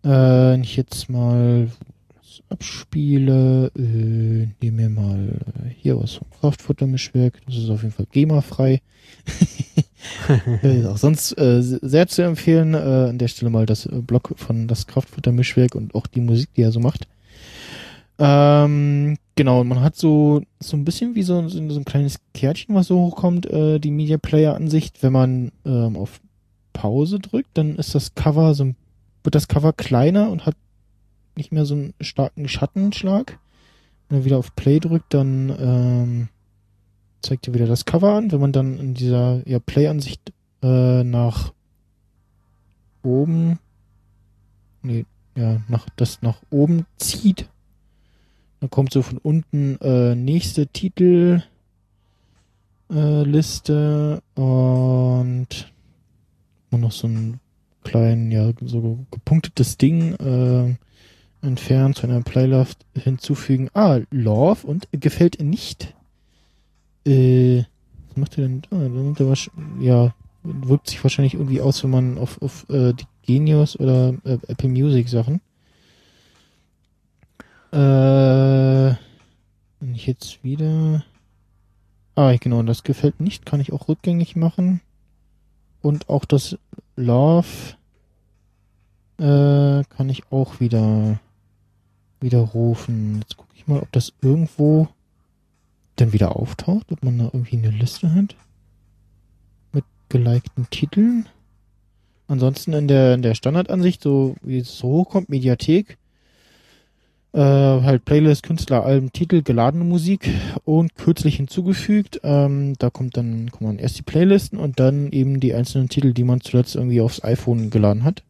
Äh, 0.03 0.09
wenn 0.09 0.63
ich 0.63 0.77
jetzt 0.77 1.11
mal 1.11 1.69
abspiele, 2.49 3.71
äh, 3.77 4.49
nehme 4.61 4.83
mir 4.83 4.89
mal 4.89 5.39
hier 5.79 6.01
was 6.01 6.15
vom 6.15 6.29
Kraftfuttermischwerk. 6.41 7.41
Das 7.47 7.57
ist 7.57 7.71
auf 7.71 7.83
jeden 7.83 7.95
Fall 7.95 8.07
GEMA-frei. 8.11 8.81
auch 10.87 10.97
sonst 10.97 11.39
äh, 11.39 11.61
sehr 11.63 12.09
zu 12.09 12.23
empfehlen. 12.23 12.75
Äh, 12.75 13.11
an 13.11 13.19
der 13.19 13.29
Stelle 13.29 13.51
mal 13.51 13.67
das 13.67 13.89
Blog 13.91 14.35
von 14.37 14.69
das 14.69 14.87
Kraftfuttermischwerk 14.87 15.75
und 15.75 15.95
auch 15.95 16.07
die 16.07 16.21
Musik, 16.21 16.49
die 16.55 16.63
er 16.63 16.73
so 16.73 16.81
macht. 16.81 17.07
Ähm, 18.25 19.19
genau, 19.35 19.65
man 19.65 19.81
hat 19.81 19.97
so, 19.97 20.43
so 20.61 20.77
ein 20.77 20.85
bisschen 20.85 21.17
wie 21.17 21.25
so, 21.25 21.49
so, 21.49 21.59
ein 21.59 21.85
kleines 21.85 22.21
Kärtchen, 22.35 22.73
was 22.77 22.87
so 22.87 22.97
hochkommt, 22.97 23.47
äh, 23.47 23.81
die 23.81 23.91
Media 23.91 24.17
Player 24.17 24.55
Ansicht. 24.55 25.03
Wenn 25.03 25.13
man 25.13 25.51
ähm, 25.65 25.97
auf 25.97 26.21
Pause 26.73 27.19
drückt, 27.19 27.59
dann 27.59 27.75
ist 27.75 27.97
das 27.97 28.15
Cover 28.15 28.55
so, 28.55 28.75
wird 29.25 29.35
das 29.35 29.49
Cover 29.49 29.73
kleiner 29.73 30.31
und 30.31 30.47
hat 30.47 30.55
nicht 31.35 31.51
mehr 31.51 31.65
so 31.65 31.75
einen 31.75 31.95
starken 32.01 32.47
Schattenschlag. 32.47 33.41
Wenn 34.09 34.19
man 34.19 34.25
wieder 34.25 34.39
auf 34.39 34.55
Play 34.55 34.79
drückt, 34.79 35.15
dann 35.15 35.51
ähm, 35.59 36.29
zeigt 37.23 37.49
ihr 37.49 37.55
wieder 37.55 37.67
das 37.67 37.87
Cover 37.87 38.13
an. 38.13 38.31
Wenn 38.31 38.41
man 38.41 38.53
dann 38.53 38.79
in 38.79 38.95
dieser 38.95 39.43
ja, 39.49 39.59
Play-Ansicht 39.59 40.33
äh, 40.63 41.03
nach 41.03 41.53
oben, 43.03 43.59
nee, 44.83 45.07
ja, 45.35 45.61
nach 45.67 45.87
das 45.97 46.23
nach 46.23 46.41
oben 46.51 46.87
zieht, 46.99 47.49
dann 48.63 48.71
kommt 48.71 48.93
so 48.93 49.03
von 49.03 49.19
unten 49.19 49.77
äh, 49.81 50.15
nächste 50.15 50.69
Titelliste 50.69 51.43
äh, 54.37 54.41
und 54.41 55.73
noch 56.71 56.93
so 56.93 57.09
ein 57.09 57.41
kleinen, 57.83 58.31
ja, 58.31 58.53
so 58.61 59.05
gepunktetes 59.11 59.79
Ding 59.79 60.15
äh, 60.15 60.77
entfernt 61.45 61.97
zu 61.97 62.07
einer 62.07 62.21
Playlist 62.21 62.87
hinzufügen. 62.95 63.69
Ah, 63.75 63.99
Love 64.13 64.65
und 64.65 64.87
gefällt 64.93 65.41
nicht. 65.43 65.93
Äh, 67.05 67.65
was 68.07 68.17
macht 68.17 68.39
er 68.39 68.47
denn 68.47 68.63
der 68.71 69.35
ja, 69.81 70.15
wirkt 70.45 70.89
sich 70.89 71.03
wahrscheinlich 71.03 71.35
irgendwie 71.35 71.61
aus, 71.61 71.83
wenn 71.83 71.91
man 71.91 72.17
auf, 72.17 72.41
auf 72.41 72.71
äh, 72.71 72.93
die 72.93 73.07
Genius 73.27 73.77
oder 73.81 74.15
äh, 74.23 74.39
Apple 74.47 74.69
Music 74.69 75.09
Sachen 75.09 75.41
äh, 77.73 78.95
wenn 79.81 79.95
ich 79.95 80.07
jetzt 80.07 80.45
wieder. 80.45 81.05
Ah, 82.15 82.37
genau, 82.37 82.63
das 82.63 82.83
gefällt 82.83 83.21
nicht, 83.21 83.47
kann 83.47 83.61
ich 83.61 83.73
auch 83.73 83.89
rückgängig 83.89 84.37
machen. 84.37 84.81
Und 85.81 86.09
auch 86.09 86.25
das 86.25 86.59
Love 86.95 87.75
äh, 89.19 89.83
kann 89.89 90.09
ich 90.09 90.31
auch 90.31 90.61
wieder 90.61 91.19
widerrufen. 92.21 93.21
Jetzt 93.21 93.37
gucke 93.37 93.53
ich 93.55 93.67
mal, 93.67 93.81
ob 93.81 93.91
das 93.93 94.13
irgendwo 94.21 94.89
dann 95.97 96.13
wieder 96.13 96.37
auftaucht, 96.37 96.93
ob 96.93 97.03
man 97.03 97.19
da 97.19 97.25
irgendwie 97.25 97.59
eine 97.59 97.71
Liste 97.71 98.15
hat 98.15 98.37
mit 99.73 99.85
gelikten 100.09 100.69
Titeln. 100.71 101.29
Ansonsten 102.29 102.73
in 102.73 102.89
der 102.89 103.15
in 103.15 103.23
der 103.23 103.35
Standardansicht, 103.35 104.03
so 104.03 104.37
wie 104.43 104.59
es 104.59 104.79
so 104.79 104.89
hochkommt, 104.89 105.29
Mediathek, 105.29 105.99
äh, 107.33 107.39
halt 107.39 108.05
Playlist, 108.05 108.43
Künstler, 108.43 108.85
Alben, 108.85 109.13
Titel, 109.13 109.43
geladene 109.43 109.85
Musik 109.85 110.29
und 110.65 110.95
kürzlich 110.97 111.37
hinzugefügt. 111.37 112.21
Ähm, 112.23 112.75
da 112.79 112.91
kommt 112.91 113.17
dann, 113.17 113.51
kommt 113.51 113.63
man 113.63 113.79
erst 113.79 113.99
die 113.99 114.03
Playlisten 114.03 114.59
und 114.59 114.79
dann 114.79 115.11
eben 115.13 115.41
die 115.41 115.55
einzelnen 115.55 115.89
Titel, 115.89 116.13
die 116.13 116.25
man 116.25 116.41
zuletzt 116.41 116.77
irgendwie 116.77 117.01
aufs 117.01 117.25
iPhone 117.25 117.71
geladen 117.71 118.05
hat. 118.05 118.23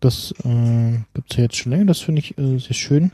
Das 0.00 0.32
äh, 0.44 0.98
gibt's 1.14 1.36
ja 1.36 1.44
jetzt 1.44 1.56
schon 1.56 1.72
länger, 1.72 1.86
das 1.86 2.00
finde 2.00 2.20
ich 2.20 2.38
äh, 2.38 2.58
sehr 2.58 2.74
schön. 2.74 3.12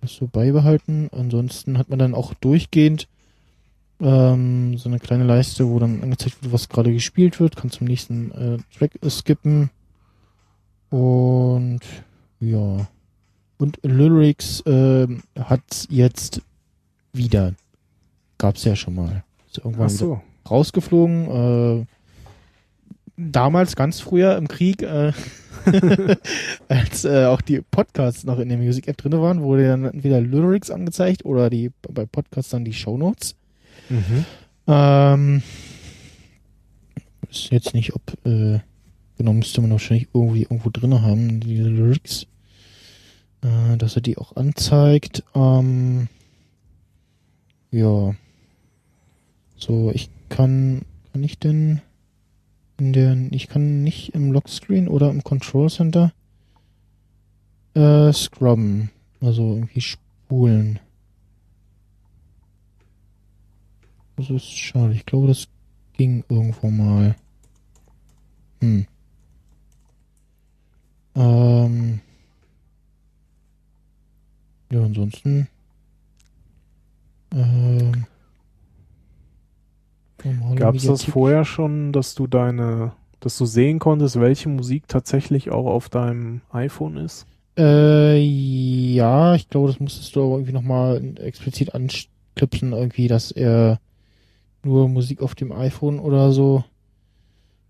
Das 0.00 0.14
so 0.14 0.26
beibehalten. 0.26 1.08
Ansonsten 1.12 1.78
hat 1.78 1.88
man 1.88 1.98
dann 1.98 2.14
auch 2.14 2.34
durchgehend 2.34 3.08
ähm, 4.00 4.78
so 4.78 4.88
eine 4.88 5.00
kleine 5.00 5.24
Leiste, 5.24 5.68
wo 5.68 5.78
dann 5.78 6.02
angezeigt 6.02 6.42
wird, 6.42 6.52
was 6.52 6.68
gerade 6.68 6.92
gespielt 6.92 7.40
wird. 7.40 7.56
Kann 7.56 7.70
zum 7.70 7.86
nächsten 7.86 8.30
äh, 8.32 8.58
Track 8.76 8.98
skippen. 9.08 9.70
Und 10.90 11.80
ja. 12.40 12.86
Und 13.58 13.78
Lyrics 13.82 14.60
äh, 14.60 15.08
hat 15.38 15.86
jetzt 15.90 16.42
wieder. 17.12 17.54
Gab's 18.38 18.64
ja 18.64 18.76
schon 18.76 18.94
mal. 18.94 19.24
Ist 19.48 19.58
irgendwann 19.58 19.88
so. 19.88 20.20
rausgeflogen. 20.48 21.80
Äh, 21.80 21.86
damals, 23.16 23.74
ganz 23.74 24.00
früher 24.00 24.36
im 24.36 24.46
Krieg, 24.46 24.82
äh, 24.82 25.12
als 26.68 27.04
äh, 27.04 27.24
auch 27.24 27.40
die 27.40 27.60
Podcasts 27.60 28.24
noch 28.24 28.38
in 28.38 28.48
der 28.48 28.58
Music 28.58 28.86
App 28.86 28.96
drin 28.96 29.12
waren, 29.12 29.42
wurde 29.42 29.66
dann 29.66 29.84
entweder 29.84 30.20
Lyrics 30.20 30.70
angezeigt 30.70 31.24
oder 31.24 31.50
die 31.50 31.72
bei 31.82 32.06
Podcasts 32.06 32.52
dann 32.52 32.64
die 32.64 32.72
Show 32.72 32.96
Notes. 32.96 33.34
Mhm. 33.88 34.24
Ähm, 34.68 35.42
ist 37.28 37.50
jetzt 37.50 37.74
nicht, 37.74 37.94
ob 37.94 38.02
äh, 38.24 38.60
genau 39.16 39.32
müsste 39.32 39.60
man 39.60 39.72
wahrscheinlich 39.72 40.08
irgendwie 40.14 40.42
irgendwo 40.42 40.70
drin 40.70 41.02
haben, 41.02 41.40
diese 41.40 41.68
Lyrics 41.68 42.26
äh, 43.42 43.76
dass 43.76 43.96
er 43.96 44.02
die 44.02 44.18
auch 44.18 44.36
anzeigt. 44.36 45.24
Ähm, 45.34 46.08
ja. 47.70 48.14
So, 49.56 49.90
ich 49.92 50.10
kann, 50.28 50.82
kann 51.12 51.24
ich 51.24 51.38
denn 51.38 51.80
in 52.78 52.92
der, 52.92 53.16
ich 53.32 53.48
kann 53.48 53.82
nicht 53.82 54.14
im 54.14 54.32
Lockscreen 54.32 54.88
oder 54.88 55.10
im 55.10 55.24
Control 55.24 55.68
Center 55.68 56.12
äh, 57.74 58.12
scrubben, 58.12 58.90
also 59.20 59.54
irgendwie 59.54 59.80
spulen. 59.80 60.78
Das 64.16 64.30
ist 64.30 64.48
schade. 64.48 64.94
Ich 64.94 65.06
glaube, 65.06 65.28
das 65.28 65.46
ging 65.92 66.24
irgendwo 66.28 66.70
mal. 66.70 67.14
Hm. 68.60 68.86
Ähm. 71.14 72.00
Ja, 74.70 74.77
ansonsten. 74.88 75.48
Ähm, 77.34 78.06
Gab 80.56 80.74
es 80.74 80.84
das 80.84 81.04
vorher 81.04 81.44
schon, 81.44 81.92
dass 81.92 82.14
du 82.14 82.26
deine, 82.26 82.92
dass 83.20 83.38
du 83.38 83.46
sehen 83.46 83.78
konntest, 83.78 84.20
welche 84.20 84.48
Musik 84.48 84.88
tatsächlich 84.88 85.50
auch 85.50 85.66
auf 85.66 85.88
deinem 85.88 86.40
iPhone 86.50 86.96
ist? 86.96 87.26
Äh, 87.56 88.18
ja, 88.18 89.34
ich 89.34 89.48
glaube, 89.48 89.68
das 89.68 89.80
musstest 89.80 90.14
du 90.16 90.24
aber 90.24 90.34
irgendwie 90.34 90.52
nochmal 90.52 91.14
explizit 91.18 91.74
anklipsen, 91.74 92.72
irgendwie, 92.72 93.08
dass 93.08 93.30
er 93.30 93.80
nur 94.64 94.88
Musik 94.88 95.22
auf 95.22 95.34
dem 95.34 95.52
iPhone 95.52 95.98
oder 96.00 96.32
so. 96.32 96.64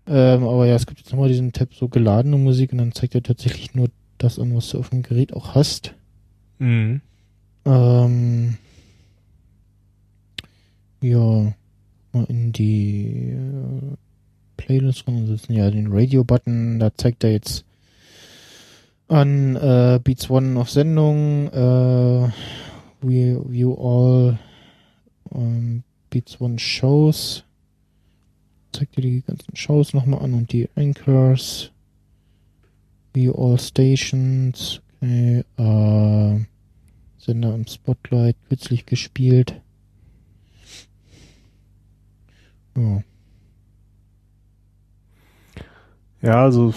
Ähm, 0.07 0.43
aber 0.43 0.65
ja, 0.65 0.75
es 0.75 0.87
gibt 0.87 0.99
jetzt 0.99 1.11
nochmal 1.11 1.29
diesen 1.29 1.53
Tab 1.53 1.73
so 1.73 1.87
geladene 1.87 2.37
Musik 2.37 2.71
und 2.71 2.79
dann 2.79 2.91
zeigt 2.93 3.13
er 3.13 3.21
tatsächlich 3.21 3.75
nur 3.75 3.89
das 4.17 4.39
an, 4.39 4.55
was 4.55 4.69
du 4.69 4.79
auf 4.79 4.89
dem 4.89 5.03
Gerät 5.03 5.33
auch 5.33 5.53
hast. 5.53 5.93
Mhm. 6.57 7.01
Ähm, 7.65 8.57
ja, 11.01 11.53
mal 12.11 12.25
in 12.27 12.51
die 12.51 13.31
äh, 13.31 13.95
Playlist 14.57 15.07
rein 15.07 15.27
setzen 15.27 15.53
ja 15.53 15.69
den 15.69 15.91
Radio-Button, 15.91 16.79
da 16.79 16.93
zeigt 16.95 17.23
er 17.23 17.31
jetzt 17.31 17.65
an 19.07 19.55
äh, 19.55 19.99
Beats 20.03 20.29
One 20.29 20.59
auf 20.59 20.69
Sendung, 20.69 21.47
äh, 21.47 22.29
we 23.01 23.41
view 23.47 23.73
all 23.73 24.37
ähm, 25.33 25.83
Beats 26.09 26.39
One 26.39 26.59
Shows, 26.59 27.43
zeigt 28.71 28.97
dir 28.97 29.01
die 29.01 29.23
ganzen 29.25 29.55
Shows 29.55 29.93
nochmal 29.93 30.21
an 30.21 30.33
und 30.33 30.51
die 30.51 30.69
Anchors, 30.75 31.71
view 33.13 33.33
all 33.33 33.57
stations, 33.59 34.81
okay, 35.01 35.43
äh, 35.57 36.39
Sender 37.29 37.53
im 37.53 37.67
Spotlight, 37.67 38.35
kürzlich 38.47 38.87
gespielt. 38.87 39.61
Ja. 42.75 43.03
Ja, 46.21 46.43
also 46.43 46.73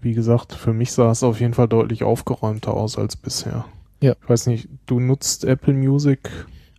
wie 0.00 0.14
gesagt, 0.14 0.52
für 0.52 0.72
mich 0.72 0.92
sah 0.92 1.10
es 1.10 1.22
auf 1.24 1.40
jeden 1.40 1.54
Fall 1.54 1.66
deutlich 1.66 2.04
aufgeräumter 2.04 2.74
aus 2.74 2.96
als 2.96 3.16
bisher. 3.16 3.64
Ja. 4.00 4.14
Ich 4.22 4.28
weiß 4.28 4.46
nicht, 4.46 4.68
du 4.86 5.00
nutzt 5.00 5.44
Apple 5.44 5.74
Music, 5.74 6.30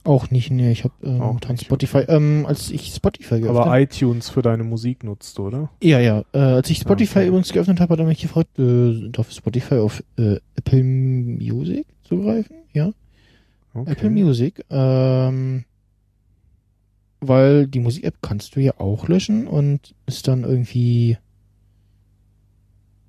Auch 0.06 0.30
nicht, 0.30 0.52
nee, 0.52 0.72
ich 0.72 0.84
habe 0.84 0.94
ähm, 1.04 1.40
nicht, 1.50 1.66
Spotify. 1.66 2.06
Ähm, 2.08 2.46
als 2.48 2.70
ich 2.70 2.94
Spotify 2.94 3.42
geöffnet 3.42 3.58
aber 3.66 3.80
iTunes 3.80 4.30
für 4.30 4.42
deine 4.42 4.64
Musik 4.64 5.04
nutzt, 5.04 5.40
oder? 5.40 5.70
Ja, 5.82 6.00
ja. 6.00 6.24
Äh, 6.32 6.38
als 6.38 6.70
ich 6.70 6.78
Spotify 6.78 7.20
Okay. 7.20 7.28
übrigens 7.28 7.52
geöffnet 7.52 7.80
habe, 7.82 7.94
hat 7.94 8.00
er 8.00 8.06
mich 8.06 8.22
gefragt, 8.22 8.58
äh, 8.58 9.10
darf 9.10 9.32
Spotify 9.32 9.76
auf 9.76 10.04
äh, 10.18 10.38
Apple 10.56 10.84
Music 10.84 11.88
zugreifen? 12.06 12.58
Ja, 12.74 12.92
Okay. 13.74 13.92
Apple 13.92 14.10
Music. 14.10 14.64
Ähm, 14.70 15.66
weil 17.20 17.68
die 17.68 17.80
Musik-App 17.80 18.16
kannst 18.22 18.56
du 18.56 18.62
ja 18.62 18.80
auch 18.80 19.08
löschen 19.10 19.48
und 19.48 19.94
ist 20.06 20.28
dann 20.28 20.44
irgendwie 20.44 21.18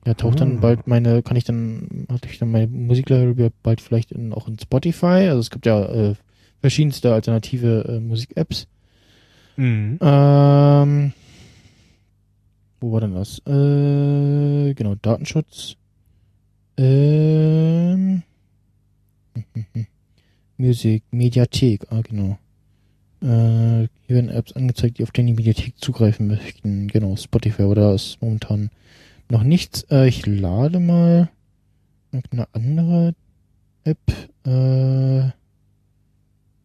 ja, 0.07 0.15
taucht 0.15 0.41
dann 0.41 0.59
Ah. 0.59 0.61
bald 0.61 0.87
meine, 0.87 1.23
kann 1.23 1.37
ich 1.37 1.45
dann, 1.45 2.07
hatte 2.11 2.29
ich 2.29 2.39
dann 2.39 2.51
meine 2.53 2.69
Musiklibrary 2.69 3.51
bald 3.63 3.81
vielleicht 3.81 4.13
in, 4.13 4.33
auch 4.33 4.47
in 4.49 4.59
Spotify. 4.59 5.29
Also 5.29 5.41
es 5.41 5.51
gibt 5.51 5.67
ja 5.67 5.85
äh, 5.85 6.15
verschiedenste 6.61 7.13
alternative 7.13 7.85
äh, 7.89 8.01
Musik-Apps. 8.01 8.67
Mhm. 9.57 9.99
Ähm, 10.01 11.13
wo 12.81 12.93
war 12.93 13.01
denn 13.01 13.15
das? 13.15 13.39
Äh, 13.47 14.75
genau, 14.75 14.95
Datenschutz. 15.03 15.75
Ähm, 16.77 18.23
Musik, 20.57 21.03
Mediathek, 21.11 21.87
ah 21.91 22.01
genau. 22.03 22.39
Äh, 23.23 23.89
hier 24.07 24.17
werden 24.17 24.31
Apps 24.31 24.53
angezeigt, 24.53 24.99
die 24.99 25.03
auf 25.03 25.11
die 25.11 25.23
Mediathek 25.23 25.75
zugreifen 25.79 26.27
möchten. 26.27 26.89
Genau, 26.89 27.17
Spotify, 27.17 27.63
aber 27.63 27.75
da 27.75 27.95
ist 27.95 28.21
momentan 28.21 28.71
noch 29.29 29.43
nichts. 29.43 29.83
Äh, 29.91 30.09
ich 30.09 30.27
lade 30.27 30.81
mal 30.81 31.31
eine 32.31 32.49
andere 32.53 33.15
App, 33.85 34.13
äh, 34.45 35.31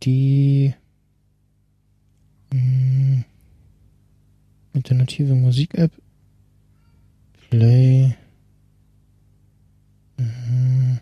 die 0.04 0.74
mh, 2.54 3.24
alternative 4.74 5.36
Musik-App. 5.36 5.92
Play. 7.50 8.16
Mhm. 10.18 11.00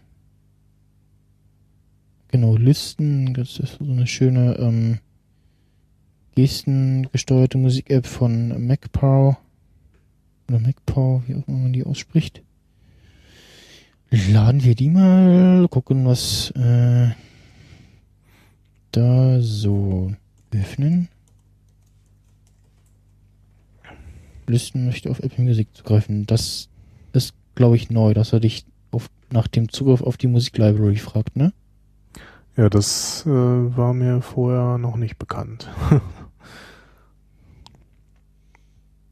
Genau, 2.31 2.55
Listen. 2.55 3.33
Das 3.33 3.57
ist 3.59 3.79
so 3.79 3.91
eine 3.91 4.05
schöne 4.05 4.55
ähm, 4.59 4.99
gestengesteuerte 6.35 7.57
Musik-App 7.57 8.05
von 8.05 8.67
MacPow. 8.67 9.35
Oder 10.47 10.59
MacPow, 10.59 11.23
wie 11.27 11.35
auch 11.35 11.47
immer 11.47 11.57
man 11.57 11.73
die 11.73 11.83
ausspricht. 11.83 12.41
Laden 14.11 14.63
wir 14.63 14.75
die 14.75 14.89
mal, 14.89 15.67
gucken, 15.69 16.05
was 16.05 16.51
äh, 16.51 17.09
da 18.91 19.41
so 19.41 20.13
öffnen. 20.51 21.09
Listen 24.47 24.85
möchte 24.85 25.09
auf 25.11 25.19
Apple 25.19 25.43
Music 25.43 25.67
zugreifen. 25.73 26.25
Das 26.25 26.69
ist, 27.13 27.33
glaube 27.53 27.75
ich, 27.75 27.91
neu, 27.91 28.13
dass 28.15 28.33
er 28.33 28.39
dich 28.39 28.65
auf, 28.91 29.09
nach 29.31 29.47
dem 29.47 29.69
Zugriff 29.69 30.01
auf 30.01 30.17
die 30.17 30.27
Musiklibrary 30.27 30.95
fragt, 30.95 31.35
ne? 31.35 31.53
Ja, 32.59 32.69
das 32.69 33.25
äh, 33.25 33.29
war 33.29 33.93
mir 33.93 34.21
vorher 34.21 34.77
noch 34.77 34.97
nicht 34.97 35.17
bekannt. 35.17 35.69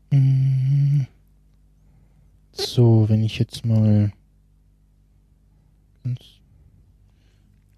Mm. 0.09 1.01
So, 2.53 3.09
wenn 3.09 3.23
ich 3.23 3.39
jetzt 3.39 3.65
mal. 3.65 4.13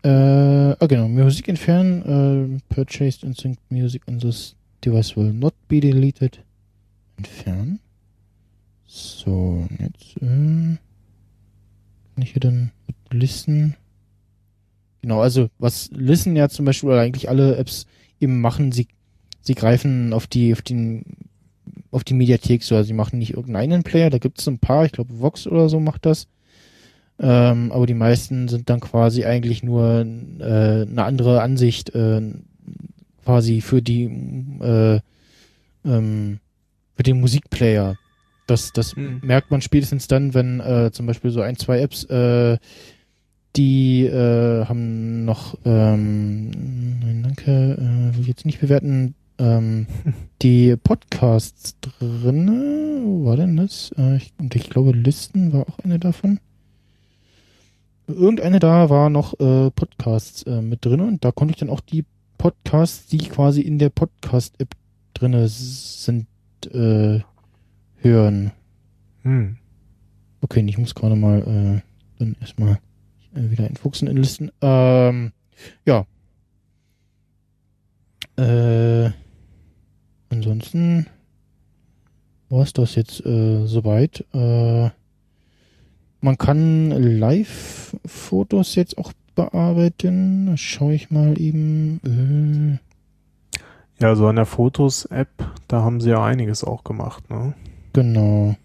Äh, 0.03 0.09
ah 0.09 0.85
genau, 0.87 1.07
Musik 1.07 1.47
entfernen. 1.47 2.59
Äh, 2.61 2.73
purchased 2.73 3.23
and 3.23 3.35
synced 3.35 3.71
music 3.71 4.07
on 4.07 4.19
this 4.19 4.55
device 4.85 5.17
will 5.17 5.33
not 5.33 5.55
be 5.67 5.79
deleted. 5.79 6.43
Entfernen. 7.17 7.79
So, 8.85 9.67
jetzt 9.79 10.17
äh, 10.17 10.77
kann 12.13 12.21
ich 12.21 12.33
hier 12.33 12.41
dann 12.41 12.71
Listen. 13.09 13.75
Genau, 15.01 15.21
also 15.21 15.49
was 15.59 15.89
Listen 15.93 16.35
ja 16.35 16.49
zum 16.49 16.65
Beispiel 16.65 16.89
oder 16.89 17.01
eigentlich 17.01 17.29
alle 17.29 17.55
Apps 17.57 17.85
eben 18.19 18.41
machen, 18.41 18.71
sie, 18.71 18.87
sie 19.41 19.55
greifen 19.55 20.13
auf 20.13 20.27
die, 20.27 20.51
auf 20.53 20.61
den 20.61 21.03
auf 21.91 22.03
die 22.03 22.13
Mediathek 22.13 22.63
so. 22.63 22.75
Also 22.75 22.87
sie 22.87 22.93
machen 22.93 23.19
nicht 23.19 23.33
irgendeinen 23.33 23.83
Player, 23.83 24.09
da 24.09 24.17
gibt 24.17 24.39
es 24.39 24.47
ein 24.47 24.59
paar, 24.59 24.85
ich 24.85 24.91
glaube 24.91 25.19
Vox 25.19 25.47
oder 25.47 25.69
so 25.69 25.79
macht 25.79 26.05
das. 26.05 26.27
Ähm, 27.19 27.71
aber 27.71 27.85
die 27.85 27.93
meisten 27.93 28.47
sind 28.47 28.69
dann 28.69 28.79
quasi 28.79 29.25
eigentlich 29.25 29.63
nur 29.63 29.99
äh, 29.99 30.03
eine 30.83 31.03
andere 31.03 31.41
Ansicht 31.41 31.93
äh, 31.93 32.21
quasi 33.25 33.61
für 33.61 33.81
die 33.81 34.05
äh, 34.61 34.99
ähm, 35.85 36.39
für 36.95 37.03
den 37.03 37.19
Musikplayer. 37.19 37.97
Das, 38.47 38.71
das 38.73 38.95
Hm. 38.95 39.19
merkt 39.23 39.51
man 39.51 39.61
spätestens 39.61 40.07
dann, 40.07 40.33
wenn 40.33 40.59
äh, 40.59 40.91
zum 40.91 41.05
Beispiel 41.05 41.29
so 41.31 41.41
ein, 41.41 41.55
zwei 41.55 41.79
Apps, 41.81 42.05
äh, 42.05 42.57
die 43.55 44.05
äh, 44.05 44.65
haben 44.65 45.25
noch, 45.25 45.57
ähm, 45.65 46.51
nein, 46.99 47.23
danke, 47.23 47.51
äh, 47.51 48.15
will 48.15 48.21
ich 48.21 48.27
jetzt 48.27 48.45
nicht 48.45 48.61
bewerten, 48.61 49.15
ähm, 49.37 49.87
die 50.41 50.75
Podcasts 50.75 51.75
drinne. 51.81 53.01
Wo 53.03 53.25
war 53.25 53.37
denn 53.37 53.57
das? 53.57 53.91
Äh, 53.97 54.17
ich, 54.17 54.33
und 54.37 54.55
ich 54.55 54.69
glaube, 54.69 54.91
Listen 54.91 55.53
war 55.53 55.67
auch 55.67 55.79
eine 55.79 55.99
davon. 55.99 56.39
Irgendeine 58.07 58.59
da 58.59 58.89
war 58.89 59.09
noch 59.09 59.39
äh, 59.39 59.69
Podcasts 59.71 60.43
äh, 60.43 60.61
mit 60.61 60.83
drin 60.83 61.01
und 61.01 61.23
da 61.23 61.31
konnte 61.31 61.53
ich 61.53 61.59
dann 61.59 61.69
auch 61.69 61.81
die 61.81 62.05
Podcasts, 62.37 63.07
die 63.07 63.19
quasi 63.19 63.61
in 63.61 63.77
der 63.77 63.89
Podcast-App 63.89 64.75
drinne 65.13 65.47
sind, 65.47 66.27
äh, 66.71 67.19
hören. 67.97 68.51
Hm. 69.23 69.57
Okay, 70.41 70.63
ich 70.67 70.77
muss 70.77 70.95
gerade 70.95 71.15
mal 71.15 71.39
äh, 71.41 71.81
dann 72.17 72.35
erstmal 72.39 72.79
äh, 73.35 73.49
wieder 73.51 73.67
entfuchsen 73.67 74.07
in 74.07 74.17
Listen. 74.17 74.51
Ähm, 74.61 75.31
ja. 75.85 76.05
Äh, 78.37 79.11
ansonsten 80.29 81.07
war 82.49 82.63
es 82.63 82.73
das 82.73 82.95
jetzt 82.95 83.25
äh, 83.25 83.65
soweit. 83.65 84.25
Äh, 84.33 84.89
man 86.21 86.37
kann 86.37 86.89
Live-Fotos 86.91 88.75
jetzt 88.75 88.97
auch 88.97 89.13
bearbeiten. 89.35 90.53
Schaue 90.57 90.93
ich 90.93 91.11
mal 91.11 91.39
eben. 91.39 92.79
Äh, 92.79 94.03
Ja, 94.03 94.15
so 94.15 94.27
an 94.27 94.35
der 94.37 94.45
Fotos-App, 94.45 95.29
da 95.67 95.81
haben 95.81 96.01
sie 96.01 96.09
ja 96.09 96.23
einiges 96.23 96.63
auch 96.63 96.83
gemacht, 96.83 97.29
ne? 97.29 97.53
genau. 97.93 98.55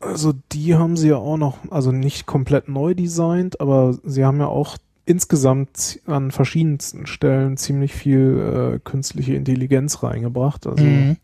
Also 0.00 0.34
die 0.52 0.74
haben 0.74 0.96
sie 0.96 1.08
ja 1.08 1.16
auch 1.16 1.36
noch, 1.36 1.58
also 1.70 1.90
nicht 1.90 2.26
komplett 2.26 2.68
neu 2.68 2.94
designt, 2.94 3.60
aber 3.60 3.96
sie 4.04 4.24
haben 4.24 4.40
ja 4.40 4.46
auch 4.46 4.76
insgesamt 5.06 6.00
an 6.06 6.32
verschiedensten 6.32 7.06
Stellen 7.06 7.56
ziemlich 7.56 7.94
viel 7.94 8.74
äh, 8.74 8.78
künstliche 8.80 9.34
Intelligenz 9.34 10.02
reingebracht. 10.02 10.66
Also 10.66 10.84
mhm. 10.84 11.16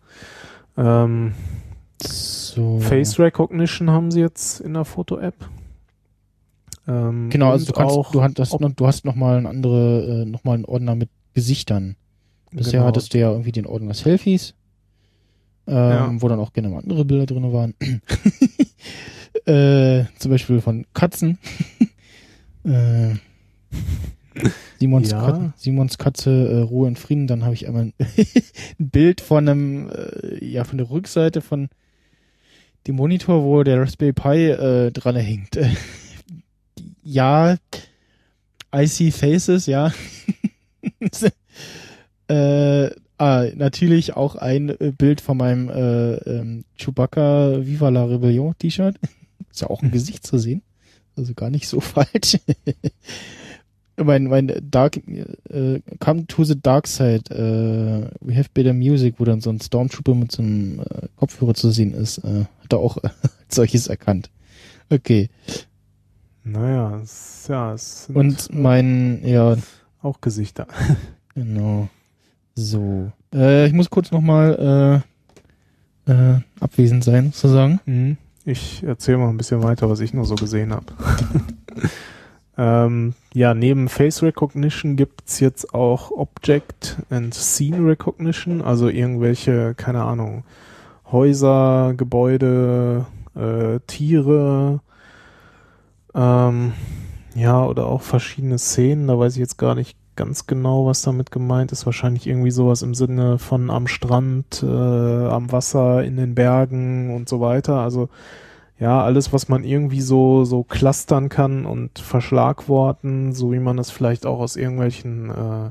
ähm, 0.77 1.33
so. 2.01 2.79
Face 2.79 3.19
Recognition 3.19 3.91
haben 3.91 4.11
sie 4.11 4.21
jetzt 4.21 4.61
in 4.61 4.75
der 4.75 4.85
Foto-App. 4.85 5.35
Ähm, 6.89 7.31
genau, 7.31 7.51
also 7.51 7.67
du, 7.67 7.73
kannst, 7.73 7.97
auch, 7.97 8.11
du, 8.11 8.23
hast, 8.23 8.61
noch, 8.61 8.73
du 8.73 8.87
hast 8.87 9.05
noch 9.05 9.15
mal 9.15 9.37
einen 9.37 9.47
andere, 9.47 10.23
äh, 10.23 10.25
noch 10.25 10.45
mal 10.45 10.55
einen 10.55 10.65
Ordner 10.65 10.95
mit 10.95 11.11
Gesichtern. 11.35 11.97
Bisher 12.51 12.73
genau. 12.81 12.87
hattest 12.87 13.15
du 13.15 13.19
ja 13.19 13.31
irgendwie 13.31 13.53
den 13.53 13.67
Ordner 13.67 13.95
Selfies, 13.95 14.55
ähm, 15.67 15.75
ja. 15.75 16.13
wo 16.19 16.29
dann 16.29 16.41
auch 16.41 16.53
gerne 16.53 16.69
mal 16.69 16.81
andere 16.81 17.05
Bilder 17.05 17.27
drin 17.27 17.53
waren. 17.53 17.75
äh, 19.47 20.05
zum 20.19 20.31
Beispiel 20.31 20.61
von 20.61 20.87
Katzen. 20.95 21.39
äh, 22.65 23.15
Simons, 24.79 25.11
ja. 25.11 25.25
Katze, 25.25 25.53
Simons 25.57 25.99
Katze 25.99 26.31
äh, 26.31 26.61
Ruhe 26.61 26.87
und 26.87 26.99
Frieden. 26.99 27.27
Dann 27.27 27.45
habe 27.45 27.55
ich 27.55 27.67
einmal 27.67 27.85
ein, 27.85 27.95
ein 28.79 28.91
Bild 28.91 29.21
von 29.21 29.49
einem, 29.49 29.91
äh, 29.91 30.45
ja, 30.45 30.65
von 30.65 30.79
der 30.79 30.91
Rückseite 30.91 31.41
von 31.41 31.69
dem 32.87 32.97
Monitor, 32.97 33.45
wo 33.45 33.63
der 33.63 33.81
Raspberry 33.81 34.13
Pi 34.13 34.49
äh, 34.49 34.91
dran 34.91 35.17
hängt. 35.17 35.59
ja, 37.03 37.57
I 38.75 38.87
see 38.87 39.11
faces, 39.11 39.67
ja. 39.67 39.93
äh, 42.29 42.91
ah, 43.19 43.47
natürlich 43.55 44.17
auch 44.17 44.37
ein 44.37 44.71
äh, 44.71 44.93
Bild 44.97 45.21
von 45.21 45.37
meinem 45.37 45.69
äh, 45.69 46.15
ähm, 46.15 46.65
Chewbacca 46.77 47.65
Viva 47.65 47.91
la 47.91 48.05
Rebellion 48.05 48.55
T-Shirt. 48.59 48.99
Ist 49.53 49.61
ja 49.61 49.71
auch 49.71 49.83
ein 49.83 49.91
Gesicht 49.91 50.27
zu 50.27 50.39
sehen. 50.39 50.63
Also 51.17 51.35
gar 51.35 51.51
nicht 51.51 51.69
so 51.69 51.81
falsch 51.81 52.39
mein, 53.97 54.25
mein 54.25 54.53
Dark, 54.71 54.97
äh, 54.97 55.81
Come 56.01 56.27
to 56.27 56.45
the 56.45 56.61
Dark 56.61 56.87
Side, 56.87 57.31
äh, 57.31 58.11
We 58.21 58.37
Have 58.37 58.51
Better 58.55 58.73
Music, 58.73 59.17
wo 59.19 59.25
dann 59.25 59.41
so 59.41 59.51
ein 59.51 59.61
Stormtrooper 59.61 60.15
mit 60.15 60.33
so 60.33 60.43
einem 60.43 60.81
äh, 60.81 61.09
Kopfhörer 61.17 61.55
zu 61.55 61.71
sehen 61.71 61.95
ist, 61.95 62.19
äh, 62.19 62.45
hat 62.63 62.73
er 62.73 62.79
auch 62.79 62.97
äh, 63.03 63.11
solches 63.49 63.89
erkannt. 63.89 64.31
Okay. 64.91 65.29
Naja, 66.45 67.01
es, 67.03 67.47
ja, 67.49 67.75
es 67.75 68.07
sind 68.07 68.17
Und 68.17 68.49
mein, 68.53 69.21
ja. 69.25 69.57
Auch 70.03 70.21
Gesichter. 70.21 70.67
genau. 71.35 71.89
So. 72.55 73.13
Äh, 73.33 73.67
ich 73.67 73.73
muss 73.73 73.91
kurz 73.91 74.11
nochmal 74.11 75.05
äh, 76.09 76.13
äh, 76.13 76.41
abwesend 76.59 77.05
sein, 77.05 77.27
sozusagen. 77.33 77.81
Mhm. 77.87 78.17
Ich 78.45 78.83
erzähle 78.83 79.19
mal 79.19 79.29
ein 79.29 79.37
bisschen 79.37 79.63
weiter, 79.63 79.89
was 79.89 80.01
ich 80.01 80.13
nur 80.15 80.25
so 80.25 80.35
gesehen 80.35 80.73
habe. 80.73 80.87
Ähm, 82.59 83.15
ja, 83.33 83.55
neben 83.55 83.89
Face 83.89 84.23
Recognition 84.23 84.97
gibt's 84.97 85.41
jetzt 85.41 85.75
auch 85.75 86.11
Object 86.11 86.99
and 87.09 87.35
Scene 87.35 87.79
Recognition, 87.89 88.61
also 88.61 88.89
irgendwelche, 88.89 89.75
keine 89.75 90.03
Ahnung, 90.03 90.45
Häuser, 91.11 91.95
Gebäude, 91.97 93.07
äh, 93.35 93.81
Tiere, 93.87 94.81
ähm, 96.15 96.75
ja, 97.35 97.65
oder 97.65 97.87
auch 97.87 98.03
verschiedene 98.03 98.59
Szenen, 98.59 99.07
da 99.07 99.19
weiß 99.19 99.35
ich 99.35 99.41
jetzt 99.41 99.57
gar 99.57 99.75
nicht 99.75 99.97
ganz 100.17 100.47
genau, 100.47 100.87
was 100.87 101.03
damit 101.03 101.31
gemeint 101.31 101.73
ist. 101.73 101.87
Wahrscheinlich 101.87 102.27
irgendwie 102.27 102.51
sowas 102.51 102.83
im 102.83 102.95
Sinne 102.95 103.39
von 103.39 103.71
am 103.71 103.87
Strand, 103.87 104.63
äh, 104.63 104.67
am 104.67 105.51
Wasser, 105.53 106.05
in 106.05 106.17
den 106.17 106.35
Bergen 106.35 107.15
und 107.15 107.29
so 107.29 107.41
weiter. 107.41 107.81
Also 107.81 108.09
ja, 108.79 109.03
alles, 109.03 109.33
was 109.33 109.49
man 109.49 109.63
irgendwie 109.63 110.01
so, 110.01 110.45
so 110.45 110.65
clustern 110.65 111.29
kann 111.29 111.67
und 111.67 112.01
verschlagworten, 112.01 113.33
so 113.33 113.53
wie 113.53 113.61
man 113.61 113.79
es 113.79 113.93
vielleicht 113.93 114.27
auch 114.27 114.41
aus 114.41 114.57
irgendwelchen, 114.57 115.31
äh, 115.31 115.71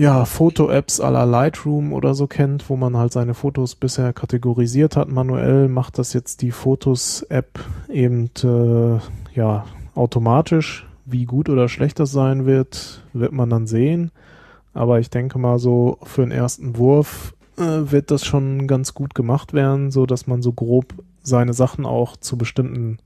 ja, 0.00 0.24
Foto-Apps 0.24 1.00
à 1.00 1.10
la 1.10 1.24
Lightroom 1.24 1.92
oder 1.92 2.14
so 2.14 2.26
kennt, 2.26 2.70
wo 2.70 2.76
man 2.76 2.96
halt 2.96 3.12
seine 3.12 3.34
Fotos 3.34 3.74
bisher 3.74 4.12
kategorisiert 4.12 4.96
hat 4.96 5.08
manuell, 5.08 5.68
macht 5.68 5.98
das 5.98 6.12
jetzt 6.12 6.42
die 6.42 6.52
Fotos-App 6.52 7.58
eben, 7.88 8.30
äh, 8.44 9.00
ja, 9.34 9.64
automatisch. 9.96 10.86
Wie 11.06 11.24
gut 11.24 11.48
oder 11.48 11.68
schlecht 11.68 12.00
das 12.00 12.10
sein 12.10 12.46
wird, 12.46 13.02
wird 13.12 13.32
man 13.32 13.48
dann 13.48 13.66
sehen. 13.66 14.10
Aber 14.74 14.98
ich 14.98 15.08
denke 15.08 15.38
mal 15.38 15.58
so, 15.58 15.98
für 16.02 16.22
den 16.22 16.32
ersten 16.32 16.76
Wurf 16.76 17.34
äh, 17.56 17.62
wird 17.90 18.10
das 18.10 18.24
schon 18.24 18.66
ganz 18.66 18.92
gut 18.92 19.14
gemacht 19.14 19.54
werden, 19.54 19.90
so 19.90 20.04
dass 20.04 20.26
man 20.26 20.42
so 20.42 20.52
grob 20.52 20.92
seine 21.22 21.54
Sachen 21.54 21.86
auch 21.86 22.16
zu 22.16 22.36
bestimmten 22.36 22.98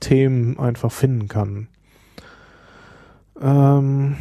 Themen 0.00 0.58
einfach 0.58 0.92
finden 0.92 1.28
kann. 1.28 1.68
Ähm, 3.40 4.16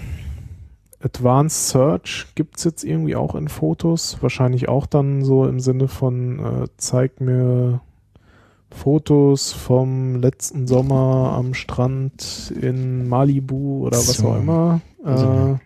Advanced 1.01 1.69
Search 1.69 2.27
gibt 2.35 2.57
es 2.57 2.63
jetzt 2.63 2.83
irgendwie 2.83 3.15
auch 3.15 3.35
in 3.35 3.47
Fotos. 3.47 4.17
Wahrscheinlich 4.21 4.67
auch 4.69 4.85
dann 4.85 5.23
so 5.23 5.45
im 5.45 5.59
Sinne 5.59 5.87
von 5.87 6.39
äh, 6.39 6.67
zeig 6.77 7.21
mir 7.21 7.81
Fotos 8.71 9.51
vom 9.51 10.15
letzten 10.15 10.67
Sommer 10.67 11.33
am 11.35 11.53
Strand 11.53 12.53
in 12.59 13.07
Malibu 13.07 13.87
oder 13.87 13.97
was 13.97 14.17
so. 14.17 14.27
auch 14.27 14.37
immer. 14.37 14.81
Äh, 15.05 15.59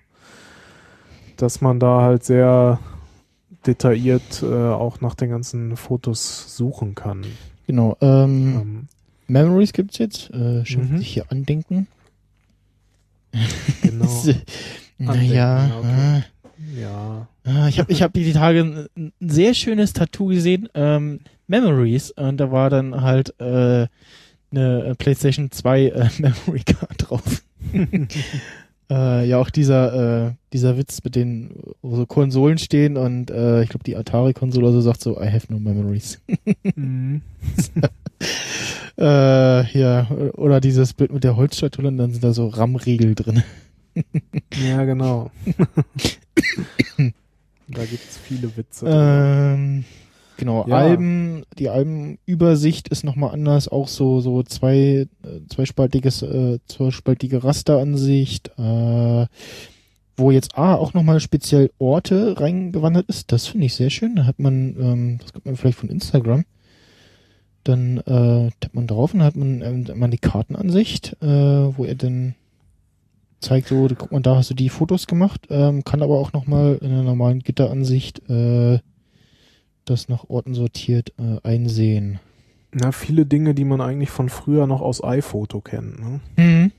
dass 1.37 1.61
man 1.61 1.79
da 1.79 2.01
halt 2.01 2.23
sehr 2.23 2.79
detailliert 3.65 4.43
äh, 4.43 4.45
auch 4.45 5.01
nach 5.01 5.15
den 5.15 5.29
ganzen 5.29 5.75
Fotos 5.75 6.55
suchen 6.55 6.95
kann. 6.95 7.25
Genau. 7.67 7.97
Ähm, 8.01 8.61
ähm. 8.61 8.87
Memories 9.27 9.73
gibt's 9.73 9.97
jetzt. 9.97 10.29
Äh, 10.31 10.65
schön 10.65 10.91
mhm. 10.91 10.97
sich 10.97 11.09
hier 11.09 11.31
andenken. 11.31 11.87
Genau. 13.81 14.23
naja. 14.97 15.71
Okay. 15.79 16.17
Äh, 16.17 16.81
ja. 16.81 17.27
Ah, 17.45 17.67
ich 17.67 17.79
habe 17.79 17.91
ich 17.91 18.01
hab 18.01 18.13
die 18.13 18.31
Tage 18.31 18.61
ein, 18.61 18.87
ein, 18.95 19.13
sehr 19.19 19.53
schönes 19.53 19.93
Tattoo 19.93 20.27
gesehen. 20.27 20.69
Ähm, 20.73 21.19
Memories. 21.47 22.11
Und 22.11 22.37
da 22.37 22.51
war 22.51 22.69
dann 22.69 23.01
halt 23.01 23.39
äh, 23.39 23.87
eine 24.51 24.95
PlayStation 24.97 25.51
2 25.51 25.87
äh, 25.87 26.09
Memory 26.19 26.63
Card 26.65 27.09
drauf. 27.09 27.43
Äh, 28.89 29.27
ja, 29.27 29.39
auch 29.39 29.49
dieser, 29.49 30.27
äh, 30.27 30.31
dieser 30.51 30.77
Witz 30.77 31.03
mit 31.03 31.15
den, 31.15 31.51
wo 31.81 31.95
so 31.95 32.05
Konsolen 32.05 32.57
stehen 32.57 32.97
und 32.97 33.31
äh, 33.31 33.63
ich 33.63 33.69
glaube 33.69 33.85
die 33.85 33.95
Atari-Konsole 33.95 34.71
so 34.71 34.81
sagt 34.81 35.01
so, 35.01 35.19
I 35.19 35.31
have 35.31 35.51
no 35.51 35.57
memories. 35.57 36.21
mhm. 36.75 37.21
äh, 38.97 39.79
ja, 39.79 40.11
oder 40.33 40.59
dieses 40.59 40.93
Bild 40.93 41.13
mit 41.13 41.23
der 41.23 41.37
Holzschatulle 41.37 41.87
und 41.87 41.97
dann 41.97 42.11
sind 42.11 42.23
da 42.23 42.33
so 42.33 42.47
RAM-Riegel 42.49 43.15
drin. 43.15 43.43
ja, 44.63 44.83
genau. 44.83 45.31
da 47.67 47.85
gibt's 47.85 48.19
viele 48.27 48.55
Witze. 48.57 48.85
Ähm, 48.87 49.85
Genau, 50.37 50.65
ja. 50.67 50.77
Alben, 50.77 51.43
die 51.57 51.69
Albenübersicht 51.69 52.87
ist 52.89 53.03
nochmal 53.03 53.31
anders, 53.31 53.67
auch 53.67 53.87
so, 53.87 54.19
so 54.19 54.43
zwei, 54.43 55.07
äh, 55.23 55.39
zweispaltiges, 55.49 56.21
äh, 56.23 56.59
zweispaltige 56.67 57.43
Rasteransicht, 57.43 58.51
äh, 58.57 59.25
wo 60.15 60.31
jetzt 60.31 60.57
A 60.57 60.75
auch 60.75 60.93
nochmal 60.93 61.19
speziell 61.19 61.71
Orte 61.79 62.39
reingewandert 62.39 63.07
ist, 63.07 63.31
das 63.31 63.47
finde 63.47 63.65
ich 63.67 63.75
sehr 63.75 63.89
schön. 63.89 64.15
Da 64.15 64.25
hat 64.25 64.39
man, 64.39 64.75
ähm, 64.79 65.17
das 65.21 65.33
kommt 65.33 65.45
man 65.45 65.55
vielleicht 65.55 65.77
von 65.77 65.89
Instagram. 65.89 66.45
Dann 67.63 67.97
äh, 67.99 68.51
tappt 68.59 68.75
man 68.75 68.87
drauf 68.87 69.13
und 69.13 69.19
dann 69.19 69.27
hat 69.27 69.35
man 69.35 69.61
ähm, 69.61 69.87
man 69.95 70.11
die 70.11 70.17
Kartenansicht, 70.17 71.15
äh, 71.21 71.27
wo 71.77 71.85
er 71.85 71.95
dann 71.95 72.35
zeigt 73.39 73.67
so, 73.69 73.87
guck 73.97 74.11
mal, 74.11 74.21
da 74.21 74.37
hast 74.37 74.49
du 74.49 74.53
die 74.53 74.69
Fotos 74.69 75.07
gemacht, 75.07 75.47
ähm, 75.49 75.83
kann 75.83 76.01
aber 76.01 76.17
auch 76.17 76.33
nochmal 76.33 76.77
in 76.81 76.91
einer 76.91 77.03
normalen 77.03 77.39
Gitteransicht 77.39 78.27
äh, 78.29 78.79
das 79.85 80.09
nach 80.09 80.29
Orten 80.29 80.53
sortiert 80.53 81.13
äh, 81.17 81.39
einsehen. 81.47 82.19
Na, 82.71 82.91
viele 82.91 83.25
Dinge, 83.25 83.53
die 83.53 83.65
man 83.65 83.81
eigentlich 83.81 84.09
von 84.09 84.29
früher 84.29 84.65
noch 84.65 84.81
aus 84.81 85.03
iPhoto 85.03 85.61
kennt. 85.61 85.99
Ne? 85.99 86.19
Mhm. 86.37 86.71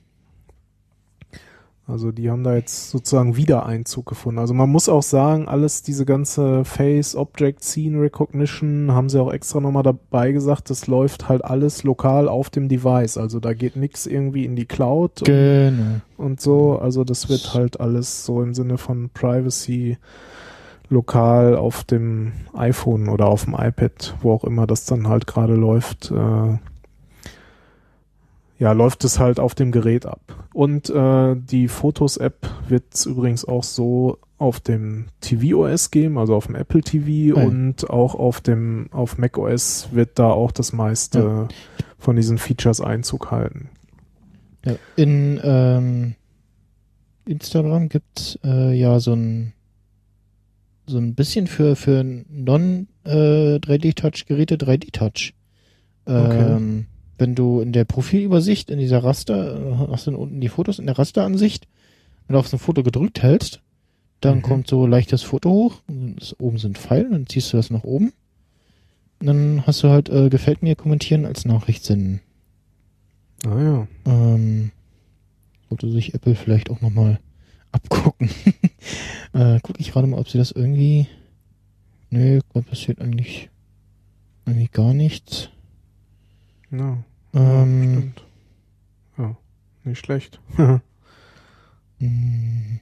Also 1.87 2.13
die 2.13 2.31
haben 2.31 2.45
da 2.45 2.55
jetzt 2.55 2.91
sozusagen 2.91 3.37
wieder 3.37 3.67
Einzug 3.67 4.07
gefunden. 4.07 4.39
Also 4.39 4.55
man 4.55 4.71
muss 4.71 4.89
auch 4.89 5.03
sagen, 5.03 5.49
alles 5.49 5.83
diese 5.83 6.07
ganze 6.07 6.65
Face, 6.65 7.15
Object, 7.15 7.63
Scene 7.63 8.01
Recognition 8.01 8.93
haben 8.93 9.11
sie 9.11 9.21
auch 9.21 9.31
extra 9.31 9.61
nochmal 9.61 9.83
dabei 9.83 10.33
gesagt, 10.33 10.71
das 10.71 10.87
läuft 10.87 11.29
halt 11.29 11.45
alles 11.45 11.83
lokal 11.83 12.27
auf 12.27 12.49
dem 12.49 12.71
Device. 12.71 13.19
Also 13.19 13.39
da 13.39 13.53
geht 13.53 13.77
nichts 13.77 14.07
irgendwie 14.07 14.47
in 14.47 14.57
die 14.57 14.65
Cloud 14.65 15.25
genau. 15.27 16.01
und, 16.17 16.25
und 16.25 16.41
so. 16.41 16.79
Also 16.79 17.05
das 17.05 17.29
wird 17.29 17.53
halt 17.53 17.81
alles 17.81 18.25
so 18.25 18.43
im 18.43 18.55
Sinne 18.55 18.79
von 18.79 19.11
Privacy 19.11 19.99
lokal 20.89 21.57
auf 21.57 21.85
dem 21.85 22.33
iPhone 22.55 23.09
oder 23.09 23.27
auf 23.27 23.45
dem 23.45 23.55
iPad, 23.55 24.15
wo 24.21 24.33
auch 24.33 24.45
immer 24.45 24.67
das 24.67 24.85
dann 24.85 25.09
halt 25.09 25.27
gerade 25.27 25.55
läuft, 25.55 26.11
äh, 26.11 26.59
ja, 28.59 28.73
läuft 28.73 29.05
es 29.05 29.19
halt 29.19 29.41
auf 29.41 29.55
dem 29.55 29.73
Gerät 29.73 30.07
ab. 30.07 30.21
Und 30.53 30.89
äh, 30.91 31.35
die 31.37 31.67
Fotos-App 31.69 32.49
wird 32.69 32.85
es 32.95 33.07
übrigens 33.07 33.45
auch 33.45 33.65
so 33.65 34.19
auf 34.39 34.61
dem 34.61 35.07
tvOS 35.21 35.91
geben, 35.91 36.19
also 36.19 36.37
auf 36.37 36.47
dem 36.47 36.55
Apple 36.55 36.83
TV 36.83 37.37
Ah, 37.37 37.41
ja. 37.43 37.47
und 37.49 37.89
auch 37.91 38.15
auf 38.15 38.41
dem 38.41 38.89
auf 38.93 39.17
macOS 39.19 39.89
wird 39.93 40.19
da 40.19 40.31
auch 40.31 40.53
das 40.53 40.73
meiste 40.73 41.19
Ja. 41.19 41.49
von 41.99 42.17
diesen 42.17 42.39
Features 42.39 42.81
Einzug 42.81 43.31
halten. 43.31 43.71
Ja, 44.65 44.75
in 44.97 45.41
ähm, 45.43 46.15
Instagram 47.27 47.89
gibt's 47.89 48.39
äh, 48.45 48.73
ja 48.79 49.01
so 49.01 49.15
ein 49.15 49.54
so 50.87 50.99
ein 50.99 51.15
bisschen 51.15 51.47
für 51.47 51.77
für 51.77 52.05
non 52.05 52.89
äh, 53.05 53.57
3D 53.57 53.95
Touch 53.95 54.27
Geräte 54.27 54.57
3D 54.57 54.93
Touch. 54.93 55.33
Ähm, 56.07 56.87
Wenn 57.17 57.35
du 57.35 57.61
in 57.61 57.73
der 57.73 57.85
Profilübersicht 57.85 58.71
in 58.71 58.79
dieser 58.79 59.03
Raster 59.05 59.57
äh, 59.57 59.93
hast 59.93 60.07
du 60.07 60.17
unten 60.17 60.41
die 60.41 60.49
Fotos 60.49 60.79
in 60.79 60.87
der 60.87 60.99
Rasteransicht 60.99 61.67
und 62.29 62.37
auf 62.37 62.49
so 62.49 62.57
ein 62.57 62.61
Foto 62.61 62.83
gedrückt 62.83 63.23
hältst, 63.23 63.61
dann 64.21 64.39
Mhm. 64.39 64.43
kommt 64.43 64.67
so 64.69 64.87
leichtes 64.87 65.23
Foto 65.23 65.51
hoch, 65.51 65.83
und 65.87 66.17
das 66.21 66.39
oben 66.41 66.59
sind 66.59 66.77
Pfeile, 66.79 67.09
dann 67.11 67.27
ziehst 67.27 67.53
du 67.53 67.57
das 67.57 67.71
nach 67.71 67.85
oben. 67.85 68.13
Und 69.21 69.27
dann 69.27 69.63
hast 69.67 69.83
du 69.83 69.89
halt 69.89 70.09
äh, 70.11 70.29
gefällt 70.29 70.63
mir 70.63 70.75
kommentieren 70.77 71.25
als 71.25 71.45
Nachricht 71.45 71.85
senden. 71.85 72.21
Ah 73.47 73.61
ja. 73.63 73.89
Ähm, 74.07 74.71
sollte 75.69 75.91
sich 75.91 76.15
Apple 76.15 76.35
vielleicht 76.35 76.69
auch 76.71 76.81
nochmal 76.81 77.21
abgucken. 77.75 78.31
äh, 79.33 79.61
gucke 79.61 79.81
ich 79.81 79.93
gerade 79.93 80.07
mal, 80.07 80.19
ob 80.19 80.29
sie 80.29 80.39
das 80.39 80.53
irgendwie. 80.53 81.09
Nö, 82.11 82.41
da 82.53 82.61
passiert 82.61 83.01
eigentlich, 83.01 83.51
eigentlich 84.45 84.73
gar 84.73 84.95
nichts. 84.95 85.51
Ja, 86.71 86.99
Ähm, 87.35 87.93
stimmt. 87.93 88.25
Ja, 89.19 89.37
nicht 89.85 90.05
schlecht. 90.05 90.41
mh. 91.99 92.81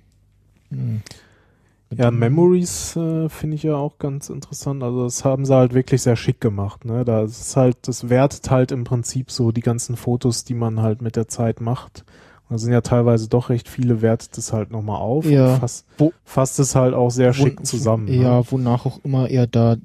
Ja, 1.94 2.10
Memories 2.10 2.96
äh, 2.96 3.28
finde 3.28 3.56
ich 3.56 3.64
ja 3.64 3.74
auch 3.76 3.98
ganz 3.98 4.30
interessant. 4.30 4.82
Also 4.82 5.04
das 5.04 5.24
haben 5.24 5.44
sie 5.44 5.54
halt 5.54 5.74
wirklich 5.74 6.00
sehr 6.02 6.16
schick 6.16 6.40
gemacht. 6.40 6.84
Ne? 6.86 7.04
Da 7.04 7.22
ist 7.22 7.54
halt, 7.56 7.76
das 7.82 8.08
wertet 8.08 8.50
halt 8.50 8.72
im 8.72 8.84
Prinzip 8.84 9.30
so 9.30 9.52
die 9.52 9.60
ganzen 9.60 9.96
Fotos, 9.96 10.44
die 10.44 10.54
man 10.54 10.80
halt 10.80 11.02
mit 11.02 11.16
der 11.16 11.28
Zeit 11.28 11.60
macht. 11.60 12.04
Da 12.52 12.58
sind 12.58 12.72
ja 12.72 12.80
teilweise 12.82 13.28
doch 13.28 13.48
recht 13.50 13.68
viele, 13.68 14.02
wertet 14.02 14.36
es 14.38 14.52
halt 14.52 14.70
nochmal 14.70 15.00
auf. 15.00 15.24
Ja. 15.28 15.54
Und 15.54 15.60
fasst, 15.60 15.86
Wo- 15.98 16.12
fasst 16.24 16.58
es 16.60 16.74
halt 16.74 16.94
auch 16.94 17.10
sehr 17.10 17.30
Wo- 17.30 17.42
schick 17.44 17.64
zusammen. 17.66 18.04
ne? 18.06 18.16
Ja, 18.22 18.50
wonach 18.52 18.86
auch 18.86 19.00
immer 19.04 19.28
er 19.30 19.46
da 19.46 19.76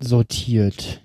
sortiert. 0.00 1.02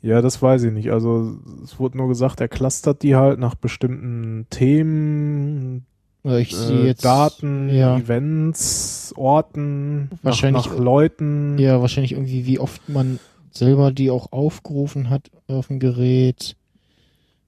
Ja, 0.00 0.20
das 0.22 0.40
weiß 0.40 0.62
ich 0.64 0.72
nicht. 0.72 0.90
Also 0.92 1.36
es 1.64 1.78
wurde 1.78 1.98
nur 1.98 2.08
gesagt, 2.08 2.40
er 2.40 2.48
clustert 2.48 3.02
die 3.02 3.16
halt 3.16 3.38
nach 3.38 3.54
bestimmten 3.56 4.46
Themen, 4.50 5.84
ich 6.24 6.54
sehe 6.54 6.82
äh, 6.82 6.86
jetzt 6.86 7.04
Daten, 7.04 7.68
ja. 7.70 7.96
Events, 7.96 9.12
Orten, 9.16 10.10
Wahrscheinlich- 10.22 10.66
nach, 10.66 10.72
nach 10.72 10.78
Leuten. 10.78 11.58
Ja, 11.58 11.80
wahrscheinlich 11.80 12.12
irgendwie, 12.12 12.46
wie 12.46 12.58
oft 12.58 12.88
man 12.88 13.18
selber 13.50 13.90
die 13.92 14.10
auch 14.10 14.30
aufgerufen 14.32 15.10
hat 15.10 15.30
auf 15.48 15.66
dem 15.68 15.80
Gerät 15.80 16.54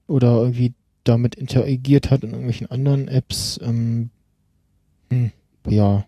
oder 0.07 0.41
irgendwie 0.41 0.73
damit 1.03 1.35
interagiert 1.35 2.11
hat 2.11 2.23
in 2.23 2.29
irgendwelchen 2.31 2.69
anderen 2.69 3.07
Apps. 3.07 3.59
Ähm, 3.63 4.09
hm, 5.09 5.31
ja. 5.67 6.05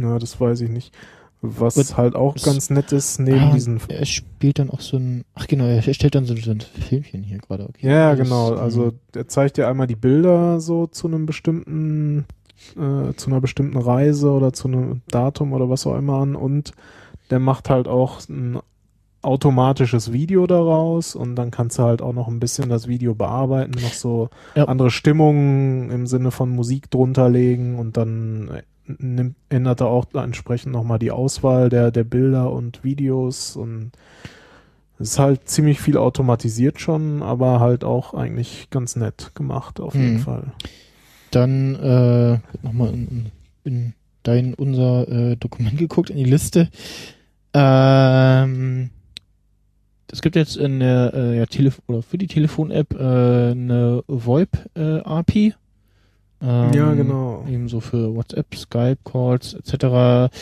Ja, 0.00 0.18
das 0.18 0.40
weiß 0.40 0.60
ich 0.62 0.70
nicht. 0.70 0.94
Was 1.42 1.76
Und 1.78 1.96
halt 1.96 2.14
auch 2.16 2.36
ganz 2.36 2.68
nett 2.68 2.92
ist, 2.92 3.18
neben 3.18 3.38
Ah, 3.40 3.52
diesen. 3.54 3.80
Er 3.88 4.04
spielt 4.04 4.58
dann 4.58 4.68
auch 4.68 4.80
so 4.80 4.98
ein. 4.98 5.24
Ach 5.34 5.46
genau, 5.46 5.64
er 5.64 5.80
stellt 5.94 6.14
dann 6.14 6.26
so, 6.26 6.36
so 6.36 6.50
ein 6.50 6.60
Filmchen 6.60 7.22
hier 7.22 7.38
gerade. 7.38 7.64
Okay. 7.66 7.88
Ja, 7.88 8.14
Das, 8.14 8.22
genau. 8.22 8.52
ähm, 8.52 8.58
Also 8.58 8.92
er 9.14 9.26
zeigt 9.26 9.56
dir 9.56 9.66
einmal 9.66 9.86
die 9.86 9.96
Bilder 9.96 10.60
so 10.60 10.86
zu 10.86 11.06
einem 11.08 11.24
bestimmten, 11.24 12.26
äh, 12.76 13.14
zu 13.14 13.30
einer 13.30 13.40
bestimmten 13.40 13.78
Reise 13.78 14.30
oder 14.30 14.52
zu 14.52 14.68
einem 14.68 15.00
Datum 15.08 15.54
oder 15.54 15.70
was 15.70 15.86
auch 15.86 15.96
immer 15.96 16.18
an 16.18 16.36
und 16.36 16.72
der 17.30 17.38
macht 17.38 17.70
halt 17.70 17.88
auch 17.88 18.20
ein 18.28 18.58
automatisches 19.22 20.12
Video 20.12 20.46
daraus 20.46 21.14
und 21.14 21.36
dann 21.36 21.50
kannst 21.50 21.78
du 21.78 21.82
halt 21.82 22.00
auch 22.02 22.12
noch 22.14 22.28
ein 22.28 22.40
bisschen 22.40 22.68
das 22.68 22.88
Video 22.88 23.14
bearbeiten, 23.14 23.72
noch 23.82 23.92
so 23.92 24.30
Ja. 24.54 24.64
andere 24.64 24.90
Stimmungen 24.90 25.90
im 25.90 26.06
Sinne 26.06 26.30
von 26.30 26.48
Musik 26.50 26.90
drunter 26.90 27.28
legen 27.28 27.78
und 27.78 27.96
dann 27.96 28.48
äh, 28.48 28.62
nimmt, 28.98 29.36
ändert 29.50 29.80
er 29.80 29.88
auch 29.88 30.06
entsprechend 30.14 30.72
nochmal 30.72 30.98
die 30.98 31.10
Auswahl 31.10 31.68
der, 31.68 31.90
der 31.90 32.04
Bilder 32.04 32.50
und 32.50 32.82
Videos 32.82 33.56
und 33.56 33.92
es 34.98 35.10
ist 35.12 35.18
halt 35.18 35.48
ziemlich 35.48 35.80
viel 35.80 35.96
automatisiert 35.96 36.80
schon, 36.80 37.22
aber 37.22 37.60
halt 37.60 37.84
auch 37.84 38.12
eigentlich 38.14 38.68
ganz 38.70 38.96
nett 38.96 39.32
gemacht 39.34 39.80
auf 39.80 39.94
jeden 39.94 40.14
Mhm. 40.14 40.18
Fall. 40.18 40.42
Dann 41.30 41.74
äh, 41.76 42.38
nochmal 42.62 42.92
in, 42.92 43.26
in 43.64 43.92
dein 44.24 44.52
unser 44.54 45.08
äh, 45.08 45.36
Dokument 45.36 45.78
geguckt, 45.78 46.10
in 46.10 46.16
die 46.16 46.24
Liste. 46.24 46.68
Ähm, 47.54 48.90
es 50.12 50.22
gibt 50.22 50.36
jetzt 50.36 50.56
in 50.56 50.80
der 50.80 51.12
äh, 51.14 51.38
ja, 51.38 51.46
Telef 51.46 51.80
oder 51.86 52.02
für 52.02 52.18
die 52.18 52.26
Telefon-App 52.26 52.94
äh, 52.94 53.50
eine 53.50 54.02
VoIP-API. 54.06 55.54
Ähm, 56.42 56.72
Ja, 56.72 56.94
genau. 56.94 57.44
Ebenso 57.48 57.80
für 57.80 58.14
WhatsApp, 58.14 58.54
Skype, 58.54 58.98
Calls 59.04 59.54
etc. 59.54 60.32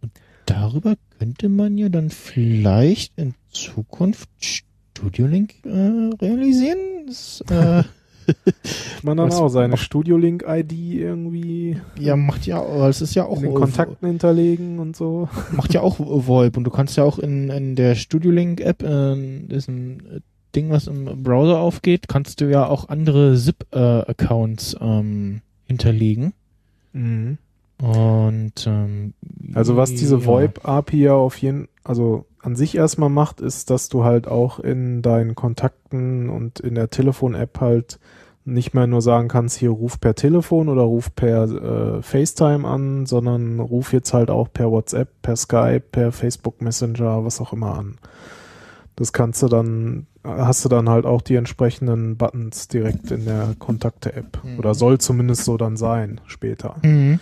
Und 0.00 0.12
darüber 0.46 0.94
könnte 1.18 1.48
man 1.48 1.78
ja 1.78 1.88
dann 1.88 2.10
vielleicht 2.10 3.12
in 3.18 3.34
Zukunft 3.50 4.28
Studio 4.40 5.26
Link 5.26 5.54
äh, 5.64 6.10
realisieren. 6.20 6.78
Das, 7.06 7.42
äh, 7.50 7.82
Man 9.02 9.16
dann 9.16 9.28
Was 9.28 9.36
auch 9.36 9.48
seine 9.48 9.72
macht- 9.72 9.82
Studio 9.82 10.16
Link 10.16 10.44
ID 10.46 10.72
irgendwie 10.72 11.78
ja, 11.98 12.16
macht 12.16 12.46
ja, 12.46 12.62
es 12.88 13.00
ist 13.00 13.14
ja 13.14 13.24
auch 13.24 13.38
in 13.38 13.44
den 13.44 13.54
Kontakten 13.54 14.06
hinterlegen 14.06 14.78
und 14.78 14.94
so. 14.96 15.28
macht 15.52 15.74
ja 15.74 15.80
auch 15.80 15.98
VoIP 15.98 16.56
und 16.56 16.64
du 16.64 16.70
kannst 16.70 16.96
ja 16.96 17.04
auch 17.04 17.18
in, 17.18 17.48
in 17.50 17.74
der 17.76 17.94
Studio 17.94 18.30
Link 18.30 18.60
App, 18.60 18.82
äh, 18.82 19.16
diesem 19.48 19.98
äh, 20.00 20.20
Ding, 20.54 20.70
was 20.70 20.86
im 20.86 21.22
Browser 21.22 21.58
aufgeht, 21.58 22.08
kannst 22.08 22.40
du 22.40 22.50
ja 22.50 22.66
auch 22.66 22.88
andere 22.90 23.34
ZIP-Accounts 23.36 24.76
ähm, 24.80 25.40
hinterlegen. 25.64 26.34
Mhm. 26.92 27.38
Und 27.78 28.66
ähm, 28.66 29.14
Also 29.54 29.76
was 29.76 29.90
diese 29.94 30.18
ja. 30.18 30.24
VoIP-API 30.26 30.96
ja 31.02 31.14
auf 31.14 31.38
jeden, 31.38 31.68
also 31.84 32.26
an 32.42 32.56
sich 32.56 32.76
erstmal 32.76 33.08
macht, 33.08 33.40
ist, 33.40 33.70
dass 33.70 33.88
du 33.88 34.04
halt 34.04 34.28
auch 34.28 34.58
in 34.58 35.00
deinen 35.00 35.34
Kontakten 35.34 36.28
und 36.28 36.60
in 36.60 36.74
der 36.74 36.90
Telefon-App 36.90 37.60
halt 37.60 37.98
nicht 38.44 38.74
mehr 38.74 38.88
nur 38.88 39.02
sagen 39.02 39.28
kannst, 39.28 39.56
hier 39.58 39.70
ruf 39.70 40.00
per 40.00 40.16
Telefon 40.16 40.68
oder 40.68 40.82
ruf 40.82 41.14
per 41.14 41.44
äh, 41.44 42.02
FaceTime 42.02 42.66
an, 42.66 43.06
sondern 43.06 43.60
ruf 43.60 43.92
jetzt 43.92 44.12
halt 44.12 44.30
auch 44.30 44.48
per 44.52 44.70
WhatsApp, 44.70 45.08
per 45.22 45.36
Skype, 45.36 45.84
per 45.92 46.10
Facebook 46.10 46.60
Messenger, 46.60 47.24
was 47.24 47.40
auch 47.40 47.52
immer 47.52 47.78
an. 47.78 47.98
Das 48.96 49.12
kannst 49.12 49.42
du 49.42 49.48
dann, 49.48 50.06
hast 50.24 50.64
du 50.64 50.68
dann 50.68 50.88
halt 50.88 51.06
auch 51.06 51.22
die 51.22 51.36
entsprechenden 51.36 52.16
Buttons 52.16 52.68
direkt 52.68 53.10
in 53.10 53.24
der 53.24 53.54
Kontakte-App. 53.58 54.44
Mhm. 54.44 54.58
Oder 54.58 54.74
soll 54.74 54.98
zumindest 54.98 55.44
so 55.44 55.56
dann 55.56 55.76
sein 55.76 56.20
später. 56.26 56.76
Mhm. 56.82 57.20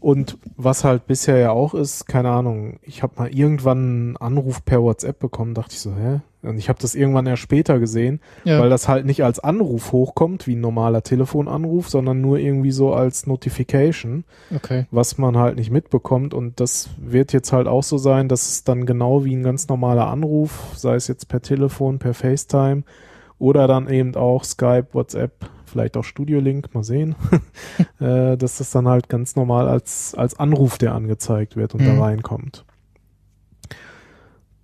Und 0.00 0.38
was 0.56 0.84
halt 0.84 1.06
bisher 1.06 1.38
ja 1.38 1.50
auch 1.50 1.74
ist, 1.74 2.06
keine 2.06 2.30
Ahnung, 2.30 2.78
ich 2.82 3.02
habe 3.02 3.14
mal 3.16 3.28
irgendwann 3.34 3.78
einen 3.78 4.16
Anruf 4.16 4.64
per 4.64 4.82
WhatsApp 4.82 5.18
bekommen, 5.18 5.54
dachte 5.54 5.72
ich 5.72 5.80
so, 5.80 5.94
hä? 5.94 6.20
Und 6.42 6.56
ich 6.56 6.68
habe 6.68 6.78
das 6.80 6.94
irgendwann 6.94 7.26
erst 7.26 7.42
später 7.42 7.80
gesehen, 7.80 8.20
Ja. 8.44 8.60
weil 8.60 8.70
das 8.70 8.86
halt 8.86 9.04
nicht 9.04 9.24
als 9.24 9.40
Anruf 9.40 9.90
hochkommt, 9.90 10.46
wie 10.46 10.54
ein 10.54 10.60
normaler 10.60 11.02
Telefonanruf, 11.02 11.88
sondern 11.88 12.20
nur 12.20 12.38
irgendwie 12.38 12.70
so 12.70 12.94
als 12.94 13.26
Notification, 13.26 14.22
okay. 14.54 14.86
was 14.92 15.18
man 15.18 15.36
halt 15.36 15.56
nicht 15.56 15.72
mitbekommt. 15.72 16.34
Und 16.34 16.60
das 16.60 16.90
wird 16.96 17.32
jetzt 17.32 17.52
halt 17.52 17.66
auch 17.66 17.82
so 17.82 17.98
sein, 17.98 18.28
dass 18.28 18.48
es 18.48 18.62
dann 18.62 18.86
genau 18.86 19.24
wie 19.24 19.34
ein 19.34 19.42
ganz 19.42 19.66
normaler 19.68 20.06
Anruf, 20.06 20.70
sei 20.76 20.94
es 20.94 21.08
jetzt 21.08 21.28
per 21.28 21.42
Telefon, 21.42 21.98
per 21.98 22.14
FaceTime 22.14 22.84
oder 23.40 23.66
dann 23.66 23.88
eben 23.88 24.14
auch 24.14 24.44
Skype, 24.44 24.86
WhatsApp, 24.92 25.32
vielleicht 25.68 25.96
auch 25.96 26.04
Studio 26.04 26.40
Link, 26.40 26.74
mal 26.74 26.82
sehen, 26.84 27.14
äh, 28.00 28.36
dass 28.36 28.58
das 28.58 28.70
dann 28.70 28.88
halt 28.88 29.08
ganz 29.08 29.36
normal 29.36 29.68
als, 29.68 30.14
als 30.14 30.38
Anruf, 30.38 30.78
der 30.78 30.94
angezeigt 30.94 31.56
wird 31.56 31.74
und 31.74 31.82
Mhm. 31.82 31.86
da 31.86 32.00
reinkommt. 32.02 32.64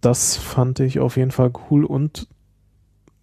Das 0.01 0.37
fand 0.37 0.81
ich 0.81 1.01
auf 1.01 1.17
jeden 1.17 1.31
Fall 1.31 1.51
cool 1.71 1.85
und 1.85 2.29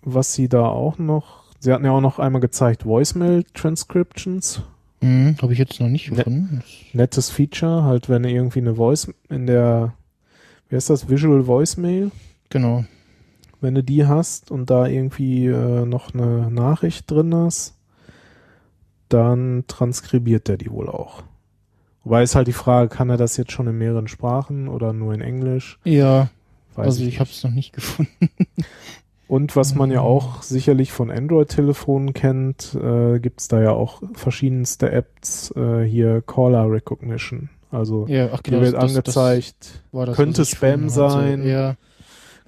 was 0.03 0.33
sie 0.33 0.49
da 0.49 0.65
auch 0.65 0.97
noch, 0.97 1.43
sie 1.59 1.71
hatten 1.71 1.85
ja 1.85 1.91
auch 1.91 2.01
noch 2.01 2.17
einmal 2.17 2.41
gezeigt, 2.41 2.85
Voicemail 2.85 3.43
Transcriptions, 3.53 4.61
Mhm. 5.03 5.35
Habe 5.41 5.51
ich 5.53 5.57
jetzt 5.57 5.79
noch 5.79 5.87
nicht 5.87 6.11
Ne- 6.11 6.17
gefunden. 6.17 6.63
nettes 6.93 7.31
Feature, 7.31 7.83
halt 7.85 8.07
wenn 8.07 8.23
irgendwie 8.23 8.59
eine 8.59 8.75
Voice 8.75 9.11
in 9.29 9.47
der, 9.47 9.95
wie 10.69 10.75
heißt 10.75 10.91
das, 10.91 11.09
Visual 11.09 11.47
Voicemail, 11.47 12.11
Genau. 12.49 12.85
Wenn 13.61 13.75
du 13.75 13.83
die 13.83 14.05
hast 14.07 14.51
und 14.51 14.69
da 14.69 14.87
irgendwie 14.87 15.45
äh, 15.47 15.85
noch 15.85 16.13
eine 16.13 16.49
Nachricht 16.51 17.09
drin 17.09 17.33
hast, 17.35 17.75
dann 19.09 19.65
transkribiert 19.67 20.47
der 20.47 20.57
die 20.57 20.71
wohl 20.71 20.89
auch. 20.89 21.23
Wobei 22.03 22.23
ist 22.23 22.35
halt 22.35 22.47
die 22.47 22.53
Frage, 22.53 22.89
kann 22.89 23.09
er 23.09 23.17
das 23.17 23.37
jetzt 23.37 23.51
schon 23.51 23.67
in 23.67 23.77
mehreren 23.77 24.07
Sprachen 24.07 24.67
oder 24.67 24.93
nur 24.93 25.13
in 25.13 25.21
Englisch? 25.21 25.79
Ja, 25.83 26.29
Weiß 26.75 26.85
also 26.87 26.99
ich, 27.01 27.05
nicht. 27.07 27.19
habe 27.19 27.29
es 27.29 27.43
noch 27.43 27.51
nicht 27.51 27.73
gefunden. 27.73 28.29
Und 29.27 29.55
was 29.55 29.75
man 29.75 29.91
ja 29.91 30.01
Mhm. 30.01 30.07
auch 30.07 30.41
sicherlich 30.41 30.91
von 30.91 31.09
Android-Telefonen 31.09 32.13
kennt, 32.13 32.75
äh, 32.75 33.19
gibt's 33.19 33.47
da 33.47 33.61
ja 33.61 33.71
auch 33.71 34.01
verschiedenste 34.13 34.91
Apps, 34.91 35.51
äh, 35.55 35.83
hier 35.83 36.21
Caller 36.21 36.69
Recognition. 36.69 37.49
Also 37.71 38.07
Ja, 38.07 38.29
ach 38.33 38.41
die 38.41 38.51
wird 38.51 38.75
angezeigt, 38.75 39.83
war 39.93 40.05
das, 40.05 40.17
könnte 40.17 40.41
ich 40.41 40.49
Spam 40.49 40.89
sein. 40.89 41.47
Ja, 41.47 41.75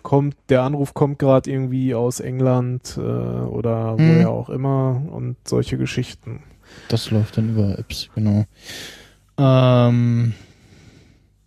kommt, 0.03 0.35
der 0.49 0.61
Anruf 0.63 0.93
kommt 0.93 1.17
gerade 1.19 1.49
irgendwie 1.49 1.95
aus 1.95 2.19
England 2.19 2.97
äh, 2.97 3.01
oder 3.01 3.93
Mhm. 3.97 4.09
woher 4.15 4.30
auch 4.30 4.49
immer 4.49 5.01
und 5.11 5.35
solche 5.45 5.77
Geschichten. 5.77 6.41
das 6.89 7.09
läuft 7.11 7.38
dann 7.38 7.49
über 7.51 7.77
Apps, 7.80 8.09
genau. 8.15 8.45
Ähm, 9.38 10.34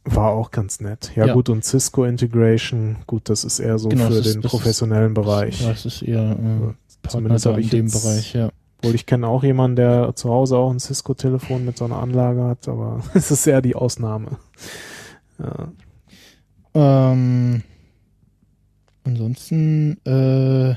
War 0.05 0.31
auch 0.31 0.51
ganz 0.53 0.81
nett. 0.81 1.11
Ja, 1.16 1.27
Ja. 1.27 1.33
gut, 1.35 1.49
und 1.49 1.65
Cisco 1.65 2.05
Integration, 2.05 2.97
gut, 3.09 3.28
das 3.28 3.43
ist 3.45 3.59
eher 3.59 3.78
so 3.78 3.89
Genau, 3.89 4.07
für 4.07 4.15
ist- 4.15 4.27
den 4.35 4.41
das 4.43 4.53
ist- 4.53 4.59
professionellen 4.59 5.15
Bereich. 5.15 5.65
Das 5.66 5.85
ist 5.85 6.03
eher 6.03 6.31
äh, 6.33 7.09
Zumindest 7.09 7.47
habe 7.47 7.57
in 7.59 7.65
ich 7.65 7.70
dem 7.70 7.87
jetzt- 7.87 8.03
Bereich, 8.05 8.35
ja. 8.35 8.51
Obwohl 8.78 8.95
ich 8.95 9.07
kenne 9.07 9.27
auch 9.27 9.43
jemanden, 9.43 9.77
der 9.77 10.15
zu 10.15 10.31
Hause 10.31 10.59
auch 10.59 10.70
ein 10.70 10.78
Cisco-Telefon 10.78 11.65
mit 11.65 11.77
so 11.78 11.87
einer 11.87 11.97
Anlage 11.97 12.45
hat, 12.45 12.69
aber 12.69 13.01
es 13.15 13.31
ist 13.33 13.47
eher 13.47 13.62
die 13.62 13.74
Ausnahme. 13.74 14.39
Ja. 15.39 15.73
Ähm, 17.12 17.62
ansonsten, 19.07 19.99
äh, 20.07 20.74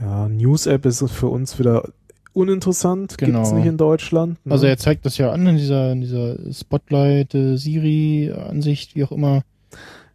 Ja, 0.00 0.28
News-App 0.28 0.84
ist 0.86 1.08
für 1.10 1.28
uns 1.28 1.58
wieder 1.58 1.88
uninteressant. 2.32 3.18
Genau. 3.18 3.40
Gibt's 3.40 3.52
nicht 3.52 3.66
in 3.66 3.76
Deutschland. 3.76 4.44
Ne? 4.44 4.52
also 4.52 4.66
er 4.66 4.78
zeigt 4.78 5.04
das 5.04 5.18
ja 5.18 5.30
an 5.32 5.46
in 5.46 5.56
dieser, 5.56 5.92
in 5.92 6.00
dieser 6.00 6.36
Spotlight, 6.52 7.34
äh, 7.34 7.56
Siri-Ansicht, 7.56 8.96
wie 8.96 9.04
auch 9.04 9.12
immer. 9.12 9.42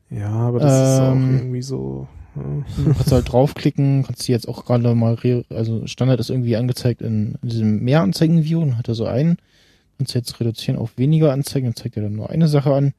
ja, 0.09 0.29
aber 0.29 0.59
das 0.59 0.71
ist 0.71 0.99
auch 1.01 1.11
Ähm, 1.13 1.37
irgendwie 1.37 1.61
so. 1.61 2.07
Ja. 2.35 2.43
Du 2.83 2.93
kannst 2.93 3.11
halt 3.11 3.31
draufklicken, 3.31 4.03
kannst 4.03 4.27
die 4.27 4.31
jetzt 4.31 4.47
auch 4.47 4.65
gerade 4.65 4.93
mal, 4.93 5.17
also 5.49 5.85
Standard 5.87 6.19
ist 6.19 6.29
irgendwie 6.29 6.55
angezeigt 6.55 7.01
in, 7.01 7.35
in 7.41 7.49
diesem 7.49 7.83
Mehranzeigen-View, 7.83 8.59
dann 8.61 8.77
hat 8.77 8.87
er 8.87 8.95
so 8.95 9.05
einen. 9.05 9.37
Kannst 9.97 10.13
du 10.13 10.19
jetzt 10.19 10.39
reduzieren 10.39 10.77
auf 10.77 10.97
weniger 10.97 11.31
Anzeigen, 11.31 11.65
dann 11.67 11.75
zeigt 11.75 11.97
er 11.97 12.03
dann 12.03 12.15
nur 12.15 12.29
eine 12.29 12.47
Sache 12.47 12.73
an. 12.73 12.93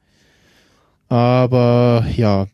Aber 1.07 2.05
ja, 2.15 2.47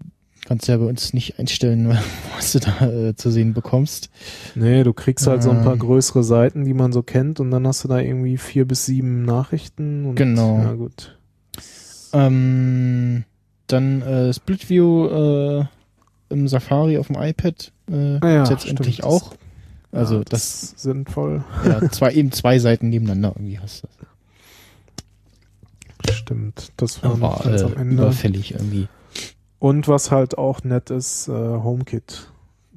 kannst 0.46 0.68
ja 0.68 0.78
bei 0.78 0.86
uns 0.86 1.14
nicht 1.14 1.40
einstellen, 1.40 1.90
was 2.36 2.52
du 2.54 2.60
da 2.60 2.88
äh, 2.88 3.16
zu 3.16 3.30
sehen 3.32 3.54
bekommst. 3.54 4.10
Nee, 4.56 4.84
du 4.84 4.94
kriegst 4.94 5.28
halt 5.28 5.44
so 5.44 5.50
ein 5.52 5.64
paar 5.64 5.74
Ähm. 5.74 5.80
größere 5.80 6.24
Seiten, 6.24 6.64
die 6.66 6.74
man 6.74 6.92
so 6.94 7.04
kennt, 7.04 7.40
und 7.40 7.52
dann 7.52 7.68
hast 7.68 7.84
du 7.84 7.88
da 7.88 8.00
irgendwie 8.00 8.38
vier 8.38 8.66
bis 8.66 8.86
sieben 8.86 9.24
Nachrichten. 9.24 10.06
Und, 10.06 10.16
Genau. 10.16 10.60
Ja, 10.60 10.74
gut. 10.74 11.18
Ähm, 12.14 13.24
dann 13.68 14.02
äh, 14.02 14.34
Split 14.34 14.70
View 14.70 15.08
äh, 15.08 15.66
im 16.30 16.48
Safari 16.48 16.98
auf 16.98 17.08
dem 17.08 17.18
iPad 17.22 17.72
äh, 17.92 18.18
Ah 18.22 18.30
ja, 18.30 18.44
ist 18.44 18.50
jetzt 18.52 18.68
endlich 18.68 18.98
Das- 18.98 19.06
auch. 19.06 19.34
Also 19.92 20.18
ja, 20.18 20.24
das, 20.30 20.64
ist 20.64 20.80
sinnvoll. 20.80 21.44
ja, 21.66 21.90
zwei, 21.92 22.12
eben 22.12 22.32
zwei 22.34 22.60
Seiten 22.60 22.90
nebeneinander 22.90 23.34
irgendwie 23.36 23.60
hast 23.60 23.84
du. 23.84 23.88
Stimmt. 26.12 26.72
Das 26.78 27.02
war 27.04 27.40
ganz 27.44 27.62
äh, 27.62 27.66
am 27.66 27.78
Ende. 27.78 27.94
überfällig 28.04 28.52
irgendwie. 28.54 28.88
Und 29.60 29.88
was 29.88 30.12
halt 30.12 30.38
auch 30.38 30.64
nett 30.64 30.90
ist, 30.90 31.28
äh, 31.28 31.32
HomeKit. 31.32 32.28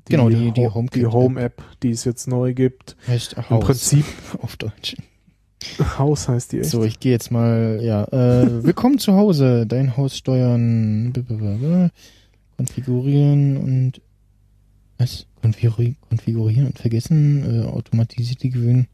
Genau, 0.07 0.29
die- 0.31 0.53
die 0.53 0.67
Ho- 0.67 0.75
HomeKit 0.75 1.03
Die 1.03 1.07
Home-App, 1.07 1.63
die 1.83 1.91
es 1.91 2.05
jetzt 2.05 2.29
neu 2.29 2.55
gibt. 2.55 2.97
Heißt 3.07 3.35
Im 3.35 3.51
Haus 3.51 3.65
Prinzip 3.65 4.05
auf 4.43 4.57
Deutsch. 4.57 4.97
Haus 5.99 6.29
heißt 6.29 6.53
die 6.53 6.61
echt. 6.61 6.71
So, 6.71 6.85
ich 6.85 6.99
gehe 7.01 7.13
jetzt 7.13 7.31
mal, 7.31 7.81
ja, 7.83 8.05
äh, 8.05 8.63
willkommen 8.65 8.99
zu 8.99 9.13
Hause, 9.15 9.67
dein 9.67 9.97
Haus 9.97 10.17
steuern, 10.17 11.13
konfigurieren 12.57 13.57
und 13.57 14.01
was? 14.99 15.27
Konfiguri 15.43 15.95
konfigurieren 16.09 16.67
und 16.67 16.79
vergessen, 16.79 17.63
äh, 17.63 17.67
automatisierte 17.67 18.49
gewöhn 18.51 18.87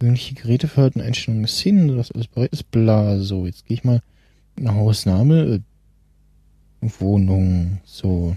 gewöhnliche 0.00 0.34
Geräteverhalten, 0.34 1.00
Einstellungen, 1.00 1.46
Szenen, 1.48 1.96
was 1.98 2.12
alles 2.12 2.28
bereit 2.28 2.52
ist, 2.52 2.70
bla, 2.70 3.18
so, 3.18 3.46
jetzt 3.46 3.66
gehe 3.66 3.76
ich 3.76 3.84
mal 3.84 4.00
in 4.56 4.72
Hausname, 4.72 5.42
äh, 5.42 5.60
Wohnung, 6.80 7.78
so, 7.84 8.36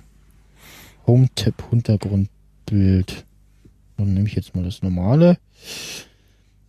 Home-Tab, 1.07 1.69
Hintergrundbild, 1.69 3.26
dann 3.97 4.13
nehme 4.13 4.27
ich 4.27 4.35
jetzt 4.35 4.55
mal 4.55 4.63
das 4.63 4.81
normale. 4.81 5.38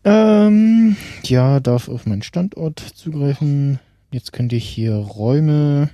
Ähm, 0.04 0.96
ja, 1.24 1.60
darf 1.60 1.88
auf 1.88 2.06
meinen 2.06 2.22
Standort 2.22 2.80
zugreifen. 2.80 3.78
Jetzt 4.10 4.32
könnte 4.32 4.56
ich 4.56 4.68
hier 4.68 4.94
Räume 4.94 5.90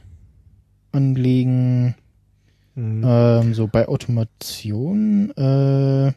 anlegen. 0.92 1.94
Mhm. 2.74 3.02
Ähm, 3.04 3.54
so 3.54 3.66
bei 3.66 3.86
Automation, 3.86 5.30
äh, 5.36 6.12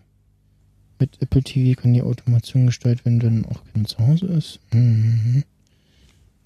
mit 0.99 1.21
Apple 1.21 1.43
TV 1.43 1.79
kann 1.81 1.93
die 1.93 2.03
Automation 2.03 2.67
gesteuert 2.67 3.03
werden, 3.05 3.21
wenn 3.21 3.45
auch 3.45 3.63
keiner 3.73 3.87
zu 3.87 3.99
Hause 3.99 4.27
ist. 4.27 4.59
Mhm. 4.71 5.43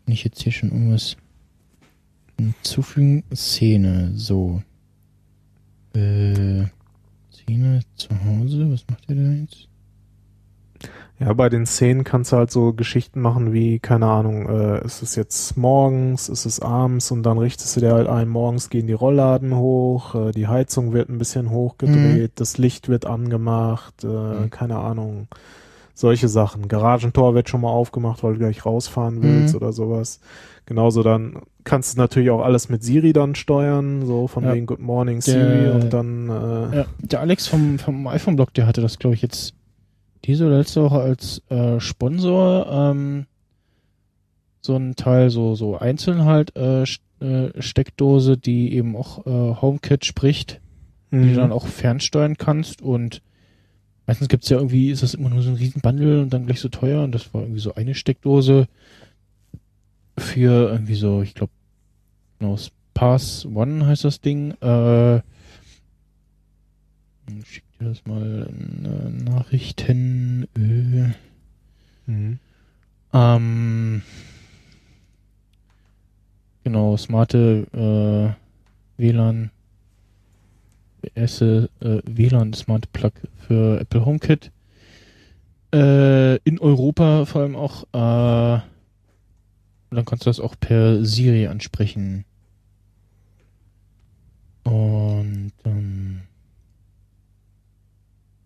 Kann 0.05 0.13
ich 0.13 0.23
jetzt 0.23 0.41
hier 0.41 0.51
schon 0.51 0.71
irgendwas 0.71 1.17
hinzufügen? 2.39 3.23
Szene, 3.33 4.11
so. 4.15 4.61
Äh, 5.93 6.65
Szene 7.31 7.81
zu 7.95 8.09
Hause, 8.25 8.71
was 8.71 8.85
macht 8.89 9.09
ihr 9.09 9.15
da 9.15 9.31
jetzt? 9.31 9.67
Ja, 11.17 11.31
bei 11.31 11.47
den 11.47 11.65
Szenen 11.65 12.03
kannst 12.03 12.33
du 12.33 12.35
halt 12.37 12.51
so 12.51 12.73
Geschichten 12.73 13.21
machen 13.21 13.53
wie, 13.53 13.79
keine 13.79 14.07
Ahnung, 14.07 14.49
äh, 14.49 14.83
ist 14.83 15.01
es 15.01 15.15
jetzt 15.15 15.55
morgens, 15.55 16.27
ist 16.27 16.45
es 16.45 16.59
abends 16.59 17.09
und 17.09 17.23
dann 17.23 17.37
richtest 17.37 17.77
du 17.77 17.79
dir 17.79 17.93
halt 17.93 18.07
ein, 18.09 18.27
morgens 18.27 18.69
gehen 18.69 18.85
die 18.85 18.91
Rollladen 18.93 19.55
hoch, 19.55 20.13
äh, 20.15 20.31
die 20.31 20.47
Heizung 20.47 20.91
wird 20.91 21.07
ein 21.07 21.17
bisschen 21.17 21.51
hochgedreht, 21.51 22.33
das 22.35 22.57
Licht 22.57 22.89
wird 22.89 23.05
angemacht, 23.05 24.03
äh, 24.03 24.07
Mhm. 24.07 24.49
keine 24.49 24.77
Ahnung, 24.79 25.29
solche 25.95 26.27
Sachen. 26.27 26.67
Garagentor 26.67 27.33
wird 27.33 27.49
schon 27.49 27.61
mal 27.61 27.69
aufgemacht, 27.69 28.21
weil 28.21 28.33
du 28.33 28.39
gleich 28.39 28.65
rausfahren 28.65 29.23
willst 29.23 29.53
Mhm. 29.55 29.57
oder 29.61 29.71
sowas. 29.73 30.19
Genauso 30.67 31.01
dann 31.03 31.41
kannst 31.63 31.95
du 31.95 32.01
natürlich 32.01 32.29
auch 32.29 32.41
alles 32.43 32.69
mit 32.69 32.83
Siri 32.83 33.13
dann 33.13 33.33
steuern, 33.33 34.05
so 34.05 34.27
von 34.27 34.43
Ja. 34.43 34.53
wegen 34.53 34.65
Good 34.67 34.79
Morning 34.81 35.21
Der- 35.21 35.33
Siri 35.33 35.71
und 35.71 35.91
dann 35.93 36.29
äh, 36.29 36.77
Ja, 36.79 36.85
der 36.99 37.19
Alex 37.21 37.47
vom, 37.47 37.79
vom 37.79 38.05
iPhone-Blog, 38.07 38.53
der 38.53 38.67
hatte 38.67 38.81
das, 38.81 38.99
glaube 38.99 39.15
ich, 39.15 39.21
jetzt 39.21 39.53
diese 40.25 40.49
letzte 40.49 40.83
Woche 40.83 40.99
als 40.99 41.41
äh, 41.49 41.79
Sponsor. 41.79 42.67
Ähm, 42.69 43.25
so 44.61 44.75
ein 44.75 44.95
Teil, 44.95 45.29
so, 45.29 45.55
so 45.55 45.77
einzeln 45.77 46.25
halt, 46.25 46.55
äh, 46.57 46.83
äh, 47.21 47.61
Steckdose, 47.61 48.37
die 48.37 48.73
eben 48.73 48.95
auch 48.95 49.25
äh, 49.25 49.55
HomeKit 49.61 50.03
spricht, 50.05 50.59
die 51.11 51.17
mhm. 51.17 51.29
du 51.29 51.35
dann 51.35 51.51
auch 51.51 51.67
fernsteuern 51.67 52.35
kannst. 52.37 52.81
Und 52.81 53.21
meistens 54.07 54.27
gibt's 54.27 54.49
ja 54.49 54.57
irgendwie, 54.57 54.91
ist 54.91 55.03
das 55.03 55.13
immer 55.13 55.29
nur 55.29 55.41
so 55.41 55.49
ein 55.49 55.55
Riesenbundle 55.55 56.21
und 56.21 56.31
dann 56.31 56.45
gleich 56.45 56.59
so 56.59 56.69
teuer. 56.69 57.03
Und 57.03 57.11
das 57.13 57.33
war 57.33 57.41
irgendwie 57.41 57.59
so 57.61 57.75
eine 57.75 57.95
Steckdose 57.95 58.67
für 60.17 60.69
irgendwie 60.71 60.95
so, 60.95 61.21
ich 61.21 61.33
glaube, 61.33 61.51
genau, 62.39 62.57
Pass 62.93 63.45
One 63.45 63.85
heißt 63.85 64.05
das 64.05 64.21
Ding. 64.21 64.51
Äh, 64.61 65.17
ich 65.17 65.23
schick 67.47 67.63
dir 67.79 67.89
das 67.89 68.05
mal 68.05 68.49
in 68.49 68.85
äh, 68.85 69.29
Nachrichten. 69.29 70.47
Äh, 70.55 71.13
Mhm. 72.07 72.37
ähm, 73.13 74.03
genau, 76.63 76.95
smarte 76.97 78.35
äh, 78.97 79.01
WLAN. 79.01 79.49
Erste 81.15 81.69
äh, 81.81 82.01
WLAN 82.05 82.53
Smart 82.53 82.91
Plug 82.93 83.11
für 83.47 83.79
Apple 83.79 84.05
HomeKit. 84.05 84.51
Äh, 85.73 86.37
in 86.37 86.59
Europa 86.59 87.25
vor 87.25 87.41
allem 87.41 87.55
auch. 87.55 87.83
Äh, 87.93 88.61
dann 89.91 90.05
kannst 90.05 90.25
du 90.25 90.29
das 90.29 90.39
auch 90.39 90.55
per 90.59 91.05
Siri 91.05 91.47
ansprechen. 91.47 92.25
Und 94.63 95.53
ähm, 95.63 96.21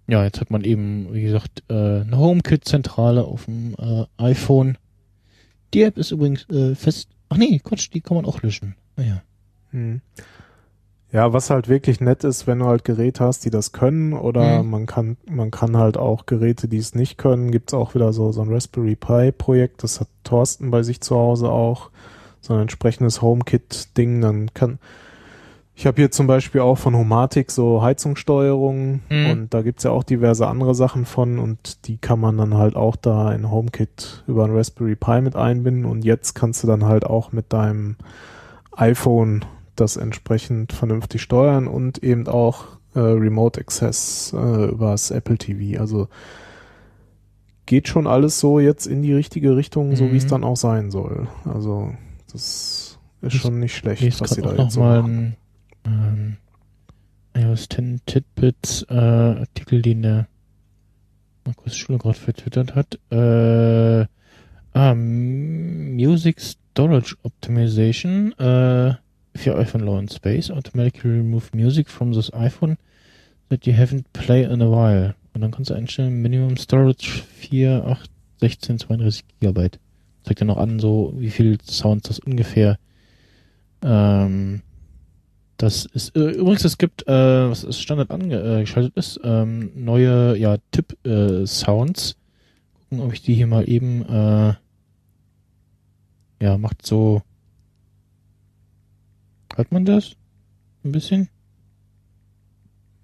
ja, 0.08 0.24
jetzt 0.24 0.42
hat 0.42 0.52
man 0.52 0.64
eben, 0.64 1.14
wie 1.14 1.22
gesagt, 1.22 1.64
äh, 1.70 2.02
eine 2.02 2.18
HomeKit-Zentrale 2.18 3.24
auf 3.24 3.46
dem 3.46 3.76
äh, 3.80 4.06
iPhone. 4.18 4.78
Die 5.74 5.84
App 5.84 5.98
ist 5.98 6.12
übrigens 6.12 6.48
äh, 6.50 6.76
fest. 6.76 7.10
Ach 7.30 7.38
nee, 7.38 7.60
Quatsch, 7.60 7.90
die 7.94 8.02
kann 8.02 8.16
man 8.16 8.26
auch 8.26 8.42
löschen. 8.42 8.76
Ah 8.96 9.02
Naja. 9.02 9.24
Hm. 9.72 10.02
Ja, 11.12 11.34
was 11.34 11.50
halt 11.50 11.68
wirklich 11.70 12.02
nett 12.02 12.24
ist, 12.24 12.46
wenn 12.46 12.60
du 12.60 12.66
halt 12.66 12.84
Geräte 12.84 13.24
hast, 13.26 13.44
die 13.44 13.50
das 13.50 13.72
können, 13.72 14.14
oder 14.14 14.62
Mhm. 14.64 14.70
man 14.70 14.86
kann, 14.86 15.18
man 15.28 15.50
kann 15.50 15.76
halt 15.76 15.98
auch 15.98 16.28
Geräte, 16.28 16.68
die 16.68 16.78
es 16.78 16.94
nicht 16.94 17.18
können, 17.18 17.52
gibt's 17.52 17.74
auch 17.74 17.96
wieder 17.96 18.14
so, 18.14 18.32
so 18.32 18.42
ein 18.44 18.54
Raspberry 18.54 18.96
Pi 18.96 19.32
Projekt, 19.32 19.82
das 19.84 20.00
hat 20.00 20.08
Thorsten 20.24 20.70
bei 20.70 20.84
sich 20.84 21.02
zu 21.02 21.16
Hause 21.16 21.50
auch, 21.50 21.90
so 22.42 22.54
ein 22.54 22.62
entsprechendes 22.62 23.24
HomeKit-Ding, 23.24 24.22
dann 24.22 24.54
kann, 24.54 24.78
ich 25.76 25.88
habe 25.88 25.96
hier 25.96 26.12
zum 26.12 26.28
Beispiel 26.28 26.62
auch 26.62 26.78
von 26.78 26.96
Homatic 26.96 27.50
so 27.50 27.82
Heizungssteuerung 27.82 29.00
Mhm. 29.10 29.26
und 29.32 29.54
da 29.54 29.64
gibt's 29.64 29.84
ja 29.86 29.92
auch 29.92 30.04
diverse 30.04 30.46
andere 30.46 30.76
Sachen 30.76 31.06
von 31.06 31.40
und 31.40 31.88
die 31.88 31.98
kann 31.98 32.20
man 32.20 32.38
dann 32.38 32.54
halt 32.56 32.76
auch 32.76 32.96
da 32.96 33.32
in 33.34 33.50
HomeKit 33.50 34.26
über 34.28 34.46
ein 34.46 34.56
Raspberry 34.56 34.96
Pi 34.96 35.22
mit 35.22 35.36
einbinden 35.36 35.86
und 35.86 36.06
jetzt 36.06 36.36
kannst 36.36 36.62
du 36.62 36.68
dann 36.68 36.86
halt 36.86 37.04
auch 37.04 37.32
mit 37.32 37.52
deinem 37.52 37.96
iPhone 38.76 39.44
das 39.80 39.98
entsprechend 39.98 40.74
vernünftig 40.74 41.22
steuern 41.22 41.68
und 41.68 42.04
eben 42.04 42.28
auch 42.28 42.66
äh, 42.96 43.00
Remote 43.00 43.60
Access 43.60 44.34
äh, 44.36 44.66
übers 44.70 45.12
Apple 45.12 45.38
TV. 45.38 45.80
Also 45.80 46.08
geht 47.66 47.88
schon 47.88 48.08
alles 48.08 48.40
so 48.40 48.60
jetzt 48.60 48.88
in 48.88 49.02
die 49.04 49.14
richtige 49.14 49.56
Richtung, 49.56 49.96
so 49.96 50.12
wie 50.12 50.18
es 50.18 50.26
Mhm. 50.26 50.30
dann 50.30 50.44
auch 50.44 50.58
sein 50.58 50.90
soll. 50.92 51.28
Also 51.46 51.94
das 52.32 52.98
ist 53.22 53.36
Ich- 53.36 53.42
schon 53.42 53.60
nicht 53.60 53.76
schlecht, 53.76 54.02
Ich 54.02 54.20
was 54.22 54.32
sie 54.32 54.42
da 54.42 54.54
jetzt 54.56 54.74
so 54.74 54.80
mal 54.82 55.02
machen. 55.02 55.36
einen 55.84 56.38
ähm, 57.36 57.42
iOS 57.44 57.68
10 57.70 58.02
Titbits 58.06 58.86
äh, 58.90 58.94
Artikel, 58.96 59.82
den 59.84 60.02
der 60.02 60.28
Markus 61.46 61.76
Schüler 61.76 62.00
gerade 62.00 62.18
vertwittert 62.18 62.76
hat. 62.76 63.00
Äh, 63.12 64.06
ah, 64.74 64.96
Music 64.96 66.40
Storage 66.42 67.16
Optimization. 67.24 68.34
Äh, 68.40 68.96
your 69.46 69.56
iPhone 69.56 69.86
low 69.86 69.98
in 69.98 70.08
space, 70.08 70.50
automatically 70.50 71.12
remove 71.12 71.54
music 71.54 71.90
from 71.90 72.14
this 72.14 72.32
iPhone 72.32 72.78
that 73.50 73.66
you 73.66 73.74
haven't 73.74 74.12
played 74.14 74.50
in 74.50 74.62
a 74.62 74.70
while. 74.70 75.16
Und 75.34 75.42
dann 75.42 75.52
kannst 75.52 75.70
du 75.70 75.76
einstellen, 75.76 76.22
Minimum 76.22 76.58
Storage 76.58 77.24
4, 77.38 77.86
8, 77.86 78.10
16, 78.42 78.80
32 78.80 79.26
Gigabyte. 79.40 79.80
Zeigt 80.24 80.42
dir 80.42 80.46
noch 80.46 80.58
an, 80.58 80.80
so 80.80 81.14
wie 81.16 81.30
viel 81.30 81.58
Sounds 81.62 82.08
das 82.08 82.20
ungefähr 82.20 82.78
ähm, 83.84 84.62
das 85.58 85.86
ist 85.86 86.16
äh, 86.16 86.32
übrigens, 86.32 86.64
es 86.64 86.78
gibt, 86.78 87.08
äh, 87.08 87.50
was 87.50 87.64
ist 87.64 87.82
Standard 87.82 88.12
angeschaltet 88.12 88.96
ist, 88.96 89.20
ähm, 89.24 89.72
neue 89.76 90.38
ja, 90.38 90.58
Tipp-Sounds. 90.72 92.16
Gucken, 92.74 93.02
ob 93.02 93.14
ich 93.14 93.22
die 93.22 93.34
hier 93.34 93.48
mal 93.48 93.68
eben 93.68 94.04
äh, 94.06 94.54
ja, 96.42 96.58
macht 96.58 96.86
so. 96.86 97.22
Hört 99.60 99.74
man 99.74 99.84
das? 99.84 100.16
Ein 100.86 100.94
bisschen? 100.94 101.28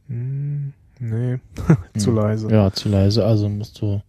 Hm, 0.08 0.72
nee, 1.02 1.38
zu 1.98 2.12
Hm. 2.12 2.16
leise. 2.16 2.50
Ja, 2.50 2.72
zu 2.72 2.88
leise. 2.88 3.26
Also 3.26 3.50
musst 3.50 3.82
du 3.82 4.02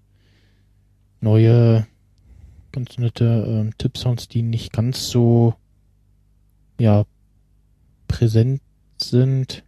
neue, 1.21 1.89
ganz 2.71 2.99
nette 2.99 3.25
ähm, 3.25 3.77
Tipp-Sounds, 3.79 4.29
die 4.29 4.43
nicht 4.43 4.73
ganz 4.73 5.09
so 5.09 5.55
ja 6.79 7.05
präsent 8.07 8.63
sind. 8.97 9.65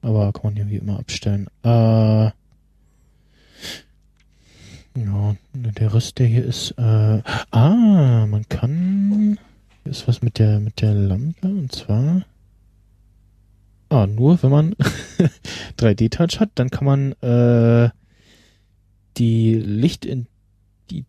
Aber 0.00 0.32
kann 0.32 0.44
man 0.44 0.56
ja 0.56 0.66
wie 0.70 0.76
immer 0.76 0.98
abstellen. 0.98 1.46
Äh, 1.62 1.68
ja, 1.68 2.32
der 5.52 5.92
Rest, 5.92 6.18
der 6.18 6.26
hier 6.26 6.46
ist, 6.46 6.70
äh, 6.78 7.22
ah, 7.50 8.26
man 8.26 8.48
kann, 8.48 9.38
hier 9.82 9.92
ist 9.92 10.06
was 10.08 10.22
mit 10.22 10.38
der, 10.38 10.60
mit 10.60 10.80
der 10.80 10.94
Lampe, 10.94 11.48
und 11.48 11.72
zwar, 11.72 12.24
ah, 13.88 14.06
nur 14.06 14.42
wenn 14.42 14.50
man 14.50 14.74
3D-Touch 15.78 16.40
hat, 16.40 16.50
dann 16.54 16.70
kann 16.70 16.84
man, 16.84 17.12
äh, 17.22 17.90
die 19.16 19.54
Licht 19.54 20.06
in, 20.06 20.26
die 20.90 21.04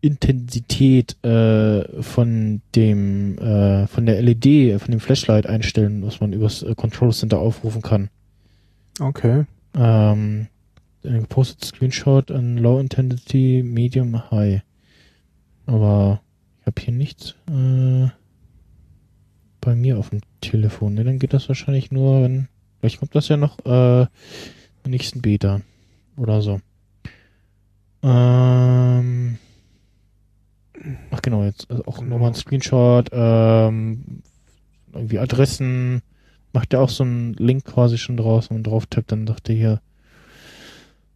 Intensität, 0.00 1.22
äh, 1.24 2.02
von 2.02 2.62
dem, 2.74 3.38
äh, 3.38 3.86
von 3.86 4.06
der 4.06 4.20
LED, 4.20 4.80
von 4.80 4.90
dem 4.90 5.00
Flashlight 5.00 5.46
einstellen, 5.46 6.02
was 6.04 6.20
man 6.20 6.32
übers 6.32 6.62
äh, 6.62 6.74
Control 6.74 7.12
Center 7.12 7.38
aufrufen 7.38 7.82
kann. 7.82 8.10
Okay. 9.00 9.44
Ähm, 9.76 10.48
ein 11.04 11.20
gepostet 11.20 11.64
Screenshot 11.64 12.30
an 12.30 12.56
Low 12.56 12.80
Intensity, 12.80 13.62
Medium, 13.64 14.30
High. 14.30 14.62
Aber 15.66 16.20
ich 16.64 16.66
habe 16.66 16.80
hier 16.80 16.94
nichts 16.94 17.34
äh, 17.50 18.08
bei 19.60 19.74
mir 19.74 19.98
auf 19.98 20.08
dem 20.08 20.20
Telefon. 20.40 20.94
Ne, 20.94 21.04
dann 21.04 21.18
geht 21.18 21.34
das 21.34 21.48
wahrscheinlich 21.48 21.90
nur, 21.90 22.22
wenn. 22.22 22.48
Vielleicht 22.80 23.00
kommt 23.00 23.14
das 23.14 23.28
ja 23.28 23.36
noch 23.36 23.58
äh, 23.66 24.02
im 24.02 24.90
nächsten 24.90 25.20
Beta 25.20 25.60
oder 26.16 26.40
so. 26.40 26.60
Ähm, 28.02 29.38
ach 31.10 31.20
genau, 31.20 31.44
jetzt 31.44 31.70
also 31.70 31.84
auch 31.84 32.00
nochmal 32.00 32.28
ein 32.28 32.34
Screenshot, 32.34 33.10
ähm, 33.12 34.22
irgendwie 34.92 35.18
Adressen, 35.18 36.00
macht 36.54 36.72
er 36.72 36.80
auch 36.80 36.88
so 36.88 37.04
einen 37.04 37.34
Link 37.34 37.64
quasi 37.66 37.98
schon 37.98 38.16
draus, 38.16 38.48
man 38.48 38.62
drauf 38.62 38.86
tippt, 38.86 39.12
dann 39.12 39.26
sagt 39.26 39.50
er 39.50 39.54
hier, 39.54 39.80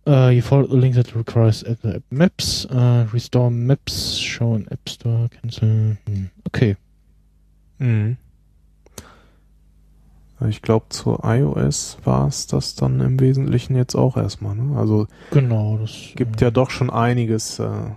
uh, 0.09 0.31
you 0.31 0.43
follow 0.43 0.67
the 0.67 0.77
link 0.77 0.95
that 0.95 1.15
requires 1.15 1.63
app, 1.65 1.85
app 1.85 2.03
maps, 2.11 2.67
uh, 2.71 3.07
restore 3.13 3.51
maps, 3.51 4.17
show 4.19 4.55
in 4.55 4.67
App 4.71 4.89
Store, 4.89 5.29
cancel. 5.29 5.97
Hm, 6.07 6.31
Okay. 6.47 6.77
Mhm. 7.79 8.17
Ich 10.49 10.63
glaube, 10.63 10.87
zu 10.91 11.19
iOS 11.23 11.99
war 12.05 12.29
es 12.29 12.47
das 12.47 12.77
dann 12.77 13.01
im 13.01 13.19
Wesentlichen 13.19 13.75
jetzt 13.75 13.97
auch 13.97 14.17
erstmal. 14.17 14.55
Ne? 14.55 14.79
Also 14.79 15.09
Genau, 15.33 15.79
das 15.79 15.93
gibt 16.15 16.41
äh, 16.41 16.45
ja 16.47 16.51
doch 16.53 16.71
schon 16.71 16.91
einiges. 16.91 17.59
Äh, 17.59 17.91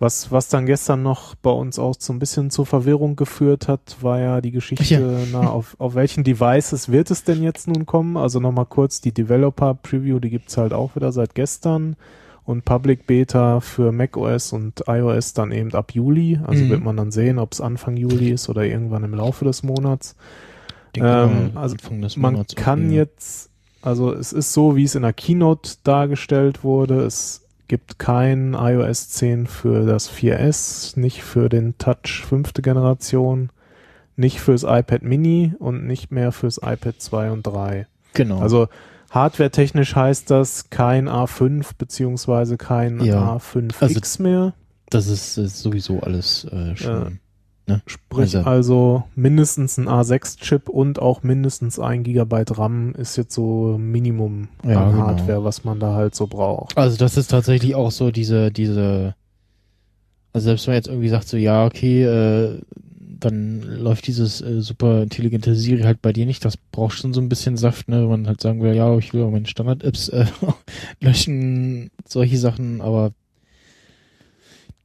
was, 0.00 0.30
was 0.30 0.48
dann 0.48 0.66
gestern 0.66 1.02
noch 1.02 1.34
bei 1.34 1.50
uns 1.50 1.78
auch 1.78 1.94
so 1.98 2.12
ein 2.12 2.18
bisschen 2.20 2.50
zur 2.50 2.66
Verwirrung 2.66 3.16
geführt 3.16 3.66
hat, 3.66 3.96
war 4.00 4.20
ja 4.20 4.40
die 4.40 4.52
Geschichte, 4.52 4.94
Ja. 4.94 5.26
na, 5.32 5.50
auf, 5.50 5.74
auf 5.78 5.94
welchen 5.94 6.22
Devices 6.24 6.90
wird 6.90 7.10
es 7.10 7.24
denn 7.24 7.42
jetzt 7.42 7.66
nun 7.66 7.84
kommen? 7.84 8.16
Also 8.16 8.38
nochmal 8.40 8.66
kurz, 8.66 9.00
die 9.00 9.12
Developer 9.12 9.74
Preview, 9.74 10.20
die 10.20 10.30
gibt's 10.30 10.56
halt 10.56 10.72
auch 10.72 10.94
wieder 10.94 11.10
seit 11.10 11.34
gestern 11.34 11.96
und 12.44 12.64
Public 12.64 13.06
Beta 13.06 13.60
für 13.60 13.92
macOS 13.92 14.52
und 14.52 14.84
iOS 14.86 15.34
dann 15.34 15.52
eben 15.52 15.74
ab 15.74 15.92
Juli. 15.92 16.38
Also 16.46 16.64
Mhm. 16.64 16.70
wird 16.70 16.84
man 16.84 16.96
dann 16.96 17.10
sehen, 17.10 17.38
ob 17.38 17.52
es 17.52 17.60
Anfang 17.60 17.96
Juli 17.96 18.30
ist 18.30 18.48
oder 18.48 18.62
irgendwann 18.64 19.04
im 19.04 19.14
Laufe 19.14 19.44
des 19.44 19.62
Monats. 19.62 20.14
ähm, 20.94 21.50
also 21.54 21.76
des 21.76 22.16
Man 22.16 22.34
Monats 22.34 22.54
kann 22.54 22.78
irgendwie. 22.80 22.96
jetzt, 22.96 23.50
also 23.82 24.12
es 24.12 24.32
ist 24.32 24.52
so, 24.52 24.76
wie 24.76 24.84
es 24.84 24.94
in 24.94 25.02
der 25.02 25.12
Keynote 25.12 25.72
dargestellt 25.84 26.64
wurde. 26.64 27.02
Es 27.02 27.44
gibt 27.68 27.98
kein 27.98 28.54
iOS 28.54 29.10
10 29.10 29.46
für 29.46 29.84
das 29.86 30.10
4S, 30.10 30.98
nicht 30.98 31.22
für 31.22 31.48
den 31.48 31.76
Touch 31.78 32.24
fünfte 32.26 32.62
Generation, 32.62 33.50
nicht 34.16 34.40
fürs 34.40 34.62
iPad 34.64 35.02
Mini 35.02 35.54
und 35.58 35.86
nicht 35.86 36.10
mehr 36.10 36.32
fürs 36.32 36.58
iPad 36.58 36.94
2 36.98 37.30
und 37.30 37.46
3. 37.46 37.86
Genau. 38.14 38.40
Also 38.40 38.68
hardware-technisch 39.10 39.94
heißt 39.94 40.30
das 40.30 40.70
kein 40.70 41.08
A5 41.08 41.70
beziehungsweise 41.78 42.56
kein 42.56 43.00
Ja. 43.00 43.36
A5X 43.36 44.20
mehr. 44.22 44.54
das 44.90 45.06
ist, 45.06 45.36
ist 45.38 45.60
sowieso 45.60 46.00
alles 46.00 46.44
äh, 46.44 46.74
schon. 46.76 47.20
Sprich 47.86 48.36
Also- 48.36 48.48
also, 48.48 49.04
mindestens 49.14 49.78
ein 49.78 49.88
A6-Chip 49.88 50.68
und 50.68 50.98
auch 51.00 51.22
mindestens 51.22 51.78
ein 51.78 52.02
Gigabyte 52.02 52.58
RAM 52.58 52.92
ist 52.94 53.16
jetzt 53.16 53.34
so 53.34 53.76
Minimum 53.78 54.48
Ja, 54.64 54.84
an 54.86 54.92
genau. 54.92 55.06
Hardware, 55.06 55.44
was 55.44 55.64
man 55.64 55.78
da 55.80 55.94
halt 55.94 56.14
so 56.14 56.26
braucht. 56.26 56.76
Also 56.76 56.96
das 56.96 57.16
ist 57.16 57.28
tatsächlich 57.30 57.74
auch 57.74 57.90
so 57.90 58.10
diese, 58.10 58.50
diese, 58.50 59.14
also 60.32 60.46
selbst 60.46 60.66
wenn 60.66 60.72
man 60.72 60.78
jetzt 60.78 60.88
irgendwie 60.88 61.08
sagt 61.08 61.28
so, 61.28 61.36
ja, 61.36 61.64
okay, 61.66 62.04
äh, 62.04 62.60
dann 63.20 63.62
läuft 63.62 64.06
dieses 64.06 64.40
äh, 64.40 64.60
super 64.60 65.02
intelligente 65.02 65.54
Siri 65.56 65.82
halt 65.82 66.00
bei 66.00 66.12
dir 66.12 66.24
nicht, 66.24 66.44
das 66.44 66.56
braucht 66.56 66.98
schon 66.98 67.12
so 67.12 67.20
ein 67.20 67.28
bisschen 67.28 67.56
Saft, 67.56 67.88
ne, 67.88 68.02
wenn 68.02 68.08
man 68.08 68.26
halt 68.28 68.40
sagen 68.40 68.62
will, 68.62 68.74
ja, 68.76 68.96
ich 68.96 69.12
will 69.12 69.22
auch 69.24 69.30
meine 69.32 69.46
Standard-Apps 69.46 70.08
äh, 70.10 70.26
löschen, 71.00 71.90
solche 72.06 72.38
Sachen, 72.38 72.80
aber 72.80 73.10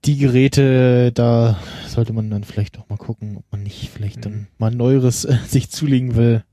die 0.06 0.18
Geräte, 0.18 1.12
da 1.12 1.58
sollte 1.88 2.14
man 2.14 2.30
dann 2.30 2.44
vielleicht 2.44 2.78
auch 2.80 2.90
mal 2.90 2.98
gucken, 2.98 3.38
ob 3.38 3.44
man 3.52 3.64
nicht 3.64 3.90
vielleicht 3.90 4.18
Mhm. 4.18 4.22
dann 4.22 4.48
mal 4.58 4.72
neueres 4.72 5.26
äh, 5.26 5.38
sich 5.48 5.70
zulegen 5.70 6.16
will. 6.16 6.44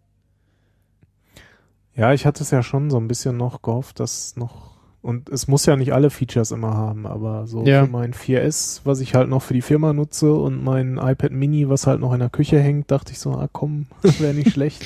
Ja, 1.95 2.13
ich 2.13 2.25
hatte 2.27 2.43
es 2.43 2.51
ja 2.51 2.63
schon 2.63 2.91
so 2.91 2.97
ein 2.99 3.09
bisschen 3.09 3.37
noch 3.37 3.63
gehofft, 3.63 4.01
dass 4.01 4.37
noch 4.37 4.71
und 5.03 5.31
es 5.31 5.49
muss 5.49 5.65
ja 5.65 5.77
nicht 5.77 5.95
alle 5.95 6.11
Features 6.11 6.51
immer 6.51 6.75
haben, 6.75 7.07
aber 7.07 7.47
so 7.47 7.65
Ja. 7.65 7.87
für 7.87 7.91
mein 7.91 8.13
4S, 8.13 8.83
was 8.85 9.01
ich 9.01 9.15
halt 9.15 9.31
noch 9.31 9.41
für 9.43 9.55
die 9.55 9.63
Firma 9.63 9.95
nutze 9.95 10.31
und 10.35 10.63
mein 10.63 10.99
iPad 10.99 11.33
Mini, 11.33 11.71
was 11.71 11.87
halt 11.87 12.01
noch 12.01 12.13
in 12.13 12.19
der 12.21 12.29
Küche 12.29 12.61
hängt, 12.61 12.91
dachte 12.91 13.13
ich 13.13 13.19
so, 13.19 13.33
ah 13.33 13.49
komm, 13.51 13.87
wäre 14.19 14.35
nicht 14.35 14.51
schlecht. 14.53 14.85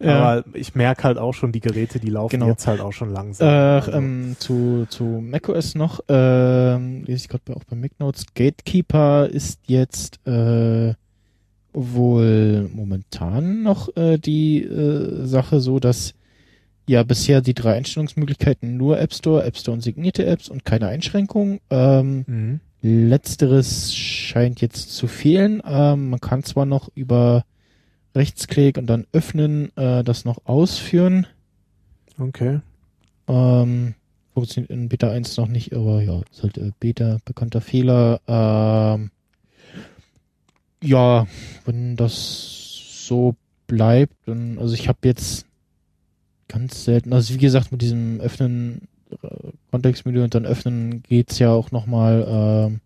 Ja. 0.00 0.18
Aber 0.20 0.44
ich 0.54 0.74
merke 0.74 1.04
halt 1.04 1.18
auch 1.18 1.32
schon, 1.32 1.52
die 1.52 1.60
Geräte, 1.60 1.98
die 2.00 2.10
laufen 2.10 2.32
Genau. 2.40 2.48
jetzt 2.48 2.66
halt 2.66 2.80
auch 2.80 2.92
schon 2.92 3.10
langsam. 3.12 3.48
Äh, 3.48 3.50
Also- 3.50 3.92
ähm, 3.92 4.36
zu, 4.38 4.86
zu 4.90 5.04
macOS 5.04 5.74
noch, 5.74 6.00
ähm, 6.08 7.04
lese 7.04 7.24
ich 7.24 7.28
gerade 7.28 7.56
auch 7.56 7.64
bei 7.64 7.76
MacNotes, 7.76 8.26
Gatekeeper 8.34 9.26
ist 9.28 9.60
jetzt 9.66 10.18
äh, 10.26 10.94
wohl 11.72 12.70
momentan 12.74 13.62
noch 13.62 13.94
äh, 13.96 14.18
die 14.18 14.62
äh, 14.62 15.26
Sache 15.26 15.60
so, 15.60 15.78
dass 15.78 16.14
ja 16.88 17.02
bisher 17.02 17.40
die 17.40 17.54
drei 17.54 17.74
Einstellungsmöglichkeiten 17.74 18.76
nur 18.76 18.98
App 19.00 19.12
Store, 19.12 19.44
App 19.44 19.56
Store 19.56 19.74
und 19.74 19.80
signierte 19.82 20.24
Apps 20.24 20.48
und 20.48 20.64
keine 20.64 20.88
Einschränkung. 20.88 21.60
Ähm, 21.70 22.24
Mhm. 22.26 22.60
Letzteres 22.82 23.94
scheint 23.94 24.60
jetzt 24.60 24.94
zu 24.94 25.08
fehlen. 25.08 25.60
Ähm, 25.66 26.10
man 26.10 26.20
kann 26.20 26.44
zwar 26.44 26.66
noch 26.66 26.88
über 26.94 27.44
Rechtsklick 28.16 28.78
und 28.78 28.86
dann 28.86 29.06
öffnen 29.12 29.76
äh, 29.76 30.02
das 30.02 30.24
noch 30.24 30.46
ausführen. 30.46 31.26
Okay. 32.18 32.60
Ähm, 33.28 33.94
funktioniert 34.34 34.70
in 34.70 34.88
Beta 34.88 35.10
1 35.10 35.36
noch 35.36 35.48
nicht, 35.48 35.74
aber 35.74 36.02
ja, 36.02 36.20
ist 36.30 36.42
halt 36.42 36.58
äh, 36.58 36.72
Beta 36.80 37.18
bekannter 37.24 37.60
Fehler. 37.60 38.20
Ähm, 38.26 39.10
ja, 40.82 41.26
wenn 41.64 41.96
das 41.96 43.06
so 43.06 43.36
bleibt. 43.66 44.28
Und, 44.28 44.58
also 44.58 44.74
ich 44.74 44.88
habe 44.88 44.98
jetzt 45.04 45.46
ganz 46.48 46.84
selten, 46.84 47.12
also 47.12 47.34
wie 47.34 47.38
gesagt, 47.38 47.72
mit 47.72 47.82
diesem 47.82 48.20
Öffnen 48.20 48.88
äh, 49.22 49.50
Kontextmenü 49.70 50.22
und 50.22 50.34
dann 50.34 50.46
öffnen 50.46 51.02
geht's 51.02 51.38
ja 51.38 51.50
auch 51.50 51.70
nochmal, 51.70 52.70
äh, 52.72 52.78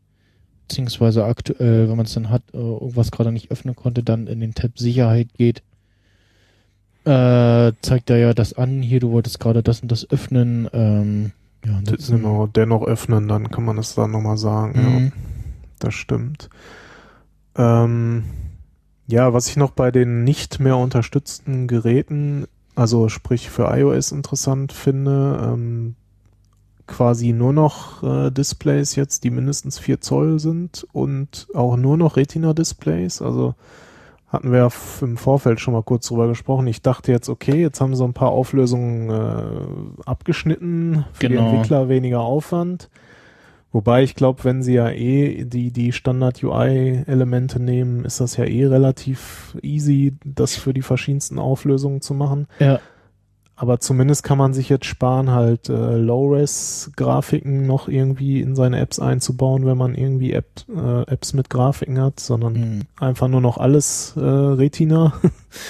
beziehungsweise 0.71 1.25
aktuell, 1.25 1.89
wenn 1.89 1.97
man 1.97 2.07
es 2.07 2.15
dann 2.15 2.31
hat, 2.31 2.43
äh, 2.55 2.59
irgendwas 2.59 3.11
gerade 3.11 3.33
nicht 3.33 3.51
öffnen 3.51 3.75
konnte, 3.75 4.05
dann 4.05 4.29
in 4.29 4.39
den 4.39 4.55
Tab 4.55 4.79
Sicherheit 4.79 5.35
geht, 5.35 5.63
äh, 7.05 7.73
zeigt 7.83 8.09
er 8.09 8.19
ja 8.19 8.35
das 8.35 8.53
an, 8.53 8.81
hier, 8.81 9.01
du 9.01 9.11
wolltest 9.11 9.41
gerade 9.41 9.65
das 9.65 9.81
und 9.81 9.91
das 9.91 10.09
öffnen, 10.09 10.69
ähm, 10.73 11.33
ja, 11.65 11.81
genau, 12.09 12.47
dennoch 12.47 12.85
öffnen, 12.85 13.27
dann 13.27 13.51
kann 13.51 13.65
man 13.65 13.79
es 13.79 13.97
dann 13.97 14.13
nochmal 14.13 14.39
sagen, 14.39 14.81
mhm. 14.81 15.05
ja. 15.07 15.13
Das 15.81 15.95
stimmt. 15.95 16.51
Ähm, 17.57 18.25
ja, 19.09 19.33
was 19.33 19.49
ich 19.49 19.57
noch 19.57 19.73
bei 19.73 19.91
den 19.91 20.23
nicht 20.23 20.61
mehr 20.61 20.77
unterstützten 20.77 21.67
Geräten, 21.67 22.47
also 22.77 23.09
sprich 23.09 23.51
für 23.51 23.77
iOS 23.77 24.13
interessant 24.13 24.73
finde, 24.73 25.53
ähm, 25.53 25.97
quasi 26.91 27.33
nur 27.33 27.53
noch 27.53 28.03
äh, 28.03 28.31
Displays 28.31 28.97
jetzt, 28.97 29.25
die 29.25 29.31
mindestens 29.31 29.79
4 29.79 30.01
Zoll 30.01 30.39
sind 30.39 30.87
und 30.93 31.47
auch 31.55 31.77
nur 31.77 31.97
noch 31.97 32.17
Retina-Displays. 32.17 33.23
Also 33.23 33.55
hatten 34.29 34.53
wir 34.53 34.71
im 35.01 35.17
Vorfeld 35.17 35.61
schon 35.61 35.75
mal 35.75 35.83
kurz 35.83 36.07
drüber 36.09 36.29
gesprochen. 36.29 36.67
Ich 36.67 36.83
dachte 36.83 37.11
jetzt, 37.11 37.29
okay, 37.29 37.61
jetzt 37.61 37.81
haben 37.81 37.97
sie 37.97 38.05
ein 38.05 38.13
paar 38.13 38.31
Auflösungen 38.31 39.11
äh, 39.11 40.09
abgeschnitten, 40.09 41.05
für 41.13 41.29
genau. 41.29 41.41
die 41.41 41.47
Entwickler 41.49 41.89
weniger 41.89 42.21
Aufwand. 42.21 42.91
Wobei 43.73 44.03
ich 44.03 44.17
glaube, 44.17 44.43
wenn 44.43 44.63
sie 44.63 44.75
ja 44.75 44.91
eh 44.91 45.45
die, 45.45 45.71
die 45.71 45.93
Standard-UI-Elemente 45.93 47.61
nehmen, 47.61 48.05
ist 48.05 48.21
das 48.21 48.37
ja 48.37 48.45
eh 48.45 48.67
relativ 48.67 49.57
easy, 49.63 50.17
das 50.25 50.57
für 50.57 50.75
die 50.75 50.83
verschiedensten 50.83 51.39
Auflösungen 51.39 52.01
zu 52.01 52.15
machen. 52.15 52.49
Ja. 52.59 52.81
Aber 53.61 53.79
zumindest 53.79 54.23
kann 54.23 54.39
man 54.39 54.55
sich 54.55 54.71
jetzt 54.71 54.87
sparen, 54.87 55.33
halt 55.33 55.69
äh, 55.69 55.99
Low-Res-Grafiken 55.99 57.67
noch 57.67 57.89
irgendwie 57.89 58.41
in 58.41 58.57
seine 58.57 58.81
Apps 58.81 58.99
einzubauen, 58.99 59.67
wenn 59.67 59.77
man 59.77 59.95
irgendwie 59.95 60.33
App, 60.33 60.65
äh, 60.75 61.03
Apps 61.03 61.35
mit 61.35 61.51
Grafiken 61.51 62.01
hat, 62.01 62.21
sondern 62.21 62.53
mhm. 62.55 62.83
einfach 62.99 63.29
nur 63.29 63.43
noch 63.43 63.59
alles 63.59 64.15
äh, 64.17 64.21
Retina. 64.23 65.13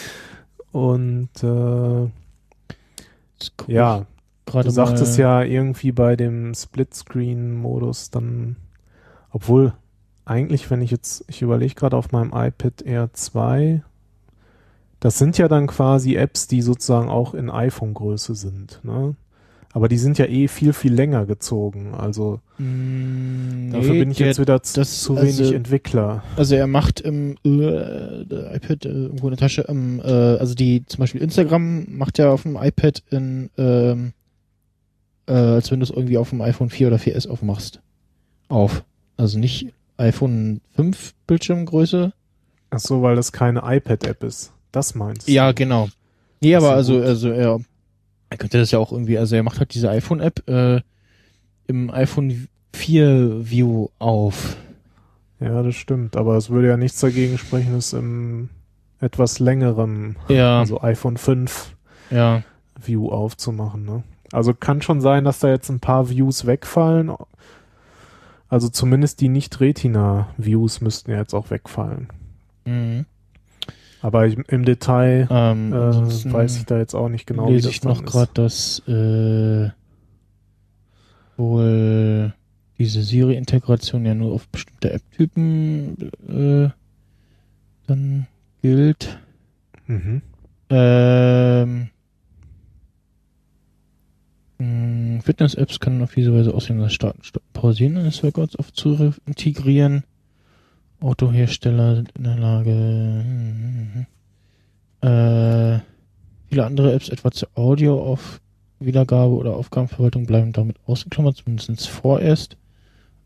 Und 0.71 1.31
äh, 1.43 2.09
ja, 3.67 4.07
du 4.47 4.71
sagtest 4.71 5.19
ja 5.19 5.43
irgendwie 5.43 5.91
bei 5.91 6.15
dem 6.15 6.55
Split-Screen-Modus 6.55 8.13
dann, 8.13 8.55
obwohl 9.33 9.73
eigentlich, 10.25 10.71
wenn 10.71 10.81
ich 10.81 10.93
jetzt, 10.93 11.25
ich 11.27 11.43
überlege 11.43 11.75
gerade 11.75 11.97
auf 11.97 12.13
meinem 12.13 12.31
iPad 12.33 12.83
Air 12.83 13.13
2, 13.13 13.83
das 15.01 15.19
sind 15.19 15.39
ja 15.39 15.49
dann 15.49 15.67
quasi 15.67 16.15
Apps, 16.15 16.47
die 16.47 16.63
sozusagen 16.63 17.09
auch 17.09 17.35
in 17.35 17.51
iPhone-Größe 17.51 18.35
sind, 18.35 18.81
ne? 18.85 19.17
Aber 19.73 19.89
die 19.89 19.99
sind 19.99 20.19
ja 20.19 20.27
eh 20.27 20.49
viel, 20.49 20.73
viel 20.73 20.93
länger 20.93 21.27
gezogen. 21.27 21.95
Also 21.95 22.41
mm, 22.59 23.71
dafür 23.71 23.93
bin 23.93 24.11
ich 24.11 24.17
der, 24.17 24.27
jetzt 24.27 24.41
wieder 24.41 24.59
das, 24.59 25.03
zu 25.03 25.17
wenig 25.17 25.39
also, 25.39 25.55
Entwickler. 25.55 26.25
Also 26.37 26.57
er 26.57 26.67
macht 26.67 27.01
im 27.01 27.37
äh, 27.45 28.23
iPad 28.23 28.85
äh, 28.85 28.89
irgendwo 28.89 29.29
in 29.29 29.31
der 29.31 29.39
Tasche, 29.39 29.67
ähm, 29.69 30.01
äh, 30.05 30.11
also 30.11 30.55
die 30.55 30.85
zum 30.87 30.99
Beispiel 30.99 31.23
Instagram 31.23 31.87
macht 31.89 32.19
ja 32.19 32.33
auf 32.33 32.43
dem 32.43 32.57
iPad 32.57 33.05
in, 33.11 33.51
ähm, 33.59 34.13
äh, 35.29 35.33
als 35.35 35.71
wenn 35.71 35.79
du 35.79 35.85
es 35.85 35.91
irgendwie 35.91 36.19
auf 36.19 36.31
dem 36.31 36.41
iPhone 36.41 36.69
4 36.69 36.89
oder 36.89 36.97
4S 36.97 37.29
aufmachst. 37.29 37.81
Auf. 38.49 38.83
Also 39.17 39.39
nicht 39.39 39.73
iPhone 39.99 40.63
5 40.75 41.15
Bildschirmgröße. 41.29 42.13
Ach 42.71 42.79
so, 42.81 43.03
weil 43.03 43.15
das 43.15 43.31
keine 43.31 43.61
iPad-App 43.65 44.25
ist. 44.25 44.53
Das 44.73 44.95
meinst 44.95 45.29
du? 45.29 45.33
Ja, 45.33 45.53
genau. 45.53 45.89
Nee, 46.41 46.55
aber 46.55 46.73
also, 46.73 46.95
gut. 46.95 47.05
also 47.05 47.31
er, 47.31 47.61
er 48.31 48.37
könnte 48.37 48.59
das 48.59 48.71
ja 48.71 48.79
auch 48.79 48.93
irgendwie, 48.93 49.19
also 49.19 49.37
er 49.37 49.43
macht 49.43 49.59
halt 49.59 49.75
diese 49.75 49.91
iPhone-App 49.91 50.49
äh, 50.49 50.81
im 51.67 51.91
iPhone 51.91 52.49
4 52.75 53.51
View 53.51 53.89
auf. 53.99 54.57
Ja, 55.41 55.63
das 55.63 55.75
stimmt, 55.75 56.17
aber 56.17 56.37
es 56.37 56.51
würde 56.51 56.69
ja 56.69 56.77
nichts 56.77 57.01
dagegen 57.01 57.39
sprechen, 57.39 57.75
es 57.75 57.93
im 57.93 58.51
etwas 59.01 59.39
längerem, 59.39 60.17
ja. 60.29 60.61
also 60.61 60.83
iPhone 60.83 61.17
5 61.17 61.75
ja. 62.11 62.43
View 62.79 63.11
aufzumachen. 63.11 63.85
Ne? 63.85 64.03
Also 64.33 64.55
kann 64.55 64.83
schon 64.83 65.01
sein, 65.01 65.25
dass 65.25 65.39
da 65.39 65.49
jetzt 65.49 65.71
ein 65.71 65.81
paar 65.81 66.11
Views 66.11 66.47
wegfallen. 66.47 67.11
Also 68.49 68.69
zumindest 68.69 69.21
die 69.21 69.29
Nicht-Retina-Views 69.29 70.81
müssten 70.81 71.11
ja 71.11 71.19
jetzt 71.19 71.35
auch 71.35 71.51
wegfallen. 71.51 72.09
Mhm. 72.65 73.07
Aber 74.03 74.27
im 74.27 74.65
Detail 74.65 75.29
ähm, 75.31 75.73
äh, 75.73 76.33
weiß 76.33 76.57
ich 76.59 76.65
da 76.65 76.79
jetzt 76.79 76.95
auch 76.95 77.09
nicht 77.09 77.27
genau, 77.27 77.49
lese 77.49 77.69
wie 77.69 77.69
das 77.69 77.77
ich 77.77 77.85
noch 77.85 78.05
gerade, 78.05 78.31
dass 78.33 78.83
äh, 78.89 79.71
wohl 81.37 82.33
diese 82.79 83.03
Siri-Integration 83.03 84.07
ja 84.07 84.15
nur 84.15 84.33
auf 84.33 84.49
bestimmte 84.49 84.93
App-Typen 84.93 86.11
äh, 86.29 86.71
dann 87.87 88.27
gilt. 88.63 89.19
Mhm. 89.87 90.23
Ähm, 90.71 91.91
hm, 94.59 95.21
Fitness-Apps 95.23 95.81
können 95.81 96.03
auf 96.03 96.15
diese 96.15 96.33
Weise 96.33 96.55
aussehen, 96.55 96.79
dass 96.79 96.95
Starten, 96.95 97.23
Stoppen, 97.23 97.49
Pausieren 97.53 97.99
eines 97.99 98.23
Workouts 98.23 98.57
auf 98.57 98.73
Zugriff 98.73 99.21
integrieren. 99.27 100.05
Autohersteller 101.01 102.05
in 102.17 102.25
der 102.25 102.37
Lage. 102.37 104.07
Äh, 105.03 105.81
viele 106.49 106.67
andere 106.67 106.93
Apps, 106.93 107.09
etwa 107.09 107.31
zur 107.31 107.49
Audio 107.55 108.03
auf 108.03 108.41
Wiedergabe 108.79 109.35
oder 109.35 109.57
Aufgabenverwaltung, 109.57 110.27
bleiben 110.27 110.53
damit 110.53 110.77
ausgeklammert, 110.87 111.37
zumindest 111.37 111.89
vorerst. 111.89 112.57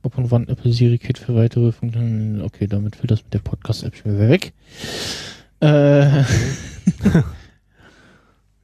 Ob 0.02 0.18
und 0.18 0.30
wann 0.30 0.48
Apple 0.48 0.72
Siri 0.72 0.98
Kit 0.98 1.18
für 1.18 1.34
weitere 1.34 1.72
Funktionen. 1.72 2.42
Okay, 2.42 2.66
damit 2.66 2.96
fällt 2.96 3.10
das 3.10 3.24
mit 3.24 3.32
der 3.32 3.38
Podcast-App 3.38 3.96
schon 3.96 4.14
wieder 4.14 4.28
weg. 4.28 4.52
Äh, 5.60 6.24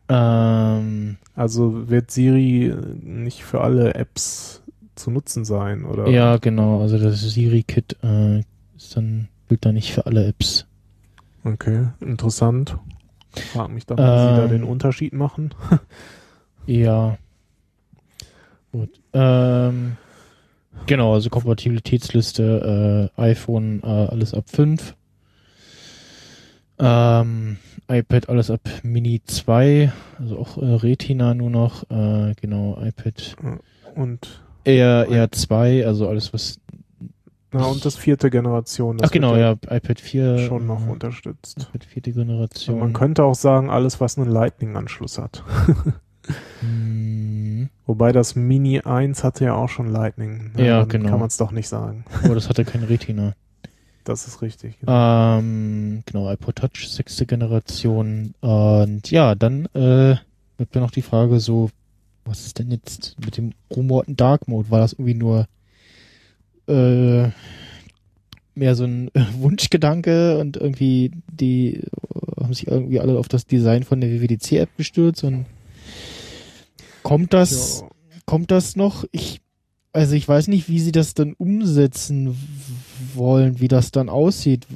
ähm, 0.09 1.17
also 1.35 1.89
wird 1.89 2.11
Siri 2.11 2.75
nicht 3.03 3.43
für 3.43 3.63
alle 3.63 3.95
Apps 3.95 4.63
zu 4.97 5.11
nutzen 5.11 5.47
sein, 5.47 5.85
oder? 5.85 6.09
Ja, 6.09 6.37
genau. 6.37 6.83
Also 6.83 6.99
das 6.99 7.21
Siri 7.23 7.63
Kit 7.63 7.97
äh, 8.03 8.43
ist 8.85 8.97
dann 8.97 9.29
gilt 9.49 9.65
da 9.65 9.73
nicht 9.73 9.93
für 9.93 10.07
alle 10.07 10.27
Apps. 10.27 10.67
Okay, 11.45 11.89
interessant. 12.01 12.77
Frag 13.53 13.71
mich 13.71 13.87
dann, 13.87 13.99
wie 13.99 14.03
ähm, 14.03 14.35
sie 14.35 14.41
da 14.41 14.49
den 14.49 14.63
ähm. 14.63 14.69
Unterschied 14.69 15.13
machen. 15.13 15.55
ja. 16.67 17.19
Gut. 18.73 19.01
Ähm, 19.13 19.97
genau, 20.87 21.15
also 21.15 21.31
Kompatibilitätsliste, 21.31 23.11
äh, 23.17 23.21
iPhone, 23.21 23.83
äh, 23.83 23.87
alles 23.87 24.35
ab 24.35 24.45
5. 24.49 24.95
Ähm, 26.79 27.59
iPad 27.89 28.29
alles 28.29 28.51
ab 28.51 28.61
Mini 28.83 29.21
2, 29.25 29.93
also 30.19 30.39
auch 30.39 30.57
äh, 30.57 30.65
Retina 30.65 31.35
nur 31.35 31.51
noch, 31.51 31.83
äh, 31.91 32.35
genau, 32.41 32.81
iPad. 32.81 33.37
Und 33.95 34.43
eher, 34.65 35.07
eher 35.11 35.31
2, 35.31 35.87
also 35.87 36.09
alles, 36.09 36.33
was 36.33 36.59
na, 37.53 37.65
und 37.67 37.85
das 37.85 37.97
vierte 37.97 38.31
Generation. 38.31 38.99
Das 38.99 39.09
Ach 39.11 39.13
genau, 39.13 39.37
ja, 39.37 39.53
iPad 39.53 40.01
4. 40.01 40.39
Schon 40.39 40.67
noch 40.67 40.87
äh, 40.87 40.91
unterstützt. 40.91 41.69
iPad 41.69 41.85
vierte 41.85 42.13
Generation. 42.13 42.77
Und 42.77 42.81
man 42.81 42.93
könnte 42.93 43.25
auch 43.25 43.35
sagen, 43.35 43.71
alles, 43.71 44.01
was 44.01 44.19
einen 44.19 44.31
Lightning-Anschluss 44.31 45.19
hat. 45.19 45.43
hm. 46.61 47.69
Wobei 47.87 48.13
das 48.13 48.37
Mini 48.37 48.81
1 48.81 49.25
hatte 49.25 49.47
ja 49.47 49.55
auch 49.55 49.69
schon 49.69 49.89
Lightning. 49.89 50.53
Ja, 50.57 50.65
ja 50.65 50.85
genau. 50.85 51.11
Kann 51.11 51.19
man 51.19 51.29
es 51.29 51.37
doch 51.37 51.51
nicht 51.51 51.69
sagen. 51.69 52.05
Aber 52.23 52.35
das 52.35 52.49
hatte 52.49 52.65
kein 52.65 52.85
Retina. 52.85 53.35
Das 54.05 54.27
ist 54.27 54.43
richtig. 54.43 54.79
Genau. 54.81 55.39
Ähm, 55.39 56.03
genau, 56.07 56.31
iPod 56.31 56.57
Touch, 56.57 56.89
sechste 56.89 57.27
Generation. 57.27 58.35
Und 58.41 59.11
ja, 59.11 59.35
dann 59.35 59.67
äh, 59.75 60.17
wird 60.57 60.75
mir 60.75 60.81
noch 60.81 60.93
die 60.93 61.03
Frage 61.03 61.41
so, 61.41 61.71
was 62.25 62.47
ist 62.47 62.59
denn 62.59 62.71
jetzt 62.71 63.17
mit 63.25 63.37
dem 63.37 63.53
rumorten 63.75 64.17
Dark 64.17 64.47
Mode? 64.47 64.71
War 64.71 64.79
das 64.79 64.93
irgendwie 64.93 65.15
nur 65.15 65.47
äh, 66.71 67.31
mehr 68.55 68.75
so 68.75 68.85
ein 68.85 69.11
Wunschgedanke 69.39 70.39
und 70.39 70.57
irgendwie 70.57 71.11
die 71.31 71.83
haben 72.41 72.55
sich 72.55 72.67
irgendwie 72.67 73.01
alle 73.01 73.19
auf 73.19 73.29
das 73.29 73.47
Design 73.47 73.85
von 73.85 74.01
der 74.01 74.11
WWDC-App 74.11 74.77
gestürzt 74.77 75.25
und 75.25 75.47
kommt 77.03 77.33
das, 77.33 77.81
ja. 77.81 77.89
kommt 78.27 78.51
das 78.51 78.77
noch? 78.77 79.05
Ich, 79.13 79.41
also 79.93 80.15
ich 80.15 80.27
weiß 80.27 80.49
nicht, 80.49 80.69
wie 80.69 80.81
sie 80.81 80.93
das 80.93 81.15
dann 81.15 81.35
umsetzen 81.35 82.37
wollen, 83.15 83.61
wie 83.61 83.69
das 83.69 83.91
dann 83.91 84.09
aussieht. 84.09 84.67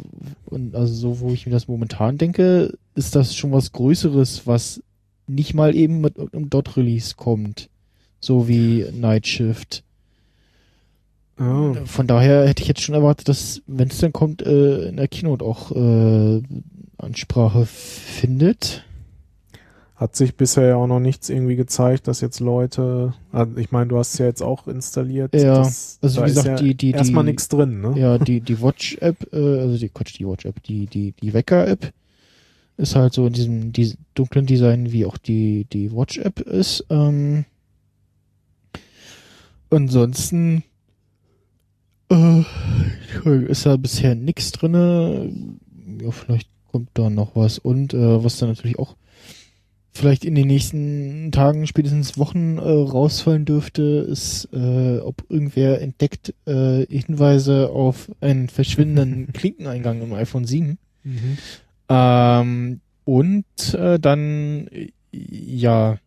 Und 0.47 0.75
also 0.75 0.95
so, 0.95 1.21
wo 1.21 1.33
ich 1.33 1.47
mir 1.47 1.53
das 1.53 1.69
momentan 1.69 2.19
denke, 2.19 2.77
ist 2.95 3.15
das 3.17 3.35
schon 3.35 3.53
was 3.53 3.73
Größeres, 3.73 4.47
was 4.47 4.83
nicht 5.27 5.55
mal 5.55 5.75
eben 5.75 6.01
mit 6.01 6.19
einem 6.19 6.51
Dot-Release 6.51 7.15
kommt. 7.17 7.71
So 8.21 8.49
wie 8.49 8.87
Night 8.93 9.27
Shift. 9.27 9.85
Oh. 11.39 11.75
Von 11.85 12.07
daher 12.07 12.47
hätte 12.47 12.63
ich 12.63 12.69
jetzt 12.69 12.83
schon 12.83 12.95
erwartet, 12.95 13.29
dass, 13.29 13.63
wenn 13.67 13.89
es 13.89 13.99
dann 13.99 14.13
kommt, 14.13 14.43
äh, 14.43 14.89
in 14.89 14.97
der 14.97 15.09
Keynote 15.09 15.45
auch 15.45 15.73
äh, 15.73 16.43
Ansprache 16.99 17.67
findet. 17.67 18.85
Hat 19.97 20.17
sich 20.17 20.37
bisher 20.37 20.69
ja 20.69 20.77
auch 20.77 20.87
noch 20.87 21.01
nichts 21.01 21.29
irgendwie 21.29 21.57
gezeigt, 21.57 22.09
dass 22.09 22.21
jetzt 22.21 22.41
Leute, 22.41 23.15
also 23.33 23.57
ich 23.57 23.71
meine, 23.71 23.89
du 23.89 23.99
hast 23.99 24.15
es 24.15 24.19
ja 24.19 24.27
jetzt 24.27 24.43
auch 24.43 24.67
installiert. 24.67 25.35
Ja, 25.35 25.59
das, 25.59 25.99
also 26.03 26.23
wie 26.23 26.27
gesagt, 26.27 26.47
ja 26.47 26.57
die, 26.57 26.75
die, 26.75 26.91
erstmal 26.91 27.25
nichts 27.25 27.49
drin, 27.49 27.81
ne? 27.81 27.95
Ja, 27.97 28.19
die, 28.19 28.41
die 28.41 28.61
Watch-App, 28.61 29.33
äh, 29.33 29.59
also 29.61 29.79
die, 29.79 29.89
Quatsch, 29.89 30.19
die 30.19 30.27
Watch-App, 30.27 30.63
die, 30.65 30.87
die, 30.87 31.13
die 31.13 31.33
Wecker-App 31.33 31.93
ist 32.77 32.97
halt 32.97 33.13
so 33.13 33.27
in 33.27 33.33
diesem 33.33 33.73
die, 33.73 33.95
dunklen 34.15 34.47
Design, 34.47 34.91
wie 34.91 35.07
auch 35.07 35.17
die, 35.17 35.67
die 35.73 35.93
Watch-App 35.93 36.41
ist. 36.41 36.85
Ähm, 36.91 37.45
ansonsten 39.71 40.65
äh, 42.11 42.45
ist 43.47 43.67
da 43.67 43.77
bisher 43.77 44.15
nichts 44.15 44.53
drinne. 44.53 45.33
Ja, 46.01 46.11
vielleicht 46.11 46.49
kommt 46.71 46.91
da 46.95 47.11
noch 47.11 47.37
was. 47.37 47.59
Und 47.59 47.95
äh, 47.95 48.25
was 48.25 48.39
dann 48.39 48.49
natürlich 48.49 48.79
auch 48.79 48.97
vielleicht 49.93 50.25
in 50.25 50.35
den 50.35 50.49
nächsten 50.49 51.31
Tagen, 51.31 51.67
spätestens 51.67 52.19
Wochen 52.19 52.59
äh, 52.59 52.63
rausfallen 52.63 53.45
dürfte, 53.45 53.83
ist, 53.83 54.49
äh, 54.53 54.99
ob 54.99 55.25
irgendwer 55.29 55.81
entdeckt 55.81 56.35
äh, 56.47 56.85
Hinweise 56.87 57.71
auf 57.71 58.11
einen 58.21 58.49
verschwindenden 58.49 59.29
Klinkeneingang 59.33 60.03
im 60.03 60.13
iPhone 60.13 60.45
7. 60.45 60.79
Mhm. 61.05 61.39
Ähm, 61.89 62.81
und 63.05 63.75
äh, 63.75 64.01
dann, 64.01 64.69
ja, 65.13 65.99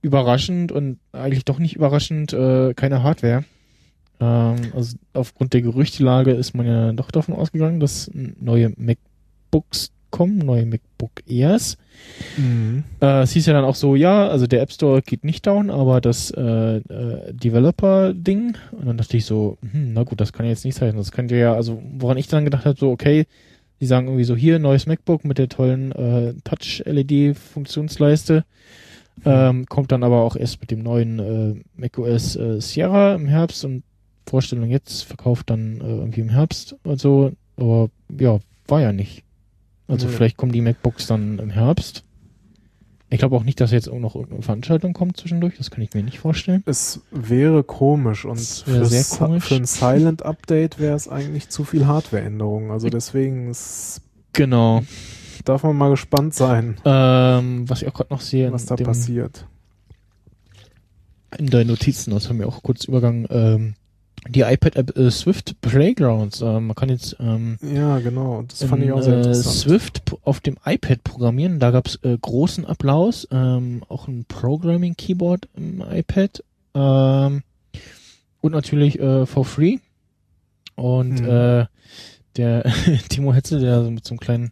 überraschend 0.00 0.72
und 0.72 0.98
eigentlich 1.12 1.44
doch 1.44 1.58
nicht 1.58 1.76
überraschend, 1.76 2.32
äh, 2.32 2.72
keine 2.74 3.02
Hardware. 3.02 3.44
Ähm, 4.24 4.72
also 4.74 4.96
aufgrund 5.12 5.52
der 5.52 5.62
Gerüchtelage 5.62 6.32
ist 6.32 6.54
man 6.54 6.66
ja 6.66 6.92
doch 6.92 7.10
davon 7.10 7.34
ausgegangen, 7.34 7.80
dass 7.80 8.10
neue 8.12 8.72
MacBooks 8.76 9.90
kommen, 10.10 10.38
neue 10.38 10.64
MacBook 10.64 11.10
Airs. 11.26 11.76
Mhm. 12.36 12.84
Äh, 13.00 13.22
es 13.22 13.32
hieß 13.32 13.46
ja 13.46 13.52
dann 13.52 13.64
auch 13.64 13.74
so, 13.74 13.96
ja, 13.96 14.28
also 14.28 14.46
der 14.46 14.62
App 14.62 14.72
Store 14.72 15.02
geht 15.02 15.24
nicht 15.24 15.46
down, 15.46 15.70
aber 15.70 16.00
das 16.00 16.30
äh, 16.30 16.76
äh, 16.76 17.32
Developer-Ding. 17.32 18.56
Und 18.72 18.86
dann 18.86 18.96
dachte 18.96 19.16
ich 19.16 19.26
so, 19.26 19.58
hm, 19.72 19.92
na 19.92 20.04
gut, 20.04 20.20
das 20.20 20.32
kann 20.32 20.46
ja 20.46 20.50
jetzt 20.50 20.64
nicht 20.64 20.76
sein. 20.76 20.96
Das 20.96 21.10
könnte 21.10 21.36
ja, 21.36 21.54
also 21.54 21.82
woran 21.98 22.16
ich 22.16 22.28
dann 22.28 22.44
gedacht 22.44 22.64
habe, 22.64 22.78
so, 22.78 22.92
okay, 22.92 23.26
die 23.80 23.86
sagen 23.86 24.06
irgendwie 24.06 24.24
so, 24.24 24.36
hier, 24.36 24.60
neues 24.60 24.86
MacBook 24.86 25.24
mit 25.24 25.38
der 25.38 25.48
tollen 25.48 25.90
äh, 25.92 26.34
Touch-LED-Funktionsleiste. 26.44 28.44
Ähm, 29.24 29.66
kommt 29.66 29.90
dann 29.90 30.02
aber 30.02 30.22
auch 30.22 30.36
erst 30.36 30.60
mit 30.60 30.70
dem 30.70 30.82
neuen 30.82 31.18
äh, 31.18 31.54
macOS 31.76 32.36
äh, 32.36 32.60
Sierra 32.60 33.14
im 33.14 33.26
Herbst 33.26 33.64
und 33.64 33.82
Vorstellung 34.26 34.70
jetzt 34.70 35.02
verkauft 35.04 35.50
dann 35.50 35.80
äh, 35.80 35.84
irgendwie 35.84 36.20
im 36.20 36.28
Herbst 36.28 36.76
und 36.84 37.00
so. 37.00 37.32
Aber 37.56 37.88
ja, 38.18 38.38
war 38.68 38.80
ja 38.80 38.92
nicht. 38.92 39.22
Also 39.88 40.06
Nee. 40.06 40.12
vielleicht 40.14 40.36
kommen 40.36 40.52
die 40.52 40.60
MacBooks 40.62 41.06
dann 41.06 41.38
im 41.38 41.50
Herbst. 41.50 42.04
Ich 43.10 43.18
glaube 43.18 43.36
auch 43.36 43.44
nicht, 43.44 43.60
dass 43.60 43.70
jetzt 43.70 43.88
auch 43.88 43.98
noch 44.00 44.14
irgendeine 44.16 44.42
Veranstaltung 44.42 44.92
kommt 44.92 45.18
zwischendurch. 45.18 45.56
Das 45.58 45.70
kann 45.70 45.82
ich 45.82 45.92
mir 45.94 46.02
nicht 46.02 46.18
vorstellen. 46.18 46.62
Es 46.66 47.00
wäre 47.12 47.62
komisch 47.62 48.24
und 48.24 48.38
wäre 48.66 48.86
für, 48.86 49.16
komisch. 49.18 49.44
für 49.44 49.54
ein 49.56 49.66
Silent-Update 49.66 50.80
wäre 50.80 50.96
es 50.96 51.06
eigentlich 51.06 51.48
zu 51.48 51.64
viel 51.64 51.86
Hardware-Änderungen. 51.86 52.70
Also 52.70 52.88
deswegen 52.88 53.50
es 53.50 54.00
Genau. 54.32 54.82
darf 55.44 55.62
man 55.62 55.76
mal 55.76 55.90
gespannt 55.90 56.34
sein, 56.34 56.76
Ähm, 56.84 57.68
was 57.68 57.82
ich 57.82 57.88
auch 57.88 57.94
gerade 57.94 58.12
noch 58.12 58.20
sehe 58.22 58.50
was 58.50 58.66
da 58.66 58.74
passiert. 58.74 59.46
in 61.38 61.46
deinen 61.50 61.68
Notizen, 61.68 62.10
das 62.12 62.28
haben 62.28 62.38
wir 62.38 62.48
auch 62.48 62.62
kurz 62.62 62.84
Übergang, 62.84 63.26
ähm, 63.30 63.74
die 64.28 64.40
iPad-App 64.40 64.96
äh, 64.96 65.10
Swift 65.10 65.60
Playgrounds. 65.60 66.40
Ähm, 66.40 66.68
man 66.68 66.74
kann 66.74 66.88
jetzt 66.88 67.16
ähm, 67.20 67.58
Ja, 67.62 67.98
genau. 67.98 68.42
Das 68.48 68.64
fand 68.64 68.82
in, 68.82 68.88
ich 68.88 68.92
auch 68.92 69.02
sehr 69.02 69.14
äh, 69.14 69.18
interessant. 69.18 69.54
Swift 69.56 70.02
auf 70.22 70.40
dem 70.40 70.56
iPad 70.64 71.04
programmieren. 71.04 71.58
Da 71.60 71.70
gab's 71.70 71.98
äh, 72.02 72.16
großen 72.20 72.64
Applaus. 72.64 73.28
Ähm, 73.30 73.82
auch 73.88 74.08
ein 74.08 74.24
Programming-Keyboard 74.26 75.48
im 75.56 75.82
iPad. 75.88 76.42
Ähm, 76.74 77.42
und 78.40 78.52
natürlich 78.52 78.98
äh, 78.98 79.26
for 79.26 79.44
free. 79.44 79.78
Und 80.76 81.20
Mhm. 81.20 81.28
äh, 81.28 81.66
der 82.36 82.64
Timo 83.08 83.32
Hetzel, 83.32 83.60
der 83.60 83.84
so 83.84 83.90
mit 83.90 84.04
so 84.04 84.12
einem 84.14 84.20
kleinen 84.20 84.50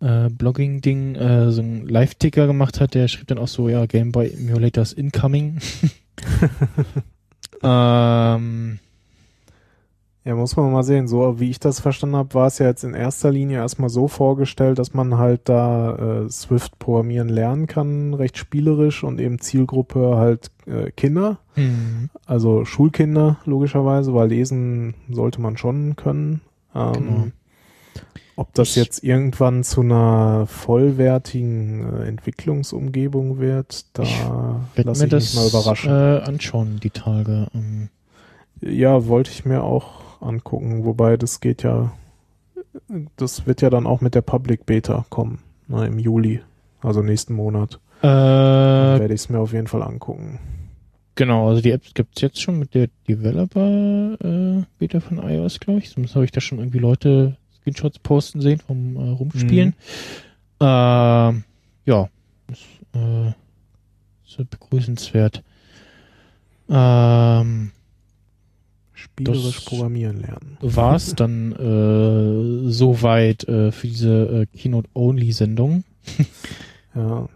äh, 0.00 0.28
Blogging-Ding 0.30 1.14
äh, 1.14 1.50
so 1.52 1.62
einen 1.62 1.86
Live-Ticker 1.88 2.46
gemacht 2.46 2.80
hat, 2.80 2.94
der 2.94 3.08
schrieb 3.08 3.28
dann 3.28 3.38
auch 3.38 3.48
so, 3.48 3.68
ja, 3.68 3.86
Game 3.86 4.12
Boy 4.12 4.32
Emulators 4.32 4.92
incoming. 4.92 5.58
ähm, 7.62 8.78
Ja, 10.24 10.34
muss 10.34 10.56
man 10.56 10.72
mal 10.72 10.82
sehen. 10.82 11.06
So 11.06 11.38
wie 11.38 11.50
ich 11.50 11.60
das 11.60 11.78
verstanden 11.78 12.16
habe, 12.16 12.34
war 12.34 12.48
es 12.48 12.58
ja 12.58 12.66
jetzt 12.66 12.82
in 12.82 12.94
erster 12.94 13.30
Linie 13.30 13.58
erstmal 13.58 13.90
so 13.90 14.08
vorgestellt, 14.08 14.78
dass 14.78 14.92
man 14.92 15.18
halt 15.18 15.42
da 15.48 16.24
äh, 16.24 16.28
Swift 16.30 16.78
programmieren 16.80 17.28
lernen 17.28 17.68
kann, 17.68 18.12
recht 18.12 18.36
spielerisch 18.36 19.04
und 19.04 19.20
eben 19.20 19.38
Zielgruppe 19.38 20.16
halt 20.16 20.50
äh, 20.66 20.90
Kinder, 20.90 21.38
hm, 21.54 22.10
also 22.26 22.64
Schulkinder 22.64 23.36
logischerweise, 23.44 24.14
weil 24.14 24.28
lesen 24.28 24.94
sollte 25.08 25.40
man 25.40 25.56
schon 25.56 25.94
können. 25.94 26.40
Ähm, 26.74 26.92
Genau. 26.92 27.26
Ob 28.38 28.52
das 28.54 28.70
Ich- 28.70 28.76
jetzt 28.76 29.02
irgendwann 29.02 29.64
zu 29.64 29.80
einer 29.80 30.46
vollwertigen 30.46 32.00
äh, 32.02 32.06
Entwicklungsumgebung 32.08 33.38
wird, 33.38 33.86
da 33.94 34.02
lasse 34.76 35.00
mir 35.00 35.04
ich 35.06 35.10
das 35.10 35.34
mich 35.34 35.34
mal 35.34 35.48
überraschen. 35.48 35.90
Äh, 35.90 36.20
anschauen, 36.26 36.78
die 36.82 36.90
Tage. 36.90 37.48
Ähm, 37.54 37.88
Ja, 38.60 39.06
wollte 39.06 39.30
ich 39.30 39.44
mir 39.44 39.62
auch 39.62 40.20
angucken, 40.22 40.84
wobei 40.84 41.16
das 41.16 41.40
geht 41.40 41.62
ja, 41.62 41.92
das 43.16 43.46
wird 43.46 43.60
ja 43.62 43.68
dann 43.70 43.86
auch 43.86 44.00
mit 44.00 44.14
der 44.14 44.22
Public 44.22 44.64
Beta 44.66 45.04
kommen, 45.10 45.40
ne, 45.68 45.86
im 45.86 45.98
Juli, 45.98 46.40
also 46.82 47.02
nächsten 47.02 47.34
Monat. 47.34 47.80
Äh, 48.02 48.06
werde 48.06 49.12
ich 49.14 49.20
es 49.22 49.28
mir 49.28 49.38
auf 49.40 49.52
jeden 49.52 49.66
Fall 49.66 49.82
angucken. 49.82 50.38
genau, 51.16 51.48
also 51.48 51.60
die 51.62 51.70
App 51.70 51.82
gibt's 51.94 52.20
jetzt 52.20 52.40
schon 52.40 52.58
mit 52.58 52.74
der 52.74 52.88
Developer 53.08 54.16
äh, 54.22 54.62
Beta 54.78 55.00
von 55.00 55.18
iOS, 55.18 55.60
glaube 55.60 55.80
ich. 55.80 55.90
Zumindest 55.90 56.14
habe 56.14 56.24
ich 56.26 56.32
da 56.32 56.40
schon 56.42 56.58
irgendwie 56.58 56.78
Leute 56.78 57.36
Screenshots 57.66 57.98
posten 57.98 58.40
sehen 58.40 58.60
vom 58.60 58.96
äh, 58.96 59.10
Rumspielen. 59.10 59.74
Ähm, 60.60 61.44
ja, 61.84 62.08
ist, 62.50 62.64
äh, 62.94 63.28
ist 64.24 64.50
begrüßenswert. 64.50 65.42
Ähm, 66.68 67.72
Spielerisch 68.92 69.60
programmieren 69.60 70.20
lernen. 70.20 70.56
war's 70.60 71.14
dann 71.16 71.52
äh, 71.52 72.70
soweit 72.70 73.44
äh, 73.48 73.72
für 73.72 73.86
diese 73.88 74.46
äh, 74.52 74.56
Keynote-Only-Sendung. 74.56 75.84
Ja. 76.94 77.28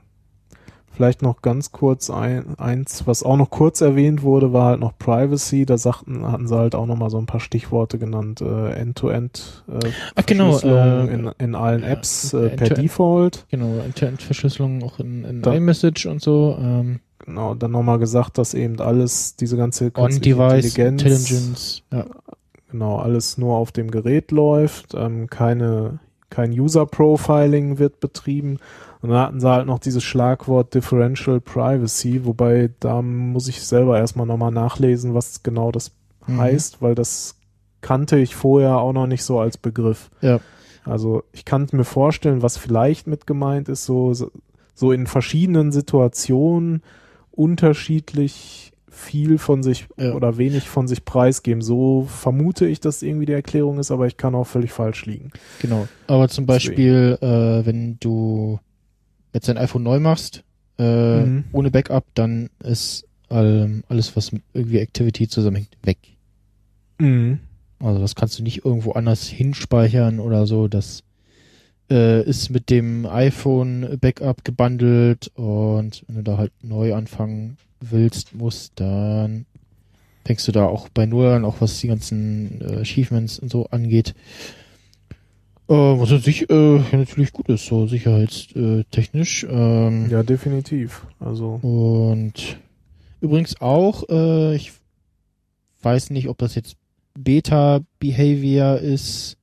Vielleicht 1.01 1.23
noch 1.23 1.41
ganz 1.41 1.73
kurz 1.73 2.11
ein, 2.11 2.59
eins, 2.59 3.07
was 3.07 3.23
auch 3.23 3.39
noch 3.39 3.49
kurz 3.49 3.81
erwähnt 3.81 4.23
wurde, 4.23 4.53
war 4.53 4.67
halt 4.67 4.81
noch 4.81 4.99
Privacy. 4.99 5.65
Da 5.65 5.79
sagten, 5.79 6.31
hatten 6.31 6.47
sie 6.47 6.55
halt 6.55 6.75
auch 6.75 6.85
noch 6.85 6.97
mal 6.99 7.09
so 7.09 7.17
ein 7.17 7.25
paar 7.25 7.41
Stichworte 7.41 7.99
genannt. 7.99 8.43
Äh, 8.43 8.73
End-to-End 8.75 9.65
äh, 9.67 9.89
Ach, 10.15 10.27
genau, 10.27 10.51
Verschlüsselung 10.53 11.09
äh, 11.09 11.15
in, 11.15 11.31
in 11.39 11.55
allen 11.55 11.83
Apps 11.85 12.35
äh, 12.35 12.41
per 12.41 12.51
End-to-End. 12.51 12.77
Default. 12.77 13.47
Genau, 13.51 13.79
End-to-End-Verschlüsselung 13.83 14.83
auch 14.83 14.99
in, 14.99 15.25
in 15.25 15.41
Da- 15.41 15.55
iMessage 15.55 16.05
und 16.05 16.21
so. 16.21 16.59
Ähm, 16.61 17.01
Genau, 17.25 17.55
dann 17.55 17.71
nochmal 17.71 17.99
gesagt, 17.99 18.37
dass 18.37 18.53
eben 18.53 18.79
alles, 18.81 19.37
diese 19.37 19.57
ganze 19.57 19.91
künstliche 19.91 20.37
On-Device 20.37 20.65
Intelligenz, 20.77 21.03
Intelligence. 21.03 21.83
Ja. 21.91 22.05
genau, 22.71 22.97
alles 22.99 23.39
nur 23.39 23.57
auf 23.57 23.73
dem 23.73 23.91
Gerät 23.91 24.33
läuft, 24.33 24.93
ähm, 24.95 25.29
keine, 25.31 26.01
kein 26.29 26.51
User-Profiling 26.53 27.79
wird 27.79 28.01
betrieben. 28.01 28.59
Und 29.03 29.09
dann 29.11 29.19
hatten 29.19 29.41
sie 29.41 29.49
halt 29.49 29.67
noch 29.67 29.79
dieses 29.79 30.03
Schlagwort 30.05 30.75
Differential 30.75 31.41
Privacy, 31.41 32.25
wobei 32.25 32.71
da 32.81 33.01
muss 33.01 33.49
ich 33.49 33.63
selber 33.63 33.99
erstmal 33.99 34.27
nochmal 34.27 34.51
nachlesen, 34.53 35.15
was 35.15 35.43
genau 35.43 35.71
das 35.73 35.93
Mhm. 36.27 36.39
heißt, 36.39 36.83
weil 36.83 36.95
das 36.95 37.37
kannte 37.81 38.19
ich 38.19 38.35
vorher 38.35 38.77
auch 38.79 38.93
noch 38.93 39.07
nicht 39.07 39.25
so 39.25 39.41
als 39.41 39.57
Begriff. 39.57 40.11
Ja. 40.21 40.41
Also 40.85 41.23
ich 41.33 41.45
kann 41.47 41.67
mir 41.73 41.85
vorstellen, 41.85 42.43
was 42.43 42.59
vielleicht 42.59 43.07
mit 43.07 43.27
gemeint 43.27 43.69
ist, 43.71 43.85
so, 43.87 44.13
so- 44.13 44.93
in 44.93 45.07
verschiedenen 45.07 45.73
Situationen 45.73 46.83
unterschiedlich 47.31 48.73
viel 48.91 49.39
von 49.39 49.63
sich 49.63 49.87
Ja. 49.97 50.13
oder 50.13 50.37
wenig 50.37 50.69
von 50.69 50.87
sich 50.89 51.05
preisgeben. 51.05 51.63
So 51.63 52.07
vermute 52.09 52.67
ich, 52.67 52.81
dass 52.81 53.03
irgendwie 53.03 53.27
die 53.27 53.33
Erklärung 53.33 53.79
ist, 53.79 53.91
aber 53.91 54.07
ich 54.07 54.17
kann 54.17 54.35
auch 54.35 54.47
völlig 54.47 54.73
falsch 54.73 55.07
liegen. 55.07 55.31
Genau. 55.63 55.87
Aber 56.07 56.29
zum 56.29 56.47
Deswegen. 56.47 56.75
Beispiel, 56.75 57.19
äh, 57.23 57.67
wenn 57.67 57.97
du 58.01 58.59
jetzt 59.33 59.49
dein 59.49 59.59
iPhone 59.59 59.83
neu 59.83 60.01
machst, 60.01 60.43
äh, 60.79 61.25
Mhm. 61.25 61.45
ohne 61.53 61.71
Backup, 61.71 62.05
dann 62.15 62.51
ist 62.63 63.05
ähm, 63.31 63.85
alles, 63.89 64.17
was 64.17 64.33
mit 64.33 64.43
irgendwie 64.55 64.79
Activity 64.79 65.29
zusammenhängt, 65.29 65.77
weg. 65.85 65.99
Also 67.79 68.01
das 68.01 68.15
kannst 68.15 68.39
du 68.39 68.43
nicht 68.43 68.65
irgendwo 68.65 68.93
anders 68.93 69.27
hinspeichern 69.27 70.19
oder 70.21 70.47
so. 70.47 70.69
Das 70.69 71.03
äh, 71.91 72.23
ist 72.25 72.51
mit 72.51 72.71
dem 72.71 73.07
iPhone 73.07 73.99
Backup 74.01 74.45
gebundelt 74.45 75.31
und 75.35 76.05
wenn 76.09 76.17
du 76.17 76.23
da 76.23 76.37
halt 76.39 76.53
neu 76.63 76.95
anfangen 76.95 77.57
willst, 77.81 78.35
musst, 78.35 78.73
dann 78.77 79.47
fängst 80.27 80.47
du 80.47 80.53
da 80.53 80.67
auch 80.67 80.89
bei 80.91 81.07
Null 81.07 81.27
an, 81.29 81.45
auch 81.45 81.61
was 81.61 81.81
die 81.81 81.89
ganzen 81.89 82.61
äh, 82.61 82.81
Achievements 82.81 83.39
und 83.39 83.51
so 83.51 83.67
angeht. 83.67 84.15
Äh, 85.71 86.01
was 86.01 86.11
an 86.11 86.21
sich 86.21 86.51
äh, 86.51 86.81
natürlich 86.93 87.33
gut 87.33 87.49
ist, 87.49 87.67
so 87.67 87.87
sicherheitstechnisch. 87.87 89.47
Ähm, 89.49 90.11
Ja, 90.11 90.25
definitiv. 90.25 91.07
Also, 91.21 91.61
Und 91.63 92.59
übrigens 93.21 93.61
auch, 93.61 94.09
äh, 94.09 94.57
ich 94.57 94.73
weiß 95.83 96.11
nicht, 96.11 96.29
ob 96.29 96.39
das 96.39 96.57
jetzt 96.57 96.77
Beta-Behavior 97.15 98.79
ist. 98.79 99.37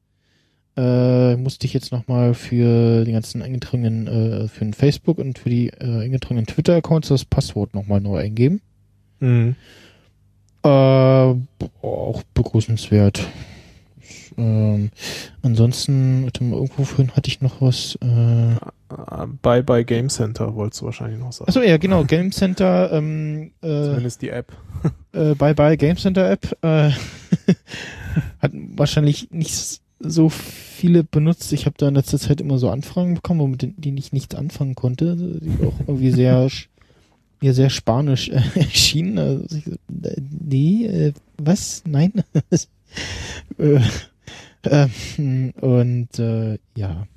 Äh, 0.76 1.38
musste 1.38 1.66
ich 1.66 1.74
jetzt 1.74 1.94
nochmal 1.94 2.34
für 2.34 3.06
die 3.06 3.14
ganzen 3.14 3.42
eingetragenen, 3.42 4.08
äh, 4.08 4.48
für 4.50 4.66
den 4.66 4.74
Facebook 4.74 5.18
und 5.20 5.40
für 5.40 5.50
die 5.50 5.70
äh, 5.70 6.04
eingetragenen 6.04 6.46
Twitter-Accounts 6.46 7.08
das 7.08 7.24
Passwort 7.26 7.74
nochmal 7.74 8.02
neu 8.02 8.18
eingeben. 8.18 8.62
mhm. 9.20 9.56
Äh, 10.64 10.68
auch 10.70 12.24
begrüßenswert. 12.34 13.26
Ähm, 14.38 14.92
ansonsten, 15.42 16.30
irgendwo 16.40 16.84
vorhin 16.84 17.16
hatte 17.16 17.30
ich 17.30 17.42
noch 17.42 17.62
was. 17.62 17.98
Äh, 18.02 18.54
Äh, 18.90 19.28
Bye 19.42 19.64
Bye 19.64 19.84
Game 19.84 20.08
Center 20.10 20.56
wolltest 20.56 20.82
du 20.82 20.86
wahrscheinlich 20.86 21.20
noch 21.20 21.34
sagen. 21.34 21.50
achso, 21.50 21.62
ja, 21.62 21.76
genau, 21.78 22.06
Game 22.06 22.32
Center, 22.32 22.90
ähm, 22.94 23.52
äh, 23.62 23.84
Zumindest 23.84 24.22
die 24.22 24.30
App. 24.30 24.54
äh, 25.12 25.34
Bye 25.36 25.54
Bye 25.56 25.76
Game 25.76 25.98
Center 25.98 26.30
App 26.30 26.56
äh, 26.62 26.92
hat 28.40 28.52
wahrscheinlich 28.54 29.30
nicht 29.32 29.50
s- 29.52 29.82
so 30.00 30.30
viele 30.30 31.04
benutzt. 31.04 31.52
Ich 31.52 31.66
habe 31.66 31.76
da 31.78 31.88
in 31.90 31.96
letzter 31.96 32.20
Zeit 32.20 32.40
immer 32.40 32.60
so 32.60 32.70
Anfragen 32.70 33.16
bekommen, 33.16 33.40
womit 33.42 33.62
denen 33.78 33.98
ich 33.98 34.14
nichts 34.14 34.36
anfangen 34.36 34.76
konnte, 34.76 35.16
die 35.18 35.66
auch 35.66 35.80
irgendwie 35.82 36.12
sehr 36.12 36.48
mir 37.42 37.54
sehr 37.54 37.70
spanisch 37.70 38.30
äh, 38.30 38.42
erschienen. 38.56 39.18
Also 39.18 39.58
ich, 39.58 39.68
äh, 39.68 40.22
nee, 40.48 40.86
äh, 40.86 41.14
was? 41.38 41.84
Nein. 41.86 42.14
äh, 43.58 43.80
ähm, 44.72 45.54
und 45.62 46.20
äh, 46.20 46.58
ja. 46.76 47.08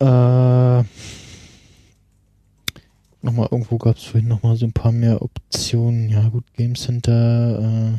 Äh, 0.00 0.84
nochmal 3.22 3.48
irgendwo 3.50 3.78
gab 3.78 3.96
es 3.96 4.04
vorhin 4.04 4.28
nochmal 4.28 4.56
so 4.56 4.66
ein 4.66 4.72
paar 4.72 4.92
mehr 4.92 5.22
Optionen. 5.22 6.08
Ja 6.10 6.28
gut, 6.28 6.44
Game 6.54 6.74
Center, 6.74 7.94
äh, 7.94 7.98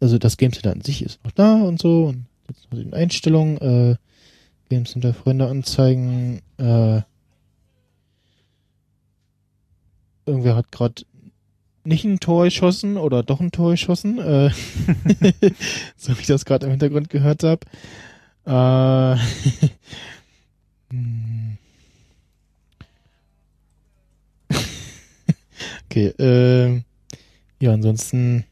also 0.00 0.18
das 0.18 0.36
Game 0.36 0.52
Center 0.52 0.72
an 0.72 0.80
sich 0.80 1.02
ist 1.02 1.22
noch 1.24 1.32
da 1.32 1.62
und 1.62 1.80
so. 1.80 2.06
Und 2.06 2.26
jetzt 2.48 2.70
noch 2.72 2.78
in 2.78 2.94
Einstellungen, 2.94 3.58
äh, 3.58 3.96
Game 4.68 4.86
Center 4.86 5.14
Freunde 5.14 5.46
anzeigen. 5.48 6.40
Äh, 6.58 7.02
irgendwer 10.26 10.56
hat 10.56 10.72
gerade 10.72 11.02
nicht 11.86 12.04
ein 12.04 12.20
Tor 12.20 12.44
geschossen 12.44 12.96
oder 12.96 13.22
doch 13.22 13.40
ein 13.40 13.52
Tor 13.52 13.72
geschossen, 13.72 14.18
äh, 14.18 14.50
so 15.96 16.16
wie 16.16 16.20
ich 16.20 16.26
das 16.26 16.44
gerade 16.44 16.66
im 16.66 16.70
Hintergrund 16.72 17.10
gehört 17.10 17.42
habe. 17.42 17.66
Äh, 18.46 19.18
hm. 20.90 21.58
okay, 25.86 26.14
ähm, 26.18 26.84
ja, 27.60 27.72
ansonsten 27.72 28.44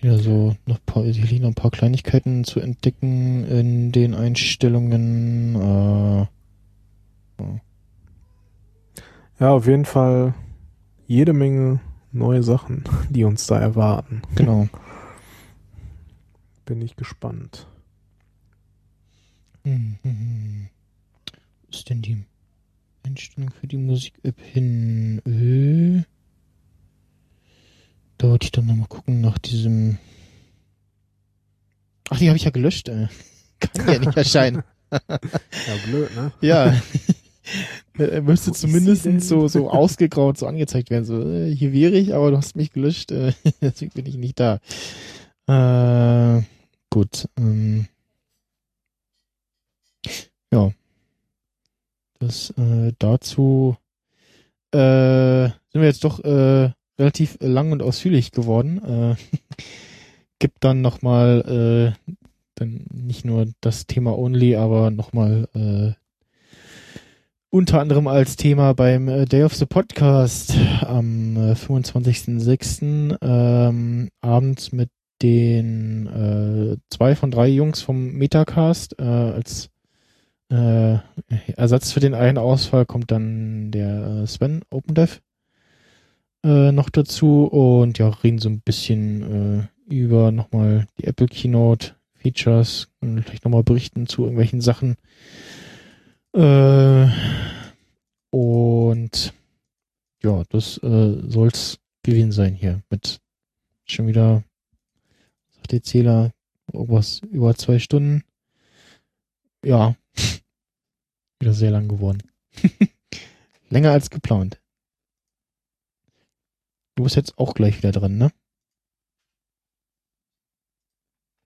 wieder 0.00 0.18
so 0.18 0.56
noch 0.66 0.78
ein 0.78 0.86
paar, 0.86 1.04
hier 1.04 1.26
liegen 1.26 1.42
noch 1.42 1.50
ein 1.50 1.54
paar 1.54 1.70
Kleinigkeiten 1.70 2.44
zu 2.44 2.60
entdecken 2.60 3.44
in 3.44 3.92
den 3.92 4.14
Einstellungen. 4.14 5.54
Äh, 5.54 6.26
Ja, 9.42 9.50
auf 9.50 9.66
jeden 9.66 9.86
Fall 9.86 10.34
jede 11.12 11.34
Menge 11.34 11.80
neue 12.10 12.42
Sachen, 12.42 12.84
die 13.10 13.24
uns 13.24 13.46
da 13.46 13.58
erwarten. 13.58 14.22
genau. 14.34 14.68
Bin 16.64 16.80
ich 16.80 16.96
gespannt. 16.96 17.66
Wo 19.62 19.70
ist 21.70 21.90
denn 21.90 22.00
die 22.00 22.24
Einstellung 23.02 23.50
für 23.50 23.66
die 23.66 23.76
Musik-App 23.76 24.40
hin? 24.40 25.20
Äh, 25.26 26.04
da 28.16 28.28
wollte 28.28 28.46
ich 28.46 28.52
doch 28.52 28.64
nochmal 28.64 28.88
gucken 28.88 29.20
nach 29.20 29.38
diesem. 29.38 29.98
Ach, 32.08 32.18
die 32.18 32.28
habe 32.28 32.36
ich 32.36 32.44
ja 32.44 32.50
gelöscht. 32.50 32.88
Äh. 32.88 33.08
Kann 33.60 33.88
ja 33.88 33.98
nicht 33.98 34.16
erscheinen. 34.16 34.62
Ja, 34.92 35.08
blöd, 35.86 36.14
ne? 36.14 36.32
Ja. 36.42 36.76
Er 37.98 38.22
müsste 38.22 38.52
zumindest 38.52 39.06
so, 39.22 39.48
so 39.48 39.70
ausgegraut 39.70 40.38
so 40.38 40.46
angezeigt 40.46 40.90
werden. 40.90 41.04
So, 41.04 41.20
äh, 41.22 41.54
hier 41.54 41.72
wäre 41.72 41.94
ich, 41.94 42.14
aber 42.14 42.30
du 42.30 42.36
hast 42.36 42.56
mich 42.56 42.72
gelöscht, 42.72 43.10
äh, 43.10 43.32
deswegen 43.60 43.92
bin 43.92 44.06
ich 44.06 44.16
nicht 44.16 44.40
da. 44.40 44.60
Äh, 45.46 46.42
gut. 46.90 47.28
Ähm, 47.38 47.86
ja. 50.52 50.72
Das 52.18 52.50
äh, 52.50 52.92
dazu 52.98 53.76
äh, 54.72 55.48
sind 55.48 55.80
wir 55.80 55.84
jetzt 55.84 56.04
doch 56.04 56.20
äh, 56.20 56.70
relativ 56.98 57.36
lang 57.40 57.72
und 57.72 57.82
ausführlich 57.82 58.30
geworden. 58.30 58.78
Äh, 58.84 59.16
gibt 60.38 60.64
dann 60.64 60.80
nochmal 60.80 61.96
äh, 61.98 62.12
dann 62.54 62.86
nicht 62.92 63.24
nur 63.24 63.48
das 63.60 63.86
Thema 63.86 64.16
Only, 64.16 64.56
aber 64.56 64.90
nochmal 64.90 65.48
äh, 65.54 66.01
unter 67.52 67.80
anderem 67.80 68.06
als 68.06 68.36
Thema 68.36 68.72
beim 68.72 69.08
äh, 69.08 69.26
Day 69.26 69.44
of 69.44 69.54
the 69.54 69.66
Podcast 69.66 70.56
am 70.80 71.36
äh, 71.36 71.52
25.06. 71.52 73.18
Ähm, 73.20 74.08
abends 74.22 74.72
mit 74.72 74.88
den 75.20 76.06
äh, 76.06 76.78
zwei 76.88 77.14
von 77.14 77.30
drei 77.30 77.48
Jungs 77.48 77.82
vom 77.82 78.12
Metacast 78.14 78.98
äh, 78.98 79.02
als 79.02 79.68
äh, 80.50 80.96
Ersatz 81.54 81.92
für 81.92 82.00
den 82.00 82.14
einen 82.14 82.38
Ausfall 82.38 82.86
kommt 82.86 83.10
dann 83.10 83.70
der 83.70 84.22
äh, 84.22 84.26
Sven 84.26 84.62
OpenDev 84.70 85.20
äh, 86.44 86.72
noch 86.72 86.88
dazu 86.88 87.44
und 87.44 87.98
ja, 87.98 88.08
reden 88.08 88.38
so 88.38 88.48
ein 88.48 88.62
bisschen 88.62 89.68
äh, 89.90 89.94
über 89.94 90.32
nochmal 90.32 90.86
die 90.98 91.04
Apple 91.04 91.26
Keynote 91.26 91.96
Features 92.14 92.88
und 93.00 93.22
vielleicht 93.22 93.44
nochmal 93.44 93.62
berichten 93.62 94.06
zu 94.06 94.22
irgendwelchen 94.22 94.62
Sachen. 94.62 94.96
Äh, 96.34 97.08
und 98.30 99.34
ja, 100.22 100.44
das 100.48 100.78
äh, 100.78 101.28
soll's 101.28 101.78
gewesen 102.02 102.32
sein 102.32 102.54
hier 102.54 102.82
mit 102.88 103.20
schon 103.84 104.06
wieder, 104.06 104.42
sagt 105.50 105.72
der 105.72 105.82
Zähler, 105.82 106.32
irgendwas 106.72 107.20
über 107.30 107.54
zwei 107.54 107.78
Stunden. 107.78 108.24
Ja, 109.64 109.94
wieder 111.40 111.52
sehr 111.52 111.70
lang 111.70 111.88
geworden. 111.88 112.22
Länger 113.68 113.92
als 113.92 114.08
geplant. 114.08 114.60
Du 116.94 117.04
bist 117.04 117.16
jetzt 117.16 117.36
auch 117.38 117.54
gleich 117.54 117.76
wieder 117.78 117.92
dran, 117.92 118.16
ne? 118.16 118.32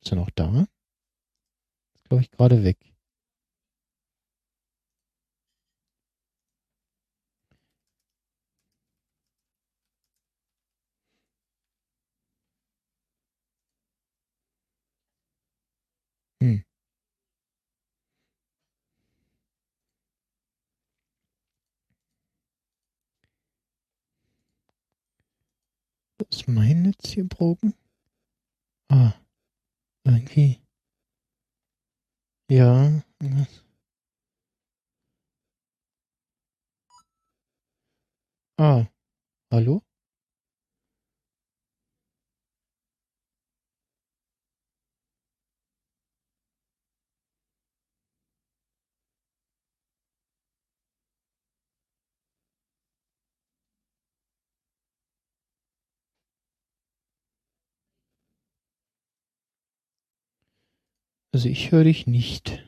Ist 0.03 0.13
er 0.13 0.17
noch 0.17 0.31
da? 0.31 0.67
Ist, 1.95 2.05
glaube 2.05 2.23
ich, 2.23 2.31
gerade 2.31 2.63
weg. 2.63 2.79
Hm. 16.41 16.63
Ist 26.31 26.49
mein 26.49 26.83
Netz 26.83 27.11
hier 27.11 27.29
broken? 27.29 27.75
Ah. 28.89 29.13
Irgendwie. 30.05 30.61
Ja. 32.51 33.03
Ah. 38.59 38.87
Hallo? 39.51 39.83
Also 61.37 61.51
ich 61.51 61.71
höre 61.71 61.85
dich 61.85 62.07
nicht. 62.07 62.65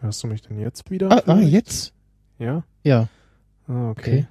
Hörst 0.00 0.24
du 0.24 0.26
mich 0.26 0.42
denn 0.42 0.58
jetzt 0.58 0.90
wieder? 0.90 1.08
Ah, 1.08 1.22
ah 1.34 1.38
jetzt? 1.38 1.92
Ja? 2.40 2.64
Ja. 2.82 3.06
Ah, 3.68 3.90
okay. 3.90 4.26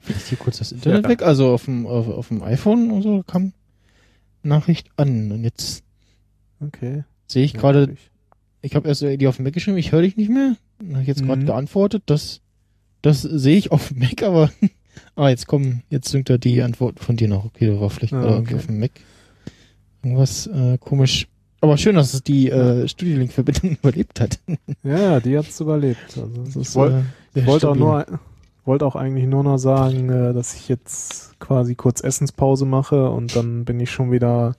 Vielleicht 0.00 0.26
hier 0.28 0.36
kurz 0.36 0.58
das 0.58 0.72
Internet 0.72 1.04
Ja. 1.04 1.08
weg. 1.08 1.22
Also 1.22 1.54
auf 1.54 1.64
dem, 1.64 1.86
auf, 1.86 2.06
auf 2.06 2.28
dem 2.28 2.42
iPhone 2.42 2.90
und 2.90 3.00
so 3.00 3.22
kam 3.22 3.54
Nachricht 4.42 4.90
an. 4.98 5.32
Und 5.32 5.42
jetzt 5.42 5.84
Okay. 6.60 7.04
Sehe 7.26 7.46
ich 7.46 7.54
gerade, 7.54 7.96
ich 8.60 8.74
habe 8.74 8.86
erst 8.88 9.00
die 9.00 9.26
auf 9.26 9.36
dem 9.36 9.46
Mac 9.46 9.54
geschrieben, 9.54 9.78
ich 9.78 9.92
höre 9.92 10.02
dich 10.02 10.18
nicht 10.18 10.28
mehr. 10.28 10.54
Habe 10.86 11.00
ich 11.00 11.08
jetzt 11.08 11.24
gerade 11.24 11.40
mhm. 11.40 11.46
geantwortet, 11.46 12.02
das, 12.04 12.42
das 13.00 13.22
sehe 13.22 13.56
ich 13.56 13.72
auf 13.72 13.88
dem 13.88 14.00
Mac, 14.00 14.22
aber 14.22 14.52
ah, 15.16 15.30
jetzt 15.30 15.46
kommen, 15.46 15.82
jetzt 15.88 16.10
sind 16.10 16.28
da 16.28 16.36
die 16.36 16.60
Antworten 16.60 16.98
von 16.98 17.16
dir 17.16 17.28
noch. 17.28 17.46
Okay, 17.46 17.68
da 17.68 17.80
war 17.80 17.88
vielleicht 17.88 18.12
ah, 18.12 18.20
okay. 18.20 18.34
irgendwie 18.34 18.54
auf 18.56 18.66
dem 18.66 18.80
Mac 18.80 18.90
irgendwas 20.02 20.46
äh, 20.46 20.76
komisch. 20.76 21.26
Aber 21.60 21.76
schön, 21.76 21.96
dass 21.96 22.14
es 22.14 22.22
die 22.22 22.50
äh, 22.50 22.86
Studiolink-Verbindung 22.86 23.72
überlebt 23.82 24.20
hat. 24.20 24.38
ja, 24.82 25.20
die 25.20 25.36
hat's 25.36 25.60
überlebt. 25.60 26.16
Also 26.16 26.60
ich 26.60 26.74
wollte 26.74 27.04
äh, 27.34 27.46
wollt 27.46 27.64
auch 27.64 27.74
nur, 27.74 28.06
wollte 28.64 28.86
auch 28.86 28.96
eigentlich 28.96 29.26
nur 29.26 29.42
noch 29.42 29.58
sagen, 29.58 30.08
äh, 30.10 30.32
dass 30.32 30.54
ich 30.54 30.68
jetzt 30.68 31.38
quasi 31.40 31.74
kurz 31.74 32.02
Essenspause 32.02 32.64
mache 32.64 33.10
und 33.10 33.34
dann 33.34 33.64
bin 33.64 33.80
ich 33.80 33.90
schon 33.90 34.12
wieder 34.12 34.54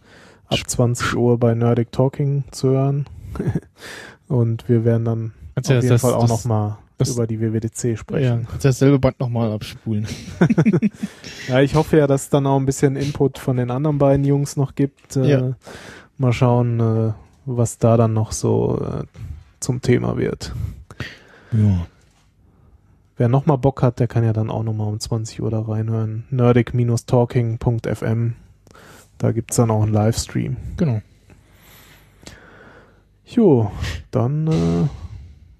ab 0.47 0.59
20 0.65 1.15
Uhr 1.15 1.37
bei 1.37 1.53
Nerdic 1.53 1.91
Talking 1.91 2.43
zu 2.51 2.69
hören. 2.69 3.05
und 4.27 4.67
wir 4.67 4.83
werden 4.83 5.05
dann 5.05 5.33
Kannst 5.55 5.69
auf 5.71 5.75
jeden 5.77 5.89
das, 5.89 6.01
Fall 6.01 6.13
auch 6.13 6.27
nochmal 6.27 6.77
über 7.07 7.27
die 7.27 7.39
WWDC 7.39 7.97
sprechen. 7.97 8.47
Ja, 8.49 8.57
dasselbe 8.61 8.99
Band 8.99 9.19
nochmal 9.19 9.51
abspulen. 9.51 10.05
ja, 11.47 11.61
ich 11.61 11.75
hoffe 11.75 11.97
ja, 11.97 12.07
dass 12.07 12.23
es 12.23 12.29
dann 12.29 12.45
auch 12.45 12.57
ein 12.57 12.65
bisschen 12.65 12.95
Input 12.95 13.37
von 13.37 13.57
den 13.57 13.71
anderen 13.71 13.97
beiden 13.97 14.25
Jungs 14.25 14.57
noch 14.57 14.75
gibt. 14.75 15.15
Äh, 15.15 15.29
ja. 15.29 15.55
Mal 16.19 16.33
schauen, 16.33 16.79
äh, 16.79 17.13
was 17.45 17.77
da 17.77 17.95
dann 17.97 18.13
noch 18.13 18.31
so 18.33 18.81
äh, 18.81 19.03
zum 19.59 19.81
Thema 19.81 20.17
wird. 20.17 20.53
Ja. 21.51 21.87
Wer 23.17 23.29
nochmal 23.29 23.57
Bock 23.57 23.81
hat, 23.81 23.99
der 23.99 24.07
kann 24.07 24.23
ja 24.23 24.31
dann 24.33 24.49
auch 24.49 24.63
nochmal 24.63 24.87
um 24.87 24.99
20 24.99 25.41
Uhr 25.41 25.49
da 25.49 25.61
reinhören. 25.61 26.25
nerdic-talking.fm. 26.29 28.35
Da 29.17 29.31
gibt's 29.31 29.55
dann 29.55 29.71
auch 29.71 29.81
einen 29.81 29.93
Livestream. 29.93 30.57
Genau. 30.77 31.01
Jo, 33.25 33.71
dann 34.11 34.47
äh, 34.47 34.87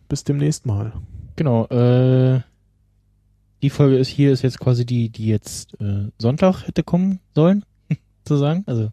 bis 0.09 0.25
demnächst 0.25 0.65
mal. 0.65 0.91
Genau, 1.35 1.65
äh, 1.67 2.41
die 3.61 3.69
Folge 3.69 3.97
ist 3.97 4.09
hier 4.09 4.33
ist 4.33 4.41
jetzt 4.41 4.59
quasi 4.59 4.85
die, 4.85 5.09
die 5.09 5.27
jetzt 5.27 5.79
äh, 5.79 6.09
Sonntag 6.17 6.67
hätte 6.67 6.83
kommen 6.83 7.19
sollen, 7.33 7.63
sozusagen. 8.25 8.63
Also 8.67 8.91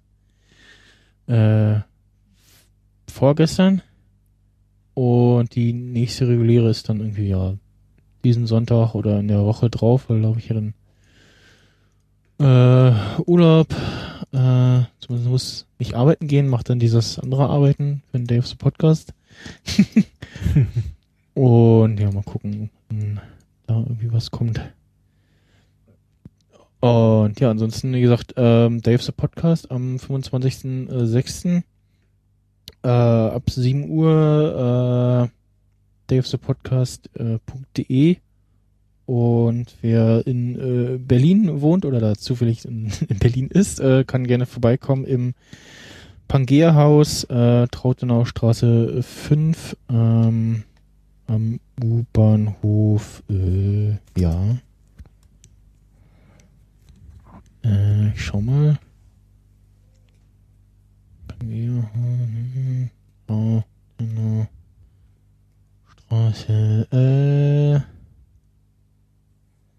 äh, 1.27 1.81
vorgestern. 3.09 3.83
Und 4.95 5.55
die 5.55 5.73
nächste 5.73 6.29
reguläre 6.29 6.71
ist 6.71 6.89
dann 6.89 7.01
irgendwie 7.01 7.29
ja 7.29 7.55
diesen 8.25 8.47
Sonntag 8.47 8.95
oder 8.95 9.21
in 9.21 9.29
der 9.29 9.45
Woche 9.45 9.71
drauf, 9.71 10.09
weil 10.09 10.21
glaube 10.21 10.39
ich 10.39 10.49
ja 10.49 10.55
dann 10.55 10.75
äh, 12.39 13.23
Urlaub, 13.27 13.73
äh, 14.33 14.83
zumindest 15.01 15.31
muss 15.31 15.67
ich 15.79 15.97
arbeiten 15.97 16.27
gehen, 16.27 16.49
macht 16.49 16.69
dann 16.69 16.79
dieses 16.79 17.19
andere 17.19 17.49
Arbeiten 17.49 18.03
für 18.11 18.19
den 18.19 18.27
Dave's 18.27 18.55
Podcast. 18.55 19.15
Und 21.35 22.01
ja, 22.01 22.11
mal 22.11 22.23
gucken, 22.23 22.71
wenn 22.89 23.21
da 23.67 23.77
irgendwie 23.77 24.13
was 24.13 24.31
kommt. 24.31 24.61
Und 26.87 27.41
ja, 27.41 27.51
ansonsten, 27.51 27.93
wie 27.95 28.01
gesagt, 28.01 28.35
ähm, 28.37 28.81
Dave's 28.81 29.11
Podcast 29.11 29.73
am 29.73 29.97
25.06. 29.97 31.65
Äh, 32.85 32.89
ab 32.89 33.51
7 33.51 33.91
Uhr 33.91 35.27
äh, 35.27 35.29
davesthepodcast.de 36.07 38.13
äh, 38.13 38.17
und 39.07 39.77
wer 39.81 40.25
in 40.29 40.95
äh, 40.95 40.99
Berlin 40.99 41.61
wohnt 41.61 41.85
oder 41.85 41.99
da 41.99 42.15
zufällig 42.15 42.65
in, 42.65 42.93
in 43.09 43.19
Berlin 43.19 43.49
ist, 43.49 43.81
äh, 43.81 44.05
kann 44.05 44.29
gerne 44.29 44.47
vorbeikommen 44.47 45.05
im 45.05 45.35
Pangea-Haus, 46.29 47.25
äh, 47.25 47.67
Trautenauer 47.67 48.27
Straße 48.27 49.03
5, 49.03 49.77
ähm, 49.91 50.63
am 51.27 51.59
U-Bahnhof, 51.83 53.25
äh, 53.29 53.97
ja. 54.17 54.59
Äh, 57.67 58.11
ich 58.11 58.25
schau 58.25 58.41
mal. 58.41 58.79
Pangea, 61.27 61.91
oh, 63.27 63.63
genau. 63.99 64.47
Straße, 65.89 66.87
äh, 66.93 67.81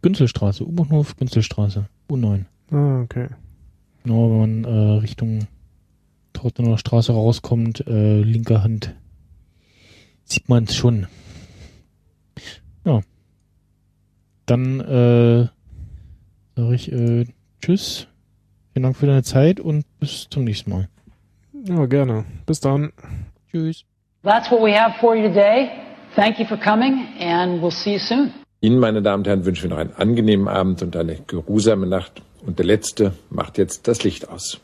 Günzelstraße, 0.01 0.65
U-Bahnhof, 0.65 1.15
Günzelstraße, 1.15 1.87
U9. 2.09 2.45
Ah, 2.71 3.01
okay. 3.01 3.29
Genau, 4.03 4.31
wenn 4.31 4.61
man 4.61 4.63
äh, 4.65 4.99
Richtung 4.99 5.47
Trottener 6.33 6.77
Straße 6.77 7.13
rauskommt, 7.13 7.87
äh, 7.87 8.21
linker 8.21 8.63
Hand, 8.63 8.95
sieht 10.25 10.49
man 10.49 10.65
es 10.65 10.75
schon. 10.75 11.07
Ja. 12.85 13.01
Dann 14.45 14.79
äh, 14.81 15.47
sage 16.55 16.75
ich 16.75 16.91
äh, 16.91 17.25
Tschüss. 17.61 18.07
Vielen 18.73 18.83
Dank 18.83 18.97
für 18.97 19.07
deine 19.07 19.23
Zeit 19.23 19.59
und 19.59 19.85
bis 19.99 20.27
zum 20.29 20.43
nächsten 20.43 20.71
Mal. 20.71 20.87
Ja, 21.65 21.85
gerne. 21.85 22.25
Bis 22.45 22.59
dann. 22.59 22.91
Tschüss. 23.51 23.83
That's 24.23 24.51
what 24.51 24.61
we 24.61 24.73
have 24.73 24.99
for 24.99 25.15
you 25.15 25.27
today. 25.27 25.69
Thank 26.15 26.39
you 26.39 26.45
for 26.45 26.57
coming 26.57 27.07
and 27.19 27.61
we'll 27.61 27.71
see 27.71 27.93
you 27.93 27.99
soon. 27.99 28.31
Ihnen, 28.61 28.79
meine 28.79 29.01
Damen 29.01 29.21
und 29.21 29.27
Herren, 29.27 29.45
wünschen 29.45 29.69
wir 29.69 29.69
noch 29.69 29.77
einen 29.77 29.93
angenehmen 29.93 30.47
Abend 30.47 30.81
und 30.81 30.95
eine 30.95 31.15
geruhsame 31.27 31.85
Nacht. 31.85 32.21
Und 32.45 32.59
der 32.59 32.65
Letzte 32.65 33.13
macht 33.29 33.57
jetzt 33.57 33.87
das 33.87 34.03
Licht 34.03 34.29
aus. 34.29 34.59